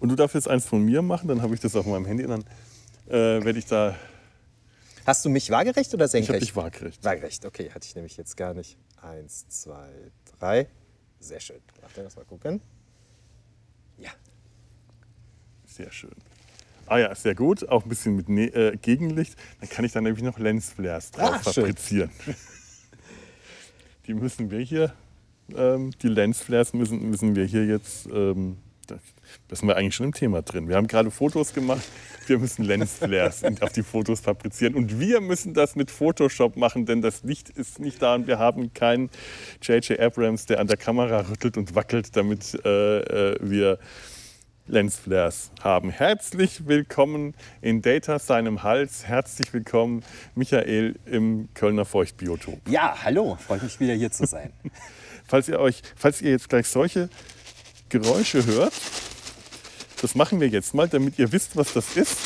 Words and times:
Und 0.00 0.08
du 0.10 0.16
darfst 0.16 0.34
jetzt 0.34 0.48
eins 0.48 0.66
von 0.66 0.82
mir 0.82 1.02
machen, 1.02 1.28
dann 1.28 1.42
habe 1.42 1.54
ich 1.54 1.60
das 1.60 1.74
auf 1.76 1.86
meinem 1.86 2.04
Handy 2.06 2.24
und 2.24 2.30
dann 2.30 2.44
äh, 3.08 3.44
werde 3.44 3.58
ich 3.58 3.66
da. 3.66 3.94
Hast 5.06 5.24
du 5.24 5.28
mich 5.28 5.50
waagerecht 5.50 5.94
oder 5.94 6.04
Ich 6.06 6.12
habe 6.14 6.24
senkrecht? 6.24 6.42
dich 6.42 6.56
waagerecht. 6.56 7.04
Waagerecht, 7.04 7.44
okay, 7.46 7.70
hatte 7.72 7.86
ich 7.86 7.94
nämlich 7.94 8.16
jetzt 8.16 8.36
gar 8.36 8.54
nicht. 8.54 8.76
Eins, 9.00 9.46
zwei, 9.48 9.88
drei. 10.38 10.66
Sehr 11.20 11.40
schön. 11.40 11.60
Warte, 11.80 12.02
lass 12.02 12.16
mal 12.16 12.24
gucken. 12.24 12.60
Ja. 13.98 14.10
Sehr 15.64 15.90
schön. 15.92 16.10
Ah 16.86 16.98
ja, 16.98 17.14
sehr 17.14 17.34
gut. 17.34 17.68
Auch 17.68 17.84
ein 17.84 17.88
bisschen 17.88 18.16
mit 18.16 18.28
ne 18.28 18.46
äh, 18.48 18.76
Gegenlicht. 18.76 19.36
Dann 19.60 19.68
kann 19.68 19.84
ich 19.84 19.92
da 19.92 20.00
nämlich 20.00 20.22
noch 20.22 20.38
Lensflares 20.38 21.10
drauf 21.12 21.30
Ah, 21.34 21.38
fabrizieren. 21.38 22.10
die 24.06 24.14
müssen 24.14 24.50
wir 24.50 24.60
hier, 24.60 24.92
ähm, 25.54 25.90
die 26.02 26.08
Lensflares 26.08 26.72
müssen, 26.74 27.08
müssen 27.10 27.34
wir 27.34 27.44
hier 27.44 27.64
jetzt, 27.66 28.06
ähm, 28.06 28.58
da 29.48 29.56
da 29.56 29.60
sind 29.60 29.68
wir 29.68 29.76
eigentlich 29.76 29.94
schon 29.94 30.06
im 30.06 30.12
Thema 30.12 30.42
drin. 30.42 30.68
Wir 30.68 30.76
haben 30.76 30.86
gerade 30.86 31.10
Fotos 31.10 31.54
gemacht. 31.54 31.82
Wir 32.26 32.38
müssen 32.38 32.64
Lensflares 32.64 33.42
auf 33.60 33.72
die 33.72 33.82
Fotos 33.82 34.20
fabrizieren. 34.20 34.74
Und 34.74 35.00
wir 35.00 35.22
müssen 35.22 35.54
das 35.54 35.76
mit 35.76 35.90
Photoshop 35.90 36.56
machen, 36.56 36.84
denn 36.84 37.00
das 37.00 37.22
Licht 37.22 37.48
ist 37.48 37.78
nicht 37.78 38.02
da 38.02 38.14
und 38.14 38.26
wir 38.26 38.38
haben 38.38 38.74
keinen 38.74 39.08
J.J. 39.62 39.98
Abrams, 39.98 40.44
der 40.44 40.60
an 40.60 40.66
der 40.66 40.76
Kamera 40.76 41.20
rüttelt 41.30 41.56
und 41.56 41.74
wackelt, 41.74 42.16
damit 42.16 42.54
äh, 42.64 42.98
äh, 42.98 43.38
wir 43.40 43.78
Lensflares 44.66 45.52
haben. 45.62 45.90
Herzlich 45.90 46.66
willkommen 46.66 47.34
in 47.62 47.80
Data 47.80 48.18
seinem 48.18 48.62
Hals. 48.62 49.06
Herzlich 49.06 49.54
willkommen, 49.54 50.04
Michael 50.34 50.96
im 51.06 51.48
Kölner 51.54 51.84
Feuchtbiotop. 51.84 52.68
Ja, 52.68 52.96
hallo. 53.04 53.38
Freut 53.46 53.62
mich 53.62 53.78
wieder 53.80 53.94
hier 53.94 54.10
zu 54.10 54.26
sein. 54.26 54.52
Falls 55.28 55.48
ihr 55.48 55.58
euch, 55.58 55.82
falls 55.96 56.20
ihr 56.20 56.30
jetzt 56.30 56.48
gleich 56.48 56.68
solche 56.68 57.08
Geräusche 57.88 58.46
hört, 58.46 58.72
das 60.00 60.14
machen 60.14 60.40
wir 60.40 60.48
jetzt 60.48 60.74
mal, 60.74 60.88
damit 60.88 61.18
ihr 61.18 61.32
wisst, 61.32 61.56
was 61.56 61.72
das 61.72 61.96
ist. 61.96 62.18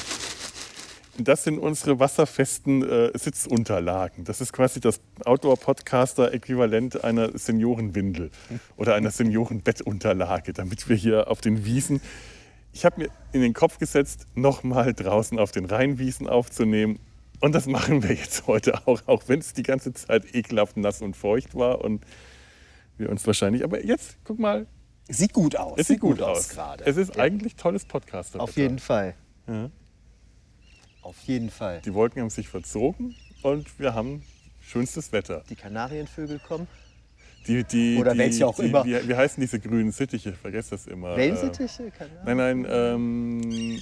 Das 1.19 1.45
sind 1.45 1.59
unsere 1.59 1.99
wasserfesten 1.99 2.83
äh, 2.83 3.11
Sitzunterlagen. 3.19 4.25
Das 4.25 4.41
ist 4.41 4.53
quasi 4.53 4.81
das 4.81 5.01
Outdoor-Podcaster-Äquivalent 5.25 7.05
einer 7.05 7.37
Seniorenwindel 7.37 8.31
oder 8.77 8.95
einer 8.95 9.11
Seniorenbettunterlage, 9.11 10.53
damit 10.53 10.89
wir 10.89 10.97
hier 10.97 11.31
auf 11.31 11.41
den 11.41 11.65
Wiesen. 11.65 12.01
Ich 12.73 12.85
habe 12.85 13.03
mir 13.03 13.09
in 13.33 13.43
den 13.43 13.53
Kopf 13.53 13.78
gesetzt, 13.78 14.27
nochmal 14.34 14.94
draußen 14.94 15.39
auf 15.39 15.50
den 15.50 15.67
Rheinwiesen 15.67 16.28
aufzunehmen. 16.28 16.99
Und 17.41 17.55
das 17.55 17.67
machen 17.67 18.03
wir 18.03 18.15
jetzt 18.15 18.47
heute 18.47 18.87
auch, 18.87 19.03
auch 19.06 19.25
wenn 19.27 19.41
es 19.41 19.53
die 19.53 19.62
ganze 19.62 19.93
Zeit 19.93 20.34
ekelhaft 20.34 20.77
nass 20.77 21.03
und 21.03 21.17
feucht 21.17 21.55
war 21.55 21.83
und 21.84 22.05
wir 22.97 23.11
uns 23.11 23.27
wahrscheinlich. 23.27 23.65
Aber 23.65 23.84
jetzt, 23.84 24.17
guck 24.25 24.39
mal, 24.39 24.67
Sieht 25.10 25.32
gut 25.32 25.56
aus. 25.56 25.75
es 25.78 25.88
sieht 25.88 26.00
gut 26.00 26.22
aus. 26.22 26.48
gerade. 26.50 26.84
Es 26.87 26.97
ist 26.97 27.16
Ja. 27.16 27.22
eigentlich 27.22 27.56
tolles 27.56 27.84
Podcast. 27.84 28.38
Auf 28.38 28.56
jeden 28.56 28.78
Fall. 28.78 29.15
Ja. 29.47 29.71
Auf 31.03 31.19
jeden 31.22 31.50
Fall. 31.50 31.81
Die 31.84 31.94
Wolken 31.94 32.22
haben 32.22 32.31
sich 32.31 32.48
verzogen 32.48 33.15
und 33.43 33.78
wir 33.78 33.94
haben 33.94 34.22
schönstes 34.60 35.12
Wetter. 35.12 35.43
Die 35.49 35.56
Kanarienvögel 35.56 36.38
kommen. 36.41 36.66
Die, 37.47 37.65
die, 37.65 37.97
Oder 37.99 38.12
die, 38.12 38.19
welche 38.19 38.47
auch 38.47 38.56
die, 38.56 38.66
immer. 38.66 38.84
Wie, 38.84 39.09
wie 39.09 39.15
heißen 39.16 39.41
diese 39.41 39.59
grünen 39.59 39.93
Sittiche? 39.93 40.31
Ich 40.31 40.37
vergesse 40.37 40.70
das 40.72 40.87
immer. 40.87 41.15
Äh, 41.15 41.16
Wellensittiche? 41.16 41.91
Kanarien? 41.91 42.25
Nein, 42.25 42.37
nein, 42.37 42.66
ähm, 42.70 43.81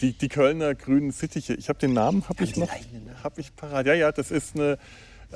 die, 0.00 0.12
die 0.14 0.28
Kölner 0.28 0.74
grünen 0.74 1.10
Sittiche. 1.12 1.54
Ich 1.54 1.68
habe 1.68 1.78
den 1.78 1.92
Namen, 1.92 2.26
habe 2.28 2.42
ich 2.44 2.56
noch, 2.56 2.68
habe 3.22 3.40
ich 3.40 3.54
parat. 3.54 3.86
Ja, 3.86 3.94
ja, 3.94 4.10
das 4.10 4.30
ist 4.30 4.54
eine, 4.56 4.78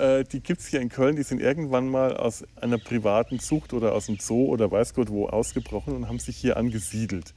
äh, 0.00 0.24
die 0.24 0.40
gibt 0.40 0.60
es 0.60 0.66
hier 0.66 0.80
in 0.80 0.88
Köln. 0.88 1.16
Die 1.16 1.22
sind 1.22 1.40
irgendwann 1.40 1.88
mal 1.88 2.16
aus 2.16 2.44
einer 2.56 2.78
privaten 2.78 3.38
Zucht 3.38 3.72
oder 3.72 3.92
aus 3.92 4.06
dem 4.06 4.18
Zoo 4.18 4.46
oder 4.46 4.70
weiß 4.70 4.94
Gott 4.94 5.10
wo 5.10 5.26
ausgebrochen 5.28 5.94
und 5.94 6.08
haben 6.08 6.18
sich 6.18 6.36
hier 6.36 6.56
angesiedelt. 6.56 7.34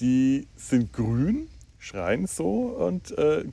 Die 0.00 0.46
sind 0.56 0.92
grün, 0.92 1.48
schreien 1.78 2.26
so 2.26 2.66
und 2.66 3.16
äh, 3.16 3.44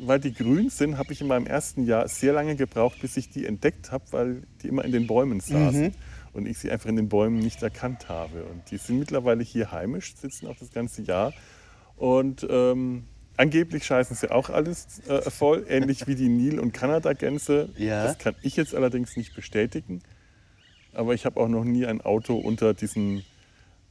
weil 0.00 0.20
die 0.20 0.34
grün 0.34 0.68
sind, 0.68 0.98
habe 0.98 1.12
ich 1.12 1.20
in 1.20 1.26
meinem 1.26 1.46
ersten 1.46 1.84
Jahr 1.84 2.08
sehr 2.08 2.32
lange 2.32 2.56
gebraucht, 2.56 3.00
bis 3.00 3.16
ich 3.16 3.30
die 3.30 3.46
entdeckt 3.46 3.90
habe, 3.90 4.04
weil 4.10 4.42
die 4.62 4.68
immer 4.68 4.84
in 4.84 4.92
den 4.92 5.06
Bäumen 5.06 5.40
saßen 5.40 5.94
und 6.32 6.46
ich 6.46 6.58
sie 6.58 6.70
einfach 6.70 6.88
in 6.88 6.96
den 6.96 7.08
Bäumen 7.08 7.38
nicht 7.38 7.62
erkannt 7.62 8.08
habe. 8.08 8.44
Und 8.44 8.70
die 8.70 8.76
sind 8.76 8.98
mittlerweile 8.98 9.42
hier 9.42 9.72
heimisch, 9.72 10.14
sitzen 10.16 10.46
auch 10.46 10.56
das 10.56 10.72
ganze 10.72 11.02
Jahr 11.02 11.32
und 11.96 12.46
ähm, 12.48 13.04
angeblich 13.40 13.84
scheißen 13.84 14.14
sie 14.16 14.30
auch 14.30 14.50
alles 14.50 15.00
äh, 15.08 15.28
voll, 15.30 15.64
ähnlich 15.68 16.06
wie 16.06 16.14
die 16.14 16.28
Nil- 16.28 16.60
und 16.60 16.72
Kanadagänse. 16.72 17.70
Ja. 17.76 18.04
Das 18.04 18.18
kann 18.18 18.36
ich 18.42 18.56
jetzt 18.56 18.74
allerdings 18.74 19.16
nicht 19.16 19.34
bestätigen. 19.34 20.02
Aber 20.92 21.14
ich 21.14 21.24
habe 21.24 21.40
auch 21.40 21.48
noch 21.48 21.64
nie 21.64 21.86
ein 21.86 22.00
Auto 22.00 22.36
unter 22.36 22.74
diesen 22.74 23.24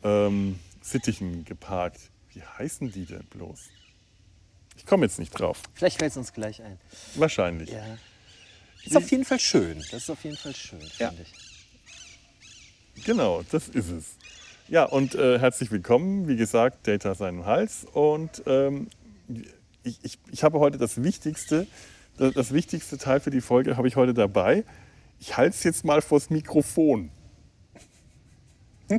ähm, 0.03 0.59
Sittichen 0.81 1.45
geparkt. 1.45 1.99
Wie 2.33 2.41
heißen 2.43 2.91
die 2.91 3.05
denn 3.05 3.23
bloß? 3.31 3.69
Ich 4.77 4.85
komme 4.85 5.05
jetzt 5.05 5.17
nicht 5.19 5.31
drauf. 5.31 5.63
Vielleicht 5.73 5.97
fällt 5.99 6.11
es 6.11 6.17
uns 6.17 6.31
gleich 6.31 6.61
ein. 6.61 6.77
Wahrscheinlich. 7.15 7.71
Ja. 7.71 7.83
Ist 8.85 8.95
auf 8.95 9.09
jeden 9.11 9.25
Fall 9.25 9.39
schön. 9.39 9.79
Das 9.91 10.03
ist 10.03 10.09
auf 10.09 10.23
jeden 10.23 10.37
Fall 10.37 10.55
schön, 10.55 10.79
Ja. 10.99 11.09
finde 11.09 11.23
ich. 11.23 13.05
Genau, 13.05 13.43
das 13.51 13.67
ist 13.69 13.89
es. 13.89 14.05
Ja, 14.67 14.83
und 14.83 15.15
äh, 15.15 15.39
herzlich 15.39 15.71
willkommen. 15.71 16.27
Wie 16.27 16.35
gesagt, 16.35 16.87
Data 16.87 17.15
seinen 17.15 17.45
Hals. 17.45 17.85
Und 17.91 18.43
ähm, 18.45 18.87
ich, 19.83 19.99
ich, 20.03 20.19
ich 20.31 20.43
habe 20.43 20.59
heute 20.59 20.77
das 20.77 21.03
Wichtigste, 21.03 21.67
das, 22.17 22.33
das 22.33 22.53
wichtigste 22.53 22.97
Teil 22.97 23.19
für 23.19 23.29
die 23.29 23.41
Folge 23.41 23.77
habe 23.77 23.87
ich 23.87 23.95
heute 23.95 24.13
dabei. 24.13 24.63
Ich 25.19 25.37
halte 25.37 25.55
es 25.55 25.63
jetzt 25.63 25.85
mal 25.85 26.01
vors 26.01 26.29
Mikrofon. 26.29 27.11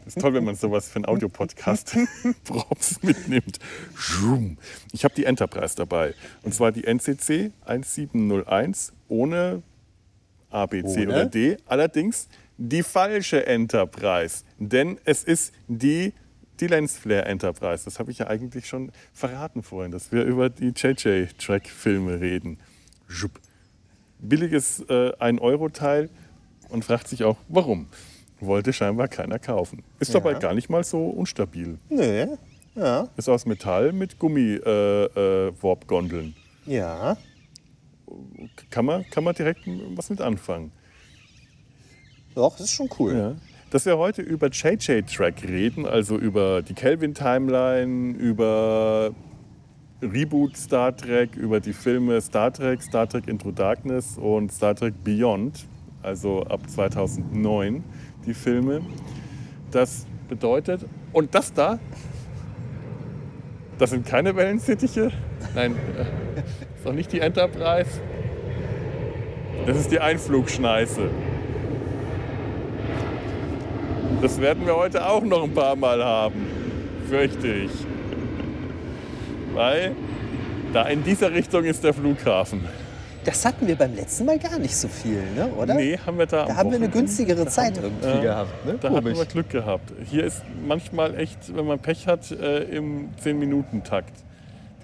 Ist 0.07 0.21
toll, 0.21 0.35
wenn 0.35 0.45
man 0.45 0.55
sowas 0.55 0.89
für 0.89 0.97
einen 0.97 1.07
Audiopodcast 1.07 1.97
Props 2.45 3.03
mitnimmt. 3.03 3.59
Ich 4.93 5.03
habe 5.03 5.15
die 5.15 5.25
Enterprise 5.25 5.75
dabei. 5.75 6.15
Und 6.43 6.55
zwar 6.55 6.71
die 6.71 6.85
NCC 6.85 7.51
1701 7.65 8.93
ohne 9.09 9.63
A, 10.49 10.67
B, 10.67 10.85
C 10.85 11.09
oder 11.09 11.27
D. 11.27 11.57
Allerdings 11.67 12.29
die 12.57 12.85
falsche 12.85 13.47
Enterprise. 13.47 14.45
Denn 14.59 15.01
es 15.05 15.25
ist 15.25 15.53
die, 15.67 16.13
die 16.61 16.67
Lensflare 16.67 17.25
Enterprise. 17.25 17.85
Das 17.85 17.99
habe 17.99 18.11
ich 18.11 18.19
ja 18.19 18.27
eigentlich 18.27 18.67
schon 18.67 18.93
verraten 19.13 19.63
vorhin, 19.63 19.93
dass 19.93 20.13
wir 20.13 20.25
über 20.25 20.51
die 20.51 20.73
JJ-Track-Filme 20.75 22.21
reden. 22.21 22.59
Schupp. 23.09 23.41
Billiges 24.19 24.81
äh, 24.89 25.13
1-Euro-Teil 25.17 26.11
und 26.69 26.85
fragt 26.85 27.09
sich 27.09 27.25
auch, 27.25 27.37
warum. 27.49 27.87
Wollte 28.41 28.73
scheinbar 28.73 29.09
keiner 29.09 29.39
kaufen. 29.39 29.83
Ist 29.99 30.15
dabei 30.15 30.35
gar 30.35 30.55
nicht 30.55 30.71
mal 30.71 30.85
so 30.85 31.09
unstabil. 31.09 31.79
Nee. 31.89 32.27
Ja. 32.75 33.09
Ist 33.17 33.29
aus 33.29 33.45
Metall 33.45 33.93
mit 33.93 34.19
Gummi-Warp-Gondeln. 34.19 36.35
Ja. 36.67 37.17
kann, 38.71 38.87
man, 38.87 39.05
kann 39.11 39.25
man 39.25 39.35
direkt 39.35 39.61
was 39.95 40.09
mit 40.09 40.21
anfangen. 40.21 40.73
Doch, 42.35 42.53
das 42.53 42.67
ist 42.67 42.73
schon 42.73 42.89
cool. 42.99 43.15
Ja. 43.15 43.35
Dass 43.71 43.87
wir 43.87 43.99
heute 43.99 44.23
über 44.23 44.49
JJ-Track 44.49 45.45
reden, 45.45 45.87
also 45.87 46.19
über 46.19 46.61
die 46.61 46.75
Kelvin-Timeline, 46.75 48.17
über 48.17 49.15
Reboot 50.03 50.57
Star 50.57 50.97
Trek, 50.97 51.37
über 51.37 51.61
die 51.61 51.73
Filme 51.73 52.21
Star 52.21 52.53
Trek, 52.53 52.83
Star 52.83 53.09
Trek 53.09 53.29
Into 53.29 53.53
Darkness 53.53 54.19
und 54.19 54.51
Star 54.51 54.75
Trek 54.75 54.95
Beyond, 55.05 55.69
also 56.03 56.43
ab 56.43 56.69
2009 56.69 57.85
die 58.27 58.35
Filme. 58.35 58.81
Das 59.71 60.05
bedeutet, 60.29 60.85
und 61.13 61.33
das 61.33 61.53
da, 61.53 61.79
das 63.79 63.91
sind 63.91 64.05
keine 64.05 64.35
Wellensittiche, 64.35 65.13
nein, 65.55 65.77
äh, 65.97 66.41
ist 66.77 66.87
auch 66.89 66.93
nicht 66.93 67.13
die 67.13 67.21
Enterprise, 67.21 68.01
das 69.65 69.79
ist 69.79 69.93
die 69.93 70.01
Einflugschneise. 70.01 71.09
Das 74.23 74.41
werden 74.41 74.67
wir 74.67 74.77
heute 74.77 75.07
auch 75.07 75.23
noch 75.23 75.45
ein 75.45 75.55
paar 75.55 75.77
Mal 75.77 76.05
haben, 76.05 76.47
fürchte 77.09 77.49
ich. 77.49 77.71
Weil 79.55 79.93
da 80.73 80.85
in 80.89 81.03
dieser 81.03 81.33
Richtung 81.33 81.65
ist 81.65 81.83
der 81.83 81.95
Flughafen. 81.95 82.65
Das 83.25 83.45
hatten 83.45 83.67
wir 83.67 83.77
beim 83.77 83.95
letzten 83.95 84.25
Mal 84.25 84.39
gar 84.39 84.59
nicht 84.59 84.75
so 84.75 84.89
viel, 84.89 85.23
ne? 85.37 85.49
oder? 85.59 85.75
Nee, 85.75 85.99
haben 86.07 86.19
wir 86.19 86.27
da. 86.27 86.47
Da 86.47 86.57
haben 86.57 86.71
wir 86.71 86.77
eine 86.79 86.89
günstigere 86.89 87.45
da 87.45 87.51
Zeit 87.51 87.77
haben 87.77 87.83
wir- 88.01 88.09
irgendwie 88.09 88.27
ja, 88.27 88.33
gehabt. 88.45 88.67
Ne? 88.67 88.75
Da 88.81 88.89
Komisch. 88.89 89.19
wir 89.19 89.25
Glück 89.27 89.51
gehabt. 89.51 89.93
Hier 90.07 90.25
ist 90.25 90.43
manchmal 90.67 91.19
echt, 91.19 91.55
wenn 91.55 91.67
man 91.67 91.79
Pech 91.79 92.07
hat, 92.07 92.31
äh, 92.31 92.63
im 92.65 93.11
10-Minuten-Takt 93.23 94.13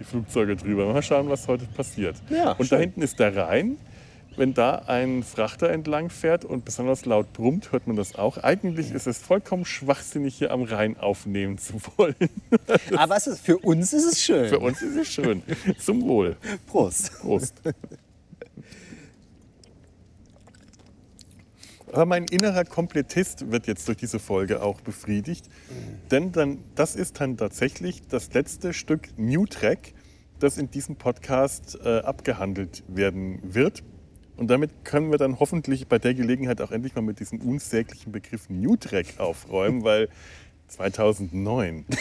die 0.01 0.05
Flugzeuge 0.05 0.57
drüber. 0.57 0.93
Mal 0.93 1.03
schauen, 1.03 1.31
was 1.31 1.49
heute 1.49 1.65
passiert. 1.77 2.17
Ja, 2.29 2.53
und 2.53 2.61
da 2.61 2.77
schön. 2.77 2.81
hinten 2.81 3.03
ist 3.03 3.19
der 3.19 3.35
Rhein. 3.35 3.79
Wenn 4.37 4.53
da 4.53 4.83
ein 4.87 5.23
Frachter 5.23 5.71
entlang 5.71 6.11
fährt 6.11 6.45
und 6.45 6.67
besonders 6.67 7.07
laut 7.07 7.33
brummt, 7.33 7.73
hört 7.73 7.87
man 7.87 7.97
das 7.97 8.17
auch. 8.17 8.37
Eigentlich 8.37 8.93
ist 8.93 9.07
es 9.07 9.17
vollkommen 9.17 9.65
schwachsinnig, 9.65 10.37
hier 10.37 10.51
am 10.51 10.63
Rhein 10.63 10.99
aufnehmen 10.99 11.57
zu 11.57 11.75
wollen. 11.97 12.15
Aber 12.95 13.17
es 13.17 13.27
ist, 13.27 13.41
für 13.41 13.57
uns 13.59 13.95
ist 13.95 14.05
es 14.05 14.23
schön. 14.23 14.49
Für 14.49 14.59
uns 14.59 14.83
ist 14.83 14.97
es 14.97 15.09
schön. 15.09 15.43
Zum 15.79 16.03
Wohl. 16.03 16.37
Prost. 16.67 17.13
Prost. 17.21 17.55
Aber 21.93 22.05
mein 22.05 22.25
innerer 22.25 22.65
Komplettist 22.65 23.51
wird 23.51 23.67
jetzt 23.67 23.89
durch 23.89 23.97
diese 23.97 24.19
Folge 24.19 24.63
auch 24.63 24.83
befriedigt. 24.83 25.49
Denn 26.11 26.33
dann, 26.33 26.59
das 26.75 26.95
ist 26.95 27.21
dann 27.21 27.39
tatsächlich 27.39 28.07
das 28.07 28.35
letzte 28.35 28.75
Stück 28.75 29.09
New 29.17 29.47
Track, 29.47 29.95
das 30.39 30.59
in 30.59 30.71
diesem 30.71 30.97
Podcast 30.97 31.79
äh, 31.83 32.01
abgehandelt 32.01 32.85
werden 32.87 33.41
wird. 33.43 33.83
Und 34.37 34.49
damit 34.49 34.85
können 34.85 35.11
wir 35.11 35.19
dann 35.19 35.41
hoffentlich 35.41 35.89
bei 35.89 35.99
der 35.99 36.15
Gelegenheit 36.15 36.61
auch 36.61 36.71
endlich 36.71 36.95
mal 36.95 37.03
mit 37.03 37.21
diesem 37.21 37.41
unsäglichen 37.41 38.13
Begriff 38.13 38.51
New 38.51 38.77
Track 38.77 39.19
aufräumen, 39.19 39.83
weil 39.83 40.09
2009 40.69 41.87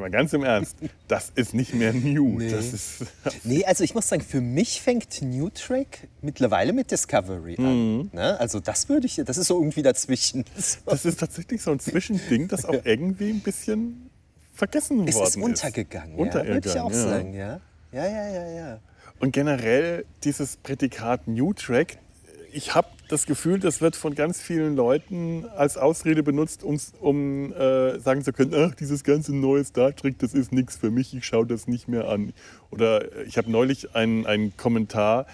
Mal 0.00 0.10
ganz 0.10 0.32
im 0.32 0.44
Ernst, 0.44 0.76
das 1.08 1.30
ist 1.34 1.52
nicht 1.52 1.74
mehr 1.74 1.92
New. 1.92 2.38
Nee. 2.38 2.50
Das 2.50 2.72
ist, 2.72 3.04
Nee, 3.44 3.64
also 3.66 3.84
ich 3.84 3.94
muss 3.94 4.08
sagen, 4.08 4.22
für 4.22 4.40
mich 4.40 4.80
fängt 4.80 5.20
New 5.20 5.50
Track 5.50 6.08
mittlerweile 6.22 6.72
mit 6.72 6.90
Discovery 6.90 7.56
an. 7.58 8.10
Ne? 8.12 8.40
Also 8.40 8.60
das 8.60 8.88
würde 8.88 9.06
ich, 9.06 9.16
das 9.16 9.36
ist 9.36 9.48
so 9.48 9.58
irgendwie 9.58 9.82
dazwischen. 9.82 10.46
das 10.86 11.04
ist 11.04 11.20
tatsächlich 11.20 11.60
so 11.60 11.70
ein 11.72 11.80
Zwischending, 11.80 12.48
das 12.48 12.64
auch 12.64 12.82
irgendwie 12.84 13.28
ein 13.28 13.40
bisschen 13.40 14.10
vergessen 14.54 15.06
Es 15.06 15.16
worden 15.16 15.28
ist 15.28 15.36
untergegangen, 15.36 16.16
ja, 16.16 16.22
Untergegangen, 16.22 16.54
würde 16.54 16.68
ich 16.70 16.80
auch 16.80 16.90
ja. 16.90 17.02
sagen, 17.02 17.34
ja. 17.34 17.60
Ja, 17.92 18.06
ja, 18.06 18.28
ja, 18.28 18.48
ja. 18.48 18.80
Und 19.20 19.32
generell 19.32 20.06
dieses 20.24 20.56
Prädikat 20.56 21.28
New 21.28 21.52
Track, 21.52 21.98
ich 22.52 22.74
habe 22.74 22.88
das 23.08 23.26
Gefühl, 23.26 23.60
das 23.60 23.82
wird 23.82 23.94
von 23.94 24.14
ganz 24.14 24.40
vielen 24.40 24.74
Leuten 24.74 25.44
als 25.56 25.76
Ausrede 25.76 26.22
benutzt, 26.22 26.64
um 26.64 27.52
äh, 27.52 27.98
sagen 27.98 28.24
zu 28.24 28.32
können, 28.32 28.54
ach, 28.54 28.74
dieses 28.74 29.04
ganze 29.04 29.36
neue 29.36 29.62
Star 29.62 29.94
Trek, 29.94 30.18
das 30.18 30.32
ist 30.32 30.52
nichts 30.52 30.78
für 30.78 30.90
mich, 30.90 31.14
ich 31.14 31.26
schaue 31.26 31.46
das 31.46 31.68
nicht 31.68 31.86
mehr 31.86 32.08
an. 32.08 32.32
Oder 32.70 33.24
ich 33.26 33.36
habe 33.36 33.50
neulich 33.50 33.94
einen, 33.94 34.56
Kommentar 34.56 35.26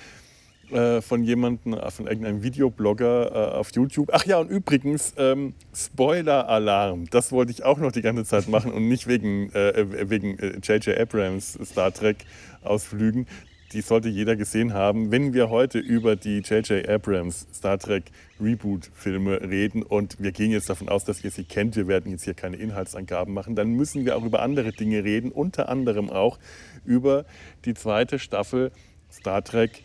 äh, 0.72 1.00
von 1.00 1.22
jemandem, 1.22 1.74
äh, 1.74 1.90
von 1.92 2.08
irgendeinem 2.08 2.42
Videoblogger 2.42 3.30
äh, 3.30 3.54
auf 3.54 3.70
YouTube. 3.70 4.10
Ach 4.12 4.26
ja, 4.26 4.38
und 4.38 4.48
übrigens, 4.48 5.14
ähm, 5.16 5.54
Spoiler-Alarm, 5.72 7.08
das 7.10 7.30
wollte 7.30 7.52
ich 7.52 7.62
auch 7.62 7.78
noch 7.78 7.92
die 7.92 8.02
ganze 8.02 8.24
Zeit 8.24 8.48
machen 8.48 8.72
und 8.72 8.88
nicht 8.88 9.06
wegen 9.06 9.52
wegen 9.54 10.38
äh, 10.40 10.56
J.J. 10.56 10.98
Abrams 10.98 11.56
Star 11.62 11.94
Trek-Ausflügen. 11.94 13.28
Die 13.72 13.80
sollte 13.80 14.08
jeder 14.08 14.36
gesehen 14.36 14.74
haben, 14.74 15.10
wenn 15.10 15.34
wir 15.34 15.50
heute 15.50 15.80
über 15.80 16.14
die 16.14 16.38
J.J. 16.38 16.88
Abrams 16.88 17.48
Star 17.52 17.78
Trek 17.78 18.04
Reboot-Filme 18.40 19.40
reden 19.40 19.82
und 19.82 20.20
wir 20.20 20.30
gehen 20.30 20.52
jetzt 20.52 20.70
davon 20.70 20.88
aus, 20.88 21.04
dass 21.04 21.24
ihr 21.24 21.32
sie 21.32 21.42
kennt, 21.42 21.74
wir 21.74 21.88
werden 21.88 22.12
jetzt 22.12 22.24
hier 22.24 22.34
keine 22.34 22.56
Inhaltsangaben 22.56 23.34
machen, 23.34 23.56
dann 23.56 23.70
müssen 23.72 24.04
wir 24.04 24.16
auch 24.16 24.24
über 24.24 24.40
andere 24.40 24.70
Dinge 24.70 25.02
reden, 25.02 25.32
unter 25.32 25.68
anderem 25.68 26.10
auch 26.10 26.38
über 26.84 27.24
die 27.64 27.74
zweite 27.74 28.20
Staffel 28.20 28.70
Star 29.10 29.42
Trek 29.42 29.82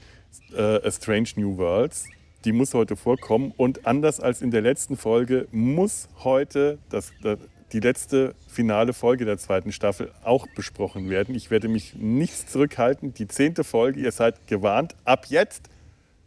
äh, 0.55 0.61
A 0.61 0.91
Strange 0.91 1.29
New 1.35 1.57
Worlds. 1.57 2.05
Die 2.45 2.51
muss 2.51 2.73
heute 2.75 2.95
vorkommen 2.95 3.51
und 3.57 3.87
anders 3.87 4.19
als 4.19 4.41
in 4.41 4.51
der 4.51 4.61
letzten 4.61 4.95
Folge 4.95 5.47
muss 5.51 6.07
heute 6.23 6.77
das, 6.89 7.13
das, 7.23 7.39
die 7.73 7.79
letzte 7.79 8.35
finale 8.47 8.93
Folge 8.93 9.25
der 9.25 9.37
zweiten 9.37 9.71
Staffel 9.71 10.11
auch 10.23 10.47
besprochen 10.55 11.09
werden. 11.09 11.35
Ich 11.35 11.51
werde 11.51 11.67
mich 11.67 11.95
nichts 11.95 12.47
zurückhalten. 12.47 13.13
Die 13.13 13.27
zehnte 13.27 13.63
Folge, 13.63 13.99
ihr 14.01 14.11
seid 14.11 14.47
gewarnt. 14.47 14.95
Ab 15.05 15.25
jetzt 15.29 15.69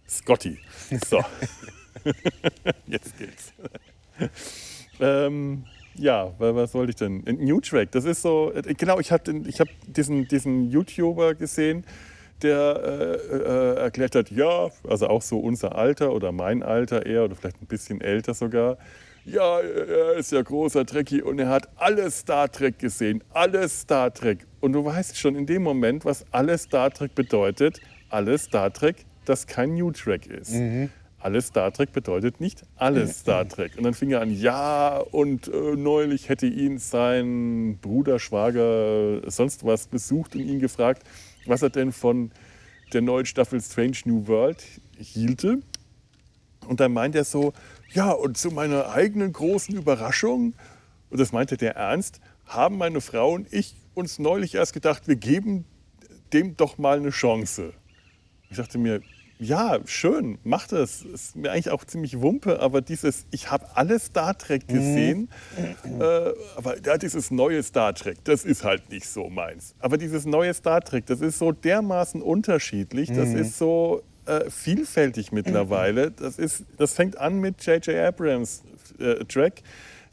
Scotty. 0.09 0.59
So, 1.09 1.23
jetzt 2.87 3.17
geht's. 3.19 3.53
ähm, 5.01 5.65
ja, 5.97 6.33
wa- 6.39 6.55
was 6.55 6.75
wollte 6.75 6.91
ich 6.91 6.97
denn? 6.97 7.23
New 7.41 7.61
Track, 7.61 7.93
das 7.93 8.05
ist 8.05 8.23
so, 8.23 8.53
äh, 8.55 8.75
genau, 8.75 8.99
ich 9.01 9.13
habe 9.13 9.33
ich 9.47 9.61
hab 9.61 9.69
diesen, 9.87 10.27
diesen 10.29 10.71
YouTuber 10.71 11.35
gesehen, 11.35 11.85
der 12.43 12.81
äh, 13.31 13.37
äh, 13.37 13.75
erklärt 13.77 14.15
hat, 14.15 14.31
ja, 14.31 14.69
also 14.89 15.07
auch 15.09 15.23
so 15.23 15.39
unser 15.39 15.77
Alter 15.77 16.13
oder 16.13 16.33
mein 16.33 16.63
Alter 16.63 17.07
eher 17.07 17.25
oder 17.25 17.35
vielleicht 17.37 17.63
ein 17.63 17.67
bisschen 17.67 18.01
älter 18.01 18.35
sogar. 18.35 18.77
Ja, 19.27 19.61
er 19.61 20.15
ist 20.15 20.33
ja 20.33 20.43
großer 20.43 20.85
Trekkie 20.85 21.23
und 21.23 21.39
er 21.39 21.49
hat 21.49 21.69
alles 21.77 22.21
Star 22.21 22.51
Trek 22.51 22.79
gesehen, 22.79 23.25
alles 23.33 23.81
Star 23.81 24.13
Trek. 24.13 24.47
Und 24.61 24.73
du 24.73 24.85
weißt 24.85 25.17
schon 25.17 25.35
in 25.35 25.47
dem 25.47 25.63
Moment, 25.63 26.05
was 26.05 26.27
alles 26.31 26.65
Star 26.65 26.91
Trek 26.91 27.15
bedeutet. 27.15 27.81
Alles 28.11 28.45
Star 28.45 28.71
Trek, 28.73 29.07
das 29.25 29.47
kein 29.47 29.75
New 29.75 29.93
Track 29.93 30.27
ist. 30.27 30.53
Alles 31.19 31.47
Star 31.47 31.73
Trek 31.73 31.93
bedeutet 31.93 32.39
nicht 32.39 32.65
alles 32.77 33.21
Star 33.21 33.49
Trek. 33.49 33.79
Und 33.79 33.85
dann 33.85 33.95
fing 33.95 34.11
er 34.11 34.21
an, 34.21 34.31
ja, 34.31 34.99
und 34.99 35.49
äh, 35.49 35.75
neulich 35.75 36.29
hätte 36.29 36.47
ihn 36.47 36.77
sein 36.77 37.79
Bruder, 37.81 38.19
Schwager, 38.19 39.23
sonst 39.31 39.65
was 39.65 39.87
besucht 39.87 40.35
und 40.35 40.43
ihn 40.43 40.61
gefragt, 40.61 41.03
was 41.47 41.63
er 41.63 41.71
denn 41.71 41.93
von 41.93 42.31
der 42.93 43.01
neuen 43.01 43.25
Staffel 43.25 43.59
Strange 43.63 43.97
New 44.05 44.27
World 44.27 44.63
hielte. 44.99 45.61
Und 46.69 46.81
dann 46.81 46.93
meint 46.93 47.15
er 47.15 47.25
so, 47.25 47.55
ja, 47.95 48.11
und 48.11 48.37
zu 48.37 48.51
meiner 48.51 48.91
eigenen 48.91 49.33
großen 49.33 49.75
Überraschung, 49.75 50.55
und 51.11 51.21
das 51.21 51.33
meinte 51.33 51.57
der 51.57 51.77
ernst, 51.77 52.21
haben 52.45 52.77
meine 52.77 53.01
Frau 53.01 53.33
und 53.33 53.53
ich 53.53 53.77
uns 53.95 54.19
neulich 54.19 54.55
erst 54.57 54.73
gedacht, 54.73 55.07
wir 55.07 55.17
geben 55.17 55.65
dem 56.33 56.57
doch 56.57 56.77
mal 56.77 56.99
eine 56.99 57.11
Chance. 57.11 57.73
Ich 58.51 58.57
dachte 58.57 58.79
mir, 58.79 59.01
ja, 59.39 59.79
schön, 59.85 60.39
mach 60.45 60.67
das. 60.67 61.03
Ist 61.03 61.37
mir 61.37 61.53
eigentlich 61.53 61.71
auch 61.71 61.85
ziemlich 61.85 62.21
Wumpe, 62.21 62.61
aber 62.61 62.81
dieses, 62.81 63.27
ich 63.31 63.51
habe 63.51 63.67
alle 63.75 63.99
Star 63.99 64.37
Trek 64.37 64.67
gesehen, 64.69 65.29
äh, 65.57 66.33
aber 66.57 66.77
ja, 66.85 66.99
dieses 66.99 67.31
neue 67.31 67.63
Star 67.63 67.95
Trek, 67.95 68.19
das 68.25 68.45
ist 68.45 68.65
halt 68.65 68.91
nicht 68.91 69.07
so 69.07 69.29
meins. 69.29 69.75
Aber 69.79 69.99
dieses 69.99 70.25
neue 70.25 70.55
Star 70.55 70.81
Trek, 70.81 71.07
das 71.07 71.21
ist 71.21 71.39
so 71.39 71.53
dermaßen 71.53 72.23
unterschiedlich, 72.23 73.11
das 73.13 73.31
ist 73.31 73.59
so 73.59 74.03
äh, 74.27 74.51
vielfältig 74.51 75.33
mittlerweile. 75.33 76.11
Das, 76.11 76.39
ist, 76.39 76.65
das 76.79 76.95
fängt 76.95 77.19
an 77.19 77.41
mit 77.41 77.65
J.J. 77.65 77.97
Abrams 77.97 78.63
äh, 78.99 79.25
Track. 79.25 79.63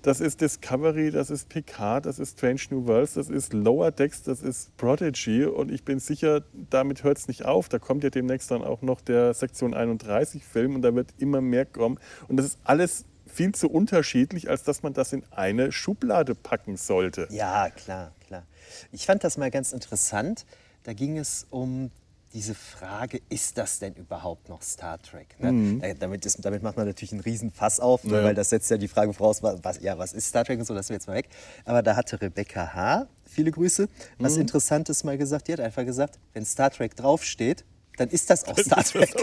Das 0.01 0.19
ist 0.19 0.41
Discovery, 0.41 1.11
das 1.11 1.29
ist 1.29 1.47
Picard, 1.47 2.07
das 2.07 2.17
ist 2.17 2.39
Strange 2.39 2.61
New 2.71 2.87
Worlds, 2.87 3.13
das 3.13 3.29
ist 3.29 3.53
Lower 3.53 3.91
Decks, 3.91 4.23
das 4.23 4.41
ist 4.41 4.75
Prodigy 4.77 5.45
und 5.45 5.71
ich 5.71 5.85
bin 5.85 5.99
sicher, 5.99 6.43
damit 6.71 7.03
hört 7.03 7.19
es 7.19 7.27
nicht 7.27 7.45
auf. 7.45 7.69
Da 7.69 7.77
kommt 7.77 8.03
ja 8.03 8.09
demnächst 8.09 8.49
dann 8.49 8.63
auch 8.63 8.81
noch 8.81 8.99
der 8.99 9.35
Sektion 9.35 9.75
31 9.75 10.43
Film 10.43 10.73
und 10.73 10.81
da 10.81 10.95
wird 10.95 11.13
immer 11.19 11.39
mehr 11.41 11.65
kommen. 11.65 11.99
Und 12.27 12.37
das 12.37 12.47
ist 12.47 12.59
alles 12.63 13.05
viel 13.27 13.53
zu 13.53 13.69
unterschiedlich, 13.69 14.49
als 14.49 14.63
dass 14.63 14.81
man 14.81 14.93
das 14.93 15.13
in 15.13 15.23
eine 15.29 15.71
Schublade 15.71 16.33
packen 16.33 16.77
sollte. 16.77 17.27
Ja, 17.29 17.69
klar, 17.69 18.11
klar. 18.25 18.43
Ich 18.91 19.05
fand 19.05 19.23
das 19.23 19.37
mal 19.37 19.51
ganz 19.51 19.71
interessant. 19.71 20.45
Da 20.83 20.93
ging 20.93 21.19
es 21.19 21.45
um 21.51 21.91
diese 22.33 22.55
Frage, 22.55 23.19
ist 23.29 23.57
das 23.57 23.79
denn 23.79 23.93
überhaupt 23.93 24.47
noch 24.49 24.61
Star 24.61 24.99
Trek? 25.01 25.35
Ne? 25.39 25.79
Da- 25.79 25.93
Damit, 25.95 26.25
ist, 26.25 26.43
damit 26.43 26.63
macht 26.63 26.77
man 26.77 26.85
natürlich 26.87 27.11
einen 27.11 27.21
riesen 27.21 27.51
Fass 27.51 27.79
auf, 27.79 28.03
ne? 28.03 28.17
Ja. 28.17 28.23
weil 28.23 28.35
das 28.35 28.49
setzt 28.49 28.69
ja 28.71 28.77
die 28.77 28.87
Frage 28.87 29.13
voraus, 29.13 29.43
wa- 29.43 29.57
was, 29.61 29.81
ja, 29.81 29.97
was 29.97 30.13
ist 30.13 30.27
Star 30.27 30.43
Trek 30.45 30.59
und 30.59 30.65
so, 30.65 30.73
das 30.73 30.85
ist 30.85 30.89
jetzt 30.91 31.07
mal 31.07 31.15
weg. 31.15 31.29
Aber 31.65 31.81
da 31.83 31.95
hatte 31.95 32.21
Rebecca 32.21 32.73
H., 32.73 33.07
viele 33.25 33.51
Grüße, 33.51 33.87
was 34.19 34.37
Interessantes 34.37 35.03
mal 35.03 35.17
gesagt. 35.17 35.47
Die 35.47 35.53
hat 35.53 35.59
einfach 35.61 35.85
gesagt, 35.85 36.19
wenn 36.33 36.45
Star 36.45 36.69
Trek 36.71 36.95
draufsteht, 36.95 37.63
dann 37.97 38.09
ist 38.09 38.29
das 38.29 38.45
auch 38.45 38.57
Star 38.57 38.77
das 38.77 38.91
Trek. 38.91 39.13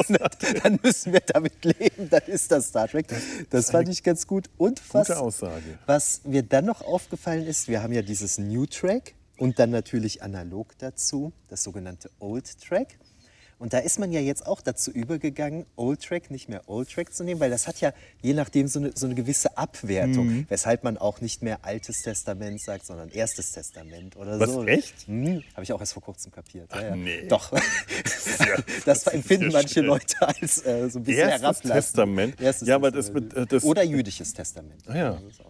Dann 0.63 0.79
müssen 0.83 1.13
wir 1.13 1.21
damit 1.21 1.65
leben, 1.65 2.09
dann 2.11 2.23
ist 2.27 2.51
das 2.53 2.69
Star 2.69 2.87
Trek. 2.89 3.07
Das 3.51 3.71
fand 3.71 3.89
ich 3.89 4.03
ganz 4.03 4.27
gut. 4.27 4.51
Und 4.59 4.81
was, 4.95 5.09
Gute 5.09 5.19
Aussage. 5.21 5.79
was 5.87 6.21
mir 6.25 6.43
dann 6.43 6.67
noch 6.67 6.83
aufgefallen 6.83 7.47
ist, 7.47 7.69
wir 7.69 7.83
haben 7.83 7.93
ja 7.93 8.03
dieses 8.03 8.39
New 8.39 8.67
Track 8.67 9.15
und 9.39 9.59
dann 9.59 9.71
natürlich 9.71 10.23
analog 10.23 10.77
dazu 10.79 11.33
das 11.49 11.63
sogenannte 11.63 12.11
Old 12.19 12.61
Track. 12.61 12.99
Und 13.61 13.73
da 13.73 13.79
ist 13.79 13.99
man 13.99 14.13
ja 14.13 14.21
jetzt 14.21 14.47
auch 14.47 14.61
dazu 14.61 14.93
übergegangen, 14.93 15.67
Old 15.75 16.01
Track 16.05 16.31
nicht 16.31 16.49
mehr 16.49 16.63
Old 16.69 16.93
Track 16.93 17.13
zu 17.13 17.25
nehmen, 17.25 17.41
weil 17.41 17.51
das 17.51 17.67
hat 17.67 17.81
ja 17.81 17.93
je 18.23 18.33
nachdem 18.33 18.69
so 18.69 18.79
eine, 18.79 18.93
so 18.95 19.07
eine 19.07 19.17
gewisse 19.17 19.59
Abwertung, 19.59 20.29
Mhm. 20.29 20.47
weshalb 20.49 20.85
man 20.85 20.97
auch 20.97 21.21
nicht 21.21 21.43
mehr 21.43 21.65
Altes 21.65 22.03
Testament 22.03 22.61
sagt, 22.61 22.87
sondern 22.87 23.09
Erstes 23.09 23.51
Testament 23.51 24.15
oder 24.17 24.39
Was, 24.39 24.51
so. 24.53 24.65
echt? 24.65 25.09
Hm, 25.09 25.43
Habe 25.55 25.65
ich 25.65 25.73
auch 25.73 25.81
erst 25.81 25.95
vor 25.95 26.03
kurzem 26.05 26.31
kapiert. 26.31 26.71
ja, 26.73 26.83
ja. 26.91 26.95
nee. 26.95 27.27
Doch. 27.27 27.51
ja- 27.53 27.59
das 28.05 28.85
das 28.85 28.99
ist 28.99 29.07
empfinden 29.09 29.47
ja 29.51 29.59
manche 29.59 29.75
schräg. 29.75 29.87
Leute 29.87 30.29
als 30.29 30.65
äh, 30.65 30.89
so 30.89 31.01
ein 31.01 31.03
bisschen 31.05 31.19
Erstes 31.23 31.41
herablassend. 31.43 31.73
Testament? 31.75 32.41
Erstes 32.41 32.69
Ja, 32.69 32.75
aber 32.77 32.93
das 32.93 33.07
Testament. 33.07 33.35
bet- 33.35 33.53
das- 33.53 33.65
Oder 33.65 33.83
jüdisches 33.83 34.33
Testament. 34.33 34.83
Ah 34.87 34.97
ja. 34.97 35.11
Das 35.15 35.41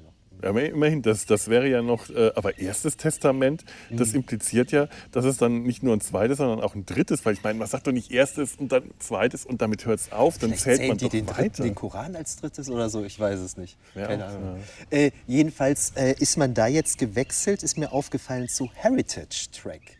Ja, 0.43 0.51
aber 0.51 0.65
immerhin, 0.65 1.03
das, 1.03 1.27
das 1.27 1.49
wäre 1.49 1.69
ja 1.69 1.83
noch, 1.83 2.11
äh, 2.11 2.31
aber 2.35 2.59
erstes 2.59 2.97
Testament, 2.97 3.65
das 3.91 4.13
impliziert 4.13 4.73
ja, 4.73 4.89
dass 5.13 5.25
es 5.25 5.37
dann 5.37 5.63
nicht 5.63 5.83
nur 5.83 5.95
ein 5.95 6.01
zweites, 6.01 6.39
sondern 6.39 6.61
auch 6.61 6.75
ein 6.75 6.87
drittes, 6.87 7.25
weil 7.25 7.35
ich 7.35 7.43
meine, 7.43 7.59
man 7.59 7.69
sagt 7.69 7.87
doch 7.87 7.93
nicht 7.93 8.11
erstes 8.11 8.57
und 8.57 8.73
dann 8.73 8.85
zweites 8.99 9.45
und 9.45 9.61
damit 9.63 9.87
hört 9.87 10.01
es 10.01 10.13
auf, 10.13 10.39
dann 10.39 10.51
Vielleicht 10.55 10.79
zählt 10.79 10.89
man 10.89 10.99
doch 10.99 11.09
den, 11.09 11.27
dritten, 11.27 11.39
weiter. 11.39 11.63
den 11.65 11.75
Koran 11.75 12.17
als 12.17 12.37
drittes 12.37 12.71
oder 12.71 12.89
so, 12.89 13.05
ich 13.05 13.19
weiß 13.19 13.41
es 13.41 13.57
nicht. 13.57 13.77
Ja, 13.95 14.07
Keine 14.07 14.27
auch, 14.27 14.31
Ahnung. 14.31 14.63
Äh, 14.91 15.11
jedenfalls 15.27 15.93
äh, 15.97 16.15
ist 16.19 16.37
man 16.37 16.55
da 16.55 16.67
jetzt 16.67 16.99
gewechselt, 16.99 17.63
ist 17.63 17.77
mir 17.77 17.93
aufgefallen 17.93 18.49
zu 18.49 18.71
Heritage 18.75 19.49
Track. 19.53 19.98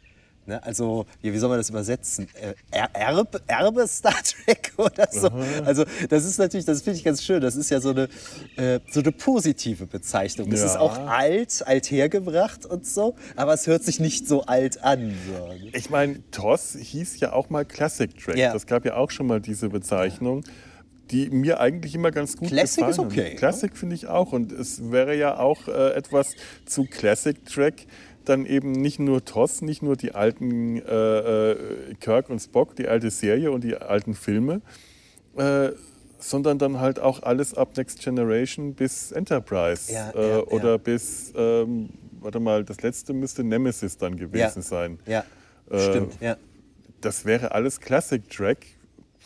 Ne, 0.49 0.63
also, 0.65 1.05
wie, 1.21 1.31
wie 1.31 1.37
soll 1.37 1.51
man 1.51 1.59
das 1.59 1.69
übersetzen? 1.69 2.27
Äh, 2.41 2.55
Er- 2.71 2.89
Erbe, 2.95 3.39
Erbe 3.47 3.87
Star 3.87 4.15
Trek 4.23 4.73
oder 4.79 5.07
so? 5.13 5.29
Also, 5.67 5.85
das 6.09 6.25
ist 6.25 6.39
natürlich, 6.39 6.65
das 6.65 6.81
finde 6.81 6.97
ich 6.99 7.05
ganz 7.05 7.23
schön. 7.23 7.43
Das 7.43 7.55
ist 7.55 7.69
ja 7.71 7.83
so 7.83 7.91
eine, 7.91 8.09
äh, 8.57 8.81
so 8.91 9.01
eine 9.01 9.13
positive 9.13 9.85
Bezeichnung. 9.85 10.51
Es 10.51 10.61
Ja. 10.61 10.67
ist 10.67 10.77
auch 10.79 10.97
alt, 11.07 11.63
althergebracht 11.67 12.65
und 12.65 12.87
so, 12.87 13.15
aber 13.37 13.53
es 13.53 13.67
hört 13.67 13.85
sich 13.85 14.01
nicht 14.01 14.27
so 14.27 14.45
alt 14.47 14.83
an. 14.83 15.15
So. 15.27 15.49
ne? 15.49 15.71
Ich 15.75 15.91
meine, 15.91 16.23
TOS 16.31 16.79
hieß 16.81 17.21
ja 17.21 17.35
auch 17.35 17.51
mal 17.51 17.67
Classic 17.67 18.11
Track. 18.19 18.39
Ja. 18.39 18.55
Das 18.55 18.67
gab 18.67 18.87
ja 18.87 18.97
auch 18.97 19.11
schon 19.11 19.27
mal 19.27 19.43
diese 19.43 19.69
Bezeichnung. 19.69 20.45
die 21.11 21.31
mir 21.31 21.59
eigentlich 21.59 21.95
immer 21.95 22.11
ganz 22.11 22.37
gut 22.37 22.49
Classic 22.49 22.85
gefallen 22.85 22.91
ist 22.93 22.99
okay, 22.99 23.31
haben. 23.31 23.37
Classic 23.37 23.75
finde 23.77 23.95
ich 23.95 24.09
auch. 24.09 24.33
Und 24.33 24.53
es 24.53 24.91
wäre 24.91 25.17
ja 25.17 25.39
auch 25.39 25.67
äh, 25.67 25.93
etwas 25.95 26.35
zu 26.67 26.85
Classic-Track 26.85 27.87
dann 28.29 28.47
eben 28.47 28.73
nicht 28.73 28.99
nur 28.99 29.25
TOS, 29.25 29.63
nicht 29.63 29.83
nur 29.83 29.97
die 29.97 30.13
alten 30.15 30.77
äh, 30.77 31.51
äh, 31.53 31.95
Kirk 32.01 32.31
und 32.31 32.39
Spock, 32.41 32.77
die 32.77 32.89
alte 32.89 33.11
Serie 33.11 33.51
und 33.51 33.65
die 33.65 33.77
alten 33.77 34.15
Filme, 34.15 34.61
äh, 35.37 35.71
sondern 36.19 36.59
dann 36.59 36.81
halt 36.81 36.99
auch 36.99 37.23
alles 37.23 37.55
ab 37.55 37.77
Next 37.77 38.01
Generation 38.01 38.75
bis 38.75 39.13
Enterprise 39.13 39.93
Ja, 39.93 40.11
äh, 40.11 40.31
ja, 40.31 40.43
oder 40.45 40.71
ja. 40.73 40.77
bis, 40.77 41.33
ähm, 41.37 41.91
warte 42.21 42.41
mal, 42.41 42.65
das 42.65 42.83
letzte 42.83 43.13
müsste 43.13 43.45
Nemesis 43.45 43.97
dann 43.97 44.17
gewesen 44.17 44.63
sein. 44.63 44.99
Ja, 45.07 45.25
Äh, 45.71 45.79
stimmt. 45.81 46.21
Ja. 46.21 46.37
Das 47.01 47.25
wäre 47.25 47.53
alles 47.53 47.81
Classic 47.81 48.29
Track. 48.29 48.67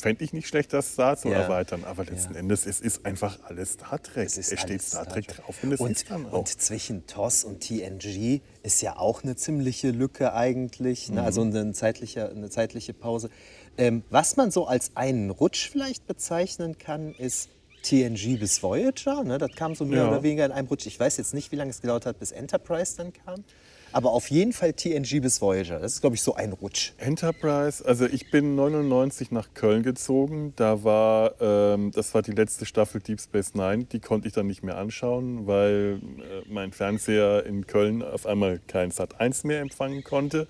Fände 0.03 0.25
ich 0.25 0.33
nicht 0.33 0.49
schlecht, 0.49 0.73
das 0.73 0.97
da 0.97 1.17
zu 1.17 1.29
Ja. 1.29 1.43
erweitern. 1.43 1.85
Aber 1.85 2.05
letzten 2.05 2.35
Ja. 2.35 2.41
Endes, 2.41 2.67
es 2.67 2.81
ist 2.81 3.07
einfach 3.07 3.39
alles 3.45 3.75
Star 3.75 4.03
Trek. 4.03 4.27
Es 4.27 4.37
Es, 4.37 4.47
steht 4.61 4.83
Star 4.83 5.05
Star 5.05 5.15
Trek 5.15 5.29
Trek. 5.29 5.37
drauf 5.47 5.57
und 5.63 5.73
es 5.73 5.79
und, 5.81 5.93
ist 5.93 6.11
dann 6.11 6.27
auch. 6.27 6.33
und 6.41 6.49
zwischen 6.49 7.07
TOS 7.07 7.45
und 7.45 7.61
TNG 7.61 8.41
ist 8.65 8.83
ja 8.83 8.97
auch 8.99 9.23
eine 9.23 9.37
ziemliche 9.37 9.93
Lücke 9.93 10.35
eigentlich, 10.35 11.09
ne? 11.09 11.21
Mhm. 11.21 11.27
also 11.27 11.43
eine 11.43 11.73
zeitliche, 11.73 12.29
eine 12.31 12.51
zeitliche 12.51 12.93
Pause. 12.95 13.31
Ähm, 13.79 14.03
was 14.11 14.37
man 14.37 14.51
so 14.51 14.67
als 14.67 14.91
einen 14.97 15.31
Rutsch 15.31 15.71
vielleicht 15.71 16.09
bezeichnen 16.09 16.79
kann, 16.79 17.15
ist 17.15 17.49
TNG 17.85 18.37
bis 18.39 18.61
Voyager. 18.63 19.23
Ne? 19.25 19.39
Das 19.39 19.53
kam 19.53 19.75
so 19.77 19.85
mehr 19.85 20.03
Ja. 20.03 20.09
oder 20.09 20.23
weniger 20.25 20.45
in 20.47 20.53
einem 20.53 20.67
Rutsch. 20.69 20.87
Ich 20.87 20.99
weiß 20.99 21.17
jetzt 21.17 21.33
nicht, 21.33 21.53
wie 21.53 21.57
lange 21.57 21.71
es 21.71 21.81
gedauert 21.81 22.07
hat, 22.07 22.19
bis 22.19 22.33
Enterprise 22.33 22.97
dann 22.97 23.13
kam. 23.13 23.45
Aber 23.93 24.13
auf 24.13 24.31
jeden 24.31 24.53
Fall 24.53 24.73
TNG 24.73 25.21
bis 25.21 25.41
Voyager. 25.41 25.79
Das 25.79 25.95
ist, 25.95 26.01
glaube 26.01 26.17
ich, 26.17 26.23
so 26.23 26.35
ein 26.35 26.53
Rutsch. 26.53 26.93
Enterprise, 26.99 27.85
also 27.85 28.07
ich 28.07 28.31
bin 28.31 28.55
99 28.55 29.31
nach 29.31 29.49
Köln 29.55 29.83
gezogen. 29.83 30.55
Da 30.57 30.83
war, 30.83 31.35
ähm, 31.41 31.91
das 31.93 32.15
war 32.15 32.23
die 32.23 32.33
letzte 32.33 32.65
Staffel 32.65 33.01
Deep 33.01 33.21
Space 33.21 33.55
Nine. 33.55 33.85
Die 33.85 34.01
konnte 34.01 34.29
ich 34.29 34.35
dann 34.35 34.47
nicht 34.47 34.63
mehr 34.63 34.79
anschauen, 34.79 35.47
weil 35.47 36.01
äh, 36.19 36.53
mein 36.53 36.73
Fernseher 36.73 37.45
in 37.45 37.67
Köln 37.67 38.03
auf 38.03 38.27
einmal 38.27 38.61
kein 38.67 38.91
Sat 38.91 39.21
1 39.21 39.45
mehr 39.45 39.61
empfangen 39.61 40.03
konnte. 40.05 40.47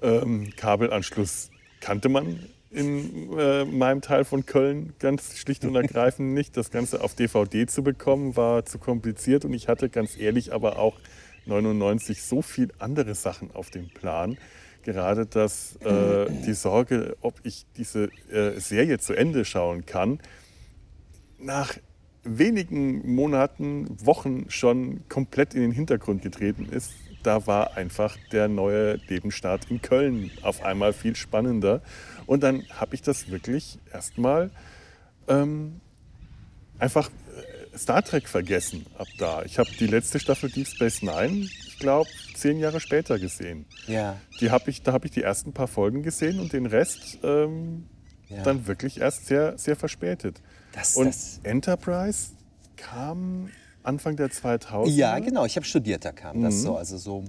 Ähm, 0.00 0.52
Kabelanschluss 0.56 1.50
kannte 1.80 2.08
man 2.08 2.48
in 2.70 3.38
äh, 3.38 3.64
meinem 3.66 4.00
Teil 4.00 4.24
von 4.24 4.46
Köln 4.46 4.94
ganz 4.98 5.36
schlicht 5.36 5.64
und 5.64 5.74
ergreifend 5.74 6.32
nicht. 6.34 6.56
Das 6.56 6.70
Ganze 6.70 7.02
auf 7.02 7.14
DVD 7.14 7.66
zu 7.66 7.82
bekommen 7.82 8.34
war 8.36 8.64
zu 8.64 8.78
kompliziert 8.78 9.44
und 9.44 9.52
ich 9.52 9.68
hatte 9.68 9.90
ganz 9.90 10.16
ehrlich 10.16 10.52
aber 10.54 10.78
auch 10.78 10.94
99 11.46 12.22
so 12.22 12.42
viel 12.42 12.70
andere 12.78 13.14
Sachen 13.14 13.50
auf 13.52 13.70
dem 13.70 13.88
Plan. 13.88 14.36
Gerade 14.82 15.26
dass 15.26 15.76
äh, 15.76 16.26
die 16.44 16.54
Sorge, 16.54 17.16
ob 17.20 17.34
ich 17.44 17.66
diese 17.76 18.10
äh, 18.30 18.58
Serie 18.58 18.98
zu 18.98 19.14
Ende 19.14 19.44
schauen 19.44 19.86
kann, 19.86 20.18
nach 21.38 21.76
wenigen 22.24 23.14
Monaten, 23.14 23.86
Wochen 24.04 24.46
schon 24.48 25.08
komplett 25.08 25.54
in 25.54 25.62
den 25.62 25.72
Hintergrund 25.72 26.22
getreten 26.22 26.66
ist. 26.66 26.92
Da 27.22 27.46
war 27.46 27.76
einfach 27.76 28.16
der 28.32 28.48
neue 28.48 28.94
Lebensstart 29.08 29.70
in 29.70 29.80
Köln 29.80 30.30
auf 30.42 30.64
einmal 30.64 30.92
viel 30.92 31.14
spannender. 31.14 31.80
Und 32.26 32.42
dann 32.42 32.64
habe 32.70 32.94
ich 32.94 33.02
das 33.02 33.30
wirklich 33.30 33.78
erstmal 33.92 34.50
ähm, 35.28 35.80
einfach 36.78 37.10
Star 37.76 38.02
Trek 38.02 38.28
vergessen 38.28 38.84
ab 38.98 39.06
da. 39.18 39.42
Ich 39.44 39.58
habe 39.58 39.70
die 39.78 39.86
letzte 39.86 40.18
Staffel 40.20 40.50
Deep 40.50 40.66
Space 40.66 41.02
Nine, 41.02 41.44
ich 41.66 41.78
glaube, 41.78 42.08
zehn 42.34 42.58
Jahre 42.58 42.80
später 42.80 43.18
gesehen. 43.18 43.64
Ja. 43.86 44.18
Die 44.40 44.50
hab 44.50 44.68
ich, 44.68 44.82
da 44.82 44.92
habe 44.92 45.06
ich 45.06 45.12
die 45.12 45.22
ersten 45.22 45.52
paar 45.52 45.68
Folgen 45.68 46.02
gesehen 46.02 46.38
und 46.40 46.52
den 46.52 46.66
Rest 46.66 47.18
ähm, 47.22 47.86
Ja. 48.28 48.42
dann 48.42 48.66
wirklich 48.66 49.00
erst 49.00 49.26
sehr, 49.26 49.56
sehr 49.58 49.76
verspätet. 49.76 50.40
Das- 50.72 50.96
und 50.96 51.06
das- 51.06 51.40
Enterprise 51.42 52.32
kam 52.76 53.50
Anfang 53.82 54.16
der 54.16 54.30
2000er. 54.30 54.90
Ja, 54.90 55.18
genau. 55.18 55.44
Ich 55.44 55.56
habe 55.56 55.66
studiert, 55.66 56.04
da 56.04 56.12
kam 56.12 56.38
Mhm. 56.38 56.42
das 56.44 56.62
so. 56.62 56.76
Also 56.76 56.98
so 56.98 57.24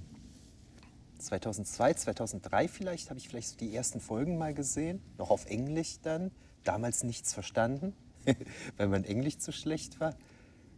2002, 1.19 1.93
2003 1.93 2.67
vielleicht 2.67 3.09
habe 3.09 3.19
ich 3.19 3.29
vielleicht 3.29 3.49
so 3.49 3.57
die 3.57 3.73
ersten 3.75 3.99
Folgen 4.01 4.37
mal 4.37 4.53
gesehen. 4.53 5.01
Noch 5.17 5.29
auf 5.29 5.45
Englisch 5.45 5.97
dann. 6.03 6.31
Damals 6.63 7.03
nichts 7.03 7.33
verstanden, 7.33 7.93
weil 8.77 8.87
mein 8.87 9.03
Englisch 9.03 9.37
zu 9.37 9.51
schlecht 9.51 9.99
war. 9.99 10.15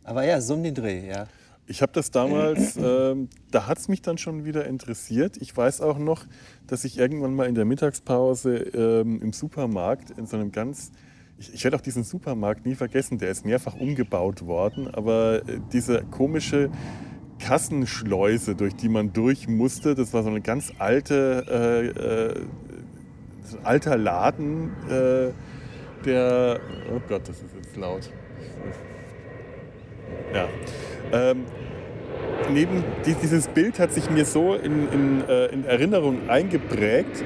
Aber 0.05 0.23
ja, 0.23 0.39
so 0.39 0.53
um 0.53 0.63
den 0.63 0.75
Dreh, 0.75 1.07
ja. 1.07 1.25
Ich 1.67 1.81
habe 1.81 1.91
das 1.91 2.11
damals, 2.11 2.77
ähm, 2.81 3.27
da 3.51 3.67
hat 3.67 3.79
es 3.79 3.87
mich 3.87 4.01
dann 4.01 4.17
schon 4.17 4.45
wieder 4.45 4.65
interessiert. 4.65 5.37
Ich 5.37 5.55
weiß 5.55 5.81
auch 5.81 5.97
noch, 5.97 6.25
dass 6.67 6.85
ich 6.85 6.97
irgendwann 6.97 7.33
mal 7.33 7.47
in 7.47 7.55
der 7.55 7.65
Mittagspause 7.65 8.55
ähm, 8.55 9.21
im 9.21 9.33
Supermarkt 9.33 10.11
in 10.11 10.27
so 10.27 10.37
einem 10.37 10.51
ganz, 10.51 10.91
ich, 11.39 11.53
ich 11.53 11.63
werde 11.63 11.77
auch 11.77 11.81
diesen 11.81 12.03
Supermarkt 12.03 12.65
nie 12.65 12.75
vergessen, 12.75 13.17
der 13.17 13.31
ist 13.31 13.45
mehrfach 13.45 13.75
umgebaut 13.75 14.45
worden, 14.45 14.93
aber 14.93 15.41
äh, 15.47 15.59
diese 15.73 16.03
komische 16.03 16.69
Kassenschleuse, 17.39 18.55
durch 18.55 18.75
die 18.75 18.87
man 18.87 19.11
durch 19.11 19.47
musste, 19.47 19.95
das 19.95 20.13
war 20.13 20.21
so 20.21 20.29
eine 20.29 20.41
ganz 20.41 20.71
alte, 20.77 21.45
äh, 21.49 21.85
äh, 21.87 22.41
so 23.43 23.57
ein 23.57 23.65
alter 23.65 23.97
Laden, 23.97 24.69
äh, 24.87 25.31
der, 26.05 26.59
oh 26.93 27.01
Gott, 27.09 27.27
das 27.27 27.37
ist 27.37 27.55
jetzt 27.55 27.75
laut. 27.75 28.11
Ja. 30.33 30.47
Ähm, 31.11 31.43
neben 32.51 32.83
die- 33.05 33.15
dieses 33.15 33.47
Bild 33.47 33.79
hat 33.79 33.93
sich 33.93 34.09
mir 34.09 34.25
so 34.25 34.53
in, 34.55 34.91
in, 34.91 35.23
äh, 35.29 35.45
in 35.47 35.65
Erinnerung 35.65 36.29
eingeprägt, 36.29 37.23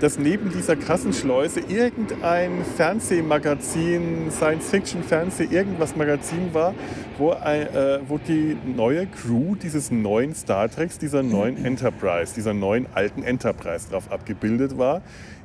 dass 0.00 0.18
neben 0.18 0.50
dieser 0.50 0.76
Kassenschleuse 0.76 1.60
irgendein 1.68 2.64
Fernsehmagazin, 2.76 4.30
Science-Fiction-Fernseh, 4.30 5.44
irgendwas 5.44 5.94
Magazin 5.94 6.54
war, 6.54 6.74
wo, 7.18 7.32
ein, 7.32 7.62
äh, 7.74 7.98
wo 8.08 8.16
die 8.18 8.56
neue 8.64 9.06
Crew 9.06 9.56
dieses 9.56 9.90
neuen 9.90 10.34
Star 10.34 10.70
Treks, 10.70 10.98
dieser 10.98 11.22
neuen 11.22 11.62
Enterprise, 11.64 12.34
dieser 12.34 12.54
neuen 12.54 12.86
alten 12.94 13.22
Enterprise 13.22 13.90
drauf 13.90 14.10
abgebildet 14.10 14.78
war. 14.78 15.02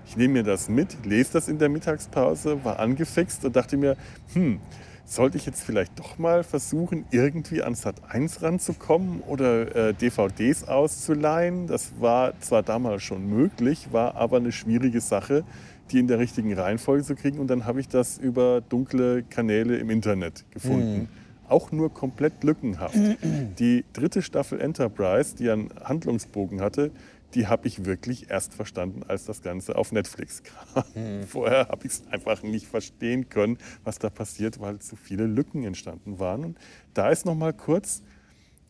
Ich 0.08 0.16
nehme 0.16 0.36
mir 0.36 0.44
das 0.44 0.70
mit, 0.70 1.06
lese 1.06 1.34
das 1.34 1.50
in 1.50 1.58
der 1.58 1.68
Mittagspause, 1.68 2.64
war 2.64 2.80
angefixt 2.80 3.44
und 3.44 3.56
dachte 3.56 3.76
mir, 3.76 3.98
hm, 4.34 4.60
sollte 5.06 5.38
ich 5.38 5.46
jetzt 5.46 5.64
vielleicht 5.64 5.98
doch 6.00 6.18
mal 6.18 6.44
versuchen, 6.44 7.06
irgendwie 7.12 7.62
an 7.62 7.76
Sat 7.76 7.96
1 8.10 8.42
ranzukommen 8.42 9.22
oder 9.22 9.76
äh, 9.76 9.94
DVDs 9.94 10.68
auszuleihen? 10.68 11.68
Das 11.68 11.94
war 12.00 12.40
zwar 12.40 12.64
damals 12.64 13.04
schon 13.04 13.28
möglich, 13.28 13.90
war 13.92 14.16
aber 14.16 14.38
eine 14.38 14.52
schwierige 14.52 15.02
Sache, 15.02 15.44
die 15.92 16.00
in 16.00 16.08
der 16.08 16.18
richtigen 16.18 16.54
Reihenfolge 16.54 17.04
zu 17.04 17.16
kriegen. 17.16 17.40
Und 17.40 17.48
dann 17.48 17.66
habe 17.66 17.80
ich 17.80 17.88
das 17.88 18.18
über 18.18 18.62
dunkle 18.62 19.24
Kanäle 19.24 19.78
im 19.78 19.90
Internet 19.92 20.44
gefunden. 20.52 21.08
Auch 21.48 21.72
nur 21.72 21.94
komplett 21.94 22.44
lückenhaft. 22.44 22.96
Die 23.60 23.86
dritte 23.94 24.24
Staffel 24.24 24.60
Enterprise, 24.60 25.36
die 25.36 25.52
einen 25.52 25.70
Handlungsbogen 25.84 26.60
hatte, 26.60 26.90
die 27.34 27.48
habe 27.48 27.68
ich 27.68 27.86
wirklich 27.86 28.30
erst 28.30 28.54
verstanden, 28.54 29.04
als 29.04 29.26
das 29.26 29.42
Ganze 29.42 29.76
auf 29.76 29.92
Netflix 29.92 30.44
kam. 30.74 30.84
Vorher 31.28 31.68
habe 31.68 31.86
ich 31.86 31.94
es 31.94 32.08
einfach 32.08 32.44
nicht 32.44 32.68
verstehen 32.68 33.30
können, 33.30 33.58
was 33.84 34.00
da 34.00 34.10
passiert, 34.10 34.60
weil 34.60 34.80
zu 34.80 34.96
viele 34.96 35.26
Lücken 35.26 35.64
entstanden 35.64 36.20
waren. 36.20 36.46
Und 36.46 36.58
da 36.94 37.10
ist 37.10 37.26
noch 37.26 37.36
mal 37.36 37.54
kurz 37.54 38.04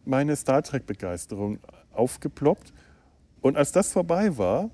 meine 0.05 0.35
Star 0.35 0.63
Trek-Begeisterung 0.63 1.59
aufgeploppt. 1.91 2.73
Und 3.41 3.57
als 3.57 3.71
das 3.71 3.91
vorbei 3.91 4.37
war, 4.37 4.71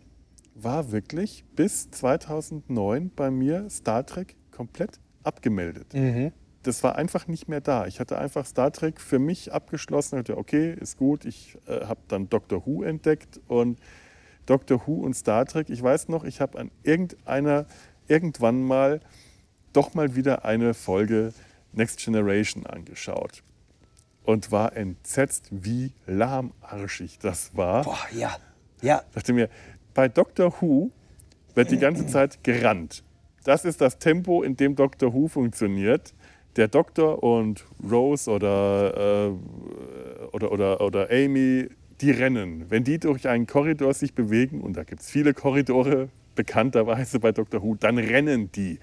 war 0.56 0.92
wirklich 0.92 1.44
bis 1.56 1.90
2009 1.92 3.12
bei 3.16 3.32
mir 3.32 3.70
Star 3.70 4.06
Trek 4.06 4.36
komplett 4.52 5.00
abgemeldet. 5.24 5.94
Das 6.64 6.84
war 6.84 6.96
einfach 6.96 7.28
nicht 7.28 7.48
mehr 7.48 7.62
da. 7.62 7.88
Ich 7.88 8.00
hatte 8.00 8.18
einfach 8.18 8.46
Star 8.46 8.72
Trek 8.72 9.02
für 9.02 9.20
mich 9.20 9.52
abgeschlossen. 9.52 10.20
Ich 10.20 10.26
dachte, 10.26 10.38
okay, 10.38 10.74
ist 10.80 10.98
gut. 10.98 11.26
Ich 11.26 11.58
äh, 11.68 11.86
habe 11.86 12.02
dann 12.08 12.30
Doctor 12.30 12.66
Who 12.66 12.84
entdeckt 12.84 13.40
und 13.48 13.80
Doctor 14.46 14.82
Who 14.86 15.02
und 15.02 15.16
Star 15.16 15.46
Trek. 15.46 15.70
Ich 15.70 15.82
weiß 15.82 16.10
noch, 16.10 16.24
ich 16.24 16.42
habe 16.42 16.60
an 16.60 16.72
irgendeiner 16.84 17.66
irgendwann 18.08 18.62
mal 18.62 19.00
doch 19.74 19.94
mal 19.94 20.16
wieder 20.16 20.46
eine 20.46 20.74
Folge 20.74 21.34
Next 21.72 22.00
Generation 22.00 22.66
angeschaut 22.66 23.44
und 24.24 24.52
war 24.52 24.76
entsetzt, 24.76 25.48
wie 25.52 25.94
lahmarschig 26.06 27.20
das 27.20 27.56
war 27.56 27.84
Boah, 27.84 27.98
ja. 28.12 28.36
Ja, 28.82 29.04
dachte 29.14 29.34
mir, 29.34 29.50
bei 29.94 30.08
Doctor 30.08 30.54
Who 30.60 30.92
wird 31.54 31.72
die 31.72 31.78
ganze 31.78 32.08
Zeit 32.08 32.44
gerannt. 32.44 33.04
Das 33.44 33.64
ist 33.66 33.82
das 33.82 34.00
Tempo, 34.00 34.44
in 34.44 34.56
dem 34.56 34.76
Doctor 34.76 35.14
Who 35.14 35.28
funktioniert. 35.28 36.14
Der 36.56 36.68
Doktor 36.68 37.24
und 37.24 37.66
Rose 37.90 38.30
oder, 38.30 39.28
äh, 39.28 40.36
oder, 40.36 40.52
oder, 40.52 40.82
oder 40.82 41.10
Amy, 41.10 41.70
die 42.02 42.12
rennen. 42.12 42.66
Wenn 42.70 42.84
die 42.84 43.00
durch 43.00 43.28
einen 43.28 43.48
Korridor 43.48 43.94
sich 43.94 44.14
bewegen, 44.14 44.62
und 44.62 44.76
da 44.76 44.84
gibt 44.84 45.02
es 45.02 45.10
viele 45.10 45.34
Korridore 45.34 46.10
bekannterweise 46.36 47.20
bei 47.20 47.32
Doctor 47.32 47.62
Who, 47.62 47.76
dann 47.76 47.98
rennen 47.98 48.52
die. 48.52 48.80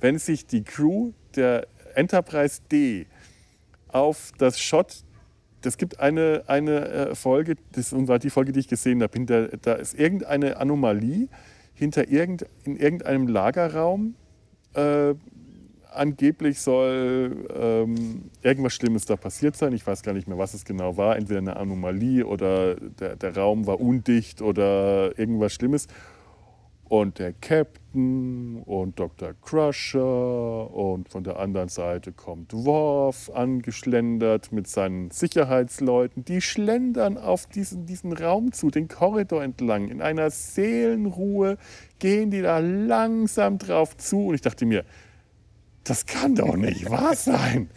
Wenn 0.00 0.18
sich 0.18 0.46
die 0.46 0.62
Crew 0.62 1.12
der 1.34 1.66
Enterprise 1.94 2.60
D 2.70 3.06
auf 3.88 4.32
das 4.38 4.60
Shot 4.60 5.04
das 5.64 5.78
gibt 5.78 5.98
eine, 5.98 6.42
eine 6.46 6.88
äh, 6.88 7.14
Folge, 7.14 7.54
das 7.72 7.92
war 8.06 8.18
die 8.18 8.28
Folge, 8.28 8.52
die 8.52 8.60
ich 8.60 8.68
gesehen 8.68 9.02
habe. 9.02 9.14
Hinter, 9.14 9.48
da 9.48 9.74
ist 9.74 9.98
irgendeine 9.98 10.58
Anomalie 10.58 11.28
hinter 11.74 12.08
irgend, 12.08 12.46
in 12.64 12.76
irgendeinem 12.76 13.26
Lagerraum. 13.26 14.14
Äh, 14.74 15.14
angeblich 15.94 16.60
soll 16.60 17.46
ähm, 17.54 18.30
irgendwas 18.42 18.74
Schlimmes 18.74 19.06
da 19.06 19.16
passiert 19.16 19.56
sein. 19.56 19.72
Ich 19.72 19.86
weiß 19.86 20.02
gar 20.02 20.12
nicht 20.12 20.28
mehr, 20.28 20.38
was 20.38 20.54
es 20.54 20.64
genau 20.64 20.96
war. 20.96 21.16
Entweder 21.16 21.38
eine 21.38 21.56
Anomalie 21.56 22.26
oder 22.26 22.76
der, 22.76 23.16
der 23.16 23.36
Raum 23.36 23.66
war 23.66 23.80
undicht 23.80 24.42
oder 24.42 25.18
irgendwas 25.18 25.52
Schlimmes. 25.52 25.88
Und 26.86 27.18
der 27.18 27.32
Captain 27.32 28.62
und 28.62 29.00
Dr. 29.00 29.32
Crusher 29.42 30.70
und 30.72 31.08
von 31.08 31.24
der 31.24 31.38
anderen 31.38 31.68
Seite 31.68 32.12
kommt 32.12 32.52
Worf 32.52 33.30
angeschlendert 33.34 34.52
mit 34.52 34.68
seinen 34.68 35.10
Sicherheitsleuten. 35.10 36.26
Die 36.26 36.42
schlendern 36.42 37.16
auf 37.16 37.46
diesen, 37.46 37.86
diesen 37.86 38.12
Raum 38.12 38.52
zu, 38.52 38.70
den 38.70 38.88
Korridor 38.88 39.42
entlang. 39.42 39.88
In 39.88 40.02
einer 40.02 40.30
Seelenruhe 40.30 41.56
gehen 41.98 42.30
die 42.30 42.42
da 42.42 42.58
langsam 42.58 43.56
drauf 43.56 43.96
zu. 43.96 44.26
Und 44.26 44.34
ich 44.34 44.42
dachte 44.42 44.66
mir, 44.66 44.84
das 45.84 46.06
kann 46.06 46.34
doch 46.34 46.56
nicht 46.56 46.90
wahr 46.90 47.14
sein. 47.14 47.70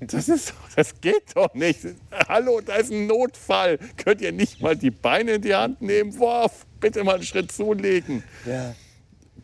Das, 0.00 0.28
ist, 0.28 0.52
das 0.74 1.00
geht 1.00 1.34
doch 1.34 1.54
nicht. 1.54 1.80
Hallo, 2.28 2.60
da 2.60 2.74
ist 2.74 2.92
ein 2.92 3.06
Notfall. 3.06 3.78
Könnt 3.96 4.20
ihr 4.20 4.32
nicht 4.32 4.60
mal 4.60 4.76
die 4.76 4.90
Beine 4.90 5.32
in 5.32 5.42
die 5.42 5.54
Hand 5.54 5.80
nehmen? 5.80 6.18
Worf, 6.18 6.66
bitte 6.80 7.04
mal 7.04 7.14
einen 7.14 7.24
Schritt 7.24 7.52
zulegen. 7.52 8.24
Ja. 8.44 8.74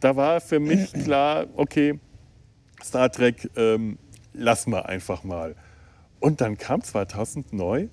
Da 0.01 0.17
war 0.17 0.41
für 0.41 0.59
mich 0.59 0.93
klar, 0.93 1.47
okay, 1.55 2.01
Star 2.83 3.11
Trek, 3.11 3.49
ähm, 3.57 3.99
lass 4.33 4.67
mal 4.67 4.83
einfach 4.83 5.23
mal. 5.23 5.55
Und 6.19 6.41
dann 6.41 6.59
kam 6.59 6.83
2009 6.83 7.89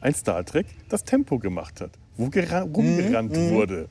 ein 0.00 0.14
Star 0.14 0.44
Trek, 0.44 0.66
das 0.90 1.04
Tempo 1.04 1.38
gemacht 1.38 1.80
hat, 1.80 1.92
wo 2.16 2.24
rumgerannt 2.24 3.32
mhm. 3.32 3.50
wurde. 3.50 3.88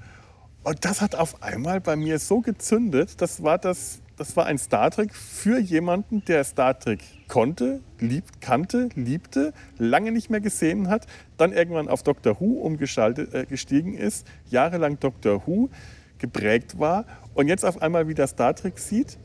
Und 0.63 0.85
das 0.85 1.01
hat 1.01 1.15
auf 1.15 1.41
einmal 1.41 1.81
bei 1.81 1.95
mir 1.95 2.19
so 2.19 2.41
gezündet, 2.41 3.21
das 3.21 3.41
war 3.41 3.57
das 3.57 4.01
das 4.19 4.35
war 4.35 4.45
ein 4.45 4.57
Star 4.57 4.91
Trek 4.91 5.15
für 5.15 5.59
jemanden, 5.59 6.23
der 6.25 6.43
Star 6.43 6.77
Trek 6.77 6.99
konnte, 7.29 7.79
liebt, 7.99 8.41
kannte, 8.41 8.89
liebte, 8.95 9.53
lange 9.77 10.11
nicht 10.11 10.29
mehr 10.29 10.41
gesehen 10.41 10.89
hat, 10.89 11.07
dann 11.37 11.53
irgendwann 11.53 11.87
auf 11.87 12.03
Doctor 12.03 12.39
Who 12.39 12.59
umgestiegen 12.59 13.95
äh, 13.95 14.05
ist, 14.05 14.27
jahrelang 14.49 14.99
Doctor 14.99 15.47
Who 15.47 15.69
geprägt 16.17 16.79
war 16.79 17.05
und 17.33 17.47
jetzt 17.47 17.63
auf 17.63 17.81
einmal 17.81 18.09
wieder 18.09 18.27
Star 18.27 18.53
Trek 18.53 18.77
sieht, 18.77 19.17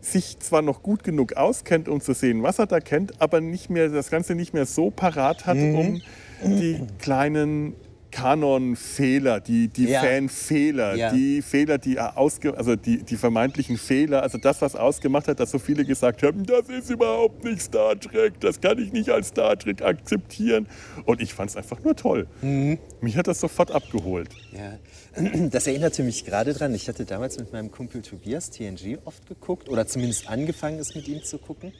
sich 0.00 0.38
zwar 0.38 0.62
noch 0.62 0.84
gut 0.84 1.02
genug 1.02 1.34
auskennt, 1.34 1.88
um 1.88 2.00
zu 2.00 2.14
sehen, 2.14 2.44
was 2.44 2.60
er 2.60 2.66
da 2.66 2.78
kennt, 2.78 3.20
aber 3.20 3.40
nicht 3.40 3.70
mehr, 3.70 3.88
das 3.88 4.08
Ganze 4.08 4.36
nicht 4.36 4.54
mehr 4.54 4.66
so 4.66 4.90
parat 4.90 5.46
hat, 5.46 5.56
mhm. 5.56 6.00
um 6.42 6.56
die 6.56 6.86
kleinen 7.00 7.74
Kanon-Fehler, 8.10 9.40
die, 9.40 9.68
die 9.68 9.86
ja. 9.86 10.00
Fan-Fehler, 10.00 10.94
ja. 10.94 11.12
die 11.12 11.42
Fehler, 11.42 11.78
die 11.78 11.98
ausge 11.98 12.56
also 12.56 12.76
die, 12.76 13.02
die 13.02 13.16
vermeintlichen 13.16 13.78
Fehler, 13.78 14.22
also 14.22 14.38
das, 14.38 14.60
was 14.60 14.76
ausgemacht 14.76 15.28
hat, 15.28 15.40
dass 15.40 15.50
so 15.50 15.58
viele 15.58 15.84
gesagt 15.84 16.22
haben, 16.22 16.44
das 16.44 16.68
ist 16.68 16.90
überhaupt 16.90 17.44
nicht 17.44 17.60
Star 17.60 17.98
Trek, 17.98 18.40
das 18.40 18.60
kann 18.60 18.78
ich 18.78 18.92
nicht 18.92 19.10
als 19.10 19.28
Star 19.28 19.58
Trek 19.58 19.82
akzeptieren. 19.82 20.66
Und 21.04 21.20
ich 21.20 21.34
fand 21.34 21.50
es 21.50 21.56
einfach 21.56 21.82
nur 21.82 21.96
toll. 21.96 22.26
Mhm. 22.42 22.78
Mich 23.00 23.16
hat 23.16 23.26
das 23.26 23.40
sofort 23.40 23.70
abgeholt. 23.70 24.28
Ja. 24.52 24.78
Das 25.50 25.66
erinnerte 25.66 26.02
mich 26.02 26.24
gerade 26.24 26.54
dran. 26.54 26.74
Ich 26.74 26.88
hatte 26.88 27.04
damals 27.04 27.38
mit 27.38 27.52
meinem 27.52 27.70
Kumpel 27.70 28.02
Tobias 28.02 28.50
TNG 28.50 28.98
oft 29.04 29.26
geguckt 29.26 29.68
oder 29.68 29.86
zumindest 29.86 30.28
angefangen, 30.28 30.78
es 30.78 30.94
mit 30.94 31.08
ihm 31.08 31.22
zu 31.24 31.38
gucken. 31.38 31.72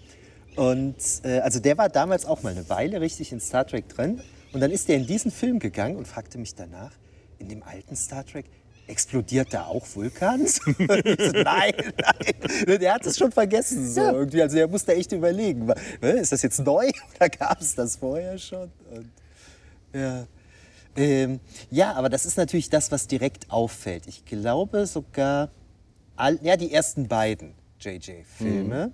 Und 0.56 0.96
äh, 1.22 1.38
also 1.38 1.60
der 1.60 1.78
war 1.78 1.88
damals 1.88 2.26
auch 2.26 2.42
mal 2.42 2.50
eine 2.50 2.68
Weile 2.68 3.00
richtig 3.00 3.32
in 3.32 3.40
Star 3.40 3.66
Trek 3.66 3.88
drin. 3.88 4.20
Und 4.52 4.60
dann 4.60 4.70
ist 4.70 4.88
er 4.88 4.96
in 4.96 5.06
diesen 5.06 5.30
Film 5.30 5.58
gegangen 5.58 5.96
und 5.96 6.08
fragte 6.08 6.38
mich 6.38 6.54
danach, 6.54 6.92
in 7.38 7.48
dem 7.48 7.62
alten 7.62 7.96
Star 7.96 8.24
Trek, 8.24 8.46
explodiert 8.90 9.54
da 9.54 9.66
auch 9.66 9.86
Vulkan? 9.94 10.40
nein, 10.78 11.72
nein. 11.74 12.80
Der 12.80 12.94
hat 12.94 13.06
es 13.06 13.16
schon 13.16 13.32
vergessen. 13.32 13.88
So 13.88 14.00
ja. 14.00 14.12
irgendwie. 14.12 14.42
Also 14.42 14.58
er 14.58 14.68
musste 14.68 14.94
echt 14.94 15.12
überlegen, 15.12 15.72
ist 16.00 16.32
das 16.32 16.42
jetzt 16.42 16.58
neu 16.60 16.90
oder 17.16 17.28
gab 17.28 17.60
es 17.60 17.74
das 17.74 17.96
vorher 17.96 18.36
schon? 18.36 18.70
Und, 18.90 19.10
ja. 19.94 20.26
Ähm, 20.96 21.38
ja, 21.70 21.92
aber 21.92 22.08
das 22.08 22.26
ist 22.26 22.36
natürlich 22.36 22.68
das, 22.68 22.90
was 22.90 23.06
direkt 23.06 23.50
auffällt. 23.50 24.08
Ich 24.08 24.24
glaube 24.24 24.86
sogar, 24.86 25.50
all, 26.16 26.38
ja, 26.42 26.56
die 26.56 26.72
ersten 26.72 27.06
beiden 27.06 27.54
JJ-Filme 27.78 28.88
mhm. 28.88 28.92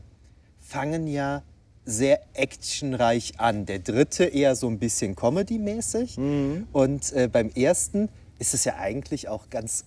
fangen 0.60 1.06
ja 1.06 1.42
sehr 1.86 2.20
actionreich 2.34 3.38
an. 3.38 3.64
Der 3.64 3.78
dritte 3.78 4.24
eher 4.24 4.56
so 4.56 4.68
ein 4.68 4.78
bisschen 4.78 5.14
Comedy-mäßig. 5.14 6.18
Mhm. 6.18 6.66
Und 6.72 7.12
äh, 7.12 7.28
beim 7.28 7.50
ersten 7.50 8.08
ist 8.38 8.52
es 8.52 8.64
ja 8.64 8.76
eigentlich 8.76 9.28
auch 9.28 9.48
ganz, 9.48 9.84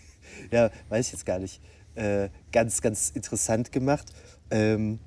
ja, 0.50 0.70
weiß 0.88 1.06
ich 1.06 1.12
jetzt 1.12 1.26
gar 1.26 1.38
nicht, 1.38 1.60
äh, 1.94 2.30
ganz, 2.50 2.80
ganz 2.80 3.10
interessant 3.10 3.70
gemacht. 3.70 4.08
Ähm, 4.50 4.98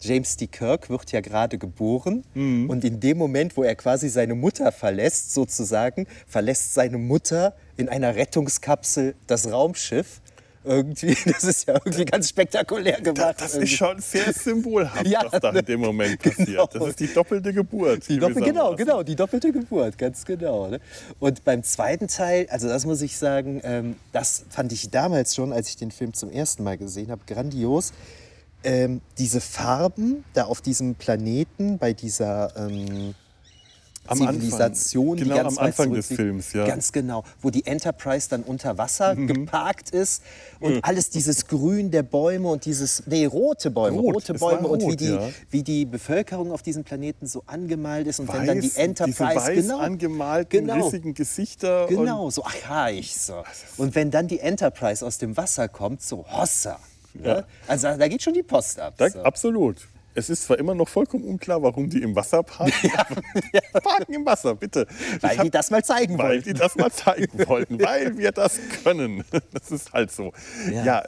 James 0.00 0.36
D. 0.36 0.48
Kirk 0.48 0.90
wird 0.90 1.12
ja 1.12 1.20
gerade 1.20 1.56
geboren 1.56 2.24
mhm. 2.34 2.68
und 2.68 2.84
in 2.84 3.00
dem 3.00 3.16
Moment, 3.16 3.56
wo 3.56 3.62
er 3.62 3.74
quasi 3.74 4.10
seine 4.10 4.34
Mutter 4.34 4.70
verlässt, 4.70 5.32
sozusagen, 5.32 6.06
verlässt 6.26 6.74
seine 6.74 6.98
Mutter 6.98 7.54
in 7.76 7.88
einer 7.88 8.14
Rettungskapsel 8.14 9.14
das 9.26 9.50
Raumschiff 9.50 10.20
irgendwie. 10.64 11.16
Das 11.34 11.44
ist 11.44 11.66
ja 11.66 11.74
irgendwie 11.74 12.04
ganz 12.04 12.28
spektakulär 12.28 13.00
gemacht. 13.00 13.36
Das, 13.38 13.52
das 13.52 13.54
ist 13.54 13.72
schon 13.72 13.98
sehr 14.00 14.32
symbolhaft, 14.32 15.06
ja, 15.06 15.22
was 15.28 15.40
da 15.40 15.50
in 15.50 15.64
dem 15.64 15.80
Moment 15.80 16.20
passiert. 16.20 16.46
Genau. 16.46 16.66
Das 16.66 16.88
ist 16.88 17.00
die 17.00 17.12
doppelte 17.12 17.52
Geburt. 17.52 18.08
Die 18.08 18.18
Doppel, 18.18 18.42
genau, 18.42 18.76
genau, 18.76 19.02
die 19.02 19.16
doppelte 19.16 19.52
Geburt, 19.52 19.98
ganz 19.98 20.24
genau. 20.24 20.68
Ne? 20.68 20.80
Und 21.18 21.44
beim 21.44 21.62
zweiten 21.62 22.08
Teil, 22.08 22.46
also 22.50 22.68
das 22.68 22.86
muss 22.86 23.02
ich 23.02 23.16
sagen, 23.16 23.60
ähm, 23.64 23.96
das 24.12 24.44
fand 24.48 24.72
ich 24.72 24.90
damals 24.90 25.34
schon, 25.34 25.52
als 25.52 25.68
ich 25.68 25.76
den 25.76 25.90
Film 25.90 26.14
zum 26.14 26.30
ersten 26.30 26.62
Mal 26.62 26.78
gesehen 26.78 27.10
habe, 27.10 27.22
grandios. 27.26 27.92
Ähm, 28.62 29.02
diese 29.18 29.40
Farben 29.40 30.24
da 30.32 30.44
auf 30.44 30.62
diesem 30.62 30.94
Planeten 30.94 31.78
bei 31.78 31.92
dieser 31.92 32.56
ähm, 32.56 33.14
am 34.06 34.18
Zivilisation, 34.18 35.18
Anfang. 35.18 35.24
Genau, 35.24 35.34
die 35.34 35.42
ganz 35.42 35.58
am 35.58 35.64
Anfang 35.64 35.92
des 35.92 36.06
Films, 36.08 36.52
ja. 36.52 36.66
Ganz 36.66 36.92
genau, 36.92 37.24
wo 37.40 37.50
die 37.50 37.66
Enterprise 37.66 38.28
dann 38.28 38.42
unter 38.42 38.78
Wasser 38.78 39.14
mhm. 39.14 39.26
geparkt 39.26 39.90
ist 39.90 40.22
und 40.60 40.74
mhm. 40.74 40.80
alles 40.82 41.10
dieses 41.10 41.46
Grün 41.46 41.90
der 41.90 42.02
Bäume 42.02 42.48
und 42.48 42.64
dieses, 42.64 43.02
nee, 43.06 43.26
rote 43.26 43.70
Bäume, 43.70 43.98
rot. 43.98 44.14
rote 44.16 44.34
Bäume 44.34 44.66
rot, 44.68 44.82
und 44.82 44.90
wie 44.90 44.96
die, 44.96 45.06
ja. 45.06 45.28
wie 45.50 45.62
die 45.62 45.84
Bevölkerung 45.84 46.52
auf 46.52 46.62
diesem 46.62 46.84
Planeten 46.84 47.26
so 47.26 47.42
angemalt 47.46 48.06
ist 48.06 48.20
und 48.20 48.28
weiß, 48.28 48.38
wenn 48.38 48.46
dann 48.46 48.60
die 48.60 48.72
Enterprise, 48.76 49.14
diese 49.16 49.34
weiß 49.34 49.56
genau, 49.56 49.78
angemalten, 49.78 50.66
genau, 50.66 50.84
riesigen 50.84 51.14
Gesichter. 51.14 51.86
Genau, 51.88 52.30
so 52.30 52.44
archaisch 52.44 53.12
so. 53.12 53.42
Und 53.76 53.94
wenn 53.94 54.10
dann 54.10 54.28
die 54.28 54.40
Enterprise 54.40 55.04
aus 55.04 55.18
dem 55.18 55.36
Wasser 55.36 55.68
kommt, 55.68 56.02
so 56.02 56.24
Hossa. 56.30 56.78
Ja. 57.22 57.34
Ne? 57.34 57.44
Also 57.66 57.96
da 57.96 58.08
geht 58.08 58.22
schon 58.22 58.34
die 58.34 58.42
Post 58.42 58.78
ab. 58.80 58.94
Da, 58.96 59.08
so. 59.08 59.20
Absolut. 59.20 59.88
Es 60.14 60.30
ist 60.30 60.44
zwar 60.44 60.58
immer 60.58 60.74
noch 60.74 60.88
vollkommen 60.88 61.24
unklar, 61.24 61.62
warum 61.62 61.90
die 61.90 62.00
im 62.02 62.14
Wasser 62.14 62.42
parken. 62.42 62.72
Ja. 63.52 63.60
parken 63.80 64.12
im 64.12 64.26
Wasser, 64.26 64.54
bitte. 64.54 64.86
Weil 65.20 65.38
hab, 65.38 65.44
die 65.44 65.50
das 65.50 65.70
mal 65.70 65.84
zeigen 65.84 66.18
weil 66.18 66.28
wollten. 66.28 66.46
Weil 66.46 66.52
die 66.52 66.58
das 66.58 66.76
mal 66.76 66.90
zeigen 66.90 67.38
wollten, 67.48 67.80
weil 67.80 68.16
wir 68.16 68.32
das 68.32 68.58
können. 68.82 69.24
Das 69.52 69.70
ist 69.70 69.92
halt 69.92 70.10
so. 70.10 70.32
Ja. 70.70 70.84
ja. 70.84 71.02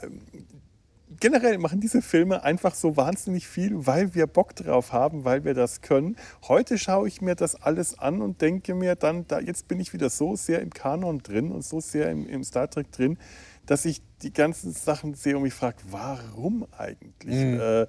Generell 1.19 1.57
machen 1.57 1.79
diese 1.79 2.01
Filme 2.01 2.43
einfach 2.43 2.75
so 2.75 2.95
wahnsinnig 2.95 3.47
viel, 3.47 3.87
weil 3.87 4.13
wir 4.13 4.27
Bock 4.27 4.55
drauf 4.55 4.93
haben, 4.93 5.25
weil 5.25 5.45
wir 5.45 5.53
das 5.53 5.81
können. 5.81 6.15
Heute 6.47 6.77
schaue 6.77 7.07
ich 7.07 7.21
mir 7.21 7.35
das 7.35 7.55
alles 7.55 7.97
an 7.97 8.21
und 8.21 8.41
denke 8.41 8.75
mir 8.75 8.95
dann, 8.95 9.27
da, 9.27 9.39
jetzt 9.39 9.67
bin 9.67 9.79
ich 9.79 9.93
wieder 9.93 10.09
so 10.09 10.35
sehr 10.35 10.61
im 10.61 10.69
Kanon 10.69 11.23
drin 11.23 11.51
und 11.51 11.63
so 11.63 11.79
sehr 11.79 12.11
im, 12.11 12.27
im 12.27 12.43
Star 12.43 12.69
Trek 12.69 12.91
drin, 12.91 13.17
dass 13.65 13.85
ich 13.85 14.01
die 14.21 14.31
ganzen 14.31 14.71
Sachen 14.73 15.15
sehe 15.15 15.35
und 15.35 15.43
mich 15.43 15.53
frage, 15.53 15.77
warum 15.89 16.67
eigentlich? 16.77 17.35
Mhm. 17.35 17.59
Äh, 17.59 17.87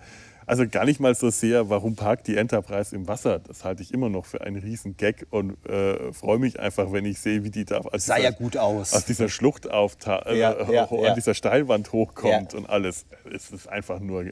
also 0.49 0.67
gar 0.67 0.85
nicht 0.85 0.99
mal 0.99 1.15
so 1.15 1.31
sehr, 1.31 1.69
warum 1.69 1.95
parkt 1.95 2.27
die 2.27 2.37
Enterprise 2.37 2.95
im 2.95 3.07
Wasser. 3.07 3.39
Das 3.39 3.65
halte 3.65 3.83
ich 3.83 3.93
immer 3.93 4.09
noch 4.09 4.27
für 4.27 4.41
einen 4.41 4.57
riesen 4.57 4.97
Gag 4.97 5.27
und 5.31 5.65
äh, 5.67 6.13
freue 6.13 6.39
mich 6.39 6.59
einfach, 6.59 6.91
wenn 6.93 7.05
ich 7.05 7.21
sehe, 7.21 7.45
wie 7.45 7.51
die 7.51 7.65
da 7.65 7.79
aus, 7.79 8.07
Sah 8.07 8.17
dieser, 8.17 8.29
ja 8.29 8.31
gut 8.31 8.57
aus. 8.57 8.95
aus 8.95 9.05
dieser 9.05 9.29
Schlucht 9.29 9.67
äh, 9.67 9.71
ja, 9.71 10.71
ja, 10.71 10.85
an 10.89 10.99
ja. 11.03 11.15
dieser 11.15 11.35
Steilwand 11.35 11.93
hochkommt 11.93 12.55
und 12.55 12.69
alles. 12.69 13.07
Es 13.33 13.51
ist 13.51 13.69
einfach 13.69 14.01
nur, 14.01 14.25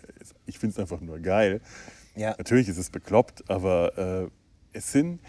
ich 0.47 0.59
finde 0.59 0.73
es 0.73 0.79
einfach 0.79 1.01
nur 1.01 1.19
geil. 1.21 1.61
Natürlich 2.17 2.69
ist 2.69 2.79
es 2.79 2.91
bekloppt, 2.91 3.45
aber 3.49 4.31
äh, 4.73 4.77
es 4.77 4.93
sind 4.93 5.21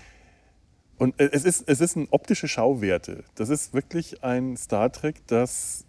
und 0.98 1.14
es 1.20 1.44
ist, 1.44 1.70
es 1.70 1.80
ist 1.80 1.96
ein 1.96 2.08
optische 2.10 2.48
Schauwerte. 2.48 3.24
Das 3.36 3.50
ist 3.50 3.74
wirklich 3.74 4.24
ein 4.24 4.58
Star 4.58 4.92
Trek, 4.92 5.28
das 5.28 5.86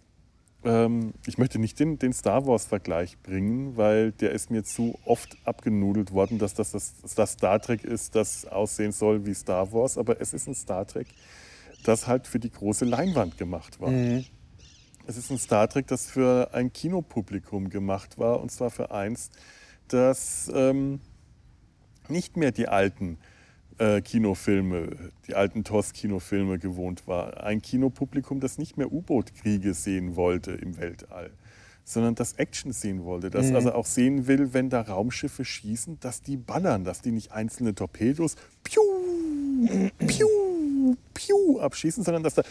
ähm, 0.63 1.13
ich 1.25 1.37
möchte 1.37 1.59
nicht 1.59 1.79
den, 1.79 1.99
den 1.99 2.13
Star 2.13 2.45
Wars-Vergleich 2.45 3.17
bringen, 3.19 3.77
weil 3.77 4.11
der 4.11 4.31
ist 4.31 4.51
mir 4.51 4.63
zu 4.63 4.97
oft 5.05 5.37
abgenudelt 5.45 6.11
worden, 6.11 6.37
dass 6.37 6.53
das, 6.53 6.71
das, 6.71 6.95
das 7.15 7.33
Star 7.33 7.61
Trek 7.61 7.83
ist, 7.83 8.15
das 8.15 8.45
aussehen 8.45 8.91
soll 8.91 9.25
wie 9.25 9.33
Star 9.33 9.71
Wars. 9.71 9.97
Aber 9.97 10.19
es 10.19 10.33
ist 10.33 10.47
ein 10.47 10.55
Star 10.55 10.85
Trek, 10.85 11.07
das 11.83 12.07
halt 12.07 12.27
für 12.27 12.39
die 12.39 12.51
große 12.51 12.85
Leinwand 12.85 13.37
gemacht 13.37 13.79
war. 13.79 13.91
Mhm. 13.91 14.25
Es 15.07 15.17
ist 15.17 15.31
ein 15.31 15.39
Star 15.39 15.67
Trek, 15.67 15.87
das 15.87 16.07
für 16.07 16.53
ein 16.53 16.71
Kinopublikum 16.71 17.69
gemacht 17.69 18.17
war, 18.17 18.41
und 18.41 18.51
zwar 18.51 18.69
für 18.69 18.91
eins, 18.91 19.31
das 19.87 20.51
ähm, 20.53 20.99
nicht 22.09 22.37
mehr 22.37 22.51
die 22.51 22.67
alten 22.67 23.17
äh, 23.79 24.01
Kinofilme, 24.01 25.11
die 25.27 25.35
alten 25.35 25.63
TOS-Kinofilme 25.63 26.59
gewohnt 26.59 27.07
war. 27.07 27.43
Ein 27.43 27.61
Kinopublikum, 27.61 28.39
das 28.39 28.57
nicht 28.57 28.77
mehr 28.77 28.91
U-Boot-Kriege 28.91 29.73
sehen 29.73 30.15
wollte 30.15 30.51
im 30.51 30.77
Weltall, 30.77 31.31
sondern 31.85 32.15
das 32.15 32.33
Action 32.33 32.73
sehen 32.73 33.05
wollte. 33.05 33.29
Dass 33.29 33.51
also 33.53 33.73
auch 33.73 33.85
sehen 33.85 34.27
will, 34.27 34.53
wenn 34.53 34.69
da 34.69 34.81
Raumschiffe 34.81 35.45
schießen, 35.45 35.99
dass 36.01 36.21
die 36.21 36.37
ballern, 36.37 36.83
dass 36.83 37.01
die 37.01 37.11
nicht 37.11 37.31
einzelne 37.31 37.73
Torpedos 37.73 38.35
piu, 38.63 38.81
piu, 40.05 40.27
piu 41.13 41.59
abschießen, 41.59 42.03
sondern 42.03 42.23
dass 42.23 42.35
da 42.35 42.43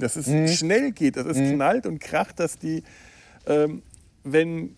dass 0.00 0.16
es 0.16 0.58
schnell 0.58 0.92
geht, 0.92 1.16
dass 1.16 1.26
es 1.26 1.36
knallt 1.36 1.86
und 1.86 1.98
kracht, 1.98 2.38
dass 2.40 2.58
die, 2.58 2.82
ähm, 3.46 3.82
wenn 4.22 4.76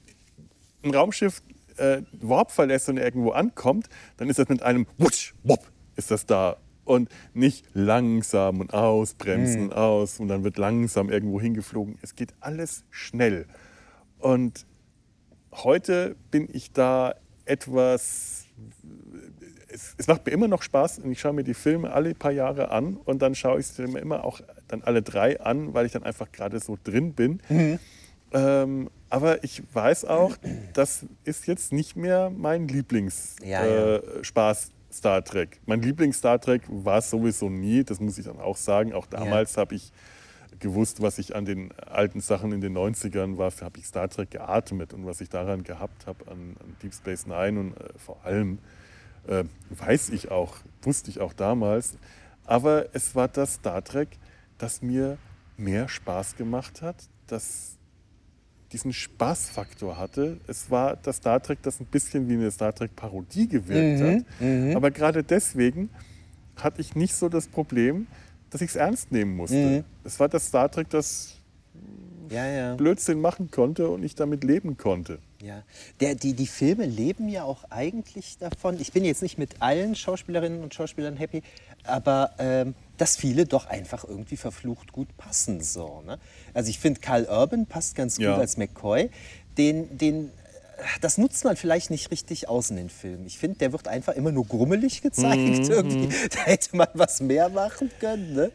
ein 0.85 0.95
Raumschiff 0.95 1.43
äh, 1.79 2.03
Warp 2.21 2.51
verlässt 2.51 2.89
und 2.89 2.97
irgendwo 2.97 3.31
ankommt, 3.31 3.89
dann 4.17 4.29
ist 4.29 4.39
das 4.39 4.49
mit 4.49 4.63
einem 4.63 4.87
Wutsch, 4.99 5.35
Wop, 5.43 5.71
ist 5.97 6.11
das 6.11 6.27
da. 6.27 6.57
Und 6.85 7.11
nicht 7.35 7.67
langsam 7.75 8.61
und 8.61 8.73
ausbremsen 8.73 9.65
und 9.65 9.73
aus 9.75 10.21
und 10.21 10.29
dann 10.29 10.43
wird 10.43 10.57
langsam 10.57 11.11
irgendwo 11.11 11.39
hingeflogen. 11.39 11.99
Es 12.01 12.15
geht 12.15 12.33
alles 12.41 12.85
schnell. 12.91 13.47
Und 14.19 14.65
heute 15.53 16.17
bin 16.31 16.49
ich 16.51 16.73
da 16.73 17.15
etwas. 17.45 18.47
Es, 19.69 19.95
es 19.99 20.07
macht 20.07 20.25
mir 20.25 20.33
immer 20.33 20.49
noch 20.49 20.63
Spaß 20.63 21.01
und 21.01 21.13
ich 21.13 21.21
schaue 21.21 21.35
mir 21.35 21.45
die 21.45 21.53
Filme 21.53 21.93
alle 21.93 22.15
paar 22.15 22.33
Jahre 22.33 22.71
an 22.71 22.97
und 22.97 23.21
dann 23.21 23.35
schaue 23.35 23.61
ich 23.61 23.67
sie 23.67 23.87
mir 23.87 23.99
immer 23.99 24.25
auch 24.25 24.41
dann 24.67 24.83
alle 24.83 25.03
drei 25.03 25.41
an, 25.41 25.75
weil 25.75 25.85
ich 25.85 25.93
dann 25.93 26.05
einfach 26.05 26.33
gerade 26.33 26.59
so 26.59 26.79
drin 26.83 27.13
bin. 27.13 27.41
Ähm, 28.33 28.89
aber 29.11 29.43
ich 29.45 29.63
weiß 29.73 30.05
auch, 30.05 30.37
das 30.75 31.07
ist 31.25 31.47
jetzt 31.47 31.73
nicht 31.73 31.97
mehr 31.97 32.31
mein 32.31 32.69
Lieblings-Spaß 32.69 33.47
Ja, 33.47 33.67
ja. 33.67 33.97
äh, 33.97 34.55
Star 34.93 35.25
Trek. 35.25 35.61
Mein 35.67 35.83
Lieblings-Star 35.83 36.41
Trek 36.41 36.63
war 36.69 36.99
es 36.99 37.11
sowieso 37.11 37.49
nie, 37.49 37.85
das 37.85 38.01
muss 38.01 38.19
ich 38.19 38.25
dann 38.27 38.41
auch 38.41 38.57
sagen. 38.57 38.93
Auch 38.93 39.07
damals 39.07 39.57
habe 39.57 39.75
ich 39.75 39.93
gewusst, 40.61 41.01
was 41.03 41.19
ich 41.19 41.37
an 41.37 41.45
den 41.45 41.73
alten 41.79 42.21
Sachen 42.21 42.53
in 42.53 42.61
den 42.61 42.77
90ern 42.77 43.37
war, 43.37 43.53
habe 43.61 43.79
ich 43.79 43.87
Star 43.87 44.09
Trek 44.09 44.31
geatmet 44.31 44.93
und 44.93 45.07
was 45.07 45.21
ich 45.21 45.29
daran 45.29 45.63
gehabt 45.63 46.07
habe 46.07 46.27
an, 46.31 46.57
an 46.61 46.77
Deep 46.83 46.95
Space 46.95 47.27
Nine 47.27 47.61
und 47.61 47.77
äh, 47.77 47.91
vor 47.99 48.19
allem 48.25 48.59
äh, 49.27 49.45
weiß 49.71 50.11
ich 50.11 50.31
auch, 50.31 50.57
wusste 50.83 51.11
ich 51.11 51.21
auch 51.21 51.33
damals. 51.33 51.97
Aber 52.45 52.87
es 52.93 53.15
war 53.15 53.29
das 53.29 53.55
Star 53.55 53.85
Trek, 53.85 54.09
das 54.57 54.83
mir 54.83 55.19
mehr 55.57 55.89
Spaß 55.89 56.37
gemacht 56.37 56.83
hat, 56.83 56.97
das 57.27 57.78
diesen 58.73 58.93
Spaßfaktor 58.93 59.97
hatte. 59.97 60.39
Es 60.47 60.71
war 60.71 60.97
das 60.97 61.17
Star 61.17 61.43
Trek, 61.43 61.59
das 61.63 61.81
ein 61.81 61.87
bisschen 61.87 62.29
wie 62.29 62.35
eine 62.35 62.51
Star 62.51 62.75
Trek-Parodie 62.75 63.49
gewirkt 63.49 64.03
hat. 64.03 64.77
Aber 64.77 64.91
gerade 64.91 65.23
deswegen 65.23 65.91
hatte 66.57 66.81
ich 66.81 66.95
nicht 66.95 67.15
so 67.15 67.29
das 67.29 67.49
Problem, 67.49 68.07
dass 68.51 68.61
ich 68.61 68.71
es 68.71 68.77
ernst 68.77 69.13
nehmen 69.13 69.37
musste. 69.37 69.85
Es 70.05 70.19
war 70.21 70.29
das 70.29 70.47
Star 70.47 70.71
Trek, 70.71 70.91
das 70.91 71.37
Ja, 72.31 72.47
ja. 72.47 72.75
Blödsinn 72.75 73.21
machen 73.21 73.51
konnte 73.51 73.89
und 73.89 74.03
ich 74.03 74.15
damit 74.15 74.45
leben 74.45 74.77
konnte. 74.77 75.19
Ja, 75.41 75.63
der, 76.01 76.17
die, 76.17 76.33
die 76.35 76.49
Filme 76.49 76.85
leben 76.85 77.29
ja 77.29 77.45
auch 77.45 77.65
eigentlich 77.71 78.39
davon. 78.39 78.81
Ich 78.81 78.93
bin 78.93 79.05
jetzt 79.05 79.23
nicht 79.23 79.39
mit 79.39 79.63
allen 79.63 79.95
Schauspielerinnen 79.95 80.63
und 80.65 80.75
Schauspielern 80.75 81.17
happy, 81.17 81.43
aber 81.85 82.33
ähm, 82.39 82.75
dass 82.97 83.17
viele 83.17 83.47
doch 83.47 83.67
einfach 83.67 84.03
irgendwie 84.03 84.37
verflucht 84.37 84.93
gut 84.93 85.17
passen. 85.17 85.63
So, 85.63 86.03
ne? 86.05 86.19
Also 86.55 86.71
ich 86.71 86.81
finde, 86.81 87.01
Carl 87.01 87.27
Urban 87.27 87.67
passt 87.67 87.95
ganz 87.95 88.17
gut 88.17 88.25
Ja. 88.25 88.37
als 88.37 88.57
McCoy. 88.57 89.11
Den, 89.57 89.97
den, 89.97 90.33
das 91.01 91.19
nutzt 91.19 91.45
man 91.45 91.57
vielleicht 91.57 91.91
nicht 91.91 92.11
richtig 92.11 92.49
aus 92.49 92.71
in 92.71 92.77
den 92.77 92.89
Filmen. 92.91 93.27
Ich 93.27 93.39
finde, 93.39 93.59
der 93.59 93.73
wird 93.73 93.89
einfach 93.89 94.15
immer 94.15 94.33
nur 94.33 94.47
grummelig 94.47 95.03
gezeigt. 95.03 95.39
Mhm, 95.39 95.71
Irgendwie. 95.71 96.09
Da 96.31 96.41
hätte 96.45 96.77
man 96.77 96.89
was 96.95 97.21
mehr 97.21 97.49
machen 97.49 97.91
können. 98.01 98.35
Ne? 98.35 98.51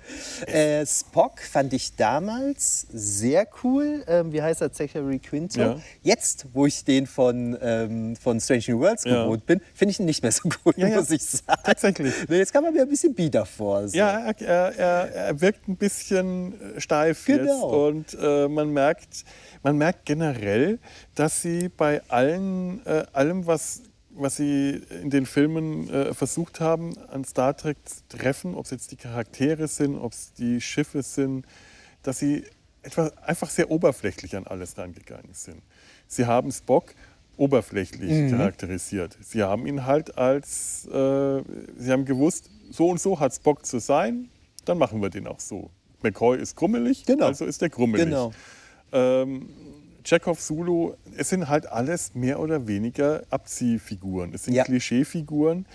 Äh, 0.48 0.86
Spock 0.86 1.40
fand 1.42 1.74
ich 1.74 1.96
damals 1.96 2.88
sehr 2.92 3.48
cool. 3.64 4.04
Ähm, 4.08 4.32
wie 4.32 4.42
heißt 4.42 4.62
er? 4.62 4.72
Zachary 4.72 5.20
Quinto. 5.20 5.60
Ja. 5.60 5.80
Jetzt, 6.02 6.46
wo 6.54 6.66
ich 6.66 6.84
den 6.86 7.08
von, 7.08 7.58
ähm, 7.62 8.16
von 8.16 8.40
Strange 8.40 8.64
New 8.70 8.80
Worlds 8.80 9.04
Ja. 9.06 9.24
gewohnt 9.24 9.46
bin, 9.46 9.62
finde 9.74 9.92
ich 9.92 10.00
ihn 10.00 10.06
nicht 10.06 10.22
mehr 10.24 10.32
so 10.32 10.50
gut, 10.64 10.78
Ja, 10.78 10.90
muss 10.90 11.10
ich 11.12 11.24
sagen. 11.24 11.62
tatsächlich. 11.64 12.14
Nee, 12.30 12.38
jetzt 12.38 12.54
kam 12.54 12.66
er 12.66 12.72
mir 12.72 12.84
ein 12.84 12.90
bisschen 12.90 13.14
bieder 13.14 13.46
vor. 13.46 13.88
So. 13.88 13.98
Ja, 13.98 14.32
er, 14.40 14.76
er, 14.78 15.12
er, 15.14 15.42
wirkt 15.42 15.68
ein 15.68 15.76
bisschen 15.78 16.76
äh, 16.78 16.80
steif 16.82 17.28
jetzt 17.28 17.40
Genau. 17.40 17.88
und 17.88 18.18
äh, 18.22 18.48
man 18.48 18.70
merkt, 18.72 19.24
man 19.64 19.78
merkt 19.78 20.06
generell, 20.06 20.80
dass 21.16 21.42
sie 21.42 21.70
bei 21.70 22.02
allen, 22.10 22.86
äh, 22.86 23.06
allem, 23.14 23.46
was, 23.46 23.84
was 24.12 24.38
sie 24.38 24.82
in 25.02 25.10
den 25.10 25.26
Filmen 25.26 25.90
äh, 25.90 26.14
versucht 26.14 26.60
haben, 26.60 26.98
an 27.10 27.24
Star 27.24 27.56
Trek 27.56 27.78
zu 27.86 28.18
treffen, 28.18 28.56
ob 28.56 28.66
es 28.66 28.72
jetzt 28.72 28.92
die 28.92 28.96
Charaktere 28.96 29.68
sind, 29.68 29.96
ob 29.98 30.12
es 30.14 30.34
die 30.34 30.62
Schiffe 30.62 31.04
sind, 31.04 31.46
dass 32.04 32.20
sie 32.20 32.44
etwa 32.82 33.12
einfach 33.26 33.50
sehr 33.50 33.72
oberflächlich 33.72 34.36
an 34.36 34.46
alles 34.46 34.78
rangegangen 34.78 35.34
sind. 35.34 35.62
Sie 36.08 36.26
haben 36.26 36.52
Spock 36.52 36.94
oberflächlich 37.38 38.30
charakterisiert. 38.30 39.18
Sie 39.22 39.42
haben 39.42 39.66
ihn 39.66 39.86
halt 39.86 40.18
als, 40.18 40.86
äh, 40.88 41.42
sie 41.78 41.92
haben 41.92 42.06
gewusst, 42.06 42.50
so 42.70 42.90
und 42.90 43.00
so 43.00 43.20
hat 43.20 43.34
Spock 43.34 43.66
zu 43.66 43.80
sein, 43.80 44.30
dann 44.66 44.78
machen 44.78 45.02
wir 45.02 45.10
den 45.10 45.28
auch 45.28 45.40
so. 45.40 45.70
McCoy 46.04 46.38
ist 46.40 46.56
grummelig, 46.56 47.06
Genau. 47.06 47.28
also 47.28 47.46
ist 47.46 47.62
er 47.62 47.70
grummelig. 47.70 48.06
Genau. 48.06 48.34
Ähm, 48.92 49.50
Chekhov, 50.04 50.40
Zulu, 50.40 50.94
es 51.18 51.30
sind 51.30 51.48
halt 51.50 51.68
alles 51.68 52.14
mehr 52.16 52.40
oder 52.40 52.68
weniger 52.68 53.24
Abziehfiguren. 53.30 54.34
Es 54.34 54.46
sind 54.46 54.54
Ja. 54.54 54.64
Klischeefiguren. 54.64 55.66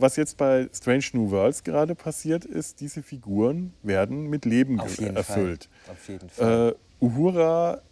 Was 0.00 0.14
jetzt 0.16 0.36
bei 0.36 0.68
Strange 0.72 1.04
New 1.12 1.30
Worlds 1.32 1.64
gerade 1.64 1.94
passiert 1.96 2.44
ist, 2.44 2.80
diese 2.80 3.02
Figuren 3.02 3.72
werden 3.82 4.28
mit 4.28 4.44
Leben 4.44 4.78
Auf 4.78 4.96
erfüllt. 5.00 5.68
Fall. 5.84 5.92
Auf 5.94 6.08
jeden 6.08 6.28
Fall. 6.30 6.76
Äh, 7.00 7.04
Uhura 7.04 7.82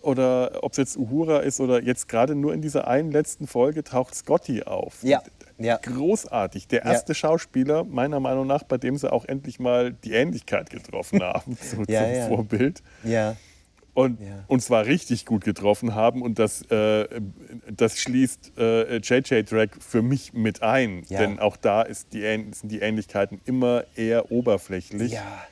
oder 0.00 0.62
ob 0.62 0.72
es 0.72 0.78
jetzt 0.78 0.96
Uhura 0.96 1.38
ist 1.40 1.60
oder 1.60 1.82
jetzt 1.82 2.08
gerade 2.08 2.34
nur 2.34 2.54
in 2.54 2.62
dieser 2.62 2.86
einen 2.88 3.10
letzten 3.12 3.46
Folge 3.46 3.82
taucht 3.84 4.14
Scotty 4.14 4.62
auf. 4.64 5.02
Ja, 5.02 5.22
ja. 5.58 5.76
Großartig. 5.76 6.68
Der 6.68 6.84
Ja. 6.84 6.92
erste 6.92 7.14
Schauspieler, 7.14 7.84
meiner 7.84 8.20
Meinung 8.20 8.46
nach, 8.46 8.62
bei 8.62 8.78
dem 8.78 8.96
sie 8.96 9.12
auch 9.12 9.24
endlich 9.24 9.58
mal 9.60 9.92
die 9.92 10.12
Ähnlichkeit 10.12 10.70
getroffen 10.70 11.20
haben 11.22 11.56
zu, 11.58 11.82
Ja, 11.88 12.04
zum 12.04 12.14
ja. 12.14 12.26
Vorbild. 12.28 12.82
ja. 13.04 13.36
Und, 13.98 14.20
Ja. 14.20 14.44
und 14.46 14.60
zwar 14.62 14.86
richtig 14.86 15.26
gut 15.26 15.42
getroffen 15.44 15.96
haben. 15.96 16.22
Und 16.22 16.38
das, 16.38 16.62
äh, 16.70 17.20
das 17.68 17.98
schließt 17.98 18.52
äh, 18.56 18.98
JJ 18.98 19.42
Drag 19.42 19.70
für 19.80 20.02
mich 20.02 20.32
mit 20.32 20.62
ein. 20.62 21.02
Ja. 21.08 21.18
Denn 21.18 21.40
auch 21.40 21.56
da 21.56 21.82
ist 21.82 22.12
die, 22.12 22.20
sind 22.52 22.70
die 22.70 22.78
Ähnlichkeiten 22.78 23.40
immer 23.44 23.82
eher 23.96 24.30
oberflächlich. 24.30 25.14
Ja. 25.14 25.42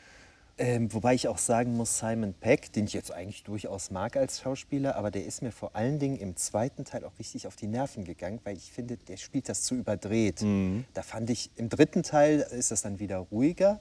Ähm, 0.59 0.93
wobei 0.95 1.15
ich 1.15 1.27
auch 1.27 1.39
sagen 1.39 1.77
muss, 1.77 1.99
Simon 1.99 2.35
Peck, 2.35 2.73
den 2.73 2.85
ich 2.85 2.93
jetzt 2.93 3.11
eigentlich 3.11 3.43
durchaus 3.43 3.91
mag 3.91 4.17
als 4.17 4.41
Schauspieler, 4.41 4.95
aber 4.95 5.11
der 5.11 5.27
ist 5.27 5.43
mir 5.43 5.51
vor 5.51 5.75
allen 5.75 5.99
Dingen 5.99 6.17
im 6.17 6.37
zweiten 6.37 6.85
Teil 6.85 7.05
auch 7.05 7.19
richtig 7.19 7.49
auf 7.49 7.57
die 7.57 7.67
Nerven 7.67 8.05
gegangen, 8.05 8.39
weil 8.45 8.57
ich 8.57 8.71
finde, 8.71 8.97
der 8.97 9.17
spielt 9.17 9.49
das 9.49 9.65
zu 9.65 9.75
überdreht. 9.75 10.43
Mhm. 10.43 10.85
Da 10.95 11.03
fand 11.03 11.31
ich, 11.31 11.51
im 11.57 11.69
dritten 11.69 12.05
Teil 12.05 12.47
ist 12.53 12.71
das 12.71 12.83
dann 12.83 13.01
wieder 13.01 13.19
ruhiger 13.19 13.81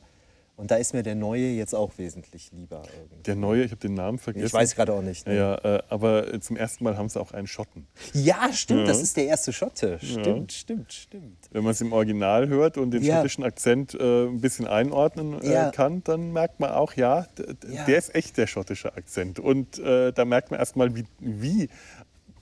und 0.58 0.72
da 0.72 0.76
ist 0.78 0.94
mir 0.94 1.04
der 1.04 1.16
neue 1.16 1.48
jetzt 1.50 1.74
auch 1.76 1.98
wesentlich 1.98 2.52
lieber 2.52 2.82
irgendwie. 2.98 3.24
Der 3.24 3.36
neue, 3.36 3.64
ich 3.64 3.72
habe 3.72 3.82
den 3.82 3.94
Namen 3.94 4.18
vergessen. 4.20 4.46
Ich 4.46 4.54
weiß 4.54 4.76
gerade 4.76 4.94
auch 4.94 5.02
nicht. 5.02 5.28
Ja, 5.28 5.34
Ne? 5.34 5.38
ja, 5.64 5.76
äh, 5.78 5.84
aber 5.90 6.34
äh, 6.34 6.40
zum 6.40 6.56
ersten 6.58 6.84
Mal 6.84 6.98
haben 6.98 7.10
sie 7.10 7.20
auch 7.20 7.32
einen 7.32 7.48
Schotten. 7.48 7.88
Ja, 8.14 8.52
stimmt, 8.54 8.82
Ja. 8.82 8.86
das 8.88 9.02
ist 9.02 9.18
der 9.18 9.26
erste 9.28 9.52
Schotte. 9.54 10.00
Stimmt, 10.02 10.54
stimmt, 10.54 10.94
stimmt. 10.94 11.38
Wenn 11.52 11.64
man 11.64 11.72
es 11.72 11.82
im 11.82 11.92
Original 11.94 12.48
hört 12.48 12.78
und 12.78 12.92
den 12.92 13.04
Ja. 13.04 13.18
schottischen 13.18 13.44
Akzent 13.44 13.94
äh, 13.96 14.26
ein 14.28 14.40
bisschen 14.42 14.68
einordnen 14.68 15.42
äh, 15.42 15.52
Ja. 15.52 15.72
kann, 15.72 16.04
dann 16.06 16.32
merkt 16.32 16.60
man 16.60 16.72
auch, 16.72 16.94
ja, 16.94 17.28
Ja. 17.70 17.84
der 17.86 17.98
ist 17.98 18.16
echt 18.16 18.38
der 18.38 18.48
schottische 18.48 18.94
Akzent. 18.96 19.40
Und 19.40 19.80
äh, 19.80 20.12
da 20.14 20.26
merkt 20.26 20.52
man 20.52 20.60
erstmal, 20.60 20.96
wie, 20.96 21.06
wie 21.20 21.70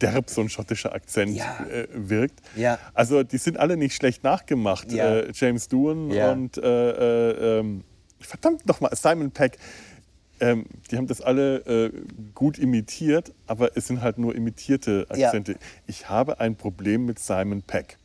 derb 0.02 0.30
so 0.30 0.42
ein 0.42 0.50
schottischer 0.50 0.94
Akzent 0.94 1.36
Ja. 1.38 1.66
äh, 1.72 1.88
wirkt. 1.94 2.42
Ja. 2.56 2.78
Also 2.94 3.24
die 3.24 3.38
sind 3.38 3.58
alle 3.58 3.78
nicht 3.78 3.96
schlecht 3.96 4.24
nachgemacht. 4.24 4.92
Ja. 4.92 5.20
Äh, 5.20 5.32
James 5.34 5.68
Doohan 5.70 6.12
Ja. 6.12 6.32
und 6.32 6.58
äh, 6.58 6.62
äh, 6.62 7.60
ähm, 7.60 7.84
verdammt 8.26 8.66
nochmal, 8.66 8.96
Simon 8.96 9.32
Peck. 9.32 9.58
Ähm, 10.40 10.66
die 10.90 10.98
haben 10.98 11.08
das 11.08 11.22
alle 11.22 11.58
äh, 11.60 11.92
gut 12.34 12.58
imitiert, 12.58 13.34
aber 13.48 13.78
es 13.78 13.88
sind 13.88 14.02
halt 14.02 14.18
nur 14.18 14.36
imitierte 14.36 15.08
Ja. 15.16 15.28
Akzente. 15.28 15.58
Ich 15.88 16.10
habe 16.10 16.40
ein 16.40 16.56
Problem 16.56 17.06
mit 17.06 17.20
Simon 17.20 17.62
Peck. 17.62 17.98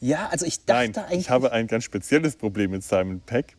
Ja, 0.00 0.28
also 0.28 0.46
ich 0.46 0.64
dachte 0.64 0.92
Nein, 0.92 1.04
eigentlich. 1.04 1.20
ich 1.20 1.30
habe 1.30 1.52
ein 1.52 1.66
ganz 1.66 1.84
spezielles 1.84 2.36
Problem 2.36 2.70
mit 2.70 2.84
Simon 2.84 3.20
Peck. 3.20 3.56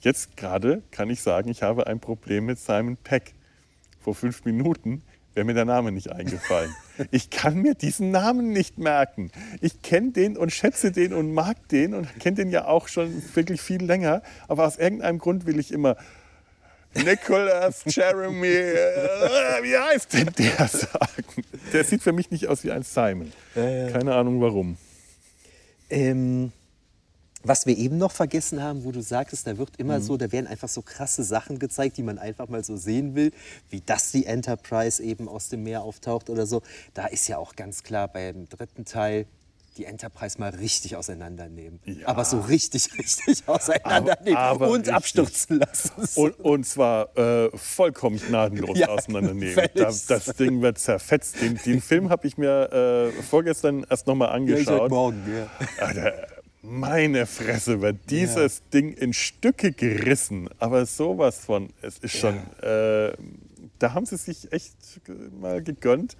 Jetzt 0.00 0.36
gerade 0.36 0.82
kann 0.90 1.10
ich 1.10 1.20
sagen, 1.22 1.48
ich 1.48 1.62
habe 1.62 1.86
ein 1.86 2.00
Problem 2.00 2.46
mit 2.46 2.58
Simon 2.58 2.96
Peck. 2.96 3.34
Vor 4.00 4.14
fünf 4.14 4.44
Minuten 4.44 5.02
wäre 5.34 5.44
mir 5.44 5.54
der 5.54 5.64
Name 5.64 5.92
nicht 5.92 6.10
eingefallen. 6.10 6.74
Ich 7.10 7.30
kann 7.30 7.56
mir 7.56 7.74
diesen 7.74 8.10
Namen 8.10 8.52
nicht 8.52 8.78
merken. 8.78 9.30
Ich 9.60 9.82
kenne 9.82 10.12
den 10.12 10.36
und 10.36 10.52
schätze 10.52 10.92
den 10.92 11.12
und 11.12 11.34
mag 11.34 11.68
den 11.68 11.94
und 11.94 12.08
kenne 12.20 12.36
den 12.36 12.50
ja 12.50 12.66
auch 12.66 12.88
schon 12.88 13.22
wirklich 13.34 13.60
viel 13.60 13.82
länger. 13.82 14.22
Aber 14.48 14.66
aus 14.66 14.76
irgendeinem 14.76 15.18
Grund 15.18 15.46
will 15.46 15.58
ich 15.58 15.72
immer 15.72 15.96
Nicholas 16.94 17.82
Jeremy, 17.86 18.46
äh, 18.46 19.62
wie 19.62 19.76
heißt 19.76 20.12
denn 20.12 20.30
der 20.38 20.68
sagen? 20.68 21.44
Der 21.72 21.82
sieht 21.84 22.02
für 22.02 22.12
mich 22.12 22.30
nicht 22.30 22.46
aus 22.46 22.62
wie 22.62 22.70
ein 22.70 22.84
Simon. 22.84 23.32
Keine 23.54 24.14
Ahnung 24.14 24.40
warum. 24.40 24.76
Ähm, 25.90 26.52
Was 27.44 27.66
wir 27.66 27.76
eben 27.76 27.98
noch 27.98 28.10
vergessen 28.12 28.62
haben, 28.62 28.84
wo 28.84 28.90
du 28.90 29.02
sagtest, 29.02 29.46
da 29.46 29.56
wird 29.58 29.70
Mhm. 29.70 29.76
immer 29.84 30.00
so, 30.00 30.16
da 30.16 30.32
werden 30.32 30.46
einfach 30.46 30.68
so 30.68 30.82
krasse 30.82 31.22
Sachen 31.22 31.58
gezeigt, 31.58 31.96
die 31.98 32.02
man 32.02 32.18
einfach 32.18 32.48
mal 32.48 32.64
so 32.64 32.76
sehen 32.76 33.14
will, 33.14 33.32
wie 33.70 33.80
dass 33.80 34.10
die 34.12 34.26
Enterprise 34.26 35.02
eben 35.02 35.28
aus 35.28 35.48
dem 35.50 35.62
Meer 35.62 35.82
auftaucht 35.82 36.30
oder 36.30 36.46
so. 36.46 36.62
Da 36.94 37.06
ist 37.06 37.28
ja 37.28 37.38
auch 37.38 37.54
ganz 37.54 37.82
klar 37.82 38.08
beim 38.08 38.48
dritten 38.48 38.84
Teil 38.84 39.26
die 39.76 39.86
Enterprise 39.86 40.38
mal 40.38 40.50
richtig 40.50 40.94
auseinandernehmen. 40.94 41.80
Ja. 41.84 42.06
Aber 42.06 42.24
so 42.24 42.38
richtig, 42.38 42.88
richtig 42.98 43.42
auseinandernehmen 43.48 44.36
Aber- 44.36 44.66
aber 44.66 44.68
und 44.68 44.78
richtig. 44.82 44.94
abstürzen 44.94 45.58
lassen. 45.58 45.90
Und, 46.14 46.38
und 46.38 46.64
zwar 46.64 47.16
äh, 47.18 47.50
vollkommen 47.58 48.18
gnadenlos 48.20 48.78
Ja, 48.78 48.88
auseinandernehmen. 48.90 49.68
Das, 49.74 50.06
das 50.06 50.26
Ding 50.36 50.62
wird 50.62 50.78
zerfetzt. 50.78 51.40
Den, 51.42 51.56
den 51.66 51.80
Film 51.82 52.08
habe 52.08 52.24
ich 52.28 52.38
mir 52.38 52.72
äh, 52.72 53.22
vorgestern 53.22 53.84
erst 53.90 54.06
nochmal 54.06 54.28
angeschaut. 54.28 54.90
morgen, 54.90 55.22
ja. 55.36 55.50
Alter, 55.84 56.28
meine 56.64 57.26
Fresse, 57.26 57.80
wird 57.80 58.10
dieses 58.10 58.62
Ding 58.70 58.92
in 58.92 59.12
Stücke 59.12 59.72
gerissen. 59.72 60.48
Aber 60.58 60.86
sowas 60.86 61.38
von, 61.38 61.70
es 61.82 61.98
ist 61.98 62.16
schon, 62.16 62.36
äh, 62.62 63.12
da 63.78 63.92
haben 63.92 64.06
sie 64.06 64.16
sich 64.16 64.50
echt 64.52 64.74
mal 65.40 65.62
gegönnt, 65.62 66.16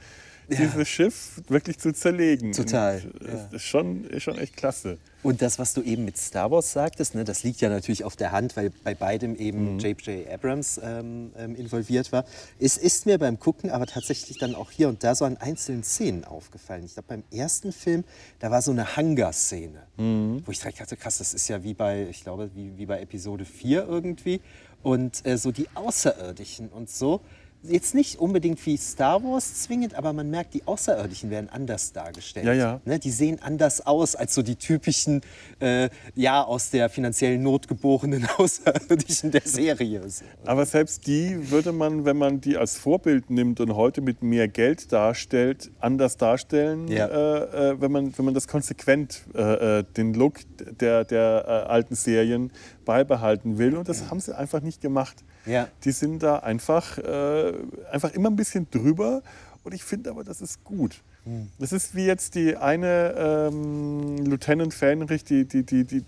dieses 0.49 0.89
Schiff 0.89 1.41
wirklich 1.49 1.79
zu 1.79 1.93
zerlegen. 1.93 2.53
Total, 2.53 3.01
Und, 3.03 3.23
äh, 3.29 3.33
ja. 3.33 3.49
Ist 3.53 3.63
schon, 3.65 4.05
ist 4.05 4.23
schon 4.23 4.39
echt 4.39 4.57
klasse. 4.57 4.99
Und 5.23 5.41
das, 5.41 5.59
was 5.59 5.73
du 5.73 5.81
eben 5.81 6.05
mit 6.05 6.19
Star 6.19 6.51
Wars 6.51 6.73
sagtest, 6.73 7.15
ne, 7.15 7.25
das 7.25 7.45
liegt 7.45 7.63
ja 7.63 7.71
natürlich 7.71 8.05
auf 8.05 8.15
der 8.15 8.31
Hand, 8.33 8.57
weil 8.59 8.71
bei 8.85 8.95
beidem 8.95 9.31
Mhm. 9.33 9.39
eben 9.39 9.79
J.J. 9.79 10.29
Abrams 10.31 10.79
ähm, 10.85 11.31
ähm, 11.39 11.55
involviert 11.57 12.13
war. 12.13 12.27
Es 12.61 12.77
ist 12.77 13.07
mir 13.07 13.17
beim 13.19 13.39
Gucken 13.41 13.71
aber 13.71 13.87
tatsächlich 13.87 14.37
dann 14.39 14.55
auch 14.55 14.71
hier 14.71 14.89
und 14.91 15.03
da 15.03 15.15
so 15.15 15.25
an 15.25 15.39
einzelnen 15.39 15.83
Szenen 15.83 16.25
aufgefallen. 16.25 16.85
Ich 16.85 16.93
glaube, 16.93 17.07
beim 17.09 17.23
ersten 17.33 17.73
Film, 17.73 18.05
da 18.39 18.51
war 18.51 18.61
so 18.61 18.71
eine 18.71 18.97
Hangar-Szene, 18.97 19.83
Mhm. 19.97 20.43
wo 20.45 20.51
ich 20.53 20.59
direkt 20.59 20.79
dachte, 20.81 20.97
krass, 20.99 21.17
das 21.19 21.33
ist 21.33 21.49
ja 21.49 21.63
wie 21.65 21.73
bei, 21.73 22.07
ich 22.11 22.23
glaube, 22.23 22.51
wie, 22.55 22.77
wie 22.77 22.85
bei 22.85 23.01
Episode 23.01 23.47
4 23.47 23.87
irgendwie. 23.89 24.43
Und 24.83 25.25
äh, 25.27 25.39
so 25.39 25.51
die 25.53 25.69
Außerirdischen 25.75 26.69
und 26.69 26.91
so. 26.91 27.23
Jetzt 27.67 27.95
nicht 27.95 28.19
unbedingt 28.19 28.65
wie 28.67 28.77
Star 28.77 29.23
Wars 29.25 29.63
zwingend, 29.63 29.95
aber 29.95 30.13
man 30.13 30.29
merkt, 30.29 30.53
die 30.53 30.67
Außerirdischen 30.67 31.31
werden 31.31 31.49
anders 31.51 31.93
dargestellt. 31.93 32.45
Ja, 32.45 32.53
ja. 32.53 32.81
Ne, 32.85 32.99
die 32.99 33.11
sehen 33.11 33.39
anders 33.43 33.87
aus 33.87 34.15
als 34.17 34.35
so 34.35 34.43
die 34.43 34.57
typischen, 34.57 35.23
äh, 35.61 35.89
ja, 36.15 36.43
aus 36.43 36.69
der 36.71 36.91
finanziellen 36.91 37.43
Not 37.43 37.67
geborenen 37.67 38.27
Außerirdischen 38.37 39.31
der 39.31 39.43
Serie. 39.47 40.03
So. 40.11 40.25
Aber 40.45 40.67
selbst 40.67 41.07
die 41.07 41.51
würde 41.51 41.73
man, 41.73 42.05
wenn 42.05 42.19
man 42.19 42.41
die 42.43 42.59
als 42.59 42.77
Vorbild 42.77 43.31
nimmt 43.31 43.61
und 43.61 43.75
heute 43.75 44.03
mit 44.03 44.23
mehr 44.23 44.47
Geld 44.47 44.93
darstellt, 44.93 45.71
anders 45.81 46.19
darstellen, 46.19 46.87
Ja. 46.89 47.07
äh, 47.07 47.71
äh, 47.71 47.81
wenn, 47.81 47.93
man, 47.93 48.19
wenn 48.19 48.27
man 48.27 48.35
das 48.35 48.47
konsequent, 48.47 49.23
äh, 49.35 49.79
äh, 49.79 49.85
den 49.97 50.13
Look 50.13 50.41
der, 50.81 51.05
der 51.05 51.45
äh, 51.47 51.51
alten 51.71 51.95
Serien 51.95 52.53
beibehalten 52.85 53.57
will. 53.57 53.77
Und 53.77 53.89
das 53.89 54.11
haben 54.11 54.21
sie 54.21 54.37
einfach 54.37 54.61
nicht 54.61 54.83
gemacht. 54.83 55.25
Ja. 55.47 55.69
Die 55.85 55.93
sind 55.93 56.23
da 56.23 56.39
einfach, 56.39 56.99
äh, 56.99 57.53
einfach 57.91 58.13
immer 58.13 58.31
ein 58.31 58.37
bisschen 58.37 58.67
drüber. 58.71 59.23
Und 59.63 59.73
ich 59.75 59.83
finde 59.85 60.11
aber, 60.11 60.25
das 60.25 60.41
ist 60.41 60.63
gut. 60.65 60.97
Hm. 61.25 61.49
Das 61.59 61.73
ist 61.73 61.95
wie 61.95 62.05
jetzt 62.07 62.35
die 62.35 62.57
eine 62.57 63.15
ähm, 63.51 64.19
Lieutenant 64.19 64.75
Fähnrich, 64.75 65.25
die, 65.25 65.47
die, 65.47 65.63
die, 65.65 65.85
die, 65.85 66.05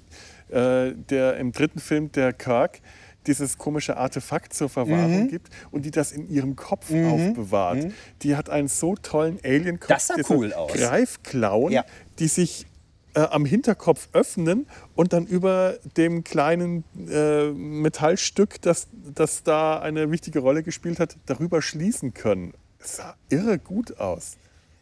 äh, 0.55 0.92
der 0.94 1.37
im 1.38 1.53
dritten 1.53 1.79
Film, 1.81 2.12
der 2.12 2.33
Kirk, 2.35 2.81
dieses 3.27 3.57
komische 3.59 3.96
Artefakt 3.96 4.53
zur 4.53 4.68
Verwahrung 4.68 5.25
Mhm. 5.25 5.29
gibt 5.29 5.49
und 5.72 5.85
die 5.85 5.90
das 5.90 6.12
in 6.12 6.29
ihrem 6.31 6.55
Kopf 6.55 6.92
aufbewahrt. 6.92 7.88
Die 8.22 8.37
hat 8.37 8.51
einen 8.51 8.68
so 8.68 8.94
tollen 8.94 9.38
Alien-Kopf. 9.42 9.88
Das 9.88 10.07
sah 10.07 10.14
cool 10.31 10.53
aus. 10.53 10.72
Greifklauen, 10.72 11.72
Ja. 11.72 11.85
die 12.20 12.29
sich 12.29 12.66
äh, 13.16 13.20
am 13.20 13.46
Hinterkopf 13.46 14.09
öffnen 14.12 14.66
und 14.94 15.12
dann 15.14 15.26
über 15.26 15.79
dem 15.96 16.22
kleinen 16.22 16.85
äh, 17.09 17.50
Metallstück, 17.50 18.61
das, 18.61 18.88
das 18.92 19.42
da 19.42 19.79
eine 19.81 20.11
wichtige 20.11 20.40
Rolle 20.40 20.62
gespielt 20.62 21.00
hat, 21.00 21.16
darüber 21.24 21.62
schließen 21.62 22.12
können. 22.12 22.52
Es 22.79 22.96
sah 22.96 23.16
irre 23.31 23.59
gut 23.59 23.98
aus. 23.98 24.37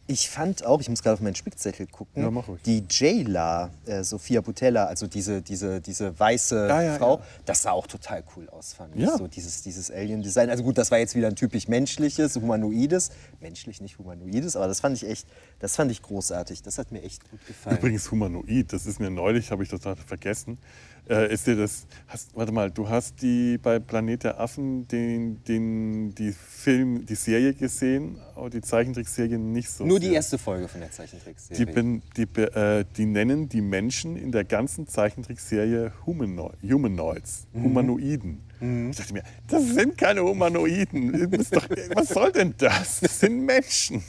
Ich 0.07 0.29
fand 0.29 0.63
auch, 0.63 0.81
ich 0.81 0.89
muss 0.89 1.01
gerade 1.01 1.15
auf 1.15 1.21
meinen 1.21 1.33
Spickzettel 1.33 1.87
gucken, 1.87 2.21
Ja, 2.21 2.43
die 2.63 2.83
Jayla, 2.87 3.71
äh, 3.87 4.03
Sophia 4.03 4.41
Butella, 4.41 4.85
also 4.85 5.07
diese, 5.07 5.41
diese, 5.41 5.81
diese 5.81 6.19
weiße 6.19 6.67
Ja, 6.67 6.81
ja, 6.81 6.97
Frau, 6.97 7.21
das 7.45 7.63
sah 7.63 7.71
auch 7.71 7.87
total 7.87 8.23
cool 8.35 8.47
aus, 8.49 8.73
fand 8.73 8.95
ich. 8.95 9.09
So 9.09 9.27
dieses, 9.27 9.63
dieses 9.63 9.89
Alien-Design. 9.89 10.51
Also 10.51 10.63
gut, 10.63 10.77
das 10.77 10.91
war 10.91 10.99
jetzt 10.99 11.15
wieder 11.15 11.27
ein 11.27 11.35
typisch 11.35 11.67
menschliches, 11.67 12.35
humanoides. 12.35 13.09
Menschlich, 13.39 13.81
nicht 13.81 13.97
humanoides, 13.97 14.55
aber 14.55 14.67
das 14.67 14.79
fand 14.79 14.95
ich 14.95 15.09
echt, 15.09 15.27
das 15.59 15.75
fand 15.75 15.91
ich 15.91 16.03
großartig. 16.03 16.61
Das 16.61 16.77
hat 16.77 16.91
mir 16.91 17.01
echt 17.01 17.27
gut 17.31 17.45
gefallen. 17.47 17.77
Übrigens 17.77 18.11
humanoid, 18.11 18.73
das 18.73 18.85
ist 18.85 18.99
mir 18.99 19.09
neulich, 19.09 19.49
habe 19.49 19.63
ich 19.63 19.69
total 19.69 19.95
vergessen. 19.95 20.59
Äh, 21.07 21.31
ist 21.31 21.45
dir 21.45 21.55
das, 21.55 21.85
hast, 22.07 22.35
warte 22.35 22.51
mal, 22.51 22.71
du 22.71 22.89
hast 22.89 23.21
die 23.21 23.59
bei 23.59 23.77
Planet 23.77 24.23
der 24.23 24.39
Affen 24.39 24.87
den, 24.87 25.43
den, 25.43 26.15
die 26.15 26.31
Film, 26.31 27.05
die 27.05 27.13
Serie 27.13 27.53
gesehen, 27.53 28.17
aber 28.35 28.49
die 28.49 28.61
Zeichentrickserie 28.61 29.37
nicht 29.37 29.69
so 29.69 29.85
Nur 29.85 29.99
sehr. 29.99 30.09
die 30.09 30.15
erste 30.15 30.39
Folge 30.39 30.67
von 30.67 30.81
der 30.81 30.89
Zeichentrickserie. 30.91 31.63
Die, 31.63 31.71
ben, 31.71 32.01
die, 32.17 32.23
äh, 32.41 32.85
die 32.97 33.05
nennen 33.05 33.47
die 33.47 33.61
Menschen 33.61 34.15
in 34.17 34.31
der 34.31 34.45
ganzen 34.45 34.87
Zeichentrickserie 34.87 35.91
Humano 36.07 36.51
Humanoids, 36.63 37.45
Mhm. 37.53 37.63
Humanoiden. 37.63 38.41
Ich 38.89 38.97
dachte 38.97 39.13
mir, 39.13 39.23
das 39.47 39.63
sind 39.75 39.97
keine 39.97 40.23
Humanoiden. 40.23 41.11
Doch, 41.51 41.67
was 41.93 42.07
soll 42.09 42.31
denn 42.31 42.55
das? 42.57 43.01
Das 43.01 43.19
sind 43.19 43.45
Menschen. 43.45 44.01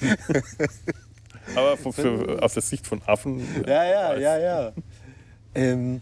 Aber 1.54 1.76
für, 1.76 1.92
für, 1.92 2.42
aus 2.42 2.54
der 2.54 2.62
Sicht 2.62 2.86
von 2.86 3.02
Affen. 3.06 3.40
äh, 3.64 3.68
Ja, 3.70 3.84
ja, 3.84 4.16
ja, 4.18 4.38
ja. 4.38 4.72
Ähm, 5.54 6.00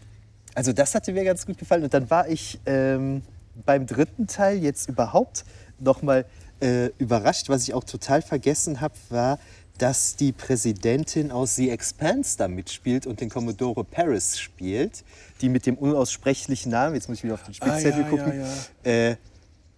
also 0.55 0.73
das 0.73 0.95
hatte 0.95 1.12
mir 1.12 1.25
ganz 1.25 1.47
gut 1.47 1.59
gefallen. 1.59 1.85
Und 1.85 1.95
dann 1.95 2.11
war 2.11 2.29
ich 2.29 2.61
ähm, 2.67 3.23
beim 3.64 3.87
dritten 3.87 4.27
Teil 4.27 4.59
jetzt 4.62 4.88
überhaupt 4.88 5.45
noch 5.79 6.03
mal 6.03 6.25
äh, 6.61 6.87
überrascht. 6.99 7.49
Was 7.49 7.62
ich 7.64 7.75
auch 7.75 7.85
total 7.85 8.23
vergessen 8.23 8.81
habe, 8.81 8.95
war, 9.11 9.38
dass 9.79 10.14
die 10.17 10.33
Präsidentin 10.33 11.33
aus 11.33 11.57
The 11.57 11.71
Expanse 11.71 12.38
da 12.38 12.47
mitspielt 12.47 13.07
und 13.07 13.21
den 13.21 13.29
Commodore 13.29 13.83
Paris 13.85 14.38
spielt, 14.38 15.05
die 15.40 15.49
mit 15.49 15.67
dem 15.67 15.77
unaussprechlichen 15.77 16.71
Namen, 16.71 16.95
jetzt 16.95 17.09
muss 17.09 17.19
ich 17.19 17.25
wieder 17.25 17.35
auf 17.35 17.43
den 17.43 17.55
Spickzettel 17.55 17.93
Ah, 17.93 17.99
ja, 17.99 18.09
gucken, 18.09 18.40
ja, 18.85 18.90
Äh, 18.90 19.17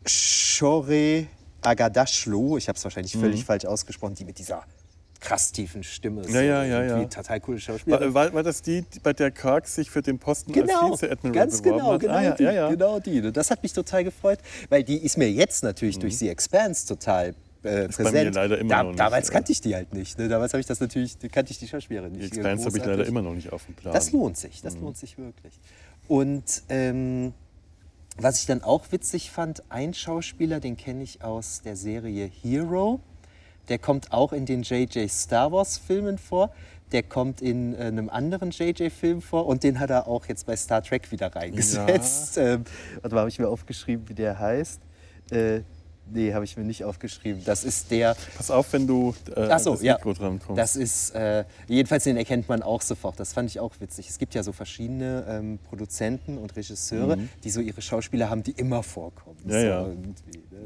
Shore 0.04 1.26
Agadashlo, 1.62 2.58
ich 2.58 2.68
habe 2.68 2.76
es 2.76 2.84
wahrscheinlich 2.84 3.16
völlig 3.16 3.44
falsch 3.44 3.64
ausgesprochen, 3.64 4.14
die 4.14 4.24
mit 4.24 4.38
dieser 4.38 4.62
krass 5.26 5.52
tiefen 5.52 5.82
Stimme. 5.82 6.22
Mhm. 6.22 6.34
Ja, 6.34 6.40
ja, 6.42 6.64
ja, 6.64 6.82
irgendwie 6.82 7.02
ja. 7.02 7.08
Total 7.08 7.40
coole 7.40 7.58
Schauspielerin. 7.60 8.14
War, 8.14 8.32
war, 8.32 8.42
das 8.42 8.62
die, 8.62 8.84
bei 9.02 9.12
der 9.12 9.30
Kirk 9.30 9.66
sich 9.66 9.90
für 9.90 10.02
den 10.02 10.18
Posten 10.18 10.52
Genau, 10.52 10.92
als 10.92 11.00
Vize-Admiral 11.00 11.32
ganz 11.32 11.62
genau, 11.62 11.92
hat? 11.92 12.00
genau, 12.00 12.14
ah, 12.14 12.22
ja, 12.22 12.30
die, 12.34 12.42
ja, 12.44 12.52
ja. 12.52 12.68
genau 12.68 13.00
die. 13.00 13.32
Das 13.32 13.50
hat 13.50 13.62
mich 13.62 13.72
total 13.72 14.04
gefreut, 14.04 14.38
weil 14.68 14.84
die 14.84 14.98
ist 14.98 15.16
mir 15.18 15.30
jetzt 15.30 15.64
natürlich 15.64 15.98
durch 15.98 16.16
The 16.18 16.28
Expanse 16.28 16.86
total 16.86 17.28
äh, 17.28 17.32
Mhm. 17.32 17.64
bei 17.64 17.78
mir 17.80 17.88
präsent. 17.88 18.34
leider 18.36 18.58
immer 18.58 18.68
da, 18.70 18.82
noch 18.84 18.90
nicht, 18.90 19.00
damals 19.00 19.28
äh, 19.28 19.32
kannte 19.32 19.52
ich 19.52 19.60
die 19.60 19.74
halt 19.74 19.92
nicht. 19.92 20.18
Ne? 20.18 20.28
Damals 20.28 20.52
habe 20.52 20.60
ich 20.60 20.66
das 20.66 20.78
natürlich, 20.78 21.18
kannte 21.32 21.50
ich 21.50 21.58
die 21.58 21.66
Schauspielerin 21.66 22.12
nicht. 22.12 22.32
Die 22.32 22.38
Expanse 22.38 22.64
habe 22.66 22.78
ich 22.78 22.84
leider 22.84 23.04
immer 23.06 23.22
noch 23.22 23.34
nicht 23.34 23.52
auf 23.52 23.64
dem 23.66 23.74
Plan. 23.74 23.92
Das 23.92 24.12
lohnt 24.12 24.36
sich, 24.36 24.62
Mhm. 24.62 24.66
das 24.66 24.76
lohnt 24.76 24.96
sich 24.96 25.18
wirklich. 25.18 25.54
Und 26.06 26.62
ähm, 26.68 27.34
was 28.18 28.38
ich 28.40 28.46
dann 28.46 28.62
auch 28.62 28.84
witzig 28.92 29.30
fand, 29.32 29.64
ein 29.70 29.92
Schauspieler, 29.92 30.60
den 30.60 30.76
kenne 30.76 31.02
ich 31.02 31.22
aus 31.24 31.60
der 31.64 31.74
Serie 31.76 32.30
Hero. 32.42 33.00
Der 33.68 33.78
kommt 33.78 34.12
auch 34.12 34.32
in 34.32 34.46
den 34.46 34.62
J.J. 34.62 35.10
Star 35.10 35.50
Wars 35.52 35.78
Filmen 35.78 36.18
vor. 36.18 36.50
Der 36.92 37.02
kommt 37.02 37.40
in 37.42 37.74
äh, 37.74 37.78
einem 37.78 38.08
anderen 38.08 38.50
J.J. 38.52 38.92
Film 38.92 39.20
vor 39.20 39.46
und 39.46 39.64
den 39.64 39.80
hat 39.80 39.90
er 39.90 40.06
auch 40.06 40.26
jetzt 40.26 40.46
bei 40.46 40.54
Star 40.54 40.82
Trek 40.82 41.10
wieder 41.10 41.34
reingesetzt. 41.34 42.38
Ähm, 42.38 42.64
warte 43.02 43.14
mal, 43.14 43.20
habe 43.22 43.30
ich 43.30 43.38
mir 43.40 43.48
aufgeschrieben, 43.48 44.08
wie 44.08 44.14
der 44.14 44.38
heißt? 44.38 44.80
Äh, 45.32 45.62
nee, 46.12 46.32
habe 46.32 46.44
ich 46.44 46.56
mir 46.56 46.62
nicht 46.62 46.84
aufgeschrieben. 46.84 47.42
Das 47.44 47.64
ist 47.64 47.90
der, 47.90 48.14
Pass 48.36 48.52
auf, 48.52 48.72
wenn 48.72 48.86
du 48.86 49.12
äh, 49.34 49.48
Ach 49.50 49.58
so, 49.58 49.72
das 49.72 49.82
ja. 49.82 49.94
Mikro 49.94 50.12
dran 50.12 50.38
kommst. 50.38 50.60
Das 50.60 50.76
ist, 50.76 51.10
äh, 51.16 51.44
jedenfalls 51.66 52.04
den 52.04 52.16
erkennt 52.16 52.48
man 52.48 52.62
auch 52.62 52.80
sofort. 52.82 53.18
Das 53.18 53.32
fand 53.32 53.50
ich 53.50 53.58
auch 53.58 53.72
witzig. 53.80 54.08
Es 54.08 54.18
gibt 54.18 54.34
ja 54.36 54.44
so 54.44 54.52
verschiedene 54.52 55.24
ähm, 55.28 55.58
Produzenten 55.68 56.38
und 56.38 56.54
Regisseure, 56.54 57.18
die 57.42 57.50
so 57.50 57.60
ihre 57.60 57.82
Schauspieler 57.82 58.30
haben, 58.30 58.44
die 58.44 58.52
immer 58.52 58.84
vorkommen. 58.84 59.38
Mhm. 59.42 59.50
Ja, 59.50 59.58
so 59.60 59.66
ja. 59.66 59.82
ne? 59.88 59.96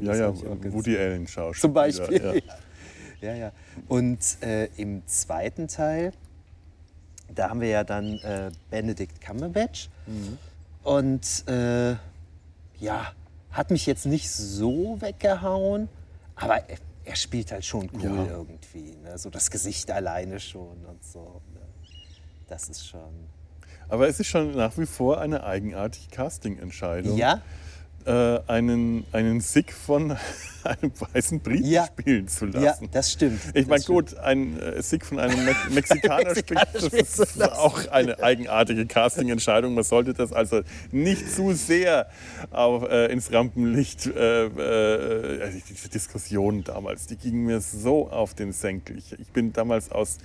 ja, 0.03 0.07
Das 0.07 0.19
ja, 0.43 0.55
ganz- 0.55 0.75
Woody 0.75 0.99
Allen 0.99 1.27
Schauspieler. 1.27 1.61
Zum 1.63 1.73
Beispiel. 1.73 2.43
Ja. 2.47 2.55
Ja. 3.21 3.35
ja. 3.35 3.53
Und 3.89 4.43
äh, 4.43 4.67
im 4.77 5.07
zweiten 5.07 5.69
Teil, 5.69 6.13
da 7.35 7.51
haben 7.51 7.61
wir 7.61 7.69
ja 7.69 7.85
dann 7.85 8.19
äh, 8.19 8.51
Benedict 8.71 9.21
Cumberbatch. 9.21 9.89
Mhm. 10.07 10.39
Und 10.83 11.49
äh, 11.49 11.93
ja, 12.81 13.13
hat 13.51 13.71
mich 13.71 13.87
jetzt 13.87 14.07
nicht 14.07 14.31
so 14.31 15.01
weggehauen, 15.01 15.89
aber 16.37 16.69
er, 16.69 16.79
er 17.05 17.17
spielt 17.17 17.53
halt 17.53 17.65
schon 17.65 17.91
cool 17.95 18.27
Ja. 18.27 18.27
irgendwie. 18.27 18.97
Ne? 19.03 19.19
So 19.19 19.31
das 19.31 19.51
Gesicht 19.51 19.91
alleine 19.91 20.41
schon 20.41 20.85
und 20.87 21.05
so. 21.05 21.41
Ne? 21.53 21.61
Das 22.49 22.69
ist 22.69 22.87
schon. 22.87 23.29
Aber 23.89 24.09
es 24.09 24.21
ist 24.21 24.29
schon 24.29 24.55
nach 24.55 24.79
wie 24.79 24.87
vor 24.87 25.21
eine 25.21 25.43
eigenartige 25.45 26.09
Casting-Entscheidung. 26.11 27.17
Ja? 27.17 27.43
Äh, 28.07 28.39
einen, 28.47 29.05
einen 29.13 29.41
Sick 29.41 29.73
von 29.73 30.17
einem 30.65 30.93
weißen 31.15 31.41
Briten 31.41 31.65
Ja. 31.67 31.87
spielen 31.87 32.29
zu 32.29 32.47
Ja, 32.47 32.61
lassen. 32.61 32.89
das 32.93 33.13
stimmt. 33.13 33.41
Ich 33.55 33.67
meine, 33.67 33.83
gut, 33.85 34.17
ein 34.19 34.59
äh, 34.61 34.83
Sick 34.83 35.05
von 35.07 35.19
einem 35.19 35.45
Me 35.45 35.55
Mexikaner 35.71 36.35
spielt, 36.35 36.61
das 36.75 36.85
ist 36.93 37.43
auch 37.43 37.87
eine 37.89 38.23
eigenartige 38.23 38.87
Casting-Entscheidung. 38.87 39.75
Man 39.75 39.85
sollte 39.85 40.13
das 40.15 40.33
also 40.33 40.63
nicht 40.93 41.31
zu 41.31 41.53
sehr 41.53 42.09
auf, 42.51 42.83
äh, 42.91 43.07
ins 43.13 43.33
Rampenlicht. 43.33 44.07
Äh, 44.07 44.47
äh, 44.47 45.43
also 45.43 45.59
diese 45.69 45.89
Diskussion 45.89 46.65
damals, 46.65 47.07
die 47.07 47.17
gingen 47.17 47.45
mir 47.45 47.61
so 47.61 48.11
auf 48.11 48.35
den 48.35 48.53
Senkel. 48.53 48.99
Ich, 48.99 49.13
ich 49.19 49.29
bin 49.29 49.53
damals 49.53 49.91
aus 49.93 50.19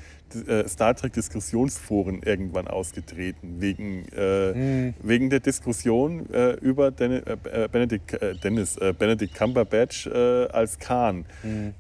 äh, 0.47 0.67
Star 0.67 0.95
Trek-Diskussionsforen 0.95 2.23
irgendwann 2.23 2.67
ausgetreten, 2.67 3.61
wegen, 3.61 4.07
äh, 4.09 4.93
wegen 5.01 5.29
der 5.29 5.39
Diskussion 5.39 6.29
äh, 6.31 6.53
über 6.53 6.91
Den 6.91 7.11
äh, 7.11 7.69
Benedict, 7.71 8.13
äh, 8.13 8.35
Dennis, 8.35 8.77
äh, 8.77 8.93
Benedict 8.97 9.35
Cumberbatch 9.35 10.07
äh, 10.07 10.47
als 10.47 10.79
Khan. 10.79 11.25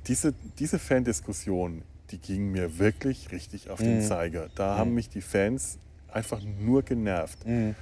Diese, 0.07 0.33
diese 0.59 0.79
Fandiskussion, 0.79 1.81
die 2.11 2.19
ging 2.19 2.51
mir 2.51 2.77
wirklich 2.77 3.31
richtig 3.31 3.69
auf 3.69 3.79
den 3.79 4.01
Zeiger. 4.01 4.49
Da 4.55 4.77
haben 4.77 4.93
mich 4.93 5.09
die 5.09 5.21
Fans 5.21 5.79
einfach 6.07 6.41
nur 6.59 6.83
genervt. 6.83 7.45
Äh, 7.45 7.73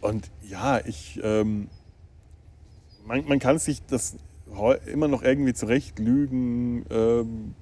und 0.00 0.30
ja, 0.42 0.80
ich, 0.84 1.18
ähm, 1.22 1.68
man, 3.06 3.24
man 3.26 3.38
kann 3.38 3.58
sich 3.58 3.84
das 3.86 4.16
immer 4.86 5.08
noch 5.08 5.22
irgendwie 5.22 5.54
zurechtlügen, 5.54 6.84
ähm, 6.90 7.54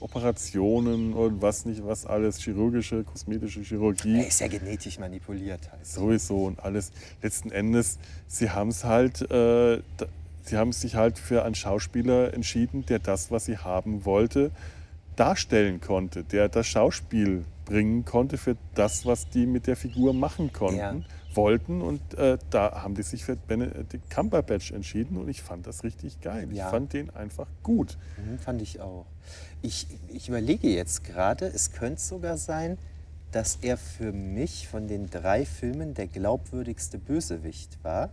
Operationen 0.00 1.12
und 1.12 1.42
was 1.42 1.64
nicht, 1.64 1.84
was 1.86 2.06
alles, 2.06 2.38
chirurgische, 2.38 3.04
kosmetische 3.04 3.60
Chirurgie. 3.62 4.18
Er 4.18 4.26
ist 4.26 4.40
ja 4.40 4.48
genetisch 4.48 4.98
manipuliert 4.98 5.70
halt. 5.70 5.86
Sowieso 5.86 6.44
und 6.44 6.60
alles. 6.60 6.92
Letzten 7.22 7.50
Endes, 7.50 7.98
sie 8.26 8.50
haben 8.50 8.68
es 8.70 8.84
halt, 8.84 9.22
äh, 9.30 9.80
sie 10.42 10.56
haben 10.56 10.72
sich 10.72 10.94
halt 10.94 11.18
für 11.18 11.44
einen 11.44 11.54
Schauspieler 11.54 12.34
entschieden, 12.34 12.84
der 12.86 12.98
das, 12.98 13.30
was 13.30 13.46
sie 13.46 13.58
haben 13.58 14.04
wollte, 14.04 14.50
darstellen 15.16 15.80
konnte, 15.80 16.24
der 16.24 16.48
das 16.48 16.66
Schauspiel 16.66 17.44
bringen 17.64 18.04
konnte 18.04 18.36
für 18.36 18.56
das, 18.74 19.06
was 19.06 19.28
die 19.30 19.46
mit 19.46 19.66
der 19.66 19.76
Figur 19.76 20.12
machen 20.12 20.52
konnten, 20.52 20.78
Ja. 20.78 20.94
Wollten. 21.36 21.80
Und 21.82 22.14
äh, 22.14 22.38
da 22.50 22.82
haben 22.82 22.94
die 22.94 23.02
sich 23.02 23.24
für 23.24 23.36
Benedict 23.36 24.08
Cumberbatch 24.10 24.72
entschieden 24.72 25.16
und 25.16 25.28
ich 25.28 25.42
fand 25.42 25.66
das 25.66 25.84
richtig 25.84 26.20
geil. 26.20 26.48
Ja. 26.52 26.64
Ich 26.66 26.70
fand 26.70 26.92
den 26.92 27.10
einfach 27.10 27.46
gut. 27.62 27.98
Mhm, 28.16 28.38
fand 28.38 28.62
ich 28.62 28.80
auch. 28.80 29.06
Ich, 29.62 29.86
ich 30.12 30.28
überlege 30.28 30.68
jetzt 30.68 31.04
gerade, 31.04 31.46
es 31.46 31.72
könnte 31.72 32.00
sogar 32.00 32.36
sein, 32.36 32.78
dass 33.32 33.58
er 33.62 33.76
für 33.76 34.12
mich 34.12 34.68
von 34.68 34.86
den 34.86 35.10
drei 35.10 35.44
Filmen 35.44 35.94
der 35.94 36.06
glaubwürdigste 36.06 36.98
Bösewicht 36.98 37.78
war. 37.82 38.10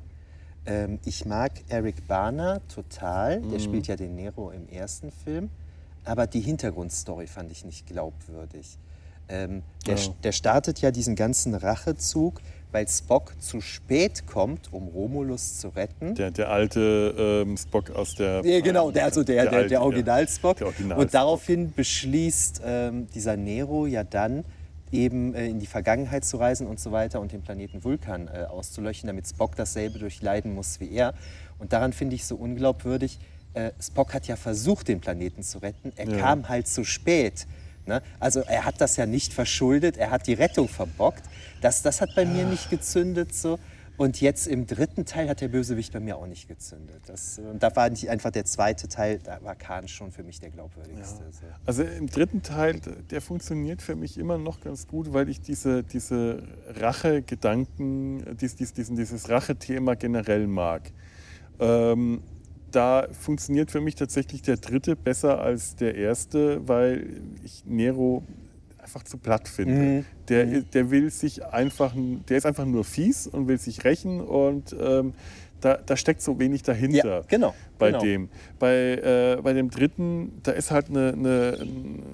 Ähm, 0.66 1.00
ich 1.06 1.26
mag 1.26 1.52
Eric 1.70 2.08
Bana 2.08 2.60
total, 2.74 3.42
der 3.42 3.60
spielt 3.60 3.88
ja 3.88 3.96
den 3.96 4.16
Nero 4.16 4.52
im 4.52 4.68
ersten 4.70 5.12
Film, 5.12 5.50
aber 6.06 6.26
die 6.28 6.40
Hintergrundstory 6.40 7.28
fand 7.28 7.52
ich 7.52 7.66
nicht 7.66 7.86
glaubwürdig. 7.88 8.78
Ähm, 9.30 9.62
der, 9.86 9.96
Ja. 9.98 10.14
der 10.24 10.32
startet 10.32 10.80
ja 10.82 10.92
diesen 10.92 11.16
ganzen 11.16 11.54
Rachezug, 11.56 12.42
weil 12.72 12.88
Spock 12.88 13.34
zu 13.40 13.62
spät 13.62 14.26
kommt, 14.28 14.72
um 14.72 14.88
Romulus 14.88 15.60
zu 15.60 15.70
retten. 15.70 16.16
Der, 16.16 16.32
der 16.32 16.50
alte 16.50 17.44
ähm, 17.46 17.58
Spock 17.58 17.90
aus 17.92 18.16
der. 18.16 18.42
Ja, 18.46 18.60
genau, 18.62 18.92
der, 18.92 19.06
also 19.06 19.24
der, 19.24 19.44
der, 19.44 19.54
alte, 19.54 19.70
der. 19.70 19.82
Original-Spock. 19.82 20.58
Der 20.58 20.68
Original 20.68 20.98
Und 21.00 21.14
daraufhin 21.14 21.74
beschließt 21.74 22.62
ähm, 22.66 23.08
dieser 23.14 23.38
Nero 23.38 23.86
ja 23.88 24.04
dann 24.04 24.44
eben 24.92 25.34
äh, 25.34 25.48
in 25.48 25.60
die 25.60 25.68
Vergangenheit 25.68 26.26
zu 26.26 26.38
reisen 26.38 26.68
und 26.68 26.80
so 26.80 26.92
weiter 26.92 27.20
und 27.22 27.32
den 27.32 27.42
Planeten 27.42 27.84
Vulkan 27.84 28.28
äh, 28.28 28.44
auszulöschen, 28.44 29.08
damit 29.08 29.28
Spock 29.28 29.56
dasselbe 29.56 30.00
durchleiden 30.00 30.54
muss 30.54 30.80
wie 30.80 30.92
er. 30.92 31.14
Und 31.60 31.74
daran 31.74 31.94
finde 31.94 32.16
ich 32.16 32.26
so 32.26 32.36
unglaubwürdig, 32.36 33.20
äh, 33.54 33.72
Spock 33.82 34.14
hat 34.14 34.28
ja 34.28 34.36
versucht, 34.36 34.88
den 34.88 35.00
Planeten 35.00 35.44
zu 35.44 35.60
retten. 35.60 35.92
Er 35.96 36.10
Ja. 36.10 36.18
kam 36.18 36.50
halt 36.50 36.68
zu 36.68 36.84
spät. 36.84 37.48
Ne? 37.86 38.02
Also 38.20 38.42
er 38.42 38.66
hat 38.66 38.80
das 38.82 38.98
ja 38.98 39.06
nicht 39.06 39.34
verschuldet, 39.34 39.98
er 39.98 40.12
hat 40.12 40.28
die 40.28 40.34
Rettung 40.34 40.68
verbockt. 40.68 41.24
Das, 41.62 41.82
das 41.82 42.02
hat 42.02 42.16
bei 42.16 42.26
mir 42.26 42.46
nicht 42.46 42.70
gezündet. 42.70 43.34
So. 43.34 43.60
Und 43.98 44.20
jetzt 44.20 44.48
im 44.48 44.66
dritten 44.66 45.06
Teil 45.06 45.30
hat 45.30 45.42
der 45.42 45.50
Bösewicht 45.50 45.94
bei 45.94 46.00
mir 46.00 46.18
auch 46.18 46.26
nicht 46.26 46.48
gezündet. 46.48 47.04
Das, 47.06 47.38
und 47.38 47.62
da 47.62 47.76
war 47.76 47.88
nicht 47.90 48.10
einfach 48.10 48.32
der 48.32 48.46
zweite 48.46 48.88
Teil, 48.88 49.20
da 49.24 49.40
war 49.44 49.56
Khan 49.56 49.88
schon 49.88 50.12
für 50.12 50.24
mich 50.24 50.40
der 50.40 50.50
glaubwürdigste. 50.50 51.24
So. 51.30 51.46
Also 51.68 51.84
im 51.84 52.08
dritten 52.08 52.42
Teil, 52.42 52.80
der 53.12 53.22
funktioniert 53.22 53.82
für 53.82 53.96
mich 53.96 54.18
immer 54.18 54.40
noch 54.40 54.60
ganz 54.60 54.88
gut, 54.88 55.14
weil 55.14 55.30
ich 55.30 55.42
diese, 55.42 55.84
diese 55.84 56.42
Rache-Gedanken, 56.80 58.38
dies, 58.38 58.56
dies, 58.56 58.74
diesen, 58.74 58.96
dieses 58.96 59.30
Rache-Thema 59.30 59.96
generell 59.96 60.48
mag. 60.48 60.92
Ähm, 61.60 62.24
da 62.72 63.08
funktioniert 63.12 63.72
für 63.72 63.82
mich 63.82 63.96
tatsächlich 63.96 64.42
der 64.42 64.58
dritte 64.58 64.96
besser 64.96 65.40
als 65.42 65.76
der 65.76 65.96
erste, 65.96 66.68
weil 66.68 67.08
ich 67.44 67.64
Nero 67.66 68.24
einfach 68.82 69.04
zu 69.04 69.18
platt 69.18 69.48
finde. 69.48 70.06
Der, 70.28 70.46
der 70.46 70.92
will 70.92 71.10
sich 71.12 71.46
einfach, 71.46 71.94
der 72.30 72.38
ist 72.38 72.46
einfach 72.46 72.66
nur 72.66 72.84
fies 72.84 73.28
und 73.28 73.48
will 73.48 73.60
sich 73.60 73.84
rächen 73.84 74.22
und 74.22 74.76
ähm, 74.80 75.14
da, 75.62 75.78
da 75.78 75.96
steckt 75.96 76.22
so 76.24 76.40
wenig 76.40 76.64
dahinter 76.64 77.20
Ja, 77.20 77.22
genau, 77.28 77.54
bei 77.78 77.92
genau. 77.92 78.04
dem. 78.04 78.30
Bei, 78.58 79.36
äh, 79.38 79.42
bei 79.42 79.54
dem 79.54 79.70
dritten, 79.70 80.40
da 80.42 80.52
ist 80.54 80.72
halt 80.72 80.90
eine, 80.90 81.14
eine, 81.14 81.58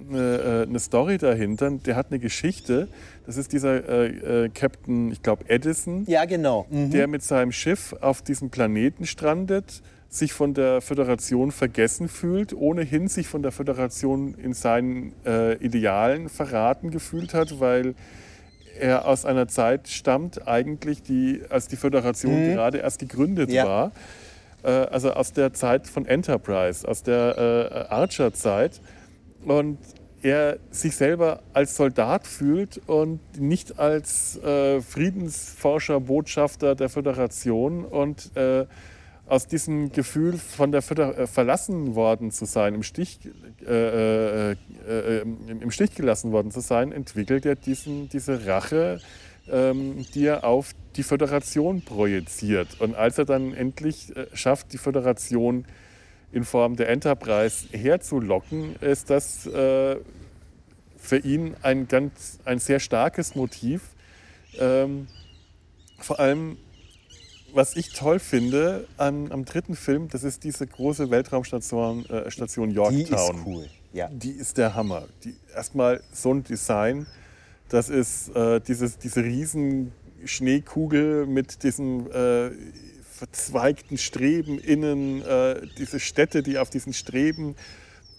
eine, 0.09 0.63
äh, 0.65 0.67
eine 0.67 0.79
Story 0.79 1.17
dahinter, 1.17 1.71
der 1.71 1.95
hat 1.95 2.07
eine 2.11 2.19
Geschichte. 2.19 2.89
Das 3.25 3.37
ist 3.37 3.53
dieser 3.53 3.87
äh, 3.87 4.45
äh, 4.45 4.49
Captain, 4.49 5.11
ich 5.11 5.21
glaube 5.21 5.45
Edison, 5.49 6.03
Ja, 6.07 6.25
genau. 6.25 6.67
Mhm. 6.69 6.91
der 6.91 7.07
mit 7.07 7.23
seinem 7.23 7.53
Schiff 7.53 7.95
auf 8.01 8.21
diesem 8.21 8.49
Planeten 8.49 9.05
strandet, 9.05 9.81
sich 10.09 10.33
von 10.33 10.53
der 10.53 10.81
Föderation 10.81 11.51
vergessen 11.51 12.07
fühlt, 12.07 12.53
ohnehin 12.53 13.07
sich 13.07 13.27
von 13.27 13.41
der 13.41 13.51
Föderation 13.51 14.33
in 14.35 14.53
seinen 14.53 15.13
äh, 15.25 15.55
Idealen 15.55 16.29
verraten 16.29 16.91
gefühlt 16.91 17.33
hat, 17.33 17.59
weil 17.59 17.93
er 18.79 19.05
aus 19.07 19.25
einer 19.25 19.47
Zeit 19.47 19.87
stammt, 19.87 20.47
eigentlich, 20.47 21.01
die, 21.01 21.41
als 21.49 21.67
die 21.67 21.75
Föderation 21.75 22.53
gerade 22.53 22.77
erst 22.77 22.99
gegründet 22.99 23.49
Mhm. 23.49 23.55
Ja. 23.55 23.65
war. 23.65 23.91
Äh, 24.63 24.69
also 24.69 25.11
aus 25.11 25.33
der 25.33 25.53
Zeit 25.53 25.87
von 25.87 26.05
Enterprise, 26.05 26.87
aus 26.87 27.03
der 27.03 27.87
äh, 27.89 27.93
Archer-Zeit. 27.93 28.81
Und 29.45 29.77
er 30.21 30.57
sich 30.71 30.95
selber 30.95 31.41
als 31.53 31.75
Soldat 31.75 32.25
fühlt 32.27 32.81
und 32.87 33.19
nicht 33.39 33.79
als 33.79 34.37
äh, 34.43 34.81
Friedensforscher, 34.81 35.99
Botschafter 35.99 36.75
der 36.75 36.89
Föderation 36.89 37.85
und 37.85 38.35
äh, 38.35 38.65
aus 39.27 39.47
diesem 39.47 39.91
Gefühl 39.91 40.37
von 40.37 40.71
der 40.71 40.81
Föder 40.81 41.17
äh, 41.17 41.27
verlassen 41.27 41.95
worden 41.95 42.31
zu 42.31 42.45
sein, 42.45 42.73
im 42.73 42.83
Stich, 42.83 43.19
äh, 43.65 44.51
äh, 44.51 44.55
äh, 44.87 45.21
im 45.21 45.61
im 45.61 45.71
Stich 45.71 45.95
gelassen 45.95 46.31
worden 46.31 46.51
zu 46.51 46.61
sein, 46.61 46.91
entwickelt 46.91 47.45
er 47.45 47.55
diesen, 47.55 48.09
diese 48.09 48.45
Rache, 48.45 49.01
ähm, 49.49 50.05
die 50.13 50.25
er 50.25 50.43
auf 50.43 50.71
die 50.95 51.04
Föderation 51.04 51.81
projiziert. 51.81 52.79
Und 52.79 52.95
als 52.95 53.17
er 53.17 53.25
dann 53.25 53.54
endlich 53.54 54.15
äh, 54.15 54.27
schafft, 54.33 54.73
die 54.73 54.77
Föderation 54.77 55.65
in 56.31 56.43
Form 56.43 56.75
der 56.75 56.89
Enterprise 56.89 57.67
herzulocken, 57.71 58.75
ist 58.77 59.10
das 59.10 59.45
äh, 59.47 59.97
für 60.97 61.17
ihn 61.17 61.56
ein, 61.62 61.87
ganz, 61.87 62.39
ein 62.45 62.60
sehr 62.60 62.79
starkes 62.79 63.35
Motiv. 63.35 63.81
Ähm, 64.60 65.08
vor 65.99 66.19
allem, 66.19 66.58
was 67.54 67.75
ich 67.75 67.93
toll 67.93 68.19
finde 68.19 68.87
an, 68.98 69.31
am 69.31 69.45
dritten 69.45 69.75
Film, 69.75 70.10
das 70.10 70.23
ist 70.23 70.43
diese 70.43 70.67
große 70.67 71.10
Weltraumstation 71.10 72.06
äh, 72.06 72.29
Station 72.29 72.69
Die 72.69 72.75
Yorktown. 72.75 73.35
ist 73.37 73.45
cool. 73.45 73.69
Ja. 73.93 74.10
Die 74.10 74.31
ist 74.31 74.58
der 74.58 74.75
Hammer. 74.75 75.08
Die, 75.23 75.35
erstmal 75.56 76.02
so 76.12 76.33
ein 76.33 76.43
Design, 76.43 77.08
das 77.69 77.89
ist 77.89 78.29
äh, 78.35 78.60
dieses, 78.62 78.98
diese 78.98 79.23
riesen 79.23 79.91
Schneekugel 80.25 81.25
mit 81.25 81.63
diesem 81.63 82.10
äh, 82.12 82.52
verzweigten 83.12 83.98
Streben 83.98 84.60
innen, 84.60 85.21
äh, 85.21 85.62
diese 85.77 86.00
Städte, 86.00 86.43
die 86.43 86.58
auf 86.60 86.69
diesen 86.69 86.93
Streben 86.93 87.56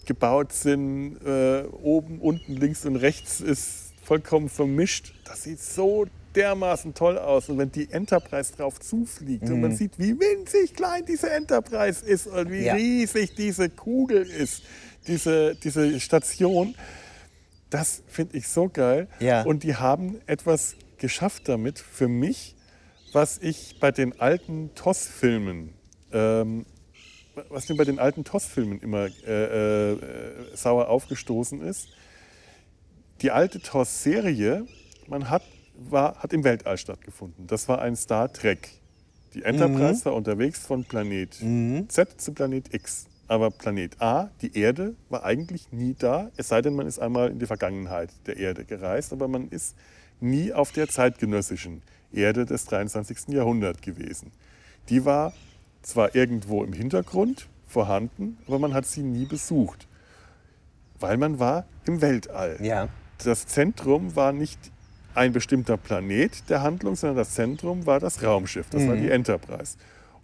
gebaut 0.05 0.51
sind, 0.51 1.17
äh, 1.25 1.63
oben, 1.81 2.19
unten, 2.19 2.55
links 2.55 2.85
und 2.85 2.95
rechts 2.95 3.41
ist 3.41 3.93
vollkommen 4.03 4.49
vermischt. 4.49 5.13
Das 5.23 5.43
sieht 5.43 5.61
so 5.61 6.07
dermaßen 6.39 6.93
toll 6.93 7.17
aus. 7.17 7.49
Und 7.49 7.57
wenn 7.57 7.71
die 7.71 7.91
Enterprise 7.91 8.53
drauf 8.55 8.79
zufliegt 8.79 9.49
und 9.49 9.61
man 9.61 9.75
sieht, 9.75 9.99
wie 9.99 10.17
winzig 10.19 10.73
klein 10.73 11.05
diese 11.05 11.29
Enterprise 11.29 12.03
ist 12.05 12.27
und 12.27 12.49
wie 12.51 12.63
Ja. 12.63 12.73
riesig 12.73 13.35
diese 13.35 13.69
Kugel 13.69 14.21
ist, 14.23 14.63
diese, 15.07 15.55
diese 15.55 15.99
Station, 15.99 16.75
das 17.69 18.01
finde 18.07 18.37
ich 18.37 18.47
so 18.47 18.69
geil. 18.69 19.07
Ja. 19.19 19.43
Und 19.43 19.63
die 19.63 19.75
haben 19.75 20.21
etwas 20.25 20.75
geschafft 20.97 21.47
damit 21.49 21.77
für 21.79 22.07
mich, 22.07 22.55
was 23.13 23.37
ich 23.39 23.79
bei 23.79 23.91
den 23.91 24.19
alten 24.19 24.71
TOS-Filmen, 24.75 25.73
ähm, 26.13 26.65
was 27.49 27.67
mir 27.69 27.75
bei 27.75 27.85
den 27.85 27.99
alten 27.99 28.23
TOS-Filmen 28.23 28.79
immer 28.81 29.07
äh, 29.27 29.91
äh, 29.93 29.97
sauer 30.55 30.87
aufgestoßen 30.89 31.61
ist. 31.61 31.89
Die 33.21 33.31
alte 33.31 33.59
TOS-Serie, 33.59 34.65
man 35.07 35.29
hat, 35.29 35.43
war, 35.89 36.15
hat 36.17 36.33
im 36.33 36.43
Weltall 36.43 36.77
stattgefunden. 36.77 37.47
Das 37.47 37.67
war 37.67 37.81
ein 37.81 37.95
Star 37.95 38.31
Trek. 38.31 38.69
Die 39.33 39.43
Enterprise 39.43 40.05
war 40.05 40.15
unterwegs 40.15 40.59
von 40.59 40.83
Planet 40.83 41.33
Z 41.87 42.21
zu 42.21 42.33
Planet 42.33 42.73
X. 42.73 43.05
Aber 43.27 43.51
Planet 43.51 44.01
A, 44.01 44.31
die 44.41 44.57
Erde, 44.57 44.95
war 45.09 45.23
eigentlich 45.23 45.71
nie 45.71 45.95
da, 45.97 46.31
es 46.35 46.47
sei 46.47 46.63
denn, 46.63 46.73
man 46.73 46.87
ist 46.87 46.97
einmal 46.97 47.29
in 47.29 47.37
die 47.37 47.45
Vergangenheit 47.45 48.09
der 48.25 48.37
Erde 48.37 48.65
gereist, 48.65 49.13
aber 49.13 49.27
man 49.27 49.49
ist 49.49 49.75
nie 50.19 50.51
auf 50.51 50.71
der 50.71 50.87
zeitgenössischen 50.87 51.83
Erde 52.11 52.47
des 52.47 52.65
23. 52.65 53.27
Jahrhunderts 53.27 53.81
gewesen. 53.81 54.31
Die 54.89 55.05
war 55.05 55.33
zwar 55.83 56.15
irgendwo 56.15 56.63
im 56.63 56.73
Hintergrund 56.73 57.47
vorhanden, 57.67 58.39
aber 58.47 58.57
man 58.57 58.73
hat 58.73 58.87
sie 58.87 59.03
nie 59.03 59.25
besucht, 59.25 59.87
weil 60.99 61.17
man 61.17 61.37
war 61.37 61.65
im 61.85 62.01
Weltall. 62.01 62.57
Ja. 62.61 62.89
Das 63.23 63.45
Zentrum 63.45 64.15
war 64.15 64.31
nicht 64.31 64.71
ein 65.15 65.31
bestimmter 65.33 65.77
Planet 65.77 66.49
der 66.49 66.61
Handlung, 66.61 66.95
sondern 66.95 67.17
das 67.17 67.31
Zentrum 67.31 67.85
war 67.85 67.99
das 67.99 68.23
Raumschiff, 68.23 68.67
das 68.69 68.87
war 68.87 68.95
die 68.95 69.09
Enterprise. 69.09 69.77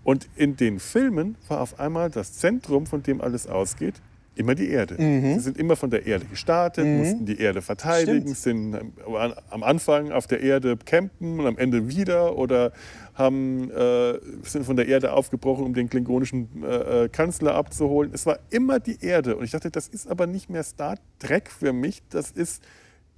Und 0.03 0.27
in 0.35 0.55
den 0.55 0.79
Filmen 0.79 1.35
war 1.47 1.61
auf 1.61 1.79
einmal 1.79 2.09
das 2.09 2.33
Zentrum, 2.33 2.85
von 2.85 3.01
dem 3.01 3.21
alles 3.21 3.47
ausgeht, 3.47 3.95
immer 4.37 4.53
die 4.53 4.69
Erde. 4.69 4.95
Sie 5.35 5.39
sind 5.39 5.57
immer 5.57 5.75
von 5.77 5.89
der 5.89 6.05
Erde 6.05 6.25
gestartet, 6.25 6.85
mussten 6.99 7.25
die 7.25 7.39
Erde 7.39 7.61
verteidigen, 7.61 8.35
sind 8.35 8.75
am- 8.75 9.33
am 9.49 9.63
Anfang 9.63 10.11
auf 10.11 10.27
der 10.27 10.41
Erde 10.41 10.75
campen 10.77 11.39
und 11.39 11.47
am 11.47 11.57
Ende 11.57 11.87
wieder 11.87 12.37
oder 12.37 12.71
haben, 13.13 13.71
äh, 13.71 14.19
sind 14.43 14.65
von 14.65 14.75
der 14.75 14.87
Erde 14.89 15.13
aufgebrochen, 15.13 15.63
um 15.65 15.73
den 15.73 15.89
klingonischen 15.89 16.49
äh, 16.63 17.05
äh, 17.05 17.09
Kanzler 17.09 17.55
abzuholen. 17.55 18.11
Es 18.13 18.25
war 18.25 18.39
immer 18.49 18.79
die 18.81 18.97
Erde. 19.01 19.37
Und 19.37 19.45
ich 19.45 19.51
dachte, 19.51 19.71
das 19.71 19.87
ist 19.87 20.07
aber 20.07 20.27
nicht 20.27 20.49
mehr 20.49 20.63
Star 20.63 20.97
Trek 21.17 21.49
für 21.49 21.71
mich, 21.71 22.03
das 22.09 22.29
ist 22.31 22.61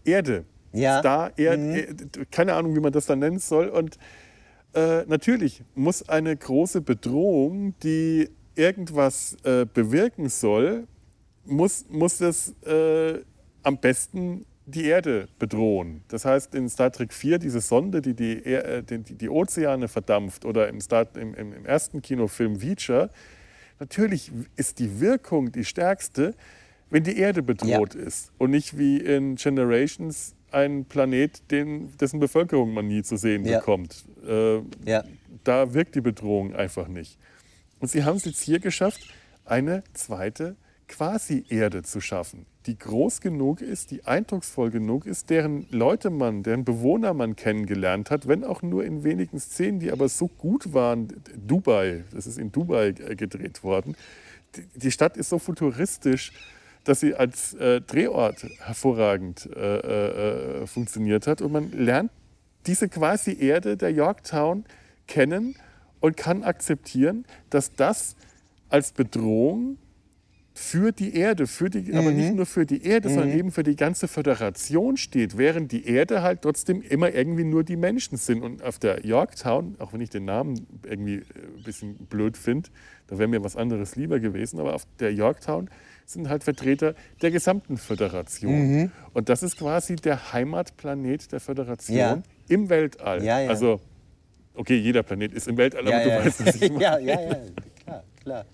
Erde. 0.06 0.46
Ja. 0.78 1.00
Star, 1.00 1.32
Erd, 1.38 1.60
Erd, 1.60 2.32
keine 2.32 2.54
Ahnung, 2.54 2.76
wie 2.76 2.80
man 2.80 2.92
das 2.92 3.06
dann 3.06 3.20
nennen 3.20 3.40
soll. 3.40 3.68
Und 3.70 3.98
äh, 4.74 5.04
natürlich 5.08 5.64
muss 5.76 6.08
eine 6.08 6.36
große 6.36 6.82
Bedrohung, 6.82 7.74
die 7.84 8.30
irgendwas 8.56 9.38
äh, 9.44 9.66
bewirken 9.72 10.30
soll, 10.30 10.88
muss, 11.46 11.86
muss 11.90 12.18
das 12.18 12.54
äh, 12.66 13.20
am 13.64 13.78
besten 13.80 14.46
die 14.66 14.84
Erde 14.86 15.28
bedrohen. 15.40 16.02
Das 16.10 16.26
heißt, 16.26 16.54
in 16.54 16.68
Star 16.68 16.92
Trek 16.92 17.14
4, 17.14 17.40
diese 17.40 17.62
Sonde, 17.62 18.02
die 18.02 18.14
die, 18.14 18.44
Er- 18.44 18.66
äh, 18.80 18.84
die, 18.84 19.00
die 19.16 19.30
Ozeane 19.30 19.88
verdampft, 19.88 20.44
oder 20.44 20.68
im, 20.68 20.82
Star, 20.82 21.08
im, 21.16 21.34
im, 21.36 21.54
im 21.54 21.66
ersten 21.66 22.02
Kinofilm 22.02 22.56
Reacher, 22.58 23.10
natürlich 23.80 24.32
ist 24.58 24.80
die 24.80 25.00
Wirkung 25.00 25.52
die 25.54 25.64
stärkste, 25.64 26.34
wenn 26.90 27.04
die 27.04 27.18
Erde 27.18 27.44
bedroht 27.44 27.96
ist 27.96 28.32
und 28.38 28.52
nicht 28.52 28.78
wie 28.78 28.98
in 28.98 29.36
Generations 29.36 30.36
ein 30.58 30.86
Planet, 30.86 31.52
den, 31.52 31.96
dessen 31.98 32.20
Bevölkerung 32.20 32.74
man 32.74 32.88
nie 32.88 33.04
zu 33.04 33.16
sehen 33.18 33.46
Ja. 33.46 33.60
bekommt. 33.60 34.06
Äh, 34.28 34.58
Ja. 34.86 35.04
Da 35.44 35.74
wirkt 35.74 35.96
die 35.96 36.02
Bedrohung 36.02 36.56
einfach 36.56 36.88
nicht. 36.88 37.18
Und 37.80 37.90
sie 37.90 38.04
haben 38.04 38.18
es 38.18 38.26
jetzt 38.26 38.42
hier 38.42 38.60
geschafft, 38.60 39.00
eine 39.46 39.84
zweite 39.94 40.56
Quasi-Erde 40.88 41.84
zu 41.84 42.02
schaffen, 42.02 42.46
die 42.66 42.78
groß 42.78 43.22
genug 43.22 43.62
ist, 43.62 43.92
die 43.92 44.06
eindrucksvoll 44.06 44.72
genug 44.72 45.06
ist, 45.06 45.30
deren 45.30 45.68
Leute 45.70 46.10
man, 46.10 46.44
deren 46.44 46.66
Bewohner 46.66 47.14
man 47.14 47.36
kennengelernt 47.36 48.10
hat, 48.10 48.28
wenn 48.28 48.44
auch 48.44 48.62
nur 48.62 48.84
in 48.84 49.04
wenigen 49.04 49.40
Szenen, 49.40 49.80
die 49.80 49.92
aber 49.92 50.10
so 50.10 50.28
gut 50.28 50.74
waren. 50.74 51.08
Dubai, 51.46 52.04
das 52.14 52.26
ist 52.26 52.38
in 52.40 52.52
Dubai 52.52 52.88
äh, 52.90 53.16
gedreht 53.16 53.64
worden. 53.64 53.96
Die, 54.56 54.64
die 54.80 54.92
Stadt 54.92 55.18
ist 55.18 55.30
so 55.30 55.40
futuristisch, 55.40 56.32
dass 56.88 57.02
sie 57.02 57.16
als 57.16 57.54
äh, 57.56 57.82
Drehort 57.82 58.46
hervorragend 58.60 59.50
äh, 59.54 59.60
äh, 59.60 60.62
äh, 60.64 60.68
funktioniert 60.68 61.28
hat. 61.28 61.42
Und 61.42 61.52
man 61.52 61.72
lernt 61.72 62.12
diese 62.66 62.88
quasi 62.88 63.38
Erde 63.40 63.76
der 63.76 63.92
Yorktown 63.92 64.64
kennen 65.06 65.56
und 66.00 66.16
kann 66.16 66.44
akzeptieren, 66.44 67.26
dass 67.50 67.74
das 67.74 68.16
als 68.70 68.92
Bedrohung 68.92 69.78
für 70.54 70.92
die 70.92 71.16
Erde, 71.16 71.46
für 71.46 71.70
die, 71.70 71.94
aber 71.94 72.12
nicht 72.12 72.34
nur 72.34 72.48
für 72.48 72.66
die 72.66 72.84
Erde, 72.84 73.10
sondern 73.10 73.30
eben 73.38 73.52
für 73.52 73.62
die 73.62 73.76
ganze 73.76 74.08
Föderation 74.08 74.98
steht, 74.98 75.38
während 75.38 75.72
die 75.72 75.86
Erde 75.86 76.24
halt 76.24 76.42
trotzdem 76.42 76.82
immer 76.82 77.14
irgendwie 77.14 77.44
nur 77.44 77.64
die 77.64 77.76
Menschen 77.76 78.18
sind. 78.18 78.42
Und 78.42 78.64
auf 78.64 78.80
der 78.80 79.06
Yorktown, 79.06 79.76
auch 79.78 79.94
wenn 79.94 80.02
ich 80.02 80.10
den 80.10 80.26
Namen 80.26 80.66
irgendwie 80.84 81.18
äh, 81.18 81.22
ein 81.58 81.64
bisschen 81.64 81.96
blöd 82.08 82.38
finde, 82.38 82.70
da 83.06 83.20
wäre 83.20 83.28
mir 83.28 83.44
was 83.44 83.56
anderes 83.56 83.96
lieber 83.96 84.20
gewesen, 84.20 84.60
aber 84.60 84.74
auf 84.74 84.88
der 85.00 85.14
Yorktown 85.14 85.70
sind 86.08 86.30
halt 86.30 86.44
Vertreter 86.44 86.96
der 87.22 87.32
gesamten 87.32 87.78
Föderation. 87.78 88.92
Und 89.14 89.30
das 89.30 89.44
ist 89.44 89.58
quasi 89.58 89.98
der 89.98 90.32
Heimatplanet 90.34 91.32
der 91.34 91.40
Föderation 91.42 91.98
Ja. 91.98 92.24
im 92.48 92.70
Weltall. 92.70 93.24
Ja, 93.24 93.40
ja. 93.42 93.50
Also, 93.50 93.82
okay, 94.56 94.78
jeder 94.78 95.04
Planet 95.04 95.34
ist 95.34 95.48
im 95.50 95.58
Weltall, 95.58 95.86
aber 95.88 96.00
du 96.04 96.10
weißt, 96.26 96.46
was 96.48 96.56
ich 96.56 96.72
meine. 96.72 96.82
ja, 96.84 96.98
ja, 96.98 97.22
ja, 97.22 97.38
klar, 97.84 98.04
klar. 98.24 98.46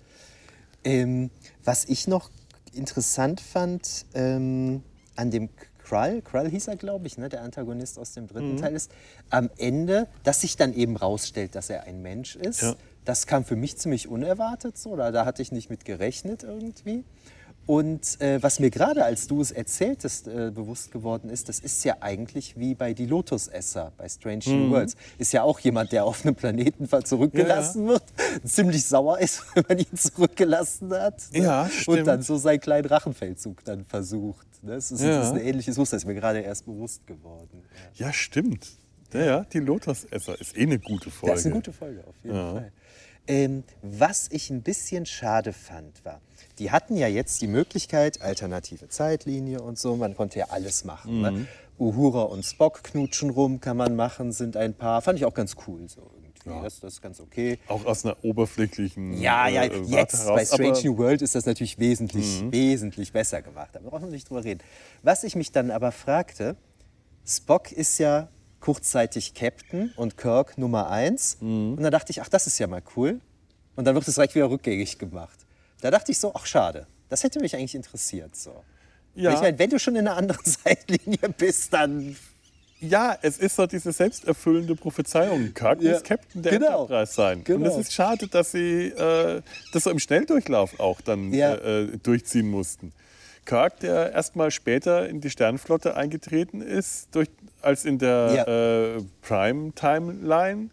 Ähm, 0.82 1.30
was 1.62 1.84
ich 1.86 2.08
noch 2.08 2.30
interessant 2.72 3.40
fand 3.40 4.04
ähm, 4.14 4.82
an 5.14 5.30
dem 5.30 5.48
Krull, 5.78 6.22
Krull 6.22 6.50
hieß 6.50 6.66
er, 6.68 6.76
glaube 6.76 7.06
ich, 7.06 7.18
ne, 7.18 7.28
der 7.28 7.42
Antagonist 7.42 7.98
aus 8.00 8.14
dem 8.14 8.24
Mhm. 8.24 8.28
dritten 8.28 8.56
Teil 8.56 8.74
ist, 8.74 8.90
am 9.30 9.48
Ende, 9.58 10.08
dass 10.24 10.40
sich 10.40 10.56
dann 10.56 10.74
eben 10.74 10.96
rausstellt, 10.96 11.54
dass 11.54 11.70
er 11.70 11.84
ein 11.84 12.02
Mensch 12.02 12.34
ist. 12.34 12.62
Ja. 12.62 12.74
Das 13.04 13.26
kam 13.26 13.44
für 13.44 13.54
mich 13.54 13.76
ziemlich 13.76 14.08
unerwartet 14.08 14.76
so, 14.76 14.96
da, 14.96 15.12
da 15.12 15.24
hatte 15.24 15.40
ich 15.42 15.52
nicht 15.52 15.70
mit 15.70 15.84
gerechnet 15.84 16.42
irgendwie. 16.42 17.04
Und 17.66 18.20
äh, 18.20 18.42
was 18.42 18.60
mir 18.60 18.70
gerade, 18.70 19.04
als 19.04 19.26
du 19.26 19.40
es 19.40 19.50
erzähltest, 19.50 20.28
äh, 20.28 20.50
bewusst 20.54 20.92
geworden 20.92 21.30
ist, 21.30 21.48
das 21.48 21.60
ist 21.60 21.82
ja 21.84 21.96
eigentlich 22.00 22.58
wie 22.58 22.74
bei 22.74 22.92
Die 22.92 23.06
Lotusesser 23.06 23.92
bei 23.96 24.06
Strange 24.08 24.42
Mhm. 24.46 24.52
New 24.66 24.70
Worlds. 24.72 24.96
Ist 25.16 25.32
ja 25.32 25.42
auch 25.42 25.58
jemand, 25.60 25.92
der 25.92 26.04
auf 26.04 26.24
einem 26.24 26.34
Planeten 26.34 26.86
zurückgelassen 27.04 27.86
wird, 27.88 28.02
ziemlich 28.44 28.84
sauer 28.84 29.18
ist, 29.18 29.42
wenn 29.54 29.64
man 29.68 29.78
ihn 29.78 29.96
zurückgelassen 29.96 30.92
hat. 30.92 31.22
ne? 31.32 31.38
Ja, 31.42 31.68
stimmt. 31.70 31.98
Und 32.00 32.04
dann 32.06 32.22
so 32.22 32.36
seinen 32.36 32.60
kleinen 32.60 32.86
Rachenfeldzug 32.86 33.64
dann 33.64 33.84
versucht. 33.86 34.46
Ne? 34.62 34.72
Das, 34.74 34.92
ist, 34.92 35.00
Ja. 35.00 35.18
das 35.18 35.26
ist 35.28 35.32
ein 35.32 35.40
ähnliches 35.46 35.78
Muster, 35.78 35.96
das 35.96 36.02
ist 36.02 36.06
mir 36.06 36.14
gerade 36.14 36.40
erst 36.40 36.66
bewusst 36.66 37.06
geworden. 37.06 37.62
Ja. 37.94 38.06
Ja, 38.08 38.12
stimmt. 38.12 38.72
Ja, 39.14 39.24
ja, 39.24 39.44
die 39.44 39.60
Lotusesser 39.60 40.38
ist 40.40 40.56
eh 40.56 40.62
eine 40.62 40.78
gute 40.78 41.10
Folge. 41.10 41.32
Das 41.32 41.40
ist 41.40 41.46
eine 41.46 41.54
gute 41.54 41.72
Folge, 41.72 42.04
auf 42.06 42.14
jeden 42.24 42.36
Ja. 42.36 42.52
Fall. 42.52 42.72
Ähm, 43.26 43.64
was 43.80 44.26
ich 44.30 44.50
ein 44.50 44.60
bisschen 44.60 45.06
schade 45.06 45.54
fand, 45.54 46.04
war, 46.04 46.20
die 46.58 46.70
hatten 46.70 46.96
ja 46.96 47.08
jetzt 47.08 47.40
die 47.42 47.46
Möglichkeit, 47.46 48.20
alternative 48.22 48.88
Zeitlinie 48.88 49.60
und 49.62 49.78
so, 49.78 49.96
man 49.96 50.14
konnte 50.16 50.38
ja 50.38 50.46
alles 50.50 50.84
machen. 50.84 51.16
Mhm. 51.16 51.22
Ne? 51.22 51.46
Uhura 51.78 52.22
und 52.22 52.44
Spock 52.44 52.84
knutschen 52.84 53.30
rum, 53.30 53.60
kann 53.60 53.76
man 53.76 53.96
machen, 53.96 54.30
sind 54.32 54.56
ein 54.56 54.74
Paar. 54.74 55.02
Fand 55.02 55.18
ich 55.18 55.24
auch 55.24 55.34
ganz 55.34 55.56
cool 55.66 55.88
so 55.88 56.00
irgendwie. 56.02 56.24
Das, 56.62 56.78
das 56.80 56.94
ist 56.94 57.02
ganz 57.02 57.20
okay. 57.20 57.58
Auch 57.68 57.86
aus 57.86 58.04
einer 58.04 58.16
oberflächlichen. 58.22 59.18
Ja, 59.20 59.48
ja, 59.48 59.62
äh, 59.62 59.80
jetzt 59.86 60.12
bei 60.12 60.24
heraus, 60.24 60.48
Strange 60.48 60.68
aber- 60.72 60.78
Mhm. 60.78 60.84
New 60.84 60.98
World 60.98 61.22
ist 61.22 61.34
das 61.34 61.46
natürlich 61.46 61.78
wesentlich, 61.78 62.44
wesentlich 62.50 63.12
besser 63.12 63.40
gemacht. 63.40 63.70
Da 63.72 63.80
brauchen 63.80 64.04
wir 64.04 64.10
nicht 64.10 64.28
drüber 64.28 64.44
reden. 64.44 64.60
Was 65.02 65.24
ich 65.24 65.36
mich 65.36 65.52
dann 65.52 65.70
aber 65.70 65.90
fragte, 65.90 66.56
Spock 67.26 67.72
ist 67.72 67.98
ja 67.98 68.28
kurzzeitig 68.60 69.32
Captain 69.34 69.92
und 69.96 70.16
Kirk 70.18 70.58
Nummer 70.58 70.90
eins. 70.90 71.38
Mhm. 71.40 71.74
Und 71.78 71.82
dann 71.82 71.92
dachte 71.92 72.10
ich, 72.10 72.20
ach, 72.20 72.28
das 72.28 72.46
ist 72.46 72.58
ja 72.58 72.66
mal 72.66 72.82
cool. 72.94 73.20
Und 73.76 73.86
dann 73.86 73.94
wird 73.94 74.06
es 74.06 74.14
direkt 74.14 74.34
wieder 74.34 74.50
rückgängig 74.50 74.98
gemacht. 74.98 75.43
Da 75.84 75.90
dachte 75.90 76.12
ich 76.12 76.18
so, 76.18 76.32
ach, 76.34 76.46
schade. 76.46 76.86
Das 77.10 77.24
hätte 77.24 77.40
mich 77.40 77.54
eigentlich 77.54 77.74
interessiert. 77.74 78.34
So. 78.34 78.64
Ja. 79.14 79.34
Ich 79.34 79.40
meine, 79.42 79.58
wenn 79.58 79.68
du 79.68 79.78
schon 79.78 79.96
in 79.96 80.08
einer 80.08 80.16
anderen 80.16 80.42
Zeitlinie 80.64 81.28
bist, 81.36 81.74
dann 81.74 82.16
Ja, 82.80 83.18
es 83.20 83.36
ist 83.36 83.54
so 83.54 83.66
diese 83.66 83.92
selbsterfüllende 83.92 84.76
Prophezeiung. 84.76 85.52
Kirk 85.52 85.82
Ja, 85.82 85.92
muss 85.92 86.02
Captain 86.02 86.42
der 86.42 86.52
genau, 86.52 86.84
Enterprise 86.84 87.12
sein. 87.12 87.38
Und 87.40 87.44
genau. 87.44 87.68
es 87.68 87.76
ist 87.76 87.92
schade, 87.92 88.28
dass 88.28 88.52
sie 88.52 88.86
äh, 88.96 89.42
das 89.74 89.84
so 89.84 89.90
im 89.90 89.98
Schnelldurchlauf 89.98 90.80
auch 90.80 91.02
dann 91.02 91.34
Ja. 91.34 91.52
äh, 91.52 91.82
äh, 91.82 91.96
durchziehen 91.98 92.50
mussten. 92.50 92.94
Kirk, 93.44 93.80
der 93.80 94.12
erst 94.12 94.36
mal 94.36 94.50
später 94.50 95.06
in 95.06 95.20
die 95.20 95.28
Sternenflotte 95.28 95.98
eingetreten 95.98 96.62
ist, 96.62 97.14
durch, 97.14 97.28
als 97.60 97.84
in 97.84 97.98
der 97.98 98.48
äh, 98.48 99.02
Prime-Timeline, 99.20 100.70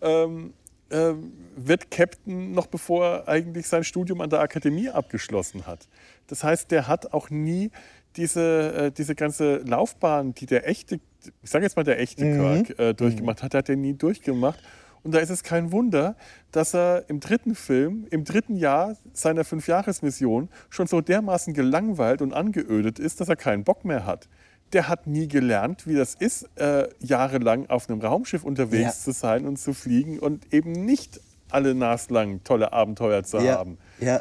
ähm, 0.00 0.54
äh, 0.90 1.12
wird 1.56 1.90
Captain 1.90 2.52
noch 2.52 2.66
bevor 2.66 3.04
er 3.04 3.28
eigentlich 3.28 3.66
sein 3.68 3.84
Studium 3.84 4.20
an 4.20 4.30
der 4.30 4.40
Akademie 4.40 4.88
abgeschlossen 4.88 5.66
hat. 5.66 5.88
Das 6.26 6.44
heißt, 6.44 6.70
der 6.70 6.88
hat 6.88 7.12
auch 7.12 7.30
nie 7.30 7.70
diese, 8.16 8.72
äh, 8.74 8.90
diese 8.90 9.14
ganze 9.14 9.58
Laufbahn, 9.58 10.34
die 10.34 10.46
der 10.46 10.68
echte, 10.68 11.00
ich 11.42 11.50
sage 11.50 11.64
jetzt 11.64 11.76
mal 11.76 11.84
der 11.84 12.00
echte 12.00 12.24
Kirk 12.24 12.78
äh, 12.78 12.94
durchgemacht 12.94 13.42
hat, 13.42 13.54
hat 13.54 13.68
er 13.68 13.76
nie 13.76 13.94
durchgemacht. 13.94 14.60
Und 15.02 15.14
da 15.14 15.20
ist 15.20 15.30
es 15.30 15.42
kein 15.42 15.72
Wunder, 15.72 16.16
dass 16.50 16.74
er 16.74 17.04
im 17.08 17.20
dritten 17.20 17.54
Film, 17.54 18.06
im 18.10 18.24
dritten 18.24 18.56
Jahr 18.56 18.96
seiner 19.12 19.44
Fünfjahresmission 19.44 20.48
schon 20.70 20.86
so 20.86 21.00
dermaßen 21.00 21.54
gelangweilt 21.54 22.20
und 22.20 22.32
angeödet 22.32 22.98
ist, 22.98 23.20
dass 23.20 23.28
er 23.28 23.36
keinen 23.36 23.64
Bock 23.64 23.84
mehr 23.84 24.04
hat. 24.04 24.28
Der 24.72 24.88
hat 24.88 25.06
nie 25.06 25.28
gelernt, 25.28 25.86
wie 25.86 25.94
das 25.94 26.14
ist, 26.14 26.48
äh, 26.56 26.88
jahrelang 27.00 27.68
auf 27.70 27.88
einem 27.88 28.00
Raumschiff 28.00 28.44
unterwegs 28.44 28.82
Ja. 29.06 29.12
zu 29.12 29.12
sein 29.12 29.46
und 29.46 29.58
zu 29.58 29.72
fliegen 29.72 30.18
und 30.18 30.52
eben 30.52 30.72
nicht 30.72 31.20
alle 31.50 31.74
naslang 31.74 32.42
tolle 32.44 32.72
Abenteuer 32.72 33.22
zu 33.24 33.38
ja, 33.38 33.56
haben. 33.56 33.78
ja, 34.00 34.20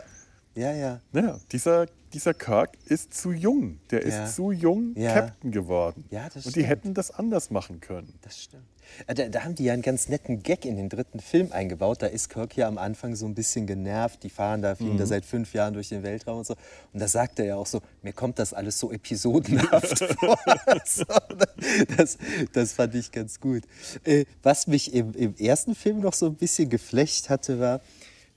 Ja, 0.56 0.72
ja. 0.74 1.02
Ja, 1.14 1.38
dieser, 1.52 1.86
dieser 2.14 2.34
Kirk 2.34 2.78
ist 2.86 3.14
zu 3.14 3.32
jung. 3.32 3.80
Der 3.92 4.08
Ja. 4.08 4.24
ist 4.26 4.36
zu 4.36 4.52
jung 4.52 4.94
Ja. 4.96 5.14
Captain 5.14 5.52
geworden. 5.52 6.06
Ja, 6.10 6.28
das 6.34 6.46
Und 6.46 6.56
die 6.56 6.64
hätten 6.64 6.94
das 6.94 7.12
anders 7.12 7.50
machen 7.52 7.80
können. 7.82 8.14
Das 8.22 8.42
stimmt. 8.42 8.64
Äh, 9.08 9.14
Da, 9.16 9.28
da 9.28 9.44
haben 9.44 9.54
die 9.56 9.66
ja 9.66 9.74
einen 9.74 9.82
ganz 9.82 10.08
netten 10.08 10.44
Gag 10.44 10.64
in 10.64 10.78
den 10.78 10.88
dritten 10.88 11.20
Film 11.20 11.52
eingebaut. 11.52 12.02
Da 12.02 12.08
ist 12.08 12.30
Kirk 12.30 12.56
ja 12.56 12.68
am 12.70 12.78
Anfang 12.78 13.16
so 13.16 13.26
ein 13.26 13.36
bisschen 13.36 13.68
genervt. 13.68 14.24
Die 14.24 14.30
fahren 14.30 14.62
da, 14.62 14.76
fliegen 14.76 14.98
da 14.98 15.04
Mhm. 15.04 15.10
seit 15.10 15.26
fünf 15.26 15.54
Jahren 15.54 15.74
durch 15.74 15.90
den 15.90 16.04
Weltraum 16.04 16.38
und 16.40 16.48
so. 16.48 16.56
Und 16.94 17.02
da 17.02 17.08
sagt 17.10 17.40
er 17.40 17.46
ja 17.46 17.56
auch 17.58 17.66
so, 17.68 17.82
mir 18.02 18.14
kommt 18.14 18.40
das 18.40 18.54
alles 18.54 18.80
so 18.80 18.92
episodenhaft 18.92 20.00
vor. 20.20 20.38
das, 21.98 22.18
das 22.54 22.74
fand 22.74 22.96
ich 22.96 23.12
ganz 23.12 23.40
gut. 23.40 23.64
Äh, 24.06 24.26
was 24.44 24.68
mich 24.68 24.94
im, 24.94 25.14
im 25.14 25.36
ersten 25.36 25.76
Film 25.76 26.00
noch 26.00 26.14
so 26.14 26.28
ein 26.28 26.36
bisschen 26.36 26.70
geflecht 26.70 27.30
hatte, 27.30 27.60
war 27.60 27.82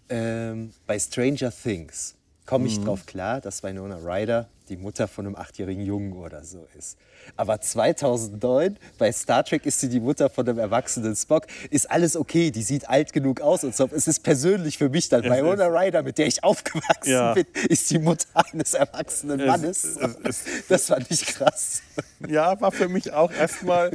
ähm, 0.09 0.73
bei 0.87 0.99
Stranger 0.99 1.53
Things. 1.53 2.17
Komme 2.51 2.67
ich 2.67 2.81
drauf 2.81 3.07
klar, 3.07 3.41
dass 3.41 3.63
Winona 3.63 3.99
Ryder 4.03 4.49
die 4.71 4.77
Mutter 4.77 5.09
von 5.09 5.27
einem 5.27 5.37
achtjährigen 5.37 5.85
Jungen 5.85 6.13
oder 6.15 6.45
so 6.45 6.67
ist. 6.79 6.97
Aber 7.37 7.61
2009 7.61 8.79
bei 8.99 9.13
Star 9.13 9.45
Trek 9.45 9.67
ist 9.67 9.81
sie 9.81 9.89
die 9.89 10.01
Mutter 10.01 10.31
von 10.31 10.49
einem 10.49 10.59
erwachsenen 10.59 11.15
Spock. 11.17 11.47
Ist 11.71 11.91
alles 11.91 12.17
okay, 12.17 12.51
die 12.51 12.63
sieht 12.63 12.89
alt 12.89 13.13
genug 13.13 13.41
aus 13.41 13.65
und 13.65 13.75
so. 13.77 13.89
Es 13.93 14.07
ist 14.09 14.21
persönlich 14.23 14.79
für 14.79 14.89
mich 14.89 15.09
dann. 15.09 15.25
Es 15.25 15.31
Winona 15.31 15.85
ist- 15.85 16.05
mit 16.05 16.19
der 16.19 16.27
ich 16.29 16.43
aufgewachsen 16.45 17.11
Ja. 17.11 17.35
bin, 17.35 17.47
ist 17.69 17.91
die 17.91 17.99
Mutter 17.99 18.27
eines 18.53 18.75
erwachsenen 18.75 19.41
Es- 19.41 19.47
Mannes. 19.47 19.85
es- 19.85 20.17
es- 20.25 20.45
das 20.69 20.87
fand 20.87 21.11
ich 21.11 21.27
krass. 21.27 21.83
Ja, 22.29 22.59
war 22.61 22.71
für 22.73 22.89
mich 22.89 23.13
auch 23.13 23.33
erstmal 23.33 23.91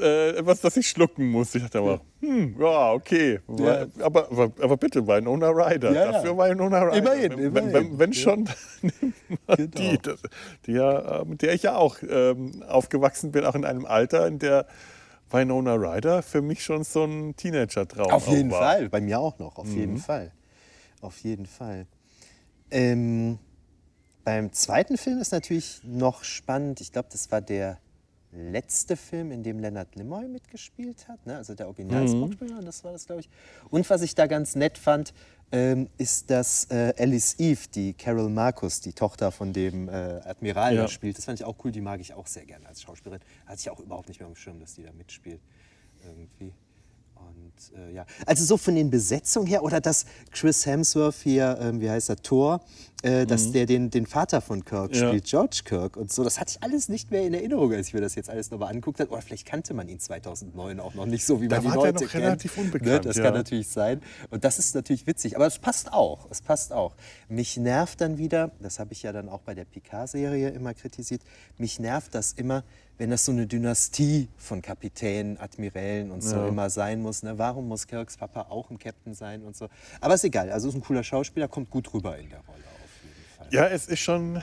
äh, 0.00 0.30
etwas, 0.38 0.60
das 0.60 0.76
ich 0.76 0.88
schlucken 0.88 1.26
musste. 1.30 1.58
Ich 1.58 1.64
dachte 1.64 1.78
aber, 1.78 2.00
hm, 2.20 2.54
ja, 2.58 2.92
okay. 2.92 3.40
Ja. 3.58 3.86
Aber, 4.00 4.30
aber, 4.30 4.52
aber 4.60 4.76
bitte, 4.76 5.06
Winona 5.06 5.48
Ryder. 5.48 5.92
Ja, 5.92 6.04
ja. 6.06 6.12
Dafür 6.12 6.36
Winona 6.38 6.82
Ryder. 6.82 6.96
Immerhin, 6.96 7.30
wenn, 7.32 7.38
immerhin. 7.46 7.72
Wenn, 7.72 7.98
wenn 7.98 8.12
schon, 8.12 8.44
dann 8.44 8.54
nimmt 8.82 9.14
man 9.48 9.56
Genau. 9.56 9.79
Die, 9.80 9.98
das, 9.98 10.20
die 10.66 10.72
ja, 10.72 11.20
äh, 11.20 11.24
mit 11.24 11.42
der 11.42 11.54
ich 11.54 11.62
ja 11.62 11.76
auch 11.76 11.96
ähm, 12.08 12.62
aufgewachsen 12.68 13.32
bin, 13.32 13.44
auch 13.44 13.54
in 13.54 13.64
einem 13.64 13.86
Alter, 13.86 14.26
in 14.26 14.38
der 14.38 14.66
Winona 15.30 15.74
Ryder 15.74 16.22
für 16.22 16.42
mich 16.42 16.62
schon 16.64 16.84
so 16.84 17.04
ein 17.04 17.36
Teenager-Traum 17.36 18.10
Auf 18.10 18.28
jeden 18.28 18.50
war. 18.50 18.60
Fall, 18.60 18.88
bei 18.88 19.00
mir 19.00 19.20
auch 19.20 19.38
noch, 19.38 19.58
auf 19.58 19.68
jeden 19.68 19.98
Fall. 19.98 20.32
Auf 21.00 21.18
jeden 21.20 21.46
Fall. 21.46 21.86
Ähm, 22.70 23.38
beim 24.24 24.52
zweiten 24.52 24.96
Film 24.96 25.18
ist 25.18 25.32
natürlich 25.32 25.80
noch 25.84 26.24
spannend, 26.24 26.80
ich 26.80 26.92
glaube, 26.92 27.08
das 27.10 27.30
war 27.30 27.40
der 27.40 27.78
letzte 28.32 28.96
Film, 28.96 29.32
in 29.32 29.42
dem 29.42 29.58
Leonard 29.58 29.96
Nimoy 29.96 30.28
mitgespielt 30.28 31.08
hat, 31.08 31.26
ne? 31.26 31.36
also 31.36 31.54
der 31.54 31.66
original 31.66 32.06
Spock-Spieler, 32.06 32.62
das 32.62 32.84
war 32.84 32.92
das, 32.92 33.06
glaube 33.06 33.22
ich. 33.22 33.30
Und 33.70 33.88
was 33.90 34.02
ich 34.02 34.14
da 34.14 34.26
ganz 34.26 34.54
nett 34.54 34.78
fand, 34.78 35.12
ähm, 35.52 35.88
ist, 35.98 36.30
dass 36.30 36.64
äh, 36.70 36.92
Alice 36.98 37.34
Eve, 37.38 37.60
die 37.74 37.92
Carol 37.94 38.28
Marcus, 38.30 38.80
die 38.80 38.92
Tochter 38.92 39.32
von 39.32 39.52
dem 39.52 39.88
äh, 39.88 39.92
Admiral, 40.24 40.74
Ja. 40.74 40.88
spielt. 40.88 41.18
Das 41.18 41.24
fand 41.24 41.40
ich 41.40 41.44
auch 41.44 41.56
cool, 41.64 41.72
die 41.72 41.80
mag 41.80 42.00
ich 42.00 42.14
auch 42.14 42.26
sehr 42.26 42.44
gerne 42.44 42.66
als 42.68 42.82
Schauspielerin. 42.82 43.20
Hatte 43.46 43.60
ich 43.60 43.70
auch 43.70 43.80
überhaupt 43.80 44.08
nicht 44.08 44.20
mehr 44.20 44.28
am 44.28 44.36
Schirm, 44.36 44.60
dass 44.60 44.74
die 44.74 44.82
da 44.84 44.92
mitspielt. 44.92 45.40
Irgendwie. 46.06 46.52
Und 47.16 47.78
äh, 47.78 47.92
ja, 47.92 48.06
also 48.26 48.44
so 48.44 48.56
von 48.56 48.74
den 48.74 48.90
Besetzungen 48.90 49.46
her 49.46 49.62
oder 49.62 49.80
dass 49.80 50.06
Chris 50.30 50.64
Hemsworth 50.64 51.16
hier, 51.22 51.58
ähm, 51.60 51.80
wie 51.80 51.90
heißt 51.90 52.08
er, 52.08 52.16
Thor, 52.16 52.60
äh, 53.02 53.24
dass 53.26 53.52
der 53.52 53.66
den, 53.66 53.90
den 53.90 54.06
Vater 54.06 54.40
von 54.40 54.64
Kirk 54.64 54.90
Mhm. 54.90 54.96
Ja. 54.96 55.08
spielt, 55.08 55.24
George 55.24 55.60
Kirk 55.64 55.96
und 55.96 56.12
so, 56.12 56.22
das 56.24 56.38
hatte 56.38 56.56
ich 56.56 56.62
alles 56.62 56.88
nicht 56.88 57.10
mehr 57.10 57.22
in 57.26 57.32
Erinnerung, 57.34 57.72
als 57.72 57.88
ich 57.88 57.94
mir 57.94 58.00
das 58.00 58.14
jetzt 58.14 58.28
alles 58.28 58.50
nochmal 58.50 58.68
angeguckt 58.70 59.00
habe. 59.00 59.10
Oder 59.10 59.22
vielleicht 59.22 59.46
kannte 59.46 59.72
man 59.74 59.88
ihn 59.88 59.98
2009 59.98 60.80
auch 60.80 60.94
noch 60.94 61.06
nicht 61.06 61.24
so, 61.24 61.40
wie 61.40 61.48
Da 61.48 61.56
man 61.62 61.72
ihn 61.72 61.78
heute 61.78 62.06
kennt. 62.06 62.14
relativ 62.24 62.56
Ne? 62.56 62.62
unbekannt, 62.64 63.04
Das 63.06 63.16
ja. 63.16 63.22
kann 63.24 63.34
natürlich 63.34 63.68
sein. 63.68 64.00
Und 64.30 64.44
das 64.44 64.58
ist 64.58 64.74
natürlich 64.74 65.06
witzig, 65.06 65.36
aber 65.36 65.46
es 65.46 65.58
passt 65.58 65.92
auch. 65.92 66.26
Es 66.30 66.42
passt 66.42 66.72
auch. 66.72 66.94
Mich 67.28 67.56
nervt 67.56 68.00
dann 68.00 68.18
wieder, 68.18 68.50
das 68.60 68.78
habe 68.78 68.92
ich 68.92 69.02
ja 69.02 69.12
dann 69.12 69.28
auch 69.28 69.40
bei 69.40 69.54
der 69.54 69.64
Picard-Serie 69.64 70.50
immer 70.50 70.74
kritisiert, 70.74 71.22
mich 71.58 71.78
nervt 71.80 72.14
das 72.14 72.32
immer, 72.32 72.64
wenn 72.98 73.08
das 73.08 73.24
so 73.24 73.32
eine 73.32 73.46
Dynastie 73.46 74.28
von 74.36 74.60
Kapitänen, 74.60 75.38
Admirälen 75.38 76.10
und 76.10 76.22
so 76.22 76.36
Ja. 76.36 76.48
immer 76.48 76.68
sein 76.68 77.00
muss. 77.00 77.22
Ne? 77.22 77.38
Warum 77.38 77.66
muss 77.66 77.86
Kirks 77.86 78.18
Papa 78.18 78.48
auch 78.50 78.68
ein 78.70 78.78
Captain 78.78 79.14
sein 79.14 79.42
und 79.42 79.56
so? 79.56 79.68
Aber 80.02 80.14
ist 80.14 80.24
egal, 80.24 80.50
also 80.50 80.68
ist 80.68 80.74
ein 80.74 80.82
cooler 80.82 81.02
Schauspieler, 81.02 81.48
kommt 81.48 81.70
gut 81.70 81.94
rüber 81.94 82.18
in 82.18 82.28
der 82.28 82.40
Rolle. 82.40 82.58
Ja, 83.52 83.66
es 83.66 83.86
ist 83.86 83.98
schon. 84.00 84.36
Äh, 84.36 84.40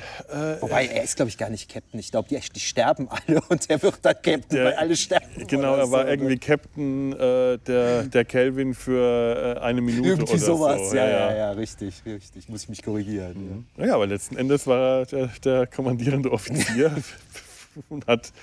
Wobei, 0.62 0.88
er 0.88 1.02
ist, 1.04 1.16
glaube 1.16 1.30
ich, 1.30 1.38
gar 1.38 1.50
nicht 1.50 1.70
Captain. 1.72 1.98
Ich 2.00 2.12
glaube, 2.12 2.28
die, 2.30 2.38
die 2.54 2.60
sterben 2.60 3.08
alle 3.10 3.40
und 3.50 3.70
er 3.70 3.82
wird 3.82 4.00
dann 4.02 4.16
Captain, 4.16 4.42
Der- 4.52 4.66
weil 4.66 4.74
alle 4.74 4.96
sterben. 4.98 5.48
Genau, 5.48 5.74
oder 5.76 5.84
er 5.84 5.92
war 5.92 6.00
so, 6.02 6.06
ne? 6.08 6.12
irgendwie 6.12 6.38
Captain 6.38 7.14
äh, 7.14 7.58
der, 7.60 8.04
der 8.04 8.26
Kelvin 8.26 8.74
für 8.74 9.56
äh, 9.58 9.60
eine 9.62 9.80
Minute 9.82 10.10
Irgendwie 10.10 10.34
oder 10.34 10.42
sowas, 10.42 10.90
so. 10.90 10.96
ja, 10.98 11.08
ja, 11.10 11.34
ja, 11.36 11.52
richtig, 11.52 12.02
richtig. 12.06 12.50
Muss 12.50 12.64
ich 12.64 12.70
mich 12.70 12.84
korrigieren. 12.84 13.38
Mhm. 13.38 13.66
Ja. 13.78 13.86
Ja, 13.88 13.96
aber 13.96 14.08
letzten 14.08 14.36
Endes 14.36 14.68
war 14.68 15.00
er 15.00 15.06
der, 15.06 15.28
der 15.44 15.68
kommandierende 15.68 16.30
Offizier 16.32 16.92
und 17.90 18.06
hat 18.08 18.34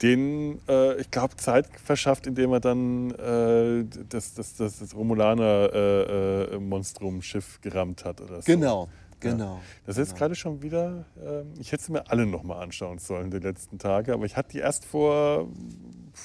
den, 0.00 0.60
äh, 0.68 0.94
ich 1.00 1.10
glaube, 1.10 1.34
Zeit 1.36 1.66
verschafft, 1.84 2.26
indem 2.28 2.52
er 2.52 2.60
dann 2.60 3.10
äh, 3.10 3.84
das, 4.08 4.32
das, 4.34 4.54
das, 4.56 4.78
das 4.78 4.94
Romulaner-Monstrum-Schiff 4.94 7.60
gerammt 7.60 8.04
hat 8.04 8.20
oder 8.20 8.36
so. 8.40 8.44
Genau, 8.52 8.88
genau. 9.20 9.60
Das 9.86 9.96
ist 9.96 10.08
jetzt 10.08 10.18
gerade 10.18 10.34
schon 10.34 10.62
wieder, 10.62 11.06
ähm, 11.22 11.52
ich 11.58 11.72
hätte 11.72 11.84
sie 11.84 11.92
mir 11.92 12.10
alle 12.10 12.26
nochmal 12.26 12.62
anschauen 12.62 12.98
sollen 12.98 13.30
die 13.30 13.38
letzten 13.38 13.78
Tage, 13.78 14.12
aber 14.14 14.24
ich 14.24 14.36
hatte 14.36 14.50
die 14.52 14.58
erst 14.58 14.84
vor 14.84 15.48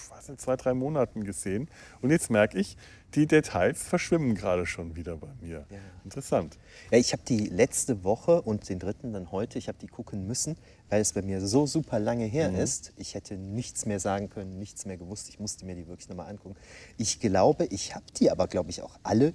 weiß 0.10 0.30
nicht, 0.30 0.42
zwei, 0.42 0.56
drei 0.56 0.74
Monaten 0.74 1.24
gesehen 1.24 1.70
und 2.02 2.10
jetzt 2.10 2.30
merke 2.32 2.58
ich, 2.58 2.78
die 3.14 3.28
Details 3.28 3.84
verschwimmen 3.84 4.34
gerade 4.34 4.66
schon 4.66 4.96
wieder 4.96 5.18
bei 5.18 5.28
mir. 5.40 5.66
Ja. 5.70 5.78
Interessant. 6.04 6.58
Ja, 6.92 6.98
ich 6.98 7.14
habe 7.14 7.22
die 7.28 7.46
letzte 7.46 8.04
Woche 8.04 8.42
und 8.42 8.68
den 8.70 8.80
dritten 8.80 9.14
dann 9.14 9.32
heute, 9.32 9.60
ich 9.60 9.68
habe 9.68 9.78
die 9.78 9.86
gucken 9.88 10.26
müssen, 10.26 10.58
weil 10.90 11.02
es 11.02 11.14
bei 11.14 11.22
mir 11.22 11.40
so 11.46 11.68
super 11.68 12.00
lange 12.00 12.26
her 12.26 12.50
Mhm. 12.50 12.58
ist. 12.58 12.92
Ich 12.98 13.14
hätte 13.14 13.36
nichts 13.38 13.86
mehr 13.86 14.00
sagen 14.00 14.30
können, 14.32 14.58
nichts 14.58 14.86
mehr 14.88 14.98
gewusst. 14.98 15.30
Ich 15.30 15.40
musste 15.40 15.64
mir 15.66 15.76
die 15.76 15.88
wirklich 15.88 16.10
nochmal 16.10 16.28
angucken. 16.30 16.56
Ich 16.98 17.20
glaube, 17.20 17.66
ich 17.66 17.94
habe 17.94 18.06
die 18.18 18.32
aber, 18.32 18.48
glaube 18.48 18.72
ich, 18.72 18.82
auch 18.82 18.98
alle 19.04 19.34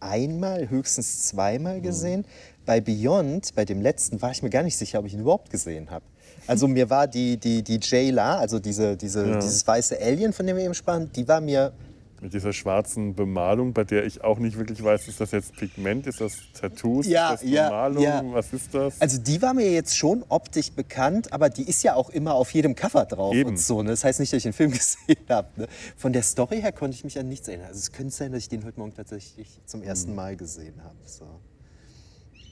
einmal, 0.00 0.68
höchstens 0.70 1.16
Mhm. 1.16 1.22
zweimal 1.36 1.80
gesehen. 1.80 2.24
Bei 2.66 2.80
Beyond, 2.80 3.54
bei 3.54 3.64
dem 3.64 3.80
letzten, 3.80 4.20
war 4.20 4.30
ich 4.30 4.42
mir 4.42 4.50
gar 4.50 4.62
nicht 4.62 4.76
sicher, 4.76 4.98
ob 4.98 5.06
ich 5.06 5.14
ihn 5.14 5.20
überhaupt 5.20 5.50
gesehen 5.50 5.90
habe. 5.90 6.04
Also 6.46 6.66
mir 6.68 6.88
war 6.90 7.06
die, 7.06 7.36
die, 7.36 7.62
die 7.62 7.78
Jayla, 7.82 8.38
also 8.38 8.58
diese, 8.58 8.96
diese, 8.96 9.26
Ja. 9.28 9.36
dieses 9.38 9.66
weiße 9.66 9.98
Alien, 10.00 10.32
von 10.32 10.46
dem 10.46 10.56
wir 10.56 10.64
eben 10.64 10.74
sprachen, 10.74 11.10
die 11.12 11.26
war 11.28 11.40
mir 11.40 11.72
Mit 12.20 12.34
dieser 12.34 12.52
schwarzen 12.52 13.14
Bemalung, 13.14 13.72
bei 13.72 13.84
der 13.84 14.04
ich 14.04 14.24
auch 14.24 14.40
nicht 14.40 14.58
wirklich 14.58 14.82
weiß, 14.82 15.06
ist 15.06 15.20
das 15.20 15.30
jetzt 15.30 15.54
Pigment, 15.54 16.06
ist 16.08 16.20
das 16.20 16.36
Tattoos, 16.52 17.06
Ja, 17.06 17.34
ist 17.34 17.44
das 17.44 17.50
ja, 17.50 17.68
Bemalung, 17.68 18.02
ja. 18.02 18.22
was 18.32 18.52
ist 18.52 18.74
das? 18.74 19.00
Also 19.00 19.18
die 19.18 19.40
war 19.40 19.54
mir 19.54 19.70
jetzt 19.70 19.96
schon 19.96 20.24
optisch 20.28 20.72
bekannt, 20.72 21.32
aber 21.32 21.48
die 21.48 21.62
ist 21.62 21.84
ja 21.84 21.94
auch 21.94 22.10
immer 22.10 22.34
auf 22.34 22.52
jedem 22.52 22.74
Cover 22.74 23.04
drauf 23.04 23.34
Eben. 23.34 23.50
und 23.50 23.60
so. 23.60 23.82
Ne? 23.82 23.90
Das 23.90 24.02
heißt 24.02 24.18
nicht, 24.18 24.32
dass 24.32 24.38
ich 24.38 24.42
den 24.42 24.52
Film 24.52 24.70
gesehen 24.72 25.24
habe. 25.28 25.48
Ne? 25.54 25.68
Von 25.96 26.12
der 26.12 26.22
Story 26.22 26.60
her 26.60 26.72
konnte 26.72 26.96
ich 26.96 27.04
mich 27.04 27.18
an 27.20 27.28
nichts 27.28 27.46
erinnern. 27.46 27.68
Also 27.68 27.78
es 27.78 27.92
könnte 27.92 28.12
sein, 28.12 28.32
dass 28.32 28.42
ich 28.42 28.48
den 28.48 28.64
heute 28.64 28.80
Morgen 28.80 28.94
tatsächlich 28.94 29.60
zum 29.66 29.84
ersten 29.84 30.14
Mal 30.16 30.36
gesehen 30.36 30.82
habe. 30.82 30.96
So. 31.04 31.24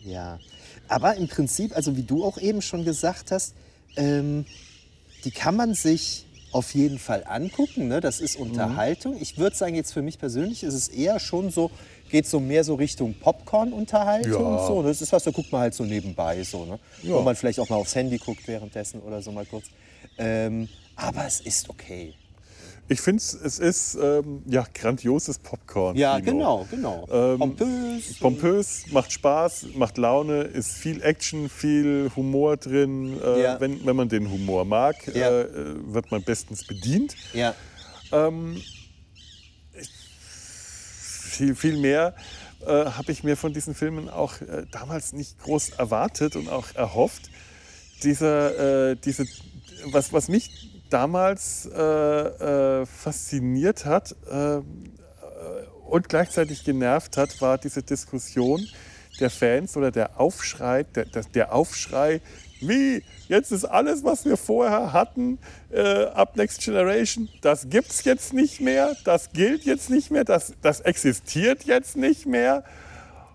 Ja, 0.05 0.39
aber 0.87 1.17
im 1.17 1.27
Prinzip, 1.27 1.75
also 1.75 1.97
wie 1.97 2.05
du 2.05 2.25
auch 2.25 2.39
eben 2.39 2.62
schon 2.62 2.85
gesagt 2.85 3.33
hast, 3.33 3.55
ähm, 3.97 4.45
die 5.25 5.33
kann 5.33 5.57
man 5.57 5.75
sich 5.75 6.26
auf 6.57 6.75
jeden 6.75 6.99
Fall 6.99 7.23
angucken. 7.27 7.87
Ne? 7.87 8.01
Das 8.01 8.19
ist 8.19 8.37
Unterhaltung. 8.37 9.17
Ich 9.21 9.37
würde 9.37 9.55
sagen, 9.55 9.75
jetzt 9.75 9.93
für 9.93 10.01
mich 10.01 10.19
persönlich 10.19 10.63
ist 10.63 10.73
es 10.73 10.89
eher 10.89 11.21
schon 11.21 11.51
so, 11.51 11.71
geht 12.11 12.27
so 12.27 12.41
mehr 12.41 12.65
so 12.65 12.77
Richtung 12.77 13.15
Popcorn-Unterhaltung. 13.15 14.57
Ja. 14.57 14.67
So, 14.67 14.81
ne? 14.81 14.89
Das 14.89 15.03
ist 15.03 15.13
was, 15.13 15.25
da 15.25 15.31
guckt 15.33 15.53
man 15.53 15.61
halt 15.61 15.75
so 15.75 15.85
nebenbei. 15.85 16.43
So, 16.45 16.65
ne? 16.65 16.79
Ja. 17.03 17.15
Wo 17.15 17.21
man 17.21 17.37
vielleicht 17.37 17.61
auch 17.61 17.69
mal 17.69 17.77
aufs 17.77 17.95
Handy 17.95 18.17
guckt 18.17 18.49
währenddessen 18.49 19.01
oder 19.03 19.21
so 19.21 19.33
mal 19.33 19.45
kurz. 19.45 19.67
Ähm, 20.17 20.69
aber 20.97 21.27
es 21.27 21.41
ist 21.41 21.69
okay. 21.69 22.15
Ich 22.89 23.01
finde, 23.01 23.20
es 23.20 23.59
ist 23.59 23.97
ähm, 24.01 24.43
ja, 24.47 24.64
grandioses 24.72 25.39
Popcorn. 25.41 25.97
Ja, 25.97 26.20
genau, 26.20 26.66
genau. 26.70 27.07
Ähm, 27.11 27.39
Pompös. 27.39 28.18
Pompös, 28.20 28.84
macht 28.93 29.11
Spaß, 29.12 29.66
macht 29.74 29.99
Laune, 29.99 30.43
ist 30.43 30.72
viel 30.74 31.03
Action, 31.03 31.49
viel 31.49 32.11
Humor 32.14 32.57
drin. 32.57 33.20
Äh, 33.20 33.43
Ja. 33.43 33.61
wenn, 33.61 33.84
wenn 33.84 33.97
man 33.97 34.09
den 34.09 34.30
Humor 34.30 34.64
mag, 34.64 34.97
Ja. 35.14 35.41
äh, 35.41 35.49
wird 35.93 36.11
man 36.12 36.22
bestens 36.22 36.64
bedient. 36.64 37.16
Ja. 37.32 37.55
Ähm, 38.12 38.62
viel, 40.41 41.55
viel 41.55 41.76
mehr 41.78 42.14
äh, 42.66 42.66
habe 42.87 43.11
ich 43.12 43.24
mir 43.24 43.37
von 43.37 43.53
diesen 43.53 43.74
Filmen 43.74 44.09
auch 44.09 44.41
äh, 44.41 44.64
damals 44.70 45.12
nicht 45.12 45.39
groß 45.41 45.70
erwartet 45.70 46.37
und 46.37 46.49
auch 46.49 46.66
erhofft. 46.74 47.30
Dieser, 48.03 48.91
äh, 48.93 48.97
diese, 48.97 49.26
was, 49.87 50.12
was 50.12 50.28
mich 50.28 50.70
damals 50.91 51.66
äh, 51.66 51.80
äh, 51.80 52.87
fasziniert 52.87 53.84
hat 53.84 54.14
äh, 54.30 54.61
und 55.89 56.09
gleichzeitig 56.09 56.64
genervt 56.64 57.16
hat, 57.16 57.41
war 57.41 57.59
diese 57.59 57.82
Diskussion 57.82 58.66
der 59.20 59.30
Fans 59.30 59.76
oder 59.76 59.91
der 59.91 60.20
Aufschrei, 60.20 60.82
der, 60.82 61.07
der, 61.07 61.22
der 61.22 61.55
Aufschrei, 61.55 62.20
wie, 62.61 63.03
jetzt 63.28 63.53
ist 63.53 63.64
alles, 63.64 64.03
was 64.03 64.24
wir 64.24 64.37
vorher 64.37 64.93
hatten, 64.93 65.39
äh, 65.70 66.05
ab 66.07 66.37
Next 66.37 66.62
Generation, 66.62 67.28
das 67.43 67.68
gibt 67.68 67.91
es 67.91 68.05
jetzt 68.05 68.32
nicht 68.32 68.61
mehr, 68.61 68.97
das 69.05 69.32
gilt 69.32 69.64
jetzt 69.64 69.91
nicht 69.91 70.11
mehr, 70.11 70.24
das, 70.24 70.55
das 70.62 70.80
existiert 70.80 71.64
jetzt 71.64 71.97
nicht 71.97 72.26
mehr. 72.26 72.64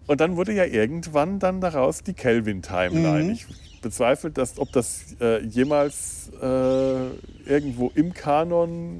Und 0.08 0.22
dann 0.22 0.36
wurde 0.38 0.54
ja 0.54 0.66
irgendwann 0.66 1.39
dann 1.39 1.62
daraus 1.62 2.04
die 2.04 2.14
Kelvin-Timeline. 2.14 3.34
Mhm. 3.34 3.39
Ich 3.82 3.84
bezweifle, 3.84 4.30
dass, 4.30 4.60
ob 4.60 4.72
das 4.74 5.16
äh, 5.20 5.42
jemals 5.42 6.30
äh, 6.40 7.10
irgendwo 7.50 7.92
im 7.96 8.14
Kanon 8.14 9.00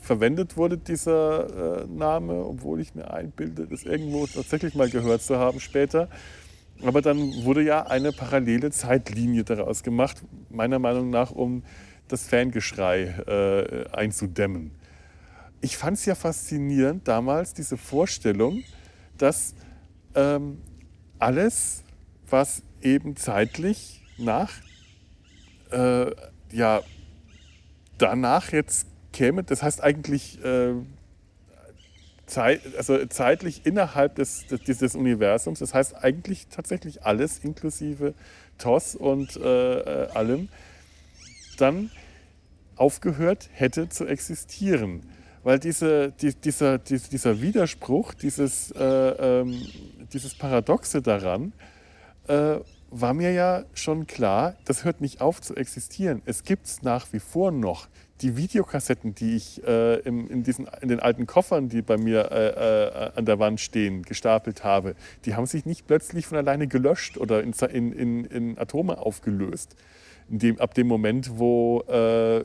verwendet 0.00 0.56
wurde, 0.56 0.78
dieser 0.78 1.82
äh, 1.82 1.86
Name, 1.86 2.42
obwohl 2.42 2.80
ich 2.80 2.94
mir 2.94 3.12
einbilde, 3.12 3.66
das 3.66 3.82
irgendwo 3.82 4.26
tatsächlich 4.26 4.74
mal 4.74 4.88
gehört 4.88 5.20
zu 5.20 5.36
haben 5.36 5.60
später. 5.60 6.08
Aber 6.82 7.02
dann 7.02 7.44
wurde 7.44 7.62
ja 7.62 7.86
eine 7.86 8.10
parallele 8.10 8.70
Zeitlinie 8.70 9.44
daraus 9.44 9.82
gemacht, 9.82 10.22
meiner 10.48 10.78
Meinung 10.78 11.10
nach, 11.10 11.30
um 11.30 11.62
das 12.08 12.26
Fangeschrei 12.26 13.02
äh, 13.26 13.94
einzudämmen. 13.94 14.70
Ich 15.60 15.76
fand 15.76 15.98
es 15.98 16.06
ja 16.06 16.14
faszinierend 16.14 17.06
damals, 17.06 17.52
diese 17.52 17.76
Vorstellung, 17.76 18.64
dass 19.18 19.54
ähm, 20.14 20.56
alles, 21.18 21.84
was 22.30 22.62
eben 22.80 23.14
zeitlich 23.16 24.01
nach, 24.18 24.50
äh, 25.70 26.10
ja, 26.50 26.82
danach 27.98 28.52
jetzt 28.52 28.86
käme, 29.12 29.44
das 29.44 29.62
heißt 29.62 29.82
eigentlich 29.82 30.42
äh, 30.44 30.74
Zeit, 32.26 32.60
also 32.76 33.04
zeitlich 33.06 33.66
innerhalb 33.66 34.14
des, 34.14 34.46
des, 34.46 34.60
dieses 34.62 34.94
Universums, 34.94 35.58
das 35.58 35.74
heißt 35.74 36.02
eigentlich 36.02 36.46
tatsächlich 36.48 37.04
alles 37.04 37.38
inklusive 37.38 38.14
TOS 38.58 38.94
und 38.94 39.36
äh, 39.36 39.78
äh, 40.04 40.08
allem, 40.10 40.48
dann 41.58 41.90
aufgehört 42.76 43.50
hätte 43.52 43.88
zu 43.88 44.06
existieren. 44.06 45.02
Weil 45.44 45.58
diese, 45.58 46.12
die, 46.12 46.34
dieser, 46.34 46.78
die, 46.78 46.98
dieser 46.98 47.40
Widerspruch, 47.42 48.14
dieses, 48.14 48.70
äh, 48.70 48.84
ähm, 48.84 49.60
dieses 50.12 50.34
Paradoxe 50.36 51.02
daran, 51.02 51.52
äh, 52.28 52.58
war 52.92 53.14
mir 53.14 53.32
ja 53.32 53.64
schon 53.72 54.06
klar, 54.06 54.54
das 54.66 54.84
hört 54.84 55.00
nicht 55.00 55.22
auf 55.22 55.40
zu 55.40 55.56
existieren. 55.56 56.20
Es 56.26 56.44
gibt 56.44 56.66
es 56.66 56.82
nach 56.82 57.10
wie 57.12 57.20
vor 57.20 57.50
noch. 57.50 57.88
Die 58.20 58.36
Videokassetten, 58.36 59.14
die 59.14 59.34
ich 59.34 59.64
äh, 59.66 59.98
im, 60.00 60.28
in, 60.30 60.42
diesen, 60.42 60.68
in 60.80 60.88
den 60.88 61.00
alten 61.00 61.26
Koffern, 61.26 61.70
die 61.70 61.80
bei 61.80 61.96
mir 61.96 62.30
äh, 62.30 62.48
äh, 62.48 63.10
an 63.16 63.24
der 63.24 63.38
Wand 63.38 63.60
stehen, 63.60 64.02
gestapelt 64.02 64.62
habe, 64.62 64.94
die 65.24 65.34
haben 65.34 65.46
sich 65.46 65.64
nicht 65.64 65.86
plötzlich 65.86 66.26
von 66.26 66.36
alleine 66.36 66.68
gelöscht 66.68 67.16
oder 67.16 67.42
in, 67.42 67.52
in, 67.92 68.24
in, 68.26 68.58
Atome 68.58 68.98
aufgelöst. 68.98 69.74
Dem, 70.28 70.60
ab 70.60 70.74
dem 70.74 70.86
Moment, 70.86 71.38
wo 71.38 71.80
äh, 71.88 72.44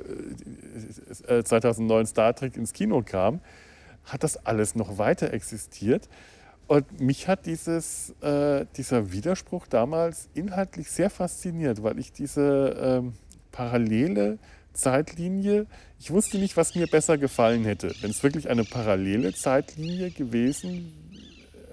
2009 1.43 2.05
Star 2.07 2.33
Trek 2.33 2.55
ins 2.55 2.73
Kino 2.73 3.03
kam, 3.05 3.41
hat 4.05 4.23
das 4.23 4.45
alles 4.45 4.75
noch 4.75 4.97
weiter 4.97 5.33
existiert. 5.33 6.07
Und 6.67 6.99
mich 6.99 7.27
hat 7.27 7.45
dieses, 7.45 8.13
äh, 8.21 8.65
dieser 8.75 9.11
Widerspruch 9.11 9.67
damals 9.67 10.29
inhaltlich 10.33 10.91
sehr 10.91 11.09
fasziniert, 11.09 11.81
weil 11.81 11.97
ich 11.97 12.11
diese 12.11 12.75
ähm, 12.81 13.13
parallele 13.51 14.37
Zeitlinie, 14.73 15.65
ich 15.99 16.11
wusste 16.11 16.37
nicht, 16.37 16.57
was 16.57 16.75
mir 16.75 16.87
besser 16.87 17.17
gefallen 17.17 17.63
hätte. 17.63 17.93
Wenn 18.01 18.11
es 18.11 18.21
wirklich 18.21 18.49
eine 18.49 18.65
parallele 18.65 19.33
Zeitlinie 19.33 20.11
gewesen 20.11 20.93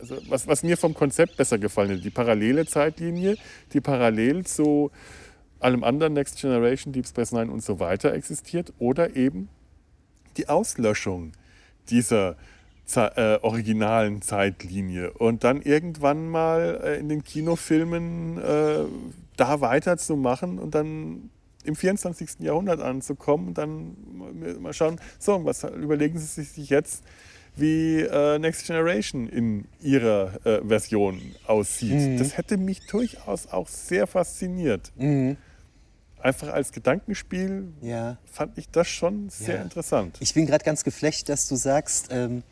also 0.00 0.18
was, 0.28 0.46
was 0.46 0.62
mir 0.62 0.76
vom 0.76 0.94
Konzept 0.94 1.36
besser 1.36 1.58
gefallen 1.58 1.90
hätte. 1.90 2.02
Die 2.02 2.10
parallele 2.10 2.66
Zeitlinie, 2.66 3.36
die 3.72 3.80
parallel 3.80 4.44
zu 4.44 4.90
allem 5.60 5.82
anderen 5.82 6.12
Next 6.12 6.38
Generation, 6.40 6.92
Deep 6.92 7.06
Space 7.06 7.32
Nine 7.32 7.50
und 7.50 7.62
so 7.62 7.80
weiter 7.80 8.12
existiert 8.12 8.72
oder 8.78 9.16
eben 9.16 9.48
die 10.36 10.48
Auslöschung 10.48 11.32
dieser 11.88 12.32
äh, 12.32 12.34
originalen 13.42 14.22
Zeitlinie 14.22 15.12
und 15.12 15.42
dann 15.44 15.62
irgendwann 15.62 16.28
mal 16.28 16.80
äh, 16.84 16.98
in 16.98 17.08
den 17.08 17.24
Kinofilmen 17.24 18.38
äh, 18.38 18.84
da 19.36 19.60
weiterzumachen 19.60 20.58
und 20.58 20.74
dann 20.74 21.30
im 21.64 21.76
24. 21.76 22.40
Jahrhundert 22.40 22.80
anzukommen 22.80 23.48
und 23.48 23.58
dann 23.58 23.96
mal 24.60 24.72
schauen, 24.74 25.00
so, 25.18 25.44
was 25.44 25.64
überlegen 25.64 26.18
Sie 26.18 26.42
sich 26.42 26.68
jetzt, 26.68 27.04
wie 27.56 28.00
äh, 28.00 28.38
Next 28.38 28.66
Generation 28.66 29.28
in 29.28 29.64
ihrer 29.80 30.44
äh, 30.44 30.60
Version 30.66 31.20
aussieht. 31.46 31.92
Mhm. 31.92 32.18
Das 32.18 32.36
hätte 32.36 32.56
mich 32.58 32.86
durchaus 32.86 33.46
auch 33.46 33.68
sehr 33.68 34.06
fasziniert. 34.06 34.92
Mhm 34.96 35.36
einfach 36.24 36.48
als 36.48 36.72
Gedankenspiel 36.72 37.68
ja. 37.82 38.16
fand 38.24 38.56
ich 38.56 38.70
das 38.70 38.88
schon 38.88 39.28
sehr 39.28 39.56
ja. 39.56 39.62
interessant. 39.62 40.16
Ich 40.20 40.32
bin 40.32 40.46
gerade 40.46 40.64
ganz 40.64 40.82
geflecht, 40.82 41.28
dass 41.28 41.48
du 41.48 41.56
sagst, 41.56 42.08
ähm, 42.10 42.42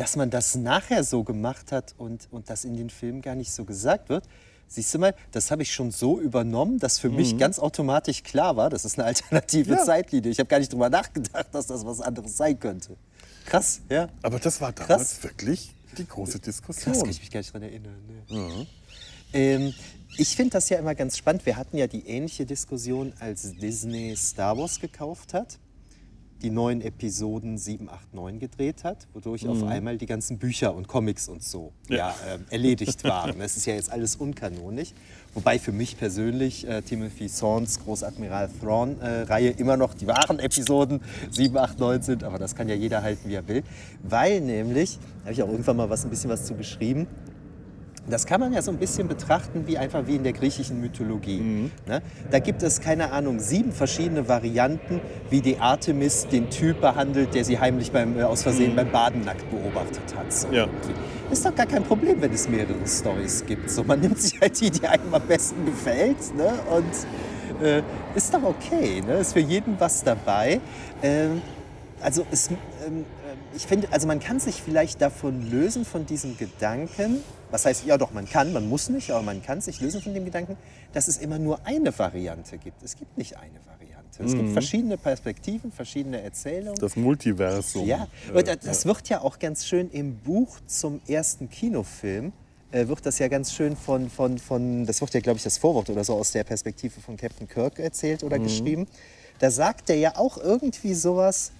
dass 0.00 0.16
man 0.16 0.30
das 0.30 0.54
nachher 0.54 1.04
so 1.04 1.24
gemacht 1.24 1.72
hat 1.72 1.94
und, 1.98 2.26
und 2.30 2.48
das 2.48 2.64
in 2.64 2.74
den 2.74 2.88
Filmen 2.88 3.20
gar 3.20 3.34
nicht 3.34 3.52
so 3.52 3.66
gesagt 3.66 4.08
wird. 4.08 4.24
Siehst 4.66 4.94
du 4.94 4.98
mal, 4.98 5.14
das 5.30 5.50
habe 5.50 5.60
ich 5.60 5.74
schon 5.74 5.90
so 5.90 6.18
übernommen, 6.18 6.78
dass 6.78 6.98
für 6.98 7.10
mhm. 7.10 7.16
mich 7.16 7.36
ganz 7.36 7.58
automatisch 7.58 8.22
klar 8.22 8.56
war, 8.56 8.70
das 8.70 8.86
ist 8.86 8.98
eine 8.98 9.06
alternative 9.08 9.72
ja. 9.72 9.84
Zeitlinie. 9.84 10.30
Ich 10.30 10.38
habe 10.38 10.46
gar 10.46 10.58
nicht 10.58 10.72
drüber 10.72 10.88
nachgedacht, 10.88 11.48
dass 11.52 11.66
das 11.66 11.84
was 11.84 12.00
anderes 12.00 12.34
sein 12.34 12.58
könnte. 12.58 12.96
Krass, 13.44 13.82
ja. 13.90 14.08
Aber 14.22 14.38
das 14.38 14.58
war 14.62 14.72
damals 14.72 14.88
Krass. 15.20 15.22
wirklich 15.22 15.74
die 15.98 16.08
große 16.08 16.38
Diskussion. 16.38 16.94
Das 16.94 17.02
kann 17.02 17.10
ich 17.10 17.20
mich 17.20 17.30
gar 17.30 17.40
nicht 17.40 17.54
daran 17.54 17.68
erinnern. 17.68 18.24
Ne? 18.30 18.38
Mhm. 18.38 18.66
Ähm, 19.34 19.74
ich 20.16 20.34
finde 20.34 20.52
das 20.52 20.70
ja 20.70 20.78
immer 20.78 20.94
ganz 20.94 21.18
spannend. 21.18 21.44
Wir 21.44 21.56
hatten 21.58 21.76
ja 21.76 21.86
die 21.86 22.06
ähnliche 22.06 22.46
Diskussion, 22.46 23.12
als 23.20 23.54
Disney 23.58 24.16
Star 24.16 24.56
Wars 24.56 24.80
gekauft 24.80 25.34
hat, 25.34 25.58
die 26.42 26.50
neuen 26.50 26.80
Episoden 26.80 27.58
7, 27.58 27.88
8, 27.88 28.14
9 28.14 28.38
gedreht 28.38 28.84
hat, 28.84 29.06
wodurch 29.12 29.44
mhm. 29.44 29.50
auf 29.50 29.62
einmal 29.64 29.98
die 29.98 30.06
ganzen 30.06 30.38
Bücher 30.38 30.74
und 30.74 30.88
Comics 30.88 31.28
und 31.28 31.42
so 31.42 31.72
ja. 31.88 31.96
ja 31.96 32.14
äh, 32.34 32.38
erledigt 32.50 33.04
waren. 33.04 33.38
Das 33.38 33.56
ist 33.56 33.66
ja 33.66 33.74
jetzt 33.74 33.90
alles 33.92 34.16
unkanonisch. 34.16 34.92
Wobei 35.34 35.58
für 35.58 35.72
mich 35.72 35.96
persönlich 35.96 36.66
äh, 36.66 36.82
Timothy 36.82 37.28
Sawns 37.28 37.78
Großadmiral 37.80 38.50
Thrawn-Reihe 38.60 39.50
äh, 39.50 39.60
immer 39.60 39.76
noch 39.76 39.94
die 39.94 40.06
wahren 40.06 40.38
Episoden 40.40 41.00
7, 41.30 41.56
8, 41.56 41.78
9 41.78 42.02
sind. 42.02 42.24
Aber 42.24 42.38
das 42.38 42.56
kann 42.56 42.68
ja 42.68 42.74
jeder 42.74 43.02
halten, 43.02 43.28
wie 43.28 43.34
er 43.34 43.46
will. 43.46 43.62
Weil 44.02 44.40
nämlich, 44.40 44.98
da 45.20 45.24
habe 45.26 45.32
ich 45.32 45.42
auch 45.42 45.48
irgendwann 45.48 45.76
mal 45.76 45.90
was, 45.90 46.04
ein 46.04 46.10
bisschen 46.10 46.30
was 46.30 46.46
zu 46.46 46.54
geschrieben, 46.54 47.06
das 48.08 48.26
kann 48.26 48.40
man 48.40 48.52
ja 48.52 48.62
so 48.62 48.70
ein 48.70 48.78
bisschen 48.78 49.08
betrachten 49.08 49.64
wie 49.66 49.78
einfach 49.78 50.06
wie 50.06 50.16
in 50.16 50.22
der 50.22 50.32
griechischen 50.32 50.80
Mythologie. 50.80 51.40
Mhm. 51.40 51.70
Ne? 51.86 52.02
Da 52.30 52.38
gibt 52.38 52.62
es, 52.62 52.80
keine 52.80 53.12
Ahnung, 53.12 53.40
sieben 53.40 53.72
verschiedene 53.72 54.28
Varianten, 54.28 55.00
wie 55.28 55.40
die 55.40 55.58
Artemis 55.58 56.26
den 56.26 56.50
Typ 56.50 56.80
behandelt, 56.80 57.34
der 57.34 57.44
sie 57.44 57.58
heimlich 57.58 57.92
beim, 57.92 58.18
äh, 58.18 58.22
aus 58.22 58.42
Versehen 58.42 58.72
mhm. 58.72 58.76
beim 58.76 58.90
Baden 58.90 59.24
nackt 59.24 59.48
beobachtet 59.50 60.14
hat. 60.16 60.32
So. 60.32 60.48
Ja. 60.50 60.66
Ist 61.30 61.44
doch 61.44 61.54
gar 61.54 61.66
kein 61.66 61.84
Problem, 61.84 62.20
wenn 62.20 62.32
es 62.32 62.48
mehrere 62.48 62.86
Stories 62.86 63.44
gibt. 63.46 63.70
So, 63.70 63.84
man 63.84 64.00
nimmt 64.00 64.20
sich 64.20 64.40
halt 64.40 64.60
die, 64.60 64.70
die 64.70 64.86
einem 64.86 65.14
am 65.14 65.22
besten 65.22 65.64
gefällt. 65.64 66.34
Ne? 66.34 66.52
Und 66.70 67.64
äh, 67.64 67.82
ist 68.14 68.34
doch 68.34 68.42
okay. 68.42 69.02
Ne? 69.06 69.14
Ist 69.14 69.34
für 69.34 69.40
jeden 69.40 69.78
was 69.78 70.02
dabei. 70.02 70.60
Ähm, 71.02 71.42
also 72.00 72.26
es, 72.30 72.48
ähm, 72.48 72.56
ähm, 72.88 73.04
ich 73.54 73.66
finde, 73.66 73.88
also 73.90 74.06
man 74.06 74.20
kann 74.20 74.40
sich 74.40 74.62
vielleicht 74.62 75.00
davon 75.00 75.50
lösen, 75.50 75.84
von 75.84 76.06
diesem 76.06 76.36
Gedanken, 76.36 77.22
was 77.50 77.64
heißt, 77.64 77.84
ja 77.86 77.98
doch, 77.98 78.12
man 78.12 78.28
kann, 78.28 78.52
man 78.52 78.68
muss 78.68 78.88
nicht, 78.88 79.10
aber 79.10 79.22
man 79.22 79.42
kann 79.42 79.60
sich 79.60 79.80
lösen 79.80 80.00
von 80.00 80.14
dem 80.14 80.24
Gedanken, 80.24 80.56
dass 80.92 81.08
es 81.08 81.18
immer 81.18 81.38
nur 81.38 81.64
eine 81.66 81.96
Variante 81.98 82.58
gibt. 82.58 82.82
Es 82.82 82.96
gibt 82.96 83.16
nicht 83.18 83.36
eine 83.36 83.58
Variante. 83.66 84.22
Es 84.24 84.32
mhm. 84.32 84.38
gibt 84.38 84.52
verschiedene 84.52 84.98
Perspektiven, 84.98 85.72
verschiedene 85.72 86.20
Erzählungen. 86.22 86.78
Das 86.80 86.96
Multiversum. 86.96 87.86
Ja, 87.86 88.08
und 88.32 88.46
das 88.46 88.86
wird 88.86 89.08
ja 89.08 89.20
auch 89.20 89.38
ganz 89.38 89.66
schön 89.66 89.90
im 89.90 90.16
Buch 90.16 90.58
zum 90.66 91.00
ersten 91.06 91.48
Kinofilm 91.48 92.32
äh, 92.72 92.86
wird 92.86 93.04
das 93.04 93.18
ja 93.18 93.28
ganz 93.28 93.52
schön 93.52 93.76
von, 93.76 94.08
von, 94.08 94.38
von 94.38 94.86
das 94.86 95.00
wird 95.00 95.14
ja, 95.14 95.20
glaube 95.20 95.38
ich, 95.38 95.42
das 95.42 95.58
Vorwort 95.58 95.90
oder 95.90 96.04
so 96.04 96.14
aus 96.14 96.32
der 96.32 96.44
Perspektive 96.44 97.00
von 97.00 97.16
Captain 97.16 97.48
Kirk 97.48 97.78
erzählt 97.78 98.22
oder 98.22 98.38
mhm. 98.38 98.44
geschrieben. 98.44 98.86
Da 99.40 99.50
sagt 99.50 99.90
er 99.90 99.96
ja 99.96 100.16
auch 100.16 100.38
irgendwie 100.38 100.94
sowas, 100.94 101.52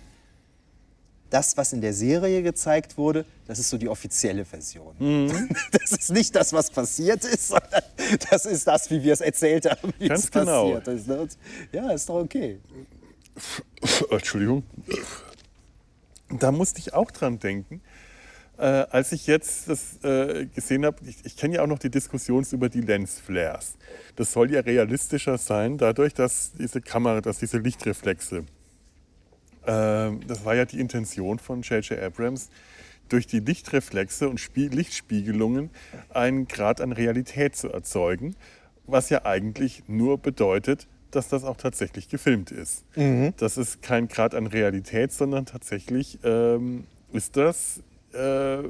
das, 1.30 1.56
was 1.56 1.72
in 1.72 1.80
der 1.80 1.94
Serie 1.94 2.42
gezeigt 2.42 2.98
wurde, 2.98 3.24
das 3.46 3.58
ist 3.58 3.70
so 3.70 3.78
die 3.78 3.88
offizielle 3.88 4.44
Version. 4.44 4.94
Mhm. 4.98 5.48
Das 5.72 5.92
ist 5.92 6.10
nicht 6.10 6.34
das, 6.34 6.52
was 6.52 6.70
passiert 6.70 7.24
ist, 7.24 7.48
sondern 7.48 7.82
das 8.30 8.44
ist 8.46 8.66
das, 8.66 8.90
wie 8.90 9.02
wir 9.02 9.12
es 9.12 9.20
erzählt 9.20 9.66
haben, 9.66 9.92
wie 9.98 10.08
Ganz 10.08 10.24
es 10.24 10.30
genau. 10.30 10.74
passiert 10.74 10.88
ist. 10.88 11.08
Ne? 11.08 11.28
Ja, 11.72 11.90
ist 11.90 12.08
doch 12.08 12.16
okay. 12.16 12.58
Entschuldigung. 14.10 14.64
Da 16.28 16.52
musste 16.52 16.80
ich 16.80 16.92
auch 16.94 17.10
dran 17.10 17.38
denken. 17.38 17.80
Äh, 18.58 18.86
als 18.90 19.12
ich 19.12 19.26
jetzt 19.26 19.68
das 19.68 20.04
äh, 20.04 20.46
gesehen 20.46 20.84
habe, 20.84 20.98
ich, 21.06 21.24
ich 21.24 21.36
kenne 21.36 21.56
ja 21.56 21.62
auch 21.62 21.66
noch 21.66 21.78
die 21.78 21.90
Diskussion 21.90 22.46
über 22.52 22.68
die 22.68 22.82
Lensflares. 22.82 23.76
Das 24.16 24.32
soll 24.32 24.52
ja 24.52 24.60
realistischer 24.60 25.38
sein, 25.38 25.78
dadurch, 25.78 26.12
dass 26.12 26.52
diese 26.52 26.82
Kamera, 26.82 27.20
dass 27.22 27.38
diese 27.38 27.56
Lichtreflexe 27.56 28.44
das 29.66 30.44
war 30.44 30.54
ja 30.54 30.64
die 30.64 30.80
Intention 30.80 31.38
von 31.38 31.62
J.J. 31.62 31.98
Abrams, 31.98 32.50
durch 33.08 33.26
die 33.26 33.40
Lichtreflexe 33.40 34.28
und 34.28 34.40
Lichtspiegelungen 34.54 35.70
einen 36.10 36.46
Grad 36.48 36.80
an 36.80 36.92
Realität 36.92 37.56
zu 37.56 37.68
erzeugen, 37.68 38.36
was 38.86 39.10
ja 39.10 39.24
eigentlich 39.24 39.82
nur 39.88 40.18
bedeutet, 40.18 40.86
dass 41.10 41.28
das 41.28 41.44
auch 41.44 41.56
tatsächlich 41.56 42.08
gefilmt 42.08 42.50
ist. 42.50 42.84
Mhm. 42.96 43.34
Das 43.36 43.56
ist 43.56 43.82
kein 43.82 44.08
Grad 44.08 44.34
an 44.34 44.46
Realität, 44.46 45.12
sondern 45.12 45.44
tatsächlich 45.44 46.18
ähm, 46.22 46.84
ist 47.12 47.36
das 47.36 47.82
äh, 48.12 48.62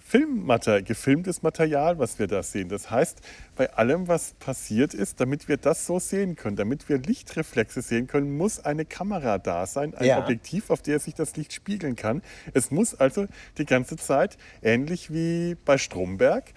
Filmmaterial, 0.00 0.82
gefilmtes 0.82 1.42
Material, 1.42 1.98
was 1.98 2.18
wir 2.18 2.26
da 2.26 2.42
sehen. 2.42 2.68
Das 2.68 2.90
heißt, 2.90 3.20
bei 3.56 3.72
allem, 3.74 4.08
was 4.08 4.34
passiert 4.34 4.94
ist, 4.94 5.20
damit 5.20 5.48
wir 5.48 5.56
das 5.56 5.86
so 5.86 5.98
sehen 5.98 6.36
können, 6.36 6.56
damit 6.56 6.88
wir 6.88 6.98
Lichtreflexe 6.98 7.82
sehen 7.82 8.06
können, 8.06 8.36
muss 8.36 8.64
eine 8.64 8.84
Kamera 8.84 9.38
da 9.38 9.66
sein, 9.66 9.94
ein 9.94 10.06
Ja. 10.06 10.18
Objektiv, 10.18 10.70
auf 10.70 10.82
der 10.82 10.98
sich 10.98 11.14
das 11.14 11.36
Licht 11.36 11.52
spiegeln 11.52 11.96
kann. 11.96 12.22
Es 12.54 12.70
muss 12.70 12.94
also 12.94 13.26
die 13.58 13.66
ganze 13.66 13.96
Zeit, 13.96 14.38
ähnlich 14.62 15.12
wie 15.12 15.56
bei 15.64 15.78
Stromberg, 15.78 16.52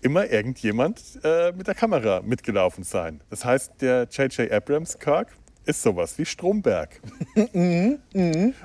immer 0.00 0.30
irgendjemand 0.30 1.00
äh, 1.22 1.52
mit 1.52 1.66
der 1.68 1.74
Kamera 1.74 2.22
mitgelaufen 2.22 2.84
sein. 2.84 3.20
Das 3.30 3.44
heißt, 3.44 3.80
der 3.80 4.08
J.J. 4.10 4.50
Abrams 4.50 4.98
Kirk 4.98 5.28
ist 5.64 5.82
sowas 5.82 6.18
wie 6.18 6.24
Stromberg. 6.24 7.00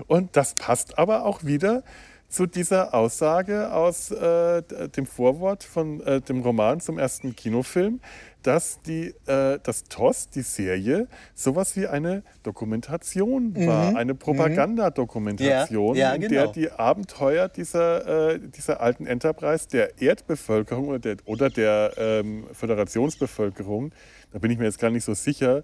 Und 0.08 0.36
das 0.36 0.55
passt 0.55 0.97
aber 0.97 1.26
auch 1.26 1.43
wieder 1.43 1.84
zu 2.30 2.45
dieser 2.45 2.93
Aussage 2.93 3.71
aus 3.71 4.11
äh, 4.11 4.61
dem 4.95 5.05
Vorwort 5.05 5.63
von 5.63 6.01
äh, 6.01 6.21
dem 6.21 6.41
Roman 6.41 6.80
zum 6.82 6.99
ersten 6.99 7.36
Kinofilm, 7.36 8.01
dass 8.43 8.82
die, 8.82 9.13
äh, 9.25 9.59
das 9.63 9.86
TOS, 9.86 10.30
die 10.30 10.41
Serie, 10.41 11.07
sowas 11.36 11.75
wie 11.75 11.88
eine 11.88 12.23
Dokumentation 12.43 13.55
war, 13.65 13.95
eine 13.95 14.13
Propagandadokumentation, 14.13 15.95
Ja, 15.95 16.09
ja, 16.09 16.15
in 16.15 16.21
der 16.21 16.30
genau. 16.30 16.51
die 16.51 16.71
Abenteuer 16.71 17.47
dieser, 17.49 18.36
äh, 18.36 18.39
dieser 18.39 18.82
alten 18.82 19.05
Enterprise, 19.05 19.67
der 19.67 20.01
Erdbevölkerung 20.01 20.89
oder 20.89 20.99
der, 20.99 21.17
oder 21.25 21.49
der 21.49 21.93
ähm, 21.97 22.45
Föderationsbevölkerung, 22.53 23.91
da 24.32 24.39
bin 24.39 24.51
ich 24.51 24.57
mir 24.57 24.65
jetzt 24.65 24.80
gar 24.80 24.91
nicht 24.91 25.03
so 25.03 25.13
sicher, 25.13 25.63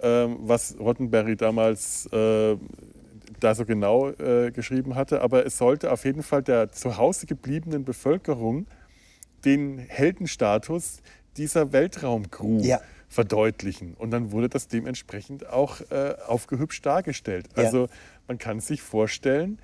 ähm, 0.00 0.38
was 0.40 0.76
Rottenberry 0.78 1.36
damals 1.36 2.06
äh, 2.12 2.56
da 3.40 3.54
so 3.54 3.64
genau 3.64 4.10
äh, 4.10 4.50
geschrieben 4.50 4.94
hatte, 4.94 5.20
aber 5.20 5.44
es 5.46 5.58
sollte 5.58 5.90
auf 5.92 6.04
jeden 6.04 6.22
Fall 6.22 6.42
der 6.42 6.70
zu 6.72 6.96
Hause 6.96 7.26
gebliebenen 7.26 7.84
Bevölkerung 7.84 8.66
den 9.44 9.78
Heldenstatus 9.78 11.00
dieser 11.36 11.72
Weltraumcrew 11.72 12.60
Ja. 12.62 12.80
verdeutlichen. 13.08 13.94
Und 13.94 14.10
dann 14.10 14.32
wurde 14.32 14.48
das 14.48 14.68
dementsprechend 14.68 15.48
auch 15.48 15.80
äh, 15.90 16.14
aufgehübscht 16.26 16.84
dargestellt. 16.86 17.48
Ja. 17.56 17.64
Also 17.64 17.88
man 18.28 18.38
kann 18.38 18.60
sich 18.60 18.82
vorstellen, 18.82 19.58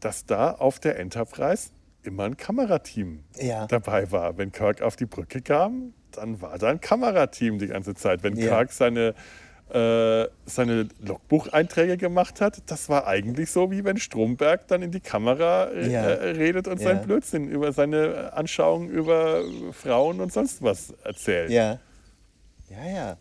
dass 0.00 0.26
da 0.26 0.50
auf 0.52 0.80
der 0.80 0.98
Enterprise 0.98 1.70
immer 2.02 2.24
ein 2.24 2.36
Kamerateam 2.36 3.24
Ja. 3.38 3.66
dabei 3.66 4.10
war. 4.10 4.36
Wenn 4.36 4.52
Kirk 4.52 4.82
auf 4.82 4.96
die 4.96 5.06
Brücke 5.06 5.40
kam, 5.40 5.94
dann 6.10 6.40
war 6.40 6.58
da 6.58 6.68
ein 6.68 6.80
Kamerateam 6.80 7.58
die 7.58 7.68
ganze 7.68 7.94
Zeit. 7.94 8.22
Wenn. 8.22 8.34
Kirk 8.34 8.72
seine, 8.72 9.14
äh, 9.74 10.28
seine 10.46 10.88
Logbucheinträge 11.00 11.96
gemacht 11.96 12.40
hat, 12.40 12.62
das 12.66 12.88
war 12.88 13.06
eigentlich 13.08 13.50
so, 13.50 13.70
wie 13.72 13.84
wenn 13.84 13.96
Stromberg 13.96 14.68
dann 14.68 14.82
in 14.82 14.92
die 14.92 15.00
Kamera 15.00 15.66
äh, 15.72 15.90
Ja. 15.90 16.02
äh, 16.04 16.30
redet 16.30 16.68
und 16.68 16.80
Ja. 16.80 16.84
seinen 16.88 17.04
Blödsinn 17.04 17.48
über 17.50 17.72
seine 17.72 18.32
Anschauungen 18.34 18.88
über 18.88 19.42
Frauen 19.72 20.20
und 20.20 20.32
sonst 20.32 20.62
was 20.62 20.90
erzählt. 21.02 21.50
Ja. 21.50 21.80
Ja, 22.70 22.86
ja. 22.88 23.16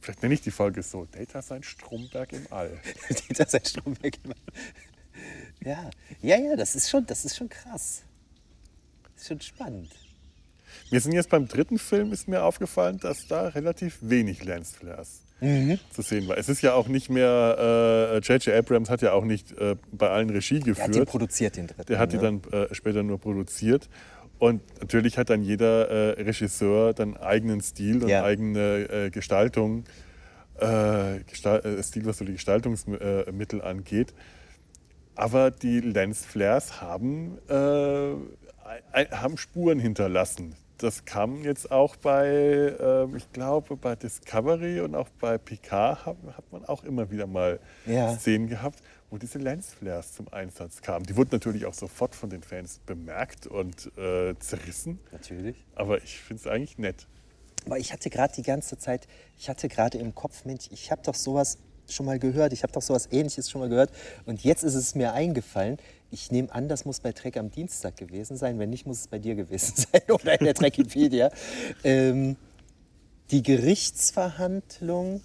Vielleicht 0.00 0.22
nenne 0.22 0.34
ich 0.34 0.42
die 0.42 0.50
Folge 0.50 0.82
so: 0.82 1.06
Data 1.10 1.40
sein 1.40 1.62
Stromberg 1.62 2.32
im 2.34 2.46
All. 2.50 2.70
Dieter 3.28 3.46
sein 3.48 3.64
Stromberg. 3.64 4.14
Ja. 5.64 5.90
ja, 6.20 6.36
ja, 6.36 6.56
das 6.56 6.76
ist 6.76 6.90
schon, 6.90 7.06
das 7.06 7.24
ist 7.24 7.36
schon 7.36 7.48
krass. 7.48 8.02
Das 9.14 9.22
ist 9.22 9.28
schon 9.28 9.40
spannend. 9.40 9.90
Mir 10.90 11.00
sind 11.00 11.12
jetzt 11.12 11.30
beim 11.30 11.48
dritten 11.48 11.78
Film 11.78 12.12
ist 12.12 12.28
mir 12.28 12.42
aufgefallen, 12.44 12.98
dass 12.98 13.26
da 13.26 13.48
relativ 13.48 13.98
wenig 14.02 14.44
Lensflares 14.44 15.22
Mhm. 15.44 15.78
zu 15.90 16.02
sehen 16.02 16.26
war. 16.28 16.38
Es 16.38 16.48
ist 16.48 16.62
ja 16.62 16.74
auch 16.74 16.88
nicht 16.88 17.10
mehr, 17.10 18.10
äh, 18.14 18.18
J.J. 18.18 18.48
Abrams 18.54 18.90
hat 18.90 19.02
ja 19.02 19.12
auch 19.12 19.24
nicht 19.24 19.52
äh, 19.58 19.76
bei 19.92 20.08
allen 20.10 20.30
Regie 20.30 20.56
Er 20.56 20.60
hat 20.60 20.66
den 20.66 20.74
geführt. 20.92 21.08
produziert, 21.08 21.56
den 21.56 21.66
dritten. 21.66 21.86
Der 21.86 21.98
hat 21.98 22.12
die 22.12 22.16
ne? 22.16 22.40
dann 22.50 22.52
äh, 22.52 22.74
später 22.74 23.02
nur 23.02 23.18
produziert. 23.20 23.88
Und 24.38 24.62
natürlich 24.80 25.16
hat 25.18 25.30
dann 25.30 25.42
jeder 25.42 25.88
äh, 26.16 26.22
Regisseur 26.22 26.92
dann 26.94 27.16
eigenen 27.16 27.60
Stil 27.60 28.02
und 28.02 28.08
Ja. 28.08 28.24
eigene 28.24 28.60
äh, 29.06 29.10
Gestaltung, 29.10 29.84
äh, 30.58 31.20
Gestal 31.30 31.60
äh, 31.64 31.82
Stil, 31.82 32.04
was 32.06 32.18
so 32.18 32.24
die 32.24 32.32
Gestaltungsmittel 32.32 33.62
angeht. 33.62 34.12
Aber 35.14 35.50
die 35.52 35.80
Lensflares 35.80 36.80
haben, 36.80 37.38
äh, 37.48 38.14
haben 39.12 39.36
Spuren 39.36 39.78
hinterlassen. 39.78 40.56
Das 40.78 41.04
kam 41.04 41.42
jetzt 41.44 41.70
auch 41.70 41.94
bei, 41.96 42.26
äh, 42.26 43.16
ich 43.16 43.30
glaube, 43.32 43.76
bei 43.76 43.94
Discovery 43.94 44.80
und 44.80 44.94
auch 44.94 45.08
bei 45.20 45.38
Picard 45.38 46.04
hat, 46.04 46.16
hat 46.36 46.52
man 46.52 46.64
auch 46.64 46.82
immer 46.84 47.10
wieder 47.10 47.26
mal 47.26 47.60
Ja. 47.86 48.16
Szenen 48.16 48.48
gehabt, 48.48 48.80
wo 49.10 49.16
diese 49.18 49.38
Lensflares 49.38 50.14
zum 50.14 50.26
Einsatz 50.32 50.82
kamen. 50.82 51.06
Die 51.06 51.16
wurden 51.16 51.30
natürlich 51.32 51.66
auch 51.66 51.74
sofort 51.74 52.16
von 52.16 52.28
den 52.30 52.42
Fans 52.42 52.80
bemerkt 52.84 53.46
und 53.46 53.96
äh, 53.96 54.34
zerrissen. 54.40 54.98
Natürlich. 55.12 55.56
Aber 55.76 56.02
ich 56.02 56.18
finde 56.18 56.40
es 56.40 56.46
eigentlich 56.48 56.76
nett. 56.78 57.06
Aber 57.66 57.78
ich 57.78 57.92
hatte 57.92 58.10
gerade 58.10 58.34
die 58.34 58.42
ganze 58.42 58.76
Zeit, 58.76 59.06
ich 59.38 59.48
hatte 59.48 59.68
gerade 59.68 59.98
im 59.98 60.14
Kopf, 60.14 60.44
Mensch, 60.44 60.68
ich 60.70 60.90
habe 60.90 61.02
doch 61.02 61.14
sowas 61.14 61.58
schon 61.88 62.06
mal 62.06 62.18
gehört, 62.18 62.52
ich 62.52 62.62
habe 62.62 62.72
doch 62.72 62.82
sowas 62.82 63.08
ähnliches 63.12 63.50
schon 63.50 63.60
mal 63.60 63.68
gehört. 63.68 63.90
Und 64.26 64.42
jetzt 64.42 64.64
ist 64.64 64.74
es 64.74 64.94
mir 64.94 65.12
eingefallen, 65.12 65.78
ich 66.14 66.30
nehme 66.30 66.54
an, 66.54 66.68
das 66.68 66.84
muss 66.84 67.00
bei 67.00 67.12
Trek 67.12 67.36
am 67.36 67.50
Dienstag 67.50 67.96
gewesen 67.96 68.36
sein. 68.36 68.58
Wenn 68.58 68.70
nicht, 68.70 68.86
muss 68.86 69.00
es 69.00 69.08
bei 69.08 69.18
dir 69.18 69.34
gewesen 69.34 69.74
sein 69.92 70.02
oder 70.08 70.38
in 70.38 70.44
der 70.46 70.54
Trekipedia. 70.54 71.30
ähm, 71.82 72.36
die 73.30 73.42
Gerichtsverhandlung, 73.42 75.20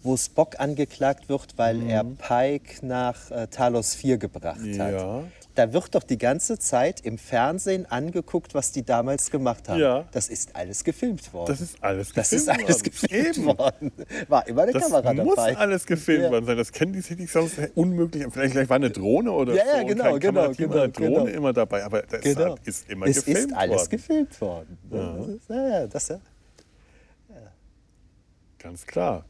wo 0.00 0.16
Spock 0.16 0.58
angeklagt 0.58 1.28
wird, 1.28 1.56
weil 1.56 1.82
er 1.88 2.02
Pike 2.04 2.84
nach 2.84 3.30
äh, 3.30 3.46
Talos 3.46 3.94
4 3.94 4.18
gebracht 4.18 4.60
hat. 4.78 4.92
Ja. 4.92 5.24
Da 5.58 5.72
wird 5.72 5.92
doch 5.96 6.04
die 6.04 6.18
ganze 6.18 6.56
Zeit 6.60 7.00
im 7.00 7.18
Fernsehen 7.18 7.84
angeguckt, 7.90 8.54
was 8.54 8.70
die 8.70 8.84
damals 8.84 9.28
gemacht 9.32 9.68
haben. 9.68 9.80
Ja. 9.80 10.04
Das 10.12 10.28
ist 10.28 10.54
alles 10.54 10.84
gefilmt 10.84 11.32
worden. 11.34 11.48
Das 11.50 11.60
ist 11.60 11.82
alles 11.82 12.12
Das 12.12 12.30
gefilmt 12.30 12.42
ist 12.42 12.48
alles 12.48 12.68
worden. 12.78 12.82
gefilmt 12.84 13.36
Eben. 13.38 13.46
worden. 13.58 13.92
War 14.28 14.46
immer 14.46 14.62
eine 14.62 14.72
Das 14.72 14.82
Kamera 14.84 15.14
muss 15.14 15.34
dabei. 15.34 15.56
alles 15.56 15.84
gefilmt 15.84 16.22
Ja. 16.26 16.30
worden 16.30 16.44
sein. 16.46 16.56
Das 16.58 16.70
kennen 16.70 16.92
die 16.92 17.00
sich 17.00 17.28
sonst 17.32 17.58
unmöglich. 17.74 18.24
Vielleicht, 18.30 18.52
vielleicht 18.52 18.70
war 18.70 18.76
eine 18.76 18.90
Drohne 18.90 19.32
oder 19.32 19.52
Ja, 19.54 19.64
so. 19.64 19.76
ja, 19.78 19.82
genau, 19.82 20.04
kein 20.04 20.20
genau, 20.20 20.52
genau, 20.52 20.74
eine 20.82 20.88
Drohne 20.92 21.08
genau. 21.08 21.26
immer 21.26 21.52
dabei. 21.52 21.84
Aber 21.84 22.02
das 22.02 22.20
Genau. 22.20 22.54
ist 22.64 22.88
immer 22.88 23.06
es 23.08 23.24
gefilmt 23.24 23.50
ist 23.50 23.56
alles 23.58 23.76
worden. 23.80 23.90
gefilmt 23.90 24.40
worden. 24.40 24.78
Ja, 25.48 25.68
ja, 25.80 25.86
das 25.88 26.06
ja. 26.06 26.20
Ganz 28.60 28.86
klar. 28.86 29.24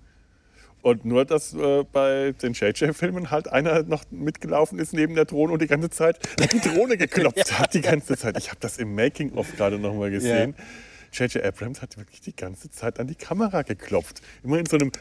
Und 0.82 1.04
nur, 1.04 1.24
dass 1.24 1.54
äh, 1.54 1.84
bei 1.92 2.32
den 2.40 2.52
JJ-Filmen 2.52 3.30
halt 3.30 3.48
einer 3.48 3.82
noch 3.82 4.04
mitgelaufen 4.10 4.78
ist 4.78 4.92
neben 4.92 5.14
der 5.14 5.24
Drohne 5.24 5.52
und 5.52 5.62
die 5.62 5.66
ganze 5.66 5.90
Zeit 5.90 6.18
die 6.52 6.60
Drohne 6.60 6.96
geklopft 6.96 7.52
hat. 7.58 7.74
Die 7.74 7.80
ganze 7.80 8.16
Zeit. 8.16 8.38
Ich 8.38 8.48
habe 8.48 8.60
das 8.60 8.78
im 8.78 8.94
Making-of 8.94 9.56
gerade 9.56 9.78
noch 9.78 9.94
mal 9.94 10.10
gesehen. 10.10 10.54
J.J. 11.12 11.44
Abrams 11.44 11.82
hat 11.82 11.96
wirklich 11.96 12.20
die 12.20 12.34
ganze 12.34 12.70
Zeit 12.70 13.00
an 13.00 13.06
die 13.06 13.14
Kamera 13.14 13.62
geklopft. 13.62 14.20
Immer 14.44 14.58
in 14.58 14.66
so 14.66 14.76
einem 14.76 14.92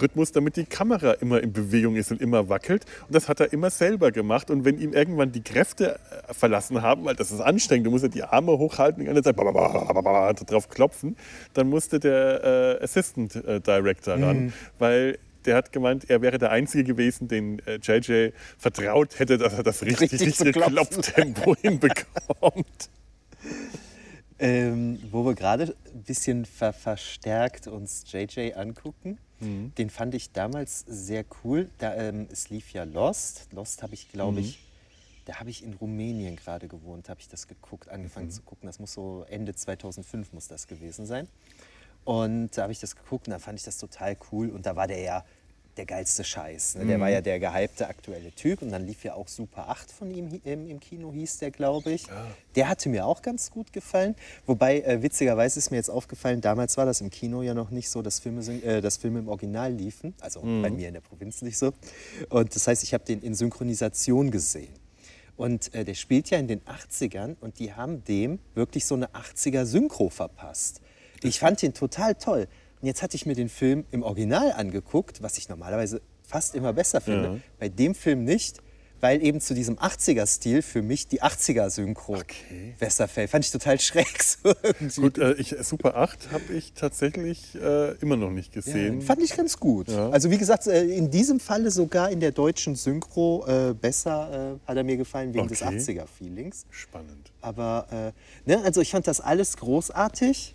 Rhythmus, 0.00 0.32
damit 0.32 0.56
die 0.56 0.64
Kamera 0.64 1.12
immer 1.12 1.40
in 1.40 1.52
Bewegung 1.52 1.96
ist 1.96 2.10
und 2.10 2.20
immer 2.20 2.48
wackelt. 2.48 2.84
Und 3.06 3.14
das 3.14 3.28
hat 3.28 3.40
er 3.40 3.52
immer 3.52 3.70
selber 3.70 4.10
gemacht. 4.10 4.50
Und 4.50 4.64
wenn 4.64 4.78
ihm 4.78 4.92
irgendwann 4.92 5.32
die 5.32 5.42
Kräfte 5.42 5.98
äh, 6.28 6.34
verlassen 6.34 6.82
haben, 6.82 7.04
weil 7.04 7.14
das 7.14 7.30
ist 7.30 7.40
anstrengend, 7.40 7.86
du 7.86 7.90
musst 7.90 8.04
ja 8.04 8.08
die 8.08 8.24
Arme 8.24 8.52
hochhalten 8.52 9.00
und 9.00 9.08
die 9.08 9.14
ganze 9.14 9.34
Zeit 9.34 9.36
drauf 10.50 10.68
klopfen, 10.68 11.16
dann 11.54 11.68
musste 11.68 12.00
der 12.00 12.78
äh, 12.80 12.84
Assistant 12.84 13.36
äh, 13.36 13.60
Director 13.60 14.14
ran, 14.14 14.52
weil 14.78 15.18
der 15.44 15.56
hat 15.56 15.72
gemeint, 15.72 16.08
er 16.08 16.22
wäre 16.22 16.38
der 16.38 16.50
Einzige 16.50 16.84
gewesen, 16.84 17.28
den 17.28 17.58
äh, 17.66 17.78
JJ 17.82 18.30
vertraut 18.58 19.18
hätte, 19.18 19.38
dass 19.38 19.54
er 19.54 19.62
das 19.62 19.82
richtig, 19.82 20.12
richtige. 20.20 20.52
Klopftempo 20.52 21.56
hinbekommt. 21.60 22.88
Ähm, 24.42 24.98
wo 25.12 25.24
wir 25.24 25.34
gerade 25.34 25.74
ein 25.94 26.02
bisschen 26.02 26.44
ver 26.44 26.72
verstärkt 26.72 27.68
uns 27.68 28.04
JJ 28.10 28.54
angucken. 28.54 29.18
Mhm. 29.40 29.72
Den 29.76 29.88
fand 29.88 30.14
ich 30.14 30.32
damals 30.32 30.80
sehr 30.88 31.24
cool. 31.44 31.70
Da, 31.78 31.94
ähm, 31.94 32.26
es 32.30 32.50
lief 32.50 32.72
ja 32.72 32.82
Lost. 32.84 33.48
Lost 33.52 33.82
habe 33.82 33.94
ich, 33.94 34.10
glaube 34.10 34.32
Mhm. 34.40 34.46
ich, 34.48 34.58
da 35.26 35.38
habe 35.38 35.50
ich 35.50 35.62
in 35.62 35.74
Rumänien 35.74 36.34
gerade 36.34 36.66
gewohnt, 36.66 37.08
habe 37.08 37.20
ich 37.20 37.28
das 37.28 37.46
geguckt, 37.46 37.88
angefangen 37.88 38.26
Mhm. 38.26 38.30
zu 38.32 38.42
gucken. 38.42 38.66
Das 38.66 38.80
muss 38.80 38.92
so 38.92 39.24
Ende 39.28 39.54
2005 39.54 40.32
muss 40.32 40.48
das 40.48 40.66
gewesen 40.66 41.06
sein. 41.06 41.28
Und 42.04 42.50
da 42.58 42.62
habe 42.62 42.72
ich 42.72 42.80
das 42.80 42.96
geguckt 42.96 43.28
und 43.28 43.30
da 43.30 43.38
fand 43.38 43.60
ich 43.60 43.64
das 43.64 43.78
total 43.78 44.16
cool. 44.32 44.50
Und 44.50 44.66
da 44.66 44.74
war 44.74 44.88
der 44.88 44.98
ja 44.98 45.24
der 45.76 45.86
geilste 45.86 46.24
Scheiß. 46.24 46.76
Ne? 46.76 46.86
Der 46.86 47.00
war 47.00 47.08
ja 47.08 47.20
der 47.20 47.38
gehypte 47.40 47.88
aktuelle 47.88 48.32
Typ. 48.32 48.62
Und 48.62 48.70
dann 48.70 48.86
lief 48.86 49.04
ja 49.04 49.14
auch 49.14 49.28
Super 49.28 49.68
8 49.68 49.90
von 49.90 50.10
ihm 50.10 50.40
im, 50.44 50.68
im 50.68 50.80
Kino, 50.80 51.12
hieß 51.12 51.38
der, 51.38 51.50
glaube 51.50 51.92
ich. 51.92 52.06
Der 52.54 52.68
hatte 52.68 52.88
mir 52.88 53.06
auch 53.06 53.22
ganz 53.22 53.50
gut 53.50 53.72
gefallen. 53.72 54.14
Wobei, 54.46 54.80
äh, 54.80 55.02
witzigerweise 55.02 55.58
ist 55.58 55.70
mir 55.70 55.78
jetzt 55.78 55.90
aufgefallen, 55.90 56.40
damals 56.40 56.76
war 56.76 56.84
das 56.84 57.00
im 57.00 57.10
Kino 57.10 57.42
ja 57.42 57.54
noch 57.54 57.70
nicht 57.70 57.88
so, 57.88 58.02
dass 58.02 58.20
Filme, 58.20 58.42
äh, 58.62 58.80
dass 58.80 58.98
Filme 58.98 59.20
im 59.20 59.28
Original 59.28 59.72
liefen. 59.72 60.14
Also 60.20 60.40
bei 60.40 60.70
mir 60.70 60.88
in 60.88 60.94
der 60.94 61.00
Provinz 61.00 61.42
nicht 61.42 61.58
so. 61.58 61.72
Und 62.28 62.54
das 62.54 62.66
heißt, 62.66 62.82
ich 62.82 62.92
habe 62.92 63.04
den 63.04 63.22
in 63.22 63.34
Synchronisation 63.34 64.30
gesehen. 64.30 64.74
Und 65.36 65.74
äh, 65.74 65.84
der 65.84 65.94
spielt 65.94 66.30
ja 66.30 66.38
in 66.38 66.48
den 66.48 66.60
80ern 66.60 67.36
und 67.40 67.58
die 67.58 67.72
haben 67.72 68.04
dem 68.04 68.38
wirklich 68.54 68.84
so 68.84 68.94
eine 68.94 69.08
80er 69.08 69.64
Synchro 69.64 70.10
verpasst. 70.10 70.80
Ich 71.22 71.38
fand 71.38 71.62
den 71.62 71.72
total 71.72 72.14
toll. 72.16 72.48
Und 72.82 72.88
jetzt 72.88 73.00
hatte 73.02 73.14
ich 73.16 73.26
mir 73.26 73.34
den 73.36 73.48
Film 73.48 73.84
im 73.92 74.02
Original 74.02 74.52
angeguckt, 74.52 75.22
was 75.22 75.38
ich 75.38 75.48
normalerweise 75.48 76.02
fast 76.26 76.54
immer 76.56 76.72
besser 76.72 77.00
finde. 77.00 77.24
Ja. 77.28 77.36
Bei 77.60 77.68
dem 77.68 77.94
Film 77.94 78.24
nicht, 78.24 78.58
weil 79.00 79.22
eben 79.22 79.40
zu 79.40 79.54
diesem 79.54 79.78
80er-Stil 79.78 80.62
für 80.62 80.82
mich 80.82 81.06
die 81.06 81.22
80er-Synchro 81.22 82.16
Okay. 82.18 82.74
besser 82.80 83.06
fällt. 83.06 83.30
Fand 83.30 83.44
ich 83.44 83.52
total 83.52 83.78
schräg. 83.80 84.08
So. 84.88 85.00
Gut, 85.02 85.18
äh, 85.18 85.34
ich, 85.34 85.54
Super 85.60 85.96
8 85.96 86.32
habe 86.32 86.52
ich 86.52 86.72
tatsächlich 86.72 87.54
äh, 87.54 87.92
immer 88.00 88.16
noch 88.16 88.30
nicht 88.30 88.52
gesehen. 88.52 89.00
Fand 89.00 89.22
ich 89.22 89.36
ganz 89.36 89.58
gut. 89.60 89.88
Ja. 89.88 90.10
Also 90.10 90.30
wie 90.32 90.38
gesagt, 90.38 90.66
äh, 90.66 90.82
in 90.84 91.10
diesem 91.10 91.38
Falle 91.38 91.70
sogar 91.70 92.10
in 92.10 92.18
der 92.18 92.32
deutschen 92.32 92.74
Synchro 92.74 93.44
äh, 93.46 93.74
besser 93.74 94.56
äh, 94.64 94.68
hat 94.68 94.76
er 94.76 94.82
mir 94.84 94.96
gefallen 94.96 95.32
wegen 95.34 95.46
des 95.46 95.62
Okay. 95.62 95.76
80er-Feelings. 95.78 96.66
Spannend. 96.70 97.30
Aber 97.40 98.12
äh, 98.46 98.50
ne, 98.50 98.62
also 98.64 98.80
ich 98.80 98.90
fand 98.90 99.06
das 99.06 99.20
alles 99.20 99.56
großartig, 99.56 100.54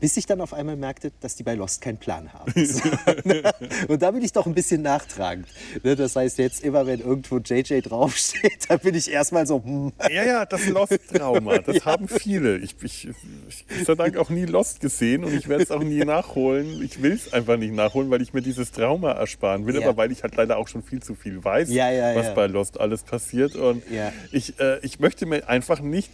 bis 0.00 0.16
ich 0.16 0.26
dann 0.26 0.40
auf 0.40 0.52
einmal 0.52 0.76
merkte, 0.76 1.12
dass 1.20 1.34
die 1.36 1.42
bei 1.44 1.54
Lost 1.54 1.80
keinen 1.80 1.96
Plan 1.98 2.32
haben. 2.32 2.52
Und 3.88 4.02
da 4.02 4.10
bin 4.10 4.22
ich 4.22 4.32
doch 4.32 4.46
ein 4.46 4.54
bisschen 4.54 4.82
nachtragend. 4.82 5.46
Ne, 5.82 5.96
das 5.96 6.16
heißt, 6.16 6.38
jetzt 6.38 6.62
immer, 6.64 6.86
wenn 6.86 7.00
irgendwo 7.00 7.38
JJ 7.38 7.80
draufsteht, 7.80 8.52
dann 8.68 8.78
bin 8.80 8.94
ich 8.94 9.10
erstmal 9.10 9.46
so, 9.46 9.62
hm, 9.64 9.92
Ja, 10.10 10.24
ja, 10.24 10.46
das 10.46 10.66
Lost-Trauma, 10.66 11.58
das 11.58 11.84
haben 11.86 12.08
viele. 12.08 12.58
Ich, 12.58 12.74
ich, 12.82 13.08
ich 13.48 13.66
Gott 13.68 13.86
sei 13.86 13.94
Dank 13.94 14.16
auch 14.16 14.30
nie 14.30 14.44
Lost 14.44 14.80
gesehen 14.80 15.24
und 15.24 15.32
ich 15.32 15.48
werde 15.48 15.62
es 15.64 15.70
auch 15.70 15.82
nie 15.82 16.04
nachholen. 16.04 16.82
Ich 16.82 17.02
will 17.02 17.12
es 17.12 17.32
einfach 17.32 17.56
nicht 17.56 17.72
nachholen, 17.72 18.10
weil 18.10 18.20
ich 18.22 18.32
mir 18.34 18.42
dieses 18.42 18.72
Trauma 18.72 19.12
ersparen 19.12 19.66
will, 19.66 19.76
Ja. 19.80 19.88
aber 19.88 19.96
weil 19.96 20.12
ich 20.12 20.22
halt 20.22 20.36
leider 20.36 20.58
auch 20.58 20.68
schon 20.68 20.82
viel 20.82 21.02
zu 21.02 21.14
viel 21.14 21.42
weiß, 21.42 21.70
Ja, 21.70 21.90
ja, 21.90 22.14
was 22.14 22.26
ja. 22.26 22.34
bei 22.34 22.46
Lost 22.46 22.78
alles 22.80 23.02
passiert. 23.04 23.54
Und 23.56 23.88
Ja. 23.90 24.12
ich, 24.32 24.58
äh, 24.60 24.78
ich 24.80 24.98
möchte 25.00 25.24
mir 25.26 25.48
einfach 25.48 25.80
nicht 25.80 26.10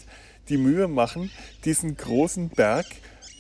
die 0.49 0.59
Mühe 0.59 0.89
machen, 0.89 1.31
diesen 1.65 1.97
großen 1.97 2.51
Berg 2.51 2.87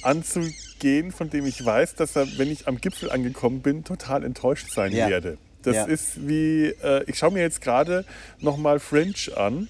anzugehen, 0.02 1.12
von 1.12 1.30
dem 1.30 1.46
ich 1.46 1.64
weiß, 1.64 1.94
dass 1.94 2.16
er, 2.16 2.38
wenn 2.38 2.50
ich 2.50 2.66
am 2.66 2.78
Gipfel 2.78 3.10
angekommen 3.10 3.60
bin, 3.62 3.84
total 3.84 4.24
enttäuscht 4.24 4.68
sein 4.70 4.92
Ja. 4.92 5.08
werde. 5.08 5.38
Das 5.62 5.76
Ja. 5.76 5.84
ist 5.84 6.26
wie, 6.26 6.66
äh, 6.82 7.04
ich 7.06 7.18
schaue 7.18 7.32
mir 7.32 7.42
jetzt 7.42 7.60
gerade 7.60 8.04
nochmal 8.40 8.78
Fringe 8.80 9.12
an 9.36 9.68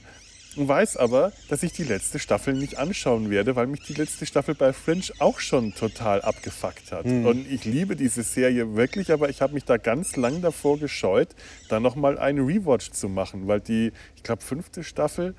und 0.57 0.69
weiß 0.69 0.97
aber, 0.97 1.33
dass 1.49 1.63
ich 1.65 1.73
die 1.73 1.83
letzte 1.85 2.19
Staffel 2.21 2.55
nicht 2.55 2.77
anschauen 2.79 3.29
werde, 3.31 3.57
weil 3.57 3.67
mich 3.67 3.83
die 3.83 3.95
letzte 3.95 4.25
Staffel 4.27 4.55
bei 4.55 4.73
Fringe 4.73 5.05
auch 5.19 5.41
schon 5.41 5.75
total 5.75 6.23
abgefuckt 6.23 6.93
hat. 6.93 7.07
Und 7.07 7.47
ich 7.49 7.65
liebe 7.65 7.97
diese 7.97 8.23
Serie 8.23 8.75
wirklich, 8.77 9.11
aber 9.13 9.29
ich 9.31 9.43
habe 9.43 9.55
mich 9.55 9.65
da 9.65 9.77
ganz 9.79 10.17
lang 10.17 10.43
davor 10.43 10.79
gescheut, 10.79 11.35
da 11.69 11.81
nochmal 11.81 12.19
einen 12.19 12.45
Rewatch 12.45 12.91
zu 12.91 13.09
machen, 13.09 13.49
weil 13.49 13.61
die, 13.61 13.93
ich 14.17 14.23
glaube, 14.23 14.43
fünfte 14.43 14.85
Staffel, 14.85 15.35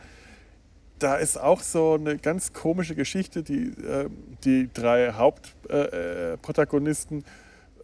da 1.01 1.15
ist 1.15 1.37
auch 1.37 1.61
so 1.61 1.93
eine 1.93 2.17
ganz 2.17 2.53
komische 2.53 2.95
Geschichte. 2.95 3.43
Die, 3.43 3.69
äh, 3.69 4.09
die 4.43 4.69
drei 4.71 5.13
Hauptprotagonisten 5.13 6.33
äh, 6.33 6.37
Protagonisten, 6.37 7.23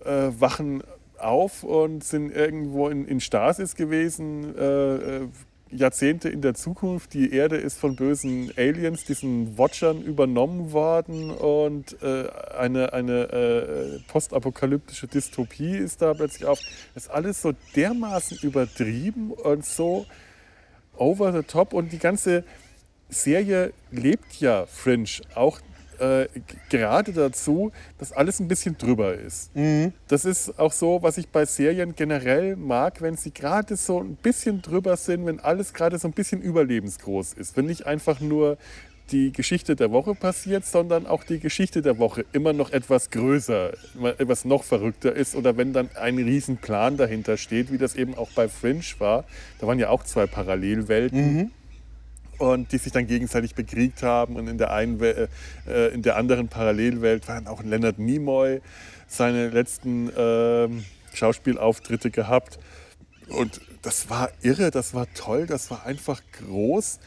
äh, 0.06 0.30
wachen 0.40 0.84
auf 1.20 1.64
und 1.64 2.04
sind 2.04 2.32
irgendwo 2.32 2.90
in, 2.90 3.08
in 3.08 3.20
Stasis 3.20 3.76
gewesen, 3.76 4.56
äh, 4.56 4.96
äh, 4.96 5.28
Jahrzehnte 5.70 6.30
in 6.30 6.42
der 6.42 6.54
Zukunft. 6.54 7.14
Die 7.14 7.34
Erde 7.34 7.58
ist 7.58 7.78
von 7.78 7.96
bösen 7.96 8.52
Aliens, 8.56 9.04
diesen 9.04 9.58
Watchern, 9.58 10.02
übernommen 10.02 10.72
worden 10.72 11.32
und 11.32 12.02
äh, 12.02 12.30
eine, 12.58 12.94
eine 12.94 13.24
äh, 13.24 14.00
postapokalyptische 14.08 15.08
Dystopie 15.08 15.76
ist 15.76 16.02
da 16.02 16.14
plötzlich 16.14 16.46
auf. 16.46 16.60
Das 16.94 17.06
ist 17.06 17.10
alles 17.10 17.42
so 17.42 17.54
dermaßen 17.76 18.38
übertrieben 18.44 19.32
und 19.32 19.66
so 19.66 20.06
over 20.96 21.34
the 21.34 21.44
top 21.44 21.74
und 21.74 21.92
die 21.92 22.00
ganze 22.00 22.44
Serie 23.10 23.74
lebt 23.92 24.40
ja 24.40 24.66
Fringe 24.66 25.08
auch 25.36 25.60
äh, 26.00 26.28
gerade 26.70 27.12
dazu, 27.12 27.72
dass 27.98 28.12
alles 28.12 28.40
ein 28.40 28.48
bisschen 28.48 28.78
drüber 28.78 29.16
ist. 29.16 29.52
Das 30.08 30.26
ist 30.26 30.60
auch 30.60 30.72
so, 30.72 31.02
was 31.02 31.18
ich 31.18 31.30
bei 31.30 31.46
Serien 31.46 31.96
generell 31.96 32.56
mag, 32.56 33.02
wenn 33.02 33.16
sie 33.18 33.32
gerade 33.32 33.76
so 33.76 34.02
ein 34.02 34.16
bisschen 34.16 34.62
drüber 34.62 34.96
sind, 34.98 35.26
wenn 35.26 35.40
alles 35.40 35.74
gerade 35.74 35.98
so 35.98 36.08
ein 36.08 36.14
bisschen 36.14 36.42
überlebensgroß 36.42 37.34
ist. 37.34 37.58
Wenn 37.58 37.66
nicht 37.66 37.86
einfach 37.88 38.20
nur 38.20 38.58
die 39.12 39.32
Geschichte 39.32 39.76
der 39.76 39.92
Woche 39.92 40.16
passiert, 40.16 40.66
sondern 40.66 41.08
auch 41.08 41.24
die 41.24 41.40
Geschichte 41.40 41.82
der 41.82 41.98
Woche 41.98 42.26
immer 42.34 42.54
noch 42.54 42.72
etwas 42.72 43.10
größer, 43.10 43.72
etwas 44.18 44.44
noch 44.44 44.64
verrückter 44.64 45.16
ist 45.16 45.34
oder 45.36 45.56
wenn 45.58 45.72
dann 45.74 45.90
ein 45.96 46.18
Riesenplan 46.18 46.98
dahinter 46.98 47.38
steht, 47.38 47.72
wie 47.72 47.78
das 47.78 47.96
eben 47.96 48.16
auch 48.16 48.30
bei 48.36 48.50
Fringe 48.50 48.84
war. 49.00 49.24
Da 49.60 49.68
waren 49.68 49.80
ja 49.80 49.90
auch 49.90 50.04
zwei 50.04 50.28
Parallelwelten 50.28 51.52
und 52.38 52.72
die 52.72 52.78
sich 52.78 52.92
dann 52.92 53.08
gegenseitig 53.08 53.56
bekriegt 53.56 54.04
haben. 54.04 54.36
Und 54.36 54.48
in 54.48 54.58
der, 54.58 54.72
einen, 54.72 55.00
äh, 55.02 55.28
in 55.94 56.02
der 56.02 56.18
anderen 56.18 56.48
Parallelwelt 56.48 57.28
war 57.28 57.36
dann 57.36 57.48
auch 57.48 57.64
Leonard 57.64 58.00
Nimoy 58.00 58.62
seine 59.08 59.50
letzten 59.50 60.12
ähm, 60.18 60.86
Schauspielauftritte 61.14 62.12
gehabt. 62.12 62.60
Und 63.30 63.62
das 63.82 64.10
war 64.10 64.32
irre, 64.42 64.72
das 64.72 64.94
war 64.94 65.12
toll, 65.14 65.46
das 65.46 65.72
war 65.72 65.86
einfach 65.86 66.22
groß. 66.40 67.00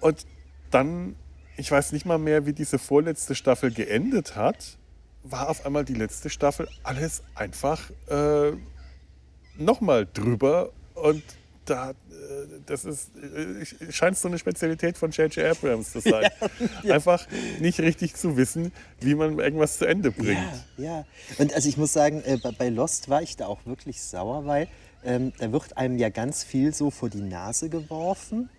Und 0.00 0.26
dann, 0.70 1.16
ich 1.56 1.70
weiß 1.70 1.92
nicht 1.92 2.06
mal 2.06 2.18
mehr, 2.18 2.46
wie 2.46 2.52
diese 2.52 2.78
vorletzte 2.78 3.34
Staffel 3.34 3.70
geendet 3.70 4.36
hat, 4.36 4.78
war 5.22 5.48
auf 5.48 5.66
einmal 5.66 5.84
die 5.84 5.94
letzte 5.94 6.30
Staffel 6.30 6.68
alles 6.82 7.22
einfach 7.34 7.90
äh, 8.08 8.52
nochmal 9.58 10.06
drüber 10.12 10.70
und 10.94 11.22
da, 11.70 11.90
äh, 11.90 11.94
das 12.66 12.84
ist, 12.84 13.10
äh, 13.16 13.64
scheint 13.92 14.18
so 14.18 14.28
eine 14.28 14.38
Spezialität 14.38 14.98
von 14.98 15.10
J.J. 15.10 15.44
Abrams 15.46 15.92
zu 15.92 16.00
sein. 16.00 16.30
Einfach 16.90 17.26
nicht 17.60 17.80
richtig 17.80 18.14
zu 18.14 18.36
wissen, 18.36 18.72
wie 19.00 19.14
man 19.14 19.38
irgendwas 19.38 19.78
zu 19.78 19.86
Ende 19.86 20.10
bringt. 20.10 20.38
Ja, 20.76 20.84
ja. 20.84 21.06
Und 21.38 21.54
also 21.54 21.68
ich 21.68 21.76
muss 21.76 21.92
sagen, 21.92 22.22
äh, 22.24 22.38
bei- 22.58 22.68
Lost 22.68 23.08
war 23.08 23.22
ich 23.22 23.36
da 23.36 23.46
auch 23.46 23.64
wirklich 23.66 24.02
sauer, 24.02 24.44
weil 24.46 24.68
ähm, 25.04 25.32
da 25.38 25.50
wird 25.52 25.76
einem 25.76 25.96
ja 25.96 26.08
ganz 26.10 26.44
viel 26.44 26.74
so 26.74 26.90
vor 26.90 27.08
die 27.08 27.22
Nase 27.22 27.68
geworfen, 27.70 28.50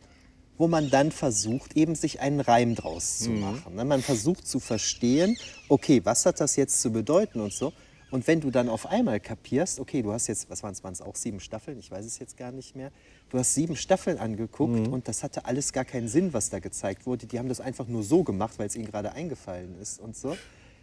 wo 0.57 0.68
man 0.68 0.89
dann 0.89 1.12
versucht, 1.12 1.76
eben 1.76 1.95
sich 1.95 2.20
einen 2.20 2.39
Reim 2.39 2.76
draus 2.76 3.20
zu 3.20 3.30
machen. 3.32 3.76
ne? 3.76 3.84
Man 3.86 4.01
versucht 4.01 4.47
zu 4.47 4.59
verstehen, 4.59 5.36
okay, 5.70 6.01
was 6.03 6.26
hat 6.26 6.39
das 6.39 6.55
jetzt 6.55 6.82
zu 6.82 6.91
bedeuten 6.91 7.39
und 7.41 7.51
so. 7.53 7.74
Und 8.12 8.28
wenn 8.28 8.41
du 8.41 8.51
dann 8.51 8.70
auf 8.70 8.86
einmal 8.86 9.20
kapierst, 9.20 9.80
okay, 9.80 10.01
du 10.01 10.12
hast 10.12 10.28
jetzt, 10.28 10.49
was 10.49 10.64
waren 10.64 10.74
es, 10.74 11.01
auch 11.01 11.16
sieben 11.16 11.39
Staffeln, 11.39 11.80
ich 11.80 11.89
weiß 11.89 12.05
es 12.05 12.20
jetzt 12.20 12.38
gar 12.38 12.51
nicht 12.51 12.76
mehr, 12.76 12.91
du 13.30 13.39
hast 13.39 13.55
sieben 13.55 13.78
Staffeln 13.78 14.18
angeguckt 14.18 14.88
und 14.89 15.07
das 15.07 15.24
hatte 15.24 15.45
alles 15.45 15.72
gar 15.72 15.86
keinen 15.86 16.09
Sinn, 16.09 16.34
was 16.34 16.49
da 16.49 16.59
gezeigt 16.59 17.05
wurde. 17.05 17.26
Die 17.26 17.39
haben 17.39 17.47
das 17.47 17.62
einfach 17.62 17.88
nur 17.88 18.03
so 18.03 18.24
gemacht, 18.24 18.59
weil 18.59 18.68
es 18.68 18.76
ihnen 18.76 18.86
gerade 18.86 19.14
eingefallen 19.14 19.80
ist 19.80 19.99
und 19.99 20.16
so. 20.16 20.38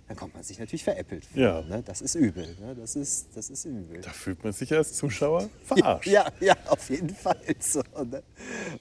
Dann 0.08 0.16
kommt 0.16 0.32
man 0.32 0.42
sich 0.42 0.58
natürlich 0.58 0.84
veräppelt 0.84 1.26
vor. 1.26 1.40
Ja. 1.40 1.60
Ne? 1.60 1.82
Das 1.84 2.00
ist 2.00 2.14
übel. 2.14 2.56
Ne? 2.60 2.74
Das, 2.74 2.96
ist, 2.96 3.28
das 3.34 3.50
ist 3.50 3.66
übel. 3.66 4.00
Da 4.00 4.10
fühlt 4.10 4.42
man 4.42 4.54
sich 4.54 4.72
als 4.72 4.94
Zuschauer 4.94 5.50
verarscht. 5.66 6.08
Ja, 6.08 6.32
ja, 6.40 6.56
auf 6.66 6.88
jeden 6.88 7.14
Fall 7.14 7.38
so. 7.60 7.82
Ne? 8.02 8.22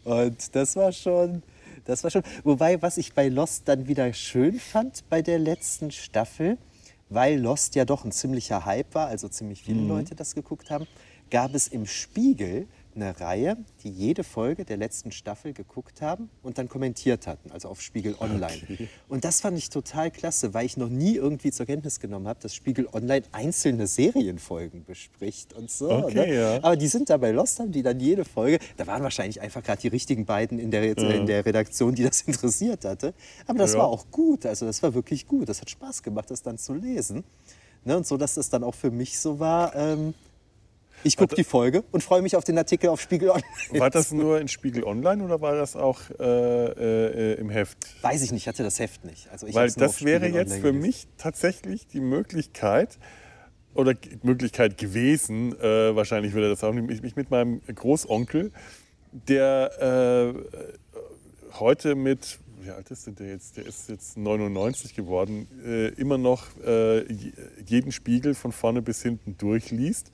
Und 0.05 0.55
das 0.55 0.77
war 0.77 0.93
schon, 0.93 1.43
das 1.83 2.05
war 2.05 2.11
schon. 2.11 2.23
Wobei, 2.45 2.81
was 2.81 2.97
ich 2.97 3.13
bei 3.13 3.27
Lost 3.27 3.63
dann 3.67 3.89
wieder 3.89 4.13
schön 4.13 4.57
fand 4.57 5.03
bei 5.09 5.21
der 5.21 5.37
letzten 5.37 5.91
Staffel, 5.91 6.57
weil 7.09 7.39
Lost 7.39 7.75
ja 7.75 7.85
doch 7.85 8.05
ein 8.05 8.11
ziemlicher 8.11 8.65
Hype 8.65 8.93
war, 8.95 9.07
also 9.07 9.27
ziemlich 9.29 9.63
viele 9.63 9.81
Leute 9.81 10.15
das 10.15 10.35
geguckt 10.35 10.69
haben, 10.69 10.87
gab 11.29 11.53
es 11.53 11.67
im 11.67 11.85
Spiegel 11.85 12.67
eine 12.97 13.19
Reihe, 13.19 13.57
die 13.83 13.89
jede 13.89 14.23
Folge 14.23 14.65
der 14.65 14.75
letzten 14.77 15.11
Staffel 15.11 15.53
geguckt 15.53 16.01
haben 16.01 16.29
und 16.43 16.57
dann 16.57 16.67
kommentiert 16.67 17.27
hatten, 17.27 17.51
also 17.51 17.69
auf 17.69 17.81
Spiegel 17.81 18.15
Online. 18.19 18.57
Und 19.07 19.23
das 19.23 19.39
fand 19.41 19.57
ich 19.57 19.69
total 19.69 20.11
klasse, 20.11 20.53
weil 20.53 20.65
ich 20.65 20.75
noch 20.77 20.89
nie 20.89 21.15
irgendwie 21.15 21.51
zur 21.51 21.65
Kenntnis 21.65 21.99
genommen 21.99 22.27
habe, 22.27 22.39
dass 22.41 22.53
Spiegel 22.53 22.87
Online 22.91 23.23
einzelne 23.31 23.87
Serienfolgen 23.87 24.83
bespricht 24.83 25.53
und 25.53 25.71
so. 25.71 25.89
Okay, 25.91 26.13
ne? 26.27 26.33
ja. 26.35 26.55
Aber 26.57 26.75
die 26.75 26.87
sind 26.87 27.09
da 27.09 27.17
bei 27.17 27.31
Lost, 27.31 27.59
haben 27.59 27.71
die 27.71 27.83
dann 27.83 27.99
jede 27.99 28.25
Folge, 28.25 28.59
da 28.75 28.87
waren 28.87 29.03
wahrscheinlich 29.03 29.39
einfach 29.41 29.63
gerade 29.63 29.81
die 29.81 29.87
richtigen 29.89 30.25
beiden 30.25 30.59
in 30.59 30.71
der, 30.71 30.97
in 30.97 31.25
der 31.25 31.45
Redaktion, 31.45 31.95
die 31.95 32.03
das 32.03 32.21
interessiert 32.25 32.83
hatte. 32.83 33.13
Aber 33.45 33.59
das 33.59 33.73
Ja. 33.73 33.79
war 33.79 33.87
auch 33.87 34.05
gut, 34.11 34.45
also 34.45 34.65
das 34.65 34.81
war 34.83 34.93
wirklich 34.93 35.27
gut. 35.27 35.47
Das 35.47 35.61
hat 35.61 35.69
Spaß 35.69 36.03
gemacht, 36.03 36.31
das 36.31 36.41
dann 36.41 36.57
zu 36.57 36.73
lesen. 36.73 37.23
Ne? 37.85 37.95
Und 37.95 38.07
so, 38.07 38.17
dass 38.17 38.33
das 38.33 38.49
dann 38.49 38.63
auch 38.63 38.75
für 38.75 38.91
mich 38.91 39.19
so 39.19 39.39
war, 39.39 39.75
ähm, 39.75 40.13
ich 41.03 41.15
gucke 41.17 41.35
die 41.35 41.43
Folge 41.43 41.83
und 41.91 42.03
freue 42.03 42.21
mich 42.21 42.35
auf 42.35 42.43
den 42.43 42.57
Artikel 42.57 42.89
auf 42.89 42.99
Spiegel 43.01 43.29
Online. 43.29 43.45
War 43.71 43.89
das 43.89 44.11
nur 44.13 44.39
in 44.41 44.47
Spiegel 44.47 44.83
Online 44.83 45.23
oder 45.23 45.39
war 45.41 45.55
das 45.55 45.75
auch 45.75 45.99
äh, 46.19 46.23
äh, 46.23 47.33
im 47.35 47.49
Heft? 47.49 47.77
Weiß 48.03 48.21
ich 48.23 48.31
nicht, 48.31 48.43
ich 48.43 48.47
hatte 48.47 48.63
das 48.63 48.79
Heft 48.79 49.05
nicht. 49.05 49.29
Also 49.31 49.47
ich 49.47 49.55
Weil 49.55 49.71
das 49.71 50.03
wäre 50.03 50.27
jetzt 50.27 50.53
für 50.55 50.61
gelesen. 50.61 50.79
mich 50.81 51.07
tatsächlich 51.17 51.87
die 51.87 51.99
Möglichkeit, 52.01 52.97
oder 53.73 53.93
Möglichkeit 54.23 54.77
gewesen, 54.79 55.53
äh, 55.59 55.95
wahrscheinlich 55.95 56.33
würde 56.33 56.49
das 56.49 56.63
auch 56.63 56.73
nicht, 56.73 57.01
mich- 57.03 57.15
mit 57.15 57.29
meinem 57.29 57.61
Großonkel, 57.73 58.51
der 59.11 60.33
äh, 60.33 61.53
heute 61.59 61.93
mit, 61.95 62.39
wie 62.61 62.71
alt 62.71 62.89
ist 62.89 63.05
denn 63.05 63.15
der 63.15 63.27
jetzt? 63.29 63.55
Der 63.57 63.65
ist 63.67 63.87
jetzt 63.89 64.17
99 64.17 64.95
geworden, 64.95 65.47
äh, 65.63 65.89
immer 65.89 66.17
noch 66.17 66.47
äh, 66.65 67.01
je- 67.11 67.33
jeden 67.67 67.91
Spiegel 67.91 68.33
von 68.33 68.51
vorne 68.51 68.81
bis 68.81 69.03
hinten 69.03 69.37
durchliest. 69.37 70.11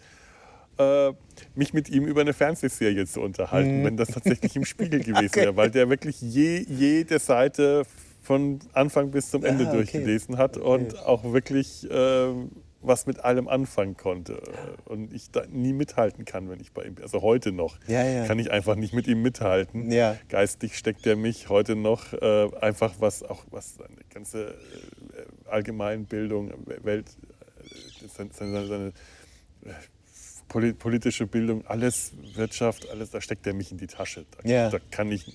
Äh, 0.78 1.14
mich 1.56 1.74
mit 1.74 1.90
ihm 1.90 2.06
über 2.06 2.22
eine 2.22 2.34
Fernsehserie 2.34 3.06
zu 3.06 3.22
unterhalten, 3.22 3.82
Mhm. 3.82 3.86
wenn 3.86 3.98
das 3.98 4.10
tatsächlich 4.10 4.56
im 4.56 4.66
Spiegel 4.66 5.00
gewesen 5.04 5.36
wäre, 5.36 5.56
weil 5.56 5.70
der 5.72 5.90
wirklich 5.90 6.20
je, 6.22 6.66
jede 6.68 7.20
Seite 7.20 7.84
von 8.22 8.60
Anfang 8.74 9.12
bis 9.12 9.30
zum 9.30 9.44
Ende 9.44 9.66
Ah, 9.66 9.68
okay. 9.70 9.78
durchgelesen 9.78 10.38
hat 10.38 10.58
und 10.58 10.98
auch 11.06 11.24
wirklich 11.34 11.90
äh, 11.92 12.28
was 12.86 13.06
mit 13.06 13.20
allem 13.24 13.48
anfangen 13.48 13.96
konnte 13.98 14.42
und 14.86 15.14
ich 15.14 15.30
da 15.32 15.46
nie 15.50 15.72
mithalten 15.74 16.26
kann, 16.26 16.50
wenn 16.50 16.60
ich 16.60 16.72
bei 16.74 16.84
ihm 16.84 16.96
bin. 16.96 17.04
Also 17.04 17.22
heute 17.22 17.52
noch 17.54 17.78
Ja, 17.88 18.04
ja. 18.04 18.26
kann 18.26 18.40
ich 18.40 18.52
einfach 18.52 18.76
nicht 18.76 18.94
mit 18.94 19.08
ihm 19.08 19.22
mithalten. 19.22 19.90
Ja. 19.92 20.18
Geistig 20.28 20.78
steckt 20.78 21.06
er 21.06 21.16
mich 21.16 21.48
heute 21.50 21.76
noch 21.78 22.12
äh, 22.14 22.50
einfach 22.60 22.96
was 23.00 23.24
auch 23.24 23.44
was 23.52 23.76
seine 23.76 23.96
ganze 24.14 24.48
äh, 24.48 25.50
Allgemeinbildung, 25.50 26.52
Welt, 26.84 27.10
äh, 27.62 28.08
seine, 28.08 28.30
seine, 28.34 28.68
seine 28.68 28.94
poli- 30.54 30.74
politische 30.74 31.26
Bildung, 31.28 31.66
alles 31.66 32.12
Wirtschaft, 32.36 32.90
alles, 32.90 33.10
da 33.10 33.20
steckt 33.20 33.46
er 33.48 33.54
mich 33.54 33.72
in 33.72 33.78
die 33.78 33.88
Tasche. 33.88 34.26
Da, 34.44 34.50
Ja. 34.50 34.70
da 34.70 34.78
kann 34.92 35.12
ich, 35.12 35.26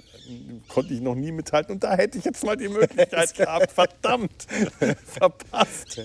konnte 0.68 0.94
ich 0.94 1.00
noch 1.00 1.14
nie 1.16 1.32
mithalten 1.32 1.74
und 1.74 1.82
da 1.84 1.96
hätte 1.96 2.18
ich 2.18 2.24
jetzt 2.24 2.44
mal 2.44 2.56
die 2.56 2.68
Möglichkeit 2.68 3.34
gehabt. 3.36 3.72
Verdammt, 3.72 4.46
verpasst. 5.04 6.00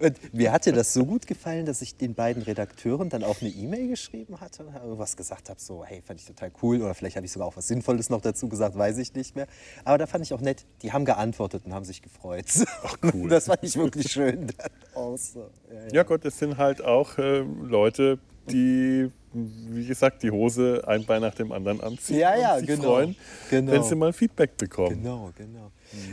Und 0.00 0.34
mir 0.34 0.52
hatte 0.52 0.72
das 0.72 0.92
so 0.92 1.04
gut 1.04 1.26
gefallen, 1.26 1.66
dass 1.66 1.82
ich 1.82 1.96
den 1.96 2.14
beiden 2.14 2.42
Redakteuren 2.42 3.08
dann 3.08 3.24
auch 3.24 3.40
eine 3.40 3.50
E-Mail 3.50 3.88
geschrieben 3.88 4.40
hatte 4.40 4.64
und 4.64 4.74
irgendwas 4.74 5.16
gesagt 5.16 5.48
habe, 5.50 5.60
so, 5.60 5.84
hey, 5.84 6.02
fand 6.06 6.20
ich 6.20 6.26
total 6.26 6.52
cool 6.62 6.80
oder 6.82 6.94
vielleicht 6.94 7.16
habe 7.16 7.26
ich 7.26 7.32
sogar 7.32 7.48
auch 7.48 7.56
was 7.56 7.68
Sinnvolles 7.68 8.10
noch 8.10 8.20
dazu 8.20 8.48
gesagt, 8.48 8.76
weiß 8.76 8.98
ich 8.98 9.12
nicht 9.14 9.34
mehr. 9.36 9.46
Aber 9.84 9.98
da 9.98 10.06
fand 10.06 10.24
ich 10.24 10.32
auch 10.32 10.40
nett, 10.40 10.64
die 10.82 10.92
haben 10.92 11.04
geantwortet 11.04 11.62
und 11.66 11.74
haben 11.74 11.84
sich 11.84 12.02
gefreut. 12.02 12.46
Ach, 12.84 12.96
cool. 13.14 13.28
Das 13.28 13.46
fand 13.46 13.62
ich 13.62 13.76
wirklich 13.76 14.10
schön. 14.12 14.46
dann 14.58 14.70
auch 14.94 15.16
so. 15.16 15.50
Ja, 15.72 15.80
ja. 15.88 15.92
Ja 15.92 16.02
Gott, 16.04 16.24
es 16.24 16.38
sind 16.38 16.56
halt 16.58 16.82
auch 16.82 17.18
äh, 17.18 17.40
Leute, 17.40 18.18
die, 18.50 19.10
wie 19.32 19.86
gesagt, 19.86 20.22
die 20.22 20.30
Hose 20.30 20.82
ein 20.86 21.04
Bein 21.04 21.20
nach 21.22 21.34
dem 21.34 21.52
anderen 21.52 21.80
anziehen 21.80 22.18
Ja, 22.18 22.36
ja, 22.36 22.54
und 22.54 22.60
sich 22.60 22.68
genau. 22.68 22.82
freuen, 22.82 23.16
Genau. 23.50 23.72
wenn 23.72 23.82
sie 23.84 23.94
mal 23.94 24.12
Feedback 24.12 24.56
bekommen. 24.56 25.02
Genau, 25.02 25.30
genau. 25.36 25.70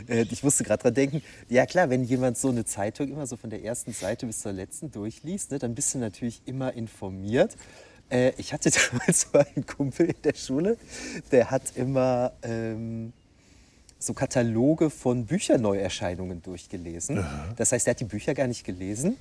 Äh, 0.08 0.26
ich 0.30 0.42
musste 0.42 0.64
gerade 0.64 0.82
dran 0.82 0.94
denken, 0.94 1.22
ja 1.48 1.66
klar, 1.66 1.90
wenn 1.90 2.04
jemand 2.04 2.38
so 2.38 2.48
eine 2.48 2.64
Zeitung 2.64 3.08
immer 3.08 3.26
so 3.26 3.36
von 3.36 3.50
der 3.50 3.64
ersten 3.64 3.92
Seite 3.92 4.26
bis 4.26 4.40
zur 4.40 4.52
letzten 4.52 4.90
durchliest, 4.90 5.50
ne, 5.52 5.58
dann 5.58 5.74
bist 5.74 5.94
du 5.94 5.98
natürlich 5.98 6.42
immer 6.46 6.72
informiert. 6.74 7.56
Äh, 8.10 8.32
ich 8.36 8.52
hatte 8.52 8.70
damals 8.90 9.22
so 9.32 9.38
einen 9.38 9.66
Kumpel 9.66 10.06
in 10.06 10.22
der 10.24 10.34
Schule, 10.34 10.76
der 11.32 11.50
hat 11.50 11.62
immer 11.76 12.32
ähm, 12.42 13.12
so 13.98 14.14
Kataloge 14.14 14.88
von 14.88 15.26
Bücherneuerscheinungen 15.26 16.42
durchgelesen. 16.42 17.22
Das 17.56 17.72
heißt, 17.72 17.86
er 17.86 17.90
hat 17.90 18.00
die 18.00 18.04
Bücher 18.06 18.32
gar 18.32 18.46
nicht 18.46 18.64
gelesen. 18.64 19.16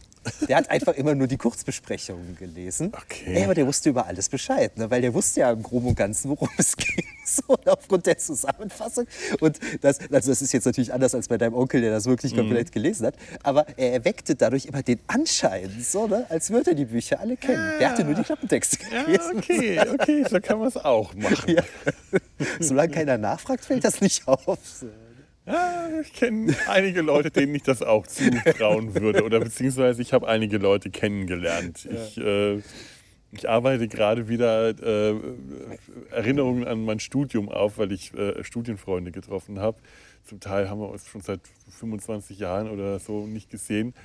Der 0.47 0.57
hat 0.57 0.69
einfach 0.69 0.93
immer 0.95 1.15
nur 1.15 1.27
die 1.27 1.37
Kurzbesprechungen 1.37 2.35
gelesen. 2.37 2.91
Okay. 2.93 3.35
Ey, 3.35 3.43
aber 3.45 3.55
der 3.55 3.65
wusste 3.65 3.89
über 3.89 4.05
alles 4.05 4.27
Bescheid, 4.29 4.77
ne? 4.77 4.91
weil 4.91 5.01
der 5.01 5.13
wusste 5.13 5.39
ja 5.41 5.51
im 5.51 5.63
Groben 5.63 5.87
und 5.87 5.95
Ganzen, 5.95 6.29
worum 6.29 6.49
es 6.57 6.75
ging. 6.75 7.03
So, 7.29 7.43
und 7.53 7.69
aufgrund 7.69 8.07
der 8.07 8.17
Zusammenfassung. 8.17 9.05
Und 9.39 9.59
das, 9.81 9.99
also 10.11 10.31
das 10.31 10.41
ist 10.41 10.51
jetzt 10.51 10.65
natürlich 10.65 10.91
anders 10.91 11.13
als 11.13 11.27
bei 11.27 11.37
deinem 11.37 11.53
Onkel, 11.53 11.79
der 11.79 11.91
das 11.91 12.05
wirklich 12.07 12.33
Mhm. 12.33 12.37
komplett 12.37 12.71
gelesen 12.71 13.05
hat. 13.05 13.13
Aber 13.43 13.67
er 13.77 13.93
erweckte 13.93 14.33
dadurch 14.33 14.65
immer 14.65 14.81
den 14.81 14.99
Anschein, 15.05 15.69
so, 15.79 16.07
ne? 16.07 16.25
als 16.29 16.49
würde 16.49 16.71
er 16.71 16.75
die 16.75 16.85
Bücher 16.85 17.19
alle 17.19 17.37
kennen. 17.37 17.73
Der 17.79 17.91
hatte 17.91 18.03
nur 18.03 18.15
die 18.15 18.23
Klappentexte 18.23 18.79
Ja, 18.91 19.03
gelesen. 19.03 19.37
okay, 19.37 19.79
okay, 19.93 20.25
so 20.27 20.39
kann 20.41 20.57
man 20.57 20.69
es 20.69 20.77
auch 20.77 21.13
machen. 21.13 21.55
Ja. 21.55 21.63
Solange 22.59 22.93
keiner 22.93 23.19
nachfragt, 23.19 23.63
fällt 23.63 23.83
das 23.83 24.01
nicht 24.01 24.27
auf. 24.27 24.57
Ja, 25.49 25.89
ich 25.99 26.13
kenne 26.13 26.55
einige 26.67 27.01
Leute, 27.01 27.31
denen 27.31 27.55
ich 27.55 27.63
das 27.63 27.81
auch 27.81 28.05
zutrauen 28.05 28.93
würde. 28.93 29.23
Oder 29.23 29.39
beziehungsweise 29.39 30.01
ich 30.01 30.13
habe 30.13 30.27
einige 30.27 30.57
Leute 30.57 30.91
kennengelernt. 30.91 31.87
Ich, 31.91 32.17
äh, 32.19 32.61
ich 33.31 33.49
arbeite 33.49 33.87
gerade 33.87 34.27
wieder 34.29 34.69
äh, 34.69 35.15
Erinnerungen 36.11 36.67
an 36.67 36.85
mein 36.85 36.99
Studium 36.99 37.49
auf, 37.49 37.79
weil 37.79 37.91
ich 37.91 38.13
äh, 38.13 38.43
Studienfreunde 38.43 39.11
getroffen 39.11 39.59
habe. 39.59 39.77
Zum 40.23 40.39
Teil 40.39 40.69
haben 40.69 40.79
wir 40.81 40.89
uns 40.89 41.07
schon 41.07 41.21
seit 41.21 41.41
25 41.79 42.37
Jahren 42.37 42.69
oder 42.69 42.99
so 42.99 43.25
nicht 43.25 43.49
gesehen. 43.49 43.95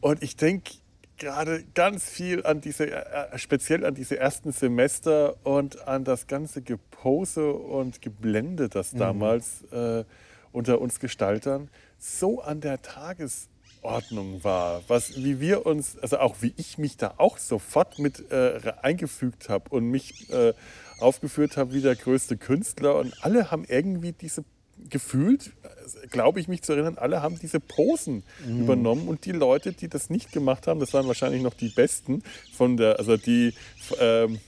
Und 0.00 0.22
ich 0.22 0.36
denke 0.36 0.72
gerade 1.16 1.64
ganz 1.74 2.08
viel 2.08 2.44
an 2.44 2.60
diese, 2.60 2.90
äh, 2.90 3.38
speziell 3.38 3.86
an 3.86 3.94
diese 3.94 4.18
ersten 4.18 4.52
Semester 4.52 5.36
und 5.44 5.86
an 5.88 6.04
das 6.04 6.26
ganze 6.26 6.60
Gepose 6.60 7.52
und 7.52 8.02
Geblende, 8.02 8.68
das 8.68 8.90
damals 8.90 9.62
äh, 9.72 10.04
unter 10.52 10.80
uns 10.80 11.00
Gestaltern 11.00 11.68
so 11.98 12.40
an 12.40 12.60
der 12.60 12.82
Tagesordnung 12.82 14.44
war, 14.44 14.82
was, 14.88 15.16
wie 15.16 15.40
wir 15.40 15.66
uns, 15.66 15.98
also 15.98 16.18
auch 16.18 16.36
wie 16.40 16.52
ich 16.56 16.78
mich 16.78 16.96
da 16.96 17.14
auch 17.18 17.38
sofort 17.38 17.98
mit 17.98 18.30
äh, 18.30 18.60
eingefügt 18.82 19.48
habe 19.48 19.70
und 19.70 19.90
mich 19.90 20.30
äh, 20.30 20.52
aufgeführt 20.98 21.56
habe 21.56 21.72
wie 21.72 21.80
der 21.80 21.96
größte 21.96 22.36
Künstler 22.36 22.96
und 22.96 23.14
alle 23.24 23.50
haben 23.50 23.64
irgendwie 23.64 24.12
diese 24.12 24.44
gefühlt, 24.90 25.52
äh, 25.62 26.06
glaube 26.08 26.40
ich 26.40 26.48
mich 26.48 26.62
zu 26.62 26.72
erinnern, 26.72 26.98
alle 26.98 27.22
haben 27.22 27.38
diese 27.38 27.60
Posen 27.60 28.22
übernommen 28.46 29.08
und 29.08 29.24
die 29.24 29.32
Leute, 29.32 29.72
die 29.72 29.88
das 29.88 30.10
nicht 30.10 30.32
gemacht 30.32 30.66
haben, 30.66 30.80
das 30.80 30.92
waren 30.92 31.06
wahrscheinlich 31.06 31.42
noch 31.42 31.54
die 31.54 31.68
Besten 31.68 32.22
von 32.52 32.76
der, 32.76 32.98
also 32.98 33.16
die, 33.16 33.54
ähm, 34.00 34.40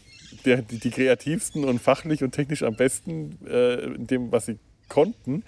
der, 0.45 0.63
die, 0.63 0.79
die 0.79 0.91
kreativsten 0.91 1.65
und 1.65 1.81
fachlich 1.81 2.23
und 2.23 2.33
technisch 2.33 2.63
am 2.63 2.77
besten 2.77 3.39
äh, 3.47 3.85
in 3.95 4.07
dem, 4.07 4.33
was 4.33 4.47
sie 4.47 4.59
konnten. 4.89 5.45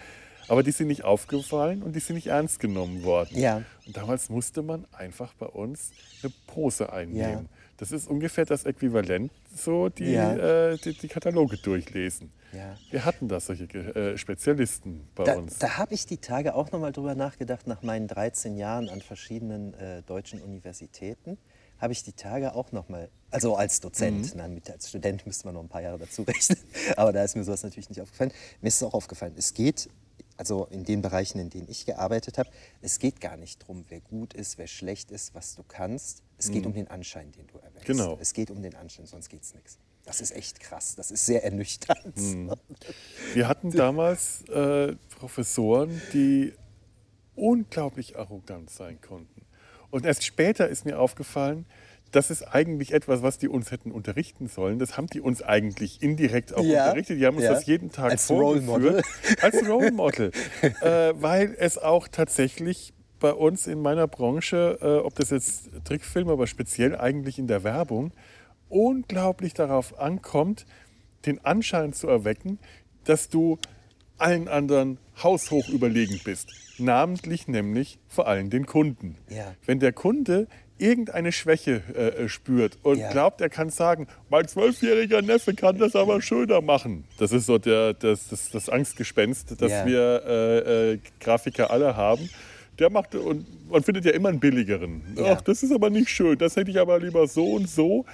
Aber 0.49 0.63
die 0.63 0.71
sind 0.71 0.89
nicht 0.89 1.05
aufgefallen 1.05 1.83
und 1.83 1.95
die 1.97 2.01
sind 2.01 2.17
nicht 2.17 2.29
ernst 2.29 2.61
genommen 2.61 3.03
worden. 3.03 3.37
Ja. 3.39 3.63
Und 3.87 3.97
damals 3.97 4.29
musste 4.29 4.63
man 4.63 4.87
einfach 4.93 5.35
bei 5.35 5.47
uns 5.47 5.91
eine 6.23 6.33
Pose 6.47 6.93
einnehmen. 6.93 7.45
Ja. 7.45 7.51
Das 7.79 7.93
ist 7.93 8.09
ungefähr 8.09 8.45
das 8.47 8.65
Äquivalent, 8.65 9.31
so 9.55 9.89
die, 9.91 10.13
Ja. 10.13 10.35
äh, 10.73 10.79
die, 10.79 10.95
die 10.97 11.09
Kataloge 11.09 11.59
durchlesen. 11.59 12.33
Ja. 12.53 12.75
Wir 12.91 13.05
hatten 13.05 13.29
da 13.29 13.39
solche 13.39 13.65
äh, 13.65 14.17
Spezialisten 14.17 15.07
bei 15.15 15.25
Da, 15.25 15.35
uns. 15.37 15.59
da 15.59 15.77
habe 15.77 15.93
ich 15.93 16.07
die 16.07 16.17
Tage 16.19 16.55
auch 16.55 16.73
noch 16.73 16.81
mal 16.81 16.93
drüber 16.93 17.15
nachgedacht, 17.15 17.67
nach 17.67 17.83
meinen 17.83 18.09
13 18.09 18.57
Jahren 18.57 18.89
an 18.89 19.03
verschiedenen 19.03 19.75
äh, 19.75 20.03
deutschen 20.03 20.41
Universitäten. 20.41 21.37
Habe 21.79 21.93
ich 21.93 22.03
die 22.03 22.15
Tage 22.15 22.55
auch 22.55 22.73
noch 22.73 22.89
mal, 22.89 23.11
also 23.31 23.57
als 23.57 23.81
Dozent, 23.81 24.23
Mhm. 24.27 24.33
na, 24.37 24.49
mit, 24.49 24.71
als 24.71 24.89
Student 24.89 25.27
müsste 25.27 25.47
man 25.47 25.55
noch 25.57 25.63
ein 25.63 25.69
paar 25.69 25.83
Jahre 25.83 25.99
dazu 25.99 26.23
rechnen, 26.23 26.57
aber 26.97 27.13
da 27.13 27.23
ist 27.25 27.37
mir 27.37 27.45
sowas 27.45 27.63
natürlich 27.63 27.91
nicht 27.91 28.01
aufgefallen. 28.01 28.33
Mir 28.63 28.69
ist 28.69 28.77
es 28.77 28.83
auch 28.85 28.95
aufgefallen, 28.95 29.35
es 29.37 29.53
geht, 29.53 29.91
also 30.37 30.67
in 30.71 30.85
den 30.85 31.03
Bereichen, 31.03 31.39
in 31.39 31.51
denen 31.51 31.69
ich 31.69 31.87
gearbeitet 31.87 32.39
habe, 32.39 32.51
es 32.83 32.99
geht 32.99 33.21
gar 33.21 33.37
nicht 33.37 33.63
darum, 33.63 33.85
wer 33.89 34.01
gut 34.01 34.35
ist, 34.35 34.59
wer 34.59 34.67
schlecht 34.67 35.11
ist, 35.11 35.35
was 35.35 35.55
du 35.55 35.63
kannst. 35.67 36.23
Es 36.39 36.51
geht 36.51 36.67
um 36.67 36.75
den 36.75 36.89
Anschein, 36.89 37.33
den 37.33 37.47
du 37.47 37.59
erweckst. 37.59 37.89
Mhm. 37.89 37.93
Genau. 37.93 38.19
Es 38.21 38.35
geht 38.35 38.51
um 38.51 38.63
den 38.63 38.75
Anschein, 38.75 39.07
sonst 39.07 39.29
geht's 39.29 39.55
nichts. 39.55 39.79
Das 40.05 40.21
ist 40.21 40.31
echt 40.31 40.61
krass, 40.61 40.95
das 40.95 41.11
ist 41.11 41.27
sehr 41.27 41.43
ernüchternd. 41.45 42.17
Mhm. 42.17 42.53
Wir 43.35 43.49
hatten 43.49 43.71
damals 43.73 44.43
äh, 44.49 44.95
Professoren, 45.19 46.01
die 46.13 46.53
unglaublich 47.35 48.17
arrogant 48.17 48.71
sein 48.71 49.01
konnten. 49.01 49.43
Und 49.91 50.05
erst 50.05 50.25
später 50.25 50.69
ist 50.69 50.85
mir 50.85 50.99
aufgefallen, 50.99 51.67
das 52.13 52.31
ist 52.31 52.43
eigentlich 52.43 52.93
etwas, 52.93 53.23
was 53.23 53.39
die 53.39 53.49
uns 53.49 53.71
hätten 53.71 53.91
unterrichten 53.91 54.49
sollen. 54.49 54.79
Das 54.79 54.97
haben 54.97 55.07
die 55.09 55.21
uns 55.21 55.43
eigentlich 55.43 56.03
indirekt 56.03 56.55
auch 56.55 56.65
Ja, 56.65 56.87
unterrichtet. 56.87 57.19
Die 57.19 57.27
haben 57.27 57.37
uns 57.37 57.45
ja. 57.45 57.53
das 57.53 57.67
jeden 57.67 57.91
Tag 57.91 58.13
Als 58.13 58.31
Role 58.31 58.63
vorgeführt. 58.63 59.05
Als 59.43 59.69
Role 59.69 59.93
Model. 59.93 60.31
äh, 60.63 61.13
weil 61.15 61.55
es 61.59 61.79
auch 61.79 62.09
tatsächlich 62.09 62.95
bei 63.19 63.33
uns 63.33 63.67
in 63.67 63.81
meiner 63.81 64.07
Branche, 64.07 64.79
äh, 64.81 65.05
ob 65.05 65.15
das 65.15 65.31
jetzt 65.31 65.71
Trickfilm, 65.85 66.29
aber 66.29 66.47
speziell 66.47 66.97
eigentlich 66.97 67.39
in 67.39 67.47
der 67.47 67.65
Werbung, 67.65 68.13
unglaublich 68.69 69.55
darauf 69.55 69.99
ankommt, 69.99 70.67
den 71.25 71.45
Anschein 71.45 71.93
zu 71.93 72.09
erwecken, 72.09 72.59
dass 73.05 73.29
du 73.29 73.59
allen 74.19 74.49
anderen 74.49 74.99
haushoch 75.23 75.69
überlegen 75.69 76.21
bist. 76.25 76.53
Namentlich 76.79 77.49
nämlich 77.49 77.99
vor 78.09 78.27
allem 78.27 78.51
den 78.51 78.67
Kunden. 78.67 79.17
Ja. 79.29 79.55
Wenn 79.65 79.81
der 79.81 79.93
Kunde 79.93 80.47
irgendeine 80.79 81.33
Schwäche 81.33 81.83
äh, 81.95 82.29
spürt 82.29 82.79
und 82.83 82.99
Ja. 82.99 83.11
glaubt, 83.11 83.41
er 83.41 83.49
kann 83.49 83.71
sagen, 83.71 84.07
mein 84.29 84.47
zwölfjähriger 84.47 85.23
Neffe 85.23 85.55
kann 85.55 85.79
das 85.79 85.97
aber 85.97 86.21
schöner 86.21 86.61
machen. 86.61 87.05
Das 87.19 87.33
ist 87.33 87.47
so 87.47 87.59
der, 87.59 87.95
das, 87.95 88.29
das, 88.29 88.51
das 88.51 88.69
Angstgespenst, 88.69 89.61
das 89.61 89.71
Ja. 89.71 89.87
wir 89.87 90.23
äh, 90.27 90.93
äh, 90.93 90.99
Grafiker 91.21 91.71
alle 91.71 91.97
haben. 91.97 92.29
Der 92.79 92.91
macht 92.91 93.15
und 93.15 93.47
man 93.71 93.83
findet 93.83 94.05
ja 94.05 94.13
immer 94.13 94.29
einen 94.29 94.39
billigeren. 94.39 95.01
Ja. 95.17 95.33
Ach, 95.37 95.41
das 95.41 95.63
ist 95.63 95.73
aber 95.73 95.89
nicht 95.89 96.11
schön. 96.11 96.37
Das 96.37 96.57
hätte 96.57 96.71
ich 96.71 96.79
aber 96.79 96.99
lieber 97.01 97.27
so 97.27 97.53
und 97.53 97.71
so. 97.71 98.05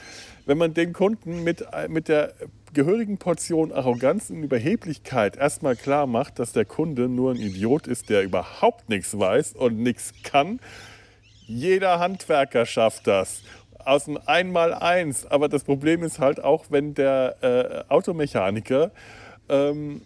Wenn 0.47 0.57
man 0.57 0.73
den 0.73 0.93
Kunden 0.93 1.43
mit, 1.43 1.65
mit 1.89 2.07
der 2.07 2.33
gehörigen 2.73 3.19
Portion 3.19 3.73
Arroganz 3.73 4.31
und 4.31 4.43
Überheblichkeit 4.45 5.37
erstmal 5.37 5.75
klar 5.75 6.07
macht, 6.07 6.39
dass 6.39 6.53
der 6.53 6.65
Kunde 6.65 7.09
nur 7.09 7.33
ein 7.33 7.41
Idiot 7.41 7.89
ist, 7.89 8.09
der 8.09 8.23
überhaupt 8.23 8.89
nichts 8.89 9.19
weiß 9.19 9.55
und 9.55 9.79
nichts 9.81 10.13
kann, 10.23 10.61
jeder 11.47 11.99
Handwerker 11.99 12.67
schafft 12.67 13.07
das. 13.07 13.43
Aus 13.85 14.05
dem 14.05 14.19
Einmaleins. 14.27 15.27
Aber 15.27 15.49
das 15.49 15.65
Problem 15.65 16.03
ist 16.03 16.19
halt 16.19 16.43
auch, 16.43 16.67
wenn 16.71 16.95
der 16.95 17.37
äh, 17.43 17.93
Automechaniker, 17.93 18.93
ähm, 19.49 20.03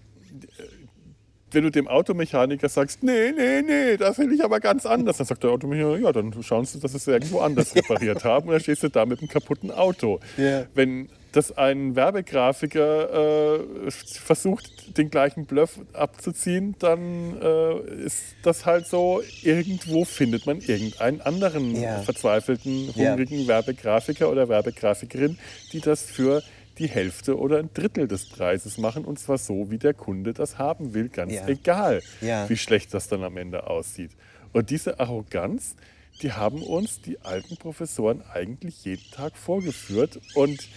wenn 1.51 1.63
du 1.63 1.71
dem 1.71 1.87
Automechaniker 1.87 2.69
sagst, 2.69 3.03
nee, 3.03 3.33
nee, 3.33 3.63
nee, 3.63 3.97
das 3.97 4.19
will 4.19 4.33
ich 4.33 4.43
aber 4.43 4.61
ganz 4.61 4.85
anders, 4.85 5.19
dann 5.19 5.27
sagt 5.27 5.43
der 5.43 5.51
Automechaniker, 5.51 6.05
ja, 6.05 6.13
dann 6.13 6.35
schauen 6.43 6.65
Sie, 6.65 6.81
dass 6.81 6.93
Sie 6.93 6.97
es 6.97 7.07
irgendwo 7.07 7.41
anders 7.41 7.75
repariert 7.77 8.25
haben 8.25 8.49
und 8.49 8.53
dann 8.53 8.61
stehst 8.61 8.83
du 8.83 8.89
da 8.89 9.07
mit 9.07 9.21
einem 9.21 9.29
kaputten 9.29 9.71
Auto. 9.71 10.21
Ja. 10.37 10.65
Wenn 10.75 11.09
dass 11.37 11.53
ein 11.53 11.95
Werbegrafiker 11.97 13.59
äh, 13.87 13.91
versucht, 13.91 14.97
den 14.97 15.11
gleichen 15.11 15.45
Bluff 15.45 15.79
abzuziehen, 15.93 16.75
dann 16.79 17.37
äh, 17.43 17.79
ist 18.05 18.37
das 18.41 18.65
halt 18.65 18.87
so, 18.87 19.23
irgendwo 19.43 20.05
findet 20.05 20.47
man 20.47 20.63
irgendeinen 20.63 21.21
anderen 21.21 21.75
Ja. 21.75 21.99
verzweifelten, 21.99 22.87
Ja. 22.97 23.11
hungrigen 23.11 23.47
Werbegrafiker 23.49 24.31
oder 24.31 24.49
Werbegrafikerin, 24.49 25.37
die 25.73 25.81
das 25.81 26.05
für 26.11 26.43
die 26.79 26.89
Hälfte 26.89 27.39
oder 27.39 27.59
ein 27.59 27.69
Drittel 27.75 28.09
des 28.09 28.25
Preises 28.25 28.79
machen 28.79 29.05
und 29.05 29.19
zwar 29.19 29.37
so, 29.37 29.71
wie 29.71 29.79
der 29.79 29.93
Kunde 29.93 30.33
das 30.33 30.57
haben 30.59 30.95
will, 30.95 31.11
ganz 31.11 31.35
Ja. 31.35 31.49
egal, 31.49 32.03
Ja. 32.23 32.49
wie 32.49 32.57
schlecht 32.57 32.95
das 32.95 33.09
dann 33.09 33.23
am 33.23 33.37
Ende 33.37 33.67
aussieht. 33.69 34.13
Und 34.55 34.71
diese 34.71 35.01
Arroganz, 35.01 35.77
die 36.23 36.33
haben 36.33 36.63
uns 36.63 37.03
die 37.03 37.21
alten 37.21 37.59
Professoren 37.59 38.23
eigentlich 38.23 38.87
jeden 38.87 39.11
Tag 39.11 39.37
vorgeführt 39.37 40.19
und 40.33 40.71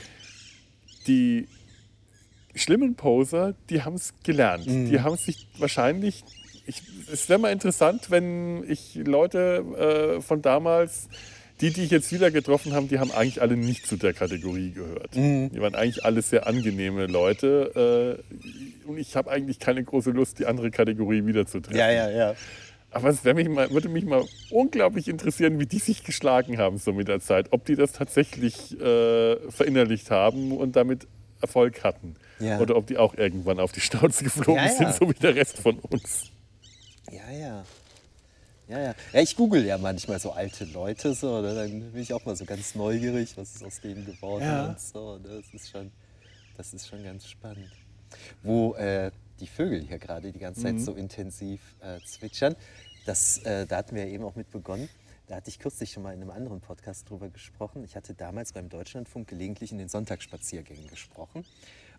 die 1.07 1.47
schlimmen 2.55 2.95
Poser, 2.95 3.55
die 3.69 3.83
haben 3.83 3.95
es 3.95 4.13
gelernt. 4.23 4.67
Mhm. 4.67 4.89
Die 4.89 4.99
haben 5.01 5.17
sich 5.17 5.47
wahrscheinlich. 5.57 6.23
Ich, 6.65 6.83
es 7.11 7.29
wäre 7.29 7.39
mal 7.39 7.51
interessant, 7.51 8.11
wenn 8.11 8.63
ich 8.69 8.95
Leute 8.95 10.17
äh, 10.17 10.21
von 10.21 10.41
damals, 10.41 11.09
die, 11.61 11.71
die 11.71 11.83
ich 11.83 11.91
jetzt 11.91 12.11
wieder 12.11 12.29
getroffen 12.31 12.73
habe, 12.73 12.87
die 12.87 12.99
haben 12.99 13.11
eigentlich 13.11 13.41
alle 13.41 13.57
nicht 13.57 13.87
zu 13.87 13.97
der 13.97 14.13
Kategorie 14.13 14.71
gehört. 14.71 15.15
Mhm. 15.15 15.49
Die 15.51 15.59
waren 15.59 15.75
eigentlich 15.75 16.05
alle 16.05 16.21
sehr 16.21 16.47
angenehme 16.47 17.07
Leute. 17.07 18.21
Äh, 18.23 18.87
und 18.87 18.97
ich 18.97 19.15
habe 19.15 19.31
eigentlich 19.31 19.59
keine 19.59 19.83
große 19.83 20.11
Lust, 20.11 20.39
die 20.39 20.45
andere 20.45 20.69
Kategorie 20.69 21.25
wiederzutreffen. 21.25 21.79
Ja, 21.79 21.89
ja, 21.91 22.09
ja. 22.09 22.35
Aber 22.91 23.09
es 23.09 23.23
mich 23.23 23.47
mal, 23.49 23.69
würde 23.69 23.89
mich 23.89 24.05
mal 24.05 24.25
unglaublich 24.49 25.07
interessieren, 25.07 25.59
wie 25.59 25.67
die 25.67 25.79
sich 25.79 26.03
geschlagen 26.03 26.57
haben 26.57 26.77
so 26.77 26.91
mit 26.91 27.07
der 27.07 27.19
Zeit. 27.19 27.47
Ob 27.51 27.65
die 27.65 27.75
das 27.75 27.91
tatsächlich 27.91 28.79
äh, 28.79 29.51
verinnerlicht 29.51 30.09
haben 30.09 30.51
und 30.51 30.75
damit 30.75 31.07
Erfolg 31.41 31.83
hatten. 31.83 32.15
Ja. 32.39 32.59
Oder 32.59 32.75
ob 32.75 32.87
die 32.87 32.97
auch 32.97 33.13
irgendwann 33.15 33.59
auf 33.59 33.71
die 33.71 33.81
Schnauze 33.81 34.23
geflogen 34.23 34.55
Ja, 34.55 34.65
ja. 34.65 34.71
sind, 34.71 34.95
so 34.95 35.09
wie 35.09 35.13
der 35.13 35.35
Rest 35.35 35.59
von 35.59 35.77
uns. 35.79 36.31
Ja, 37.11 37.29
ja. 37.31 37.63
Ja, 38.67 38.79
ja. 38.79 38.95
Ja, 39.13 39.21
ich 39.21 39.35
google 39.35 39.65
ja 39.65 39.77
manchmal 39.77 40.19
so 40.19 40.31
alte 40.31 40.63
Leute 40.65 41.13
so, 41.15 41.37
oder? 41.39 41.55
dann 41.55 41.91
bin 41.91 42.01
ich 42.01 42.13
auch 42.13 42.23
mal 42.25 42.35
so 42.35 42.45
ganz 42.45 42.75
neugierig, 42.75 43.35
was 43.35 43.55
ist 43.55 43.63
aus 43.63 43.81
denen 43.81 44.05
geworden 44.05 44.69
und 44.69 44.79
so. 44.79 45.17
ne? 45.17 45.41
Das 45.41 45.53
ist 45.53 45.71
schon, 45.71 45.91
das 46.55 46.73
ist 46.73 46.87
schon 46.87 47.03
ganz 47.03 47.27
spannend. 47.27 47.71
Wo 48.43 48.75
äh, 48.75 49.11
die 49.39 49.47
Vögel 49.47 49.81
hier 49.81 49.97
gerade 49.99 50.31
die 50.31 50.39
ganze 50.39 50.61
Zeit 50.61 50.75
Mhm. 50.75 50.79
so 50.79 50.93
intensiv 50.93 51.61
äh, 51.81 51.99
zwitschern, 52.05 52.55
das, 53.05 53.39
äh, 53.39 53.65
da 53.65 53.77
hatten 53.77 53.95
wir 53.95 54.05
ja 54.05 54.11
eben 54.11 54.23
auch 54.23 54.35
mit 54.35 54.51
begonnen. 54.51 54.89
Da 55.27 55.35
hatte 55.35 55.49
ich 55.49 55.59
kürzlich 55.59 55.91
schon 55.91 56.03
mal 56.03 56.13
in 56.13 56.21
einem 56.21 56.31
anderen 56.31 56.59
Podcast 56.59 57.09
drüber 57.09 57.29
gesprochen. 57.29 57.83
Ich 57.83 57.95
hatte 57.95 58.13
damals 58.15 58.51
beim 58.53 58.67
Deutschlandfunk 58.67 59.27
gelegentlich 59.27 59.71
in 59.71 59.77
den 59.77 59.87
Sonntagsspaziergängen 59.87 60.87
gesprochen. 60.87 61.45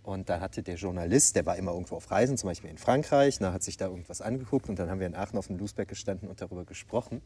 Und 0.02 0.28
da 0.28 0.40
hatte 0.40 0.62
der 0.62 0.76
Journalist, 0.76 1.36
der 1.36 1.46
war 1.46 1.56
immer 1.56 1.72
irgendwo 1.72 1.96
auf 1.96 2.10
Reisen, 2.10 2.36
zum 2.36 2.48
Beispiel 2.48 2.70
in 2.70 2.78
Frankreich, 2.78 3.38
na, 3.40 3.52
hat 3.52 3.62
sich 3.62 3.76
da 3.76 3.86
irgendwas 3.86 4.20
angeguckt 4.20 4.68
und 4.68 4.78
dann 4.78 4.90
haben 4.90 4.98
wir 4.98 5.06
in 5.06 5.14
Aachen 5.14 5.38
auf 5.38 5.46
dem 5.46 5.58
Lusberg 5.58 5.88
gestanden 5.88 6.28
und 6.28 6.40
darüber 6.40 6.64
gesprochen 6.64 7.20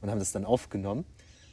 und 0.00 0.10
haben 0.10 0.18
das 0.18 0.32
dann 0.32 0.44
aufgenommen 0.46 1.04